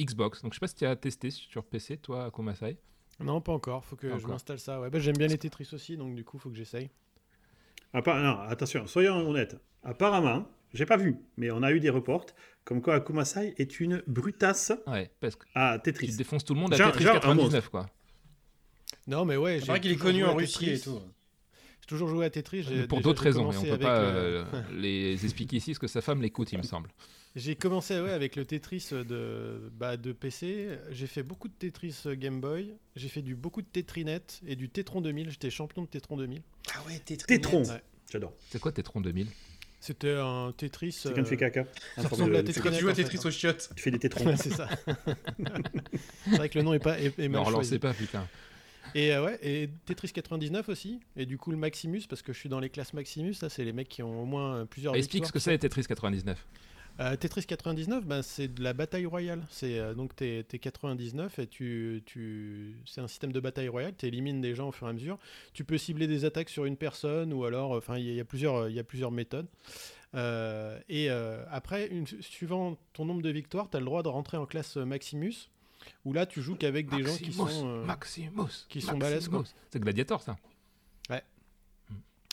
Xbox. 0.00 0.42
Donc 0.42 0.52
je 0.52 0.56
sais 0.56 0.60
pas 0.60 0.68
si 0.68 0.76
tu 0.76 0.86
as 0.86 0.94
testé 0.96 1.30
sur 1.30 1.64
PC 1.64 1.96
toi, 1.96 2.30
Komasai. 2.30 2.76
Non, 3.20 3.40
pas 3.40 3.52
encore. 3.52 3.84
Faut 3.84 3.96
que 3.96 4.06
Pas 4.08 4.18
je 4.18 4.26
m'installe 4.26 4.58
ça. 4.58 4.80
Ouais, 4.80 4.90
bah, 4.90 4.98
j'aime 4.98 5.16
bien 5.16 5.28
les 5.28 5.38
Tetris 5.38 5.68
aussi, 5.72 5.96
donc 5.96 6.14
du 6.14 6.24
coup, 6.24 6.38
faut 6.38 6.50
que 6.50 6.56
j'essaye. 6.56 6.90
Non, 7.94 8.00
attention, 8.48 8.86
soyons 8.86 9.28
honnêtes. 9.28 9.56
Apparemment, 9.84 10.48
j'ai 10.72 10.86
pas 10.86 10.96
vu, 10.96 11.16
mais 11.36 11.50
on 11.52 11.62
a 11.62 11.70
eu 11.72 11.78
des 11.80 11.90
reports 11.90 12.26
comme 12.64 12.80
quoi 12.82 12.94
Akumasai 12.96 13.54
est 13.58 13.78
une 13.78 14.02
brutasse 14.06 14.72
Ouais, 14.86 15.10
parce 15.20 15.36
que 15.36 15.44
à 15.54 15.78
tu 15.78 15.92
Tetris. 15.92 16.16
défonces 16.16 16.44
tout 16.44 16.54
le 16.54 16.60
monde 16.60 16.72
à 16.72 16.76
Genre- 16.76 16.90
Tetris 16.90 17.04
genre 17.04 17.16
un 17.16 17.20
99 17.20 17.68
quoi. 17.68 17.86
Non, 19.06 19.24
mais 19.24 19.36
ouais. 19.36 19.60
C'est 19.60 19.66
vrai 19.66 19.80
qu'il 19.80 19.92
est 19.92 19.96
connu 19.96 20.24
en 20.24 20.34
Russie 20.34 20.64
et 20.70 20.78
Tetris. 20.78 20.84
tout. 20.84 21.00
J'ai 21.82 21.86
toujours 21.86 22.08
joué 22.08 22.24
à 22.24 22.30
Tetris. 22.30 22.66
Mais 22.70 22.86
pour 22.86 23.00
d'autres 23.02 23.22
raisons, 23.22 23.52
et 23.52 23.56
on 23.58 23.62
peut 23.62 23.78
pas 23.78 23.98
euh, 23.98 24.44
euh, 24.54 24.62
les 24.72 25.22
expliquer 25.24 25.58
ici, 25.58 25.72
parce 25.72 25.78
que 25.78 25.86
sa 25.86 26.00
femme 26.00 26.22
l'écoute, 26.22 26.50
il 26.52 26.58
me 26.58 26.62
semble. 26.62 26.88
J'ai 27.36 27.56
commencé 27.56 27.98
ouais, 27.98 28.12
avec 28.12 28.36
le 28.36 28.44
Tetris 28.44 28.90
de, 28.92 29.72
bah, 29.76 29.96
de 29.96 30.12
PC. 30.12 30.68
J'ai 30.90 31.08
fait 31.08 31.24
beaucoup 31.24 31.48
de 31.48 31.54
Tetris 31.54 32.02
Game 32.12 32.40
Boy. 32.40 32.74
J'ai 32.94 33.08
fait 33.08 33.22
du, 33.22 33.34
beaucoup 33.34 33.60
de 33.60 33.66
Tetrinet 33.66 34.22
et 34.46 34.54
du 34.54 34.68
Tetron 34.68 35.00
2000. 35.00 35.30
J'étais 35.30 35.50
champion 35.50 35.82
de 35.82 35.88
Tetron 35.88 36.16
2000. 36.16 36.42
Ah 36.72 36.78
ouais, 36.86 37.00
Tetris. 37.00 37.26
Tétron. 37.26 37.64
Ouais. 37.64 37.82
J'adore. 38.12 38.32
C'est 38.50 38.60
quoi 38.60 38.70
Tetron 38.70 39.00
2000 39.00 39.26
C'était 39.80 40.12
un 40.12 40.52
Tetris. 40.56 40.92
C'est 40.92 41.12
quand 41.12 41.24
tu 41.24 41.30
fais 41.30 41.36
caca. 41.36 41.64
ça 41.96 42.06
ressemble 42.06 42.36
à 42.36 42.44
Tetris. 42.44 42.60
quand 42.62 42.70
tu 42.70 42.78
joues 42.78 42.88
à 42.88 42.92
en 42.92 42.94
fait, 42.94 43.02
Tetris 43.02 43.18
hein. 43.18 43.28
au 43.28 43.30
chiottes. 43.32 43.70
Tu 43.74 43.82
fais 43.82 43.90
des 43.90 43.98
tétrons. 43.98 44.26
Ouais, 44.26 44.36
c'est 44.36 44.52
ça. 44.52 44.68
c'est 46.24 46.36
vrai 46.36 46.48
que 46.48 46.56
le 46.56 46.64
nom 46.64 46.72
est 46.72 46.78
pas 46.78 47.00
est, 47.00 47.18
est 47.18 47.22
Ne 47.22 47.28
mal 47.28 47.42
relancez 47.42 47.70
choisi. 47.70 47.78
pas, 47.80 47.94
putain. 47.94 48.28
Et 48.94 49.12
euh, 49.12 49.24
ouais, 49.24 49.38
et 49.42 49.70
Tetris 49.86 50.12
99 50.12 50.68
aussi. 50.68 51.00
Et 51.16 51.26
du 51.26 51.36
coup 51.36 51.50
le 51.50 51.56
Maximus 51.56 52.02
parce 52.08 52.22
que 52.22 52.32
je 52.32 52.38
suis 52.38 52.48
dans 52.48 52.60
les 52.60 52.70
classes 52.70 52.92
Maximus. 52.92 53.34
Ça 53.34 53.48
c'est 53.48 53.64
les 53.64 53.72
mecs 53.72 53.88
qui 53.88 54.04
ont 54.04 54.22
au 54.22 54.24
moins 54.24 54.54
euh, 54.54 54.64
plusieurs. 54.66 54.94
Explique 54.94 55.26
ce 55.26 55.32
que 55.32 55.40
c'est 55.40 55.58
Tetris 55.58 55.82
99. 55.82 56.46
Euh, 57.00 57.16
Tetris 57.16 57.44
99, 57.44 58.04
ben, 58.06 58.22
c'est 58.22 58.46
de 58.46 58.62
la 58.62 58.72
bataille 58.72 59.06
royale. 59.06 59.44
C'est 59.50 59.78
euh, 59.80 59.94
donc 59.94 60.14
t'es 60.14 60.46
es 60.52 60.58
99 60.58 61.40
et 61.40 61.46
tu, 61.48 62.02
tu 62.06 62.76
c'est 62.86 63.00
un 63.00 63.08
système 63.08 63.32
de 63.32 63.40
bataille 63.40 63.68
royale. 63.68 63.94
Tu 63.98 64.06
élimines 64.06 64.40
des 64.40 64.54
gens 64.54 64.68
au 64.68 64.72
fur 64.72 64.86
et 64.86 64.90
à 64.90 64.92
mesure. 64.92 65.18
Tu 65.54 65.64
peux 65.64 65.76
cibler 65.76 66.06
des 66.06 66.24
attaques 66.24 66.48
sur 66.50 66.66
une 66.66 66.76
personne 66.76 67.32
ou 67.32 67.44
alors, 67.44 67.72
enfin, 67.72 67.98
il 67.98 68.04
y, 68.04 68.08
a- 68.10 68.12
il 68.12 68.16
y 68.16 68.20
a 68.20 68.24
plusieurs, 68.24 68.54
euh, 68.54 68.70
il 68.70 68.76
y 68.76 68.78
a 68.78 68.84
plusieurs 68.84 69.10
méthodes. 69.10 69.46
Euh, 70.14 70.78
et 70.88 71.10
euh, 71.10 71.44
après, 71.50 71.88
une- 71.88 72.06
suivant 72.06 72.78
ton 72.92 73.04
nombre 73.04 73.22
de 73.22 73.30
victoires, 73.30 73.68
tu 73.68 73.76
as 73.76 73.80
le 73.80 73.86
droit 73.86 74.04
de 74.04 74.08
rentrer 74.08 74.36
en 74.36 74.46
classe 74.46 74.76
euh, 74.76 74.84
Maximus. 74.84 75.34
Où 76.04 76.12
là, 76.12 76.24
tu 76.26 76.40
joues 76.40 76.54
qu'avec 76.54 76.88
des 76.88 77.02
gens 77.02 77.16
qui 77.18 77.32
sont. 77.32 77.66
euh, 77.66 77.84
Maximus, 77.84 78.66
qui 78.68 78.80
sont 78.80 78.92
balèzes. 79.00 79.28
C'est 79.70 79.80
Gladiator, 79.80 80.22
ça. 80.22 80.36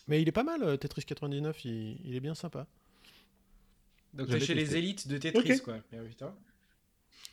Mais 0.07 0.21
il 0.21 0.27
est 0.27 0.31
pas 0.31 0.43
mal, 0.43 0.61
euh, 0.63 0.77
Tetris 0.77 1.03
99. 1.03 1.63
Il, 1.65 1.97
il 2.05 2.15
est 2.15 2.19
bien 2.19 2.33
sympa. 2.35 2.67
Donc 4.13 4.27
t'es 4.29 4.39
chez 4.39 4.53
les 4.53 4.75
élites 4.75 5.07
de 5.07 5.17
Tetris, 5.17 5.61
quoi. 5.61 5.77
Mais 5.91 5.99
putain. 5.99 6.33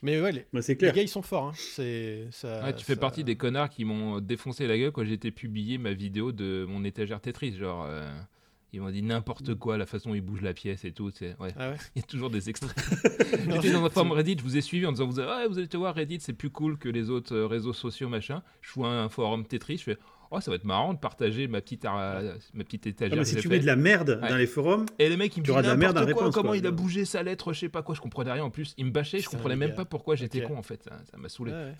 Mais 0.03 0.21
ouais, 0.21 0.31
les, 0.31 0.47
Bah, 0.53 0.63
c'est 0.63 0.73
les 0.75 0.79
clair. 0.79 0.95
gars, 0.95 1.03
ils 1.03 1.09
sont 1.09 1.23
forts. 1.23 1.47
hein. 1.49 1.53
C'est 1.57 2.29
ça. 2.31 2.63
Ouais, 2.65 2.75
tu 2.75 2.85
fais 2.85 2.95
ça- 2.95 3.01
partie 3.01 3.25
des 3.25 3.35
connards 3.37 3.69
qui 3.69 3.85
m'ont 3.85 4.21
défoncé 4.21 4.67
la 4.69 4.79
gueule 4.79 4.93
quand 4.93 5.03
été 5.05 5.33
publié 5.33 5.77
ma 5.77 5.93
vidéo 5.93 6.31
de 6.31 6.65
mon 6.69 6.85
étagère 6.85 7.21
Tetris. 7.21 7.57
Genre, 7.57 7.85
euh, 7.89 8.09
ils 8.73 8.81
m'ont 8.81 8.91
dit 8.91 9.03
n'importe 9.03 9.57
quoi, 9.57 9.77
la 9.77 9.87
façon 9.87 10.11
dont 10.11 10.15
ils 10.15 10.21
bougent 10.21 10.43
la 10.43 10.55
pièce 10.55 10.85
et 10.85 10.93
tout. 10.93 11.11
c'est- 11.11 11.35
Ouais. 11.41 11.53
Ah 11.57 11.71
ouais. 11.71 11.77
Il 11.97 11.99
y 11.99 12.03
a 12.03 12.07
toujours 12.07 12.31
des 12.31 12.49
extraits. 12.49 12.71
J'étais 13.51 13.73
dans 13.73 13.85
un 13.85 13.91
forum 13.91 14.13
Reddit, 14.13 14.37
je 14.39 14.45
vous 14.45 14.57
ai 14.57 14.61
suivi 14.61 14.87
en 14.87 14.93
disant 14.93 15.07
vous, 15.09 15.19
ouais, 15.19 15.49
vous 15.49 15.59
allez 15.59 15.67
te 15.69 15.77
voir 15.77 15.97
Reddit, 15.97 16.21
c'est 16.21 16.33
plus 16.33 16.51
cool 16.51 16.79
que 16.79 16.89
les 16.89 17.11
autres 17.11 17.35
euh, 17.35 17.47
réseaux 17.49 17.73
sociaux, 17.73 18.09
machin. 18.09 18.43
Je 18.61 18.73
vois 18.75 18.91
un 18.91 19.09
forum 19.09 19.45
Tetris, 19.47 19.79
je 19.79 19.83
fais 19.83 19.99
oh, 20.31 20.41
ça 20.41 20.51
va 20.51 20.57
être 20.57 20.65
marrant 20.65 20.95
de 20.95 20.99
partager 20.99 21.47
ma 21.49 21.61
petite, 21.61 21.85
euh, 21.85 22.37
ma 22.55 22.65
petite 22.65 22.87
Ah, 22.87 22.91
étagère. 22.91 23.19
mais 23.19 23.25
si 23.25 23.37
tu 23.37 23.43
fait. 23.43 23.49
mets 23.49 23.59
de 23.61 23.67
la 23.67 23.77
merde 23.77 24.19
Ouais. 24.23 24.29
dans 24.29 24.37
les 24.37 24.47
forums, 24.47 24.87
Et 24.99 25.15
mecs, 25.17 25.37
ils 25.37 25.41
me 25.41 25.45
Tu 25.45 25.51
auras 25.51 25.63
disent 25.63 25.69
de 25.71 25.73
la 25.75 25.79
merde 25.79 25.97
quoi, 25.97 26.05
réponse, 26.07 26.35
comment 26.35 26.49
quoi. 26.51 26.57
il 26.57 26.67
a 26.67 26.71
bougé 26.71 27.05
sa 27.05 27.23
lettre, 27.23 27.53
je 27.53 27.61
sais 27.61 27.69
pas 27.69 27.83
quoi, 27.83 27.95
je 27.95 28.01
comprenais 28.01 28.33
rien 28.33 28.45
en 28.45 28.51
plus. 28.51 28.75
Il 28.77 28.87
me 28.87 28.91
bâchait, 28.91 29.19
je 29.21 29.29
comprenais 29.29 29.57
même 29.57 29.75
pas 29.75 29.85
pourquoi 29.85 30.15
j'étais 30.17 30.43
con 30.43 30.57
en 30.57 30.63
fait. 30.63 30.83
Ça 30.85 30.99
ça 31.11 31.17
m'a 31.17 31.29
saoulé. 31.29 31.53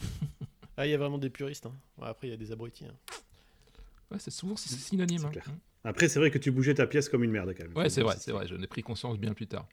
Ah, 0.81 0.87
il 0.87 0.91
y 0.91 0.95
a 0.95 0.97
vraiment 0.99 1.19
des 1.19 1.29
puristes. 1.29 1.67
hein. 1.67 1.73
Après, 2.01 2.29
il 2.29 2.31
y 2.31 2.35
a 2.35 2.37
des 2.37 2.53
abrutis. 2.53 2.85
hein. 2.85 2.95
Ouais, 4.13 4.19
c'est 4.21 4.31
souvent 4.31 4.55
c'est 4.55 4.69
synonyme. 4.73 5.25
Hein. 5.25 5.53
après 5.83 6.09
c'est 6.09 6.21
vrai 6.21 6.31
que 6.31 6.39
tu 6.39 6.53
bougeais 6.53 6.75
ta 6.75 6.87
pièce 6.87 7.09
comme 7.09 7.25
une 7.25 7.33
merde 7.33 7.53
quand 7.57 7.65
même. 7.65 7.77
Ouais, 7.77 7.91
c'est 7.91 8.03
vrai, 8.03 8.15
c'est 8.21 8.31
vrai. 8.31 8.47
J'en 8.47 8.63
ai 8.63 8.67
pris 8.69 8.83
conscience 8.83 9.19
bien 9.19 9.35
plus 9.35 9.49
tard. 9.49 9.67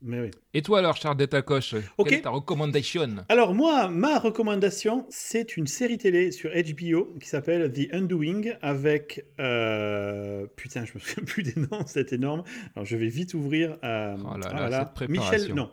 Mais 0.00 0.20
oui. 0.20 0.30
Et 0.54 0.62
toi 0.62 0.78
alors, 0.78 0.96
Charles 0.96 1.16
Detacoche, 1.16 1.74
Ok. 1.96 2.08
quelle 2.08 2.18
est 2.18 2.22
ta 2.22 2.30
recommandation? 2.30 3.16
Alors 3.28 3.52
moi, 3.54 3.88
ma 3.88 4.18
recommandation, 4.18 5.06
c'est 5.10 5.56
une 5.56 5.66
série 5.66 5.98
télé 5.98 6.30
sur 6.30 6.50
HBO 6.50 7.14
qui 7.20 7.28
s'appelle 7.28 7.72
The 7.72 7.92
Undoing 7.92 8.42
avec... 8.62 9.24
euh, 9.40 10.46
Putain, 10.56 10.84
je 10.84 10.92
me 10.94 11.00
souviens 11.00 11.24
plus 11.24 11.42
des 11.42 11.60
noms, 11.60 11.82
c'est 11.86 12.12
énorme. 12.12 12.44
Alors 12.76 12.86
je 12.86 12.96
vais 12.96 13.08
vite 13.08 13.34
ouvrir... 13.34 13.76
euh, 13.82 14.16
Oh 14.24 14.38
là 14.38 14.46
ah 14.52 14.68
là, 14.68 14.84
cette 14.84 14.94
préparation. 14.94 15.32
Michel, 15.32 15.54
non. 15.54 15.70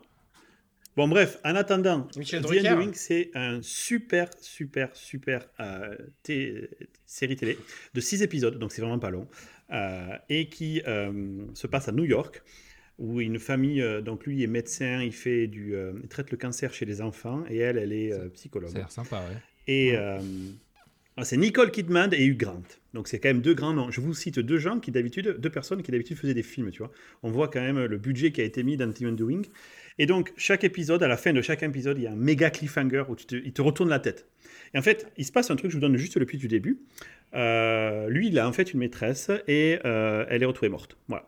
Bon 0.98 1.08
bref, 1.10 1.40
en 1.44 1.56
attendant, 1.56 2.08
Michel 2.18 2.42
The 2.42 2.46
Drucker. 2.46 2.68
Undoing, 2.70 2.92
c'est 2.94 3.30
un 3.36 3.60
super, 3.62 4.30
super, 4.40 4.90
super 4.96 5.46
euh, 5.60 5.96
série 7.06 7.36
télé 7.36 7.58
de 7.94 8.00
6 8.02 8.24
épisodes, 8.24 8.58
donc 8.58 8.72
c'est 8.72 8.82
vraiment 8.82 8.98
pas 8.98 9.10
long, 9.10 9.28
euh, 9.72 10.18
et 10.30 10.48
qui 10.48 10.82
euh, 10.88 11.46
se 11.54 11.68
passe 11.68 11.90
à 11.90 11.92
New 11.92 12.06
York, 12.06 12.42
où 12.98 13.20
une 13.20 13.40
famille, 13.40 13.82
euh, 13.82 14.02
donc 14.02 14.26
lui 14.26 14.44
est 14.44 14.48
médecin, 14.48 15.02
il, 15.02 15.12
fait 15.12 15.48
du, 15.48 15.76
euh, 15.76 15.94
il 16.02 16.08
traite 16.08 16.32
le 16.32 16.38
cancer 16.38 16.74
chez 16.74 16.86
les 16.86 17.02
enfants, 17.02 17.44
et 17.50 17.58
elle, 17.58 17.78
elle 17.78 17.94
est 17.94 18.14
euh, 18.14 18.30
psychologue. 18.30 18.70
Ça 18.70 18.78
a 18.78 18.80
l'air 18.80 18.92
sympa, 18.92 19.18
ouais. 19.18 19.38
Et 19.68 19.98
euh, 19.98 20.20
ah, 21.18 21.26
c'est 21.26 21.38
Nicole 21.38 21.72
Kidman 21.72 22.14
et 22.14 22.24
Hugh 22.26 22.38
Grant. 22.38 22.64
Donc 22.94 23.08
c'est 23.08 23.20
quand 23.20 23.30
même 23.30 23.42
deux 23.42 23.54
grands 23.54 23.74
noms. 23.74 23.92
Je 23.92 24.00
vous 24.00 24.14
cite 24.14 24.40
deux 24.40 24.58
gens 24.58 24.80
qui 24.80 24.92
d'habitude, 24.92 25.38
deux 25.40 25.50
personnes 25.50 25.82
qui 25.82 25.92
d'habitude 25.92 26.18
faisaient 26.18 26.36
des 26.36 26.44
films, 26.44 26.72
tu 26.72 26.80
vois. 26.80 26.92
On 27.24 27.32
voit 27.32 27.48
quand 27.48 27.62
même 27.62 27.84
le 27.84 27.98
budget 27.98 28.32
qui 28.32 28.42
a 28.42 28.44
été 28.44 28.64
mis 28.64 28.78
dans 28.78 28.92
The 28.92 29.02
Undoing. 29.02 29.42
Et 29.98 30.06
donc 30.06 30.34
chaque 30.38 30.64
épisode, 30.64 31.02
à 31.04 31.08
la 31.08 31.18
fin 31.18 31.34
de 31.34 31.42
chaque 31.42 31.64
épisode, 31.64 31.98
il 31.98 32.04
y 32.04 32.08
a 32.08 32.12
un 32.12 32.16
méga 32.16 32.52
cliffhanger 32.52 33.06
où 33.10 33.16
tu 33.16 33.26
te, 33.26 33.36
il 33.36 33.54
te 33.54 33.62
retourne 33.62 33.90
la 33.90 34.00
tête. 34.00 34.28
Et 34.74 34.78
en 34.78 34.82
fait, 34.82 35.12
il 35.18 35.26
se 35.26 35.32
passe 35.32 35.50
un 35.50 35.56
truc, 35.56 35.72
je 35.72 35.78
vous 35.78 35.82
donne 35.82 35.98
juste 35.98 36.16
le 36.16 36.26
pitch 36.26 36.40
du 36.40 36.48
début. 36.48 36.80
Lui, 37.34 38.28
il 38.28 38.38
a 38.38 38.48
en 38.48 38.54
fait 38.54 38.72
une 38.72 38.80
maîtresse 38.80 39.32
et 39.48 39.80
elle 39.84 40.44
est 40.44 40.46
retrouvée 40.46 40.70
morte. 40.70 40.96
Voilà. 41.08 41.26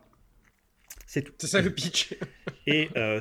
C'est 1.08 1.22
tout. 1.22 1.32
C'est 1.38 1.46
ça 1.46 1.62
le 1.62 1.70
pitch. 1.70 2.14
Et 2.66 2.90
euh, 2.96 3.20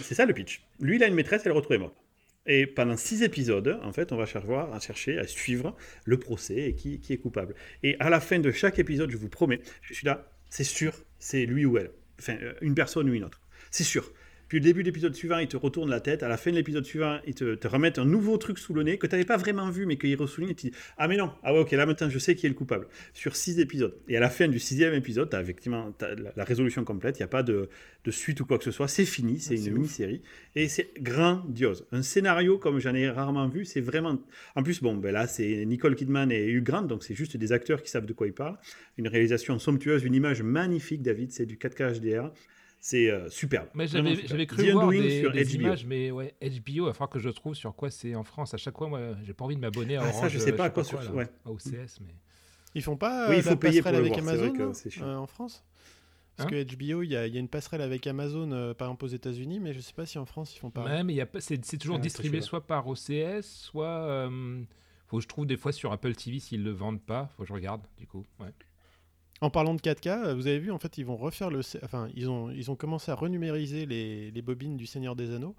c'est 0.00 0.14
ça 0.14 0.24
le 0.24 0.32
pitch. 0.32 0.62
Lui, 0.80 0.96
il 0.96 1.02
a 1.02 1.08
une 1.08 1.14
maîtresse, 1.14 1.42
elle 1.44 1.50
est 1.50 1.54
retrouvée 1.54 1.78
morte. 1.78 1.96
Et 2.46 2.68
pendant 2.68 2.96
six 2.96 3.24
épisodes, 3.24 3.80
en 3.82 3.92
fait, 3.92 4.12
on 4.12 4.16
va 4.16 4.24
chercher 4.24 4.54
à, 4.54 4.78
chercher 4.78 5.18
à 5.18 5.26
suivre 5.26 5.76
le 6.04 6.18
procès 6.18 6.68
et 6.68 6.74
qui, 6.76 7.00
qui 7.00 7.12
est 7.12 7.16
coupable. 7.16 7.56
Et 7.82 7.96
à 7.98 8.08
la 8.08 8.20
fin 8.20 8.38
de 8.38 8.52
chaque 8.52 8.78
épisode, 8.78 9.10
je 9.10 9.16
vous 9.16 9.28
promets, 9.28 9.60
je 9.82 9.92
suis 9.92 10.06
là, 10.06 10.30
c'est 10.48 10.62
sûr, 10.62 10.94
c'est 11.18 11.44
lui 11.44 11.64
ou 11.66 11.76
elle. 11.76 11.90
Enfin, 12.20 12.36
euh, 12.40 12.54
une 12.60 12.76
personne 12.76 13.10
ou 13.10 13.14
une 13.14 13.24
autre. 13.24 13.40
C'est 13.72 13.82
sûr. 13.82 14.12
Puis 14.48 14.58
le 14.58 14.64
début 14.64 14.82
de 14.82 14.86
l'épisode 14.86 15.14
suivant, 15.14 15.38
il 15.38 15.48
te 15.48 15.56
retourne 15.56 15.90
la 15.90 16.00
tête. 16.00 16.22
À 16.22 16.28
la 16.28 16.36
fin 16.36 16.50
de 16.50 16.56
l'épisode 16.56 16.84
suivant, 16.84 17.18
il 17.26 17.34
te, 17.34 17.54
te 17.54 17.66
remettent 17.66 17.98
un 17.98 18.04
nouveau 18.04 18.36
truc 18.38 18.58
sous 18.58 18.74
le 18.74 18.82
nez 18.84 18.96
que 18.96 19.06
tu 19.06 19.12
n'avais 19.12 19.24
pas 19.24 19.36
vraiment 19.36 19.70
vu, 19.70 19.86
mais 19.86 19.96
qu'il 19.96 20.14
ressouligne. 20.16 20.50
Et 20.50 20.54
tu 20.54 20.68
dis 20.68 20.76
Ah, 20.98 21.08
mais 21.08 21.16
non, 21.16 21.32
ah 21.42 21.52
ouais, 21.52 21.60
ok, 21.60 21.72
là 21.72 21.86
maintenant 21.86 22.08
je 22.08 22.18
sais 22.18 22.34
qui 22.34 22.46
est 22.46 22.48
le 22.48 22.54
coupable. 22.54 22.86
Sur 23.12 23.34
six 23.34 23.58
épisodes. 23.58 23.94
Et 24.08 24.16
à 24.16 24.20
la 24.20 24.30
fin 24.30 24.46
du 24.48 24.58
sixième 24.58 24.94
épisode, 24.94 25.30
tu 25.30 25.36
as 25.36 25.40
effectivement 25.40 25.92
la, 26.36 26.44
résolution 26.44 26.84
complète. 26.84 27.18
Il 27.18 27.22
n'y 27.22 27.24
a 27.24 27.28
pas 27.28 27.42
de, 27.42 27.68
de 28.04 28.10
suite 28.10 28.40
ou 28.40 28.46
quoi 28.46 28.58
que 28.58 28.64
ce 28.64 28.70
soit. 28.70 28.88
C'est 28.88 29.04
fini, 29.04 29.40
c'est 29.40 29.54
Ah, 29.54 29.66
une 29.66 29.74
mini-série. 29.74 30.22
Et 30.54 30.68
c'est 30.68 30.92
grandiose. 31.00 31.86
Un 31.90 32.02
scénario 32.02 32.58
comme 32.58 32.78
j'en 32.78 32.94
ai 32.94 33.10
rarement 33.10 33.48
vu. 33.48 33.64
C'est 33.64 33.80
vraiment. 33.80 34.18
En 34.54 34.62
plus, 34.62 34.80
bon, 34.80 34.94
ben 34.96 35.12
là, 35.12 35.26
c'est 35.26 35.64
Nicole 35.66 35.96
Kidman 35.96 36.30
et 36.30 36.46
Hugh 36.46 36.62
Grant, 36.62 36.82
donc 36.82 37.02
c'est 37.02 37.14
juste 37.14 37.36
des 37.36 37.52
acteurs 37.52 37.82
qui 37.82 37.90
savent 37.90 38.06
de 38.06 38.12
quoi 38.12 38.26
ils 38.26 38.32
parlent. 38.32 38.58
Une 38.96 39.08
réalisation 39.08 39.58
somptueuse, 39.58 40.04
une 40.04 40.14
image 40.14 40.42
magnifique, 40.42 41.02
David. 41.02 41.32
C'est 41.32 41.46
du 41.46 41.56
4K 41.56 42.00
HDR. 42.00 42.30
C'est 42.78 43.10
euh, 43.10 43.28
superbe. 43.28 43.68
Mais 43.74 43.86
j'avais 43.88 44.14
super. 44.14 44.28
j'avais 44.28 44.46
The 44.46 44.50
cru 44.50 44.70
voir 44.70 44.84
Undoing 44.88 45.02
des, 45.02 45.20
sur 45.20 45.32
des 45.32 45.44
HBO. 45.44 45.50
images, 45.54 45.84
mais 45.86 46.10
ouais, 46.10 46.34
HBO, 46.40 46.50
il 46.66 46.80
va 46.82 46.92
falloir 46.92 47.10
que 47.10 47.18
je 47.18 47.30
trouve 47.30 47.54
sur 47.54 47.74
quoi 47.74 47.90
c'est 47.90 48.14
en 48.14 48.22
France. 48.24 48.54
À 48.54 48.58
chaque 48.58 48.76
fois, 48.78 48.88
moi, 48.88 49.00
j'ai 49.24 49.32
pas 49.34 49.44
envie 49.44 49.56
de 49.56 49.60
m'abonner 49.60 49.96
à 49.96 50.02
Ah, 50.02 50.12
ça, 50.12 50.18
Orange. 50.18 50.32
je 50.32 50.38
sais 50.38 50.52
euh, 50.52 50.56
pas 50.56 50.64
à 50.66 50.70
quoi 50.70 50.84
sur- 50.84 50.98
ouais. 51.14 51.28
à 51.44 51.50
OCS, 51.50 52.00
mais... 52.00 52.14
Ils 52.74 52.82
font 52.82 52.96
pas 52.96 53.28
Oui, 53.30 53.36
euh, 53.36 53.38
il 53.38 53.42
faut 53.42 53.50
la 53.50 53.56
payer 53.56 53.80
pour 53.82 53.88
avec 53.94 54.08
voir, 54.08 54.18
Amazon 54.20 54.52
que. 54.52 55.00
Euh, 55.02 55.16
en 55.16 55.26
France? 55.26 55.64
Parce 56.36 56.46
Hein? 56.46 56.50
que 56.50 56.74
HBO, 56.76 57.02
il 57.02 57.08
y, 57.10 57.16
a 57.16 57.26
il 57.26 57.32
y 57.34 57.38
a 57.38 57.40
une 57.40 57.48
passerelle 57.48 57.80
avec 57.80 58.06
Amazon, 58.06 58.52
euh, 58.52 58.74
par 58.74 58.88
exemple 58.88 59.06
aux 59.06 59.08
États-Unis, 59.08 59.58
mais 59.58 59.72
je 59.72 59.80
sais 59.80 59.94
pas 59.94 60.04
si 60.04 60.18
en 60.18 60.26
France 60.26 60.54
ils 60.54 60.58
font 60.58 60.70
pas. 60.70 60.84
Ouais, 60.84 61.02
mais 61.02 61.14
il 61.14 61.16
y 61.16 61.22
a 61.22 61.26
pas- 61.26 61.40
c'est 61.40 61.56
toujours 61.78 61.96
Ah, 61.96 61.98
ça, 62.00 62.02
distribué 62.02 62.42
soit 62.42 62.66
par 62.66 62.86
OCS, 62.86 63.40
soit. 63.42 63.86
euh, 63.88 64.60
faut 65.08 65.16
que 65.16 65.22
je 65.22 65.28
trouve 65.28 65.46
des 65.46 65.56
fois 65.56 65.72
sur 65.72 65.90
Apple 65.92 66.14
TV 66.14 66.38
s'ils 66.38 66.62
le 66.62 66.72
vendent 66.72 67.00
pas. 67.00 67.30
Faut 67.36 67.44
que 67.44 67.48
je 67.48 67.54
regarde, 67.54 67.80
du 67.96 68.06
coup. 68.06 68.26
Ouais. 68.38 68.48
En 69.40 69.50
parlant 69.50 69.74
de 69.74 69.80
4K, 69.80 70.08
euh, 70.08 70.34
vous 70.34 70.46
avez 70.46 70.58
vu, 70.58 70.70
en 70.70 70.78
fait, 70.78 70.96
ils 70.98 71.04
vont 71.04 71.16
refaire 71.16 71.50
le. 71.50 71.60
Enfin, 71.82 72.08
ils 72.14 72.28
ont, 72.30 72.50
ils 72.50 72.70
ont 72.70 72.76
commencé 72.76 73.10
à 73.10 73.14
renumériser 73.14 73.84
les, 73.84 74.30
les 74.30 74.42
bobines 74.42 74.76
du 74.76 74.86
Seigneur 74.86 75.14
des 75.14 75.34
Anneaux. 75.34 75.54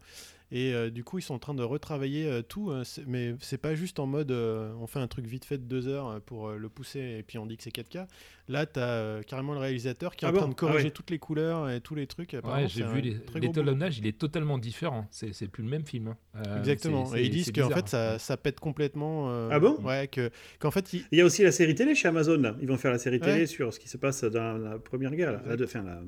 Et 0.50 0.74
euh, 0.74 0.90
du 0.90 1.04
coup, 1.04 1.20
ils 1.20 1.22
sont 1.22 1.34
en 1.34 1.40
train 1.40 1.54
de 1.54 1.62
retravailler 1.64 2.26
euh, 2.28 2.42
tout. 2.42 2.72
c'est- 2.86 3.04
mais 3.06 3.36
c'est 3.42 3.58
pas 3.58 3.76
juste 3.76 4.00
en 4.00 4.06
mode 4.06 4.32
euh, 4.32 4.72
on 4.80 4.88
fait 4.88 5.00
un 5.00 5.08
truc 5.08 5.26
vite 5.26 5.44
fait 5.44 5.58
de 5.58 5.64
deux 5.64 5.88
heures 5.90 6.22
pour 6.26 6.48
euh, 6.48 6.58
le 6.58 6.70
pousser 6.70 7.18
et 7.20 7.24
puis 7.24 7.38
on 7.38 7.46
dit 7.46 7.58
que 7.58 7.64
c'est 7.64 7.70
4K. 7.76 8.08
Là, 8.48 8.66
tu 8.66 8.80
as 8.80 9.20
carrément 9.28 9.52
le 9.54 9.60
réalisateur 9.60 10.16
qui 10.16 10.24
est 10.24 10.28
Ah 10.30 10.32
en 10.32 10.34
bon 10.34 10.40
train 10.40 10.48
de 10.48 10.54
Ah 10.54 10.56
corriger 10.60 10.84
ouais. 10.86 10.92
toutes 10.92 11.10
les 11.10 11.20
couleurs 11.20 11.70
et 11.70 11.82
tous 11.82 11.96
les 11.96 12.08
trucs. 12.08 12.32
Ouais, 12.32 12.68
j'ai 12.70 12.86
vu 12.86 13.02
l'étalonnage, 13.36 13.98
il 14.00 14.08
est 14.08 14.18
totalement 14.18 14.58
différent. 14.58 15.06
C'est 15.12 15.50
plus 15.50 15.64
le 15.64 15.70
même 15.70 15.86
film. 15.86 16.08
hein. 16.08 16.18
Euh, 16.48 16.60
Exactement. 16.60 17.14
Et 17.16 17.24
ils 17.24 17.30
disent 17.30 17.52
qu'en 17.52 17.70
fait, 17.70 17.90
ça, 17.90 18.14
hein. 18.14 18.18
ça 18.18 18.38
pète 18.38 18.60
complètement. 18.62 19.30
euh, 19.30 19.50
Ah 19.52 19.60
bon 19.60 19.76
Ouais, 19.84 20.08
que- 20.08 20.30
qu'en 20.60 20.72
fait, 20.72 20.94
Il 20.94 21.18
y 21.18 21.22
a 21.22 21.26
aussi 21.26 21.44
la 21.44 21.52
série 21.52 21.76
télé 21.76 21.94
chez 21.94 22.08
Amazon. 22.08 22.38
là. 22.40 22.56
Ils 22.62 22.68
vont 22.68 22.78
faire 22.78 22.92
la 22.92 23.00
série 23.00 23.20
télé 23.20 23.42
Ouais. 23.42 23.46
sur 23.48 23.74
ce 23.74 23.80
qui 23.80 23.90
se 23.90 23.98
passe 23.98 24.24
dans 24.24 24.58
la 24.58 24.80
première 24.80 25.14
guerre, 25.14 25.34
là. 25.34 25.42
La, 25.46 25.58
de- 25.58 25.66
enfin, 25.66 25.84
la, 25.84 26.00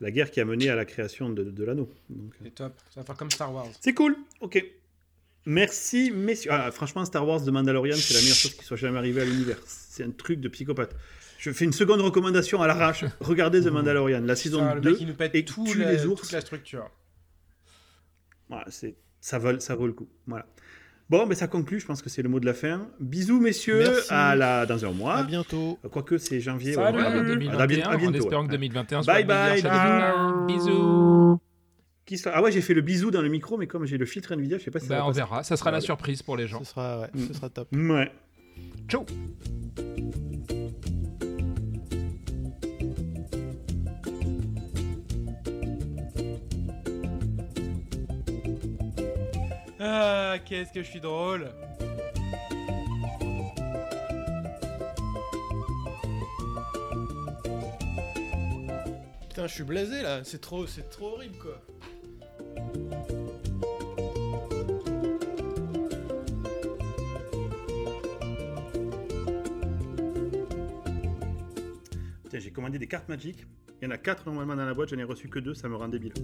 la 0.00 0.10
guerre 0.10 0.30
qui 0.30 0.40
a 0.40 0.44
mené 0.44 0.68
à 0.68 0.74
la 0.74 0.84
création 0.84 1.30
de, 1.30 1.44
de 1.44 1.64
l'anneau. 1.64 1.88
C'est 2.42 2.54
top. 2.54 2.72
Ça 2.90 3.00
va 3.00 3.06
faire 3.06 3.16
comme 3.16 3.30
Star 3.30 3.52
Wars. 3.54 3.68
C'est 3.80 3.94
cool. 3.94 4.16
Ok. 4.40 4.64
Merci, 5.46 6.10
messieurs. 6.10 6.50
Ah, 6.52 6.70
franchement, 6.70 7.04
Star 7.04 7.26
Wars 7.26 7.42
de 7.42 7.50
Mandalorian, 7.50 7.96
c'est 7.96 8.14
la 8.14 8.20
meilleure 8.20 8.36
chose 8.36 8.54
qui 8.54 8.64
soit 8.64 8.76
jamais 8.78 8.98
arrivée 8.98 9.22
à 9.22 9.24
l'univers. 9.24 9.58
C'est 9.66 10.02
un 10.04 10.10
truc 10.10 10.40
de 10.40 10.48
psychopathe. 10.48 10.94
Je 11.38 11.50
fais 11.50 11.66
une 11.66 11.72
seconde 11.74 12.00
recommandation 12.00 12.62
à 12.62 12.66
l'arrache. 12.66 13.04
Regardez 13.20 13.60
The 13.60 13.66
Mandalorian, 13.66 14.22
la 14.22 14.36
saison 14.36 14.60
Ça, 14.60 14.74
le 14.74 14.80
2. 14.80 14.90
mec, 14.92 15.00
il 15.00 15.06
nous 15.08 15.14
pète 15.14 15.34
et 15.34 15.44
tout 15.44 15.64
tue 15.64 15.78
la- 15.80 15.92
les 15.92 16.06
ours. 16.06 16.22
toute 16.22 16.32
la 16.32 16.40
structure. 16.40 16.88
Voilà, 18.48 18.64
c'est, 18.70 18.94
ça, 19.20 19.38
vaut, 19.38 19.58
ça 19.60 19.74
vaut 19.74 19.86
le 19.86 19.92
coup. 19.92 20.08
Voilà. 20.26 20.46
Bon, 21.10 21.26
mais 21.26 21.34
ça 21.34 21.46
conclut. 21.48 21.80
Je 21.80 21.86
pense 21.86 22.00
que 22.00 22.08
c'est 22.08 22.22
le 22.22 22.28
mot 22.28 22.40
de 22.40 22.46
la 22.46 22.54
fin. 22.54 22.88
Bisous, 22.98 23.38
messieurs. 23.40 23.78
Merci. 23.78 24.08
À 24.10 24.34
la, 24.34 24.64
dans 24.66 24.84
un 24.84 24.92
mois. 24.92 25.16
à 25.16 25.22
bientôt. 25.22 25.78
Quoique 25.92 26.16
c'est 26.18 26.40
janvier. 26.40 26.72
Salut. 26.74 26.98
ouais, 26.98 27.04
à 27.04 27.10
bientôt. 27.10 27.26
2021, 27.28 27.58
À 27.60 27.66
bien- 27.66 27.86
à 27.88 27.94
en 27.94 27.98
bientôt, 27.98 28.18
espérant 28.18 28.40
ouais. 28.42 28.46
que 28.48 28.52
2021 28.52 29.00
Bye 29.02 29.04
soit 29.04 29.22
bye, 29.24 29.60
semaine. 29.60 30.46
Bisous. 30.46 31.40
Qui 32.06 32.18
sera- 32.18 32.34
Ah 32.36 32.42
ouais, 32.42 32.52
j'ai 32.52 32.60
fait 32.60 32.74
le 32.74 32.80
bisou 32.82 33.10
dans 33.10 33.22
le 33.22 33.28
micro, 33.28 33.56
mais 33.58 33.66
comme 33.66 33.84
j'ai 33.86 33.96
le 33.98 34.06
filtre 34.06 34.32
Nvidia, 34.32 34.58
je 34.58 34.64
sais 34.64 34.70
pas 34.70 34.78
si 34.80 34.86
ça 34.86 34.94
Bah, 34.94 34.98
va 35.00 35.04
on 35.04 35.08
passer. 35.08 35.20
verra. 35.20 35.42
Ça 35.42 35.56
sera 35.56 35.70
la 35.70 35.80
surprise 35.80 36.22
pour 36.22 36.36
les 36.36 36.46
gens. 36.46 36.64
Ce 36.64 36.70
sera, 36.72 37.00
ouais, 37.00 37.08
Mm. 37.14 37.26
ce 37.28 37.34
sera 37.34 37.48
top. 37.50 37.68
Ouais. 37.74 38.10
Ciao. 38.88 39.04
Ah, 49.86 50.38
qu'est-ce 50.42 50.72
que 50.72 50.82
je 50.82 50.88
suis 50.88 51.00
drôle. 51.00 51.50
Putain, 59.28 59.46
je 59.46 59.52
suis 59.52 59.62
blasé 59.62 60.00
là. 60.00 60.24
C'est 60.24 60.40
trop, 60.40 60.66
c'est 60.66 60.88
trop 60.88 61.08
horrible 61.08 61.36
quoi. 61.36 61.60
Tiens, 72.30 72.38
j'ai 72.38 72.50
commandé 72.50 72.78
des 72.78 72.86
cartes 72.86 73.10
magiques. 73.10 73.44
Il 73.82 73.84
y 73.84 73.88
en 73.88 73.90
a 73.90 73.98
4 73.98 74.24
normalement 74.24 74.56
dans 74.56 74.64
la 74.64 74.72
boîte, 74.72 74.88
j'en 74.88 74.98
ai 74.98 75.04
reçu 75.04 75.28
que 75.28 75.40
2, 75.40 75.52
ça 75.52 75.68
me 75.68 75.76
rend 75.76 75.88
débile. 75.88 76.14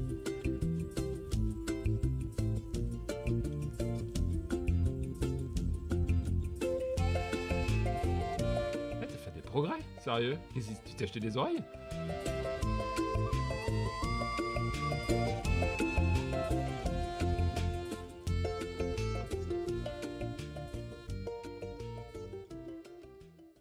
Sérieux? 10.11 10.39
Tu 10.85 10.95
t'es 10.95 11.05
acheté 11.05 11.20
des 11.20 11.37
oreilles? 11.37 11.62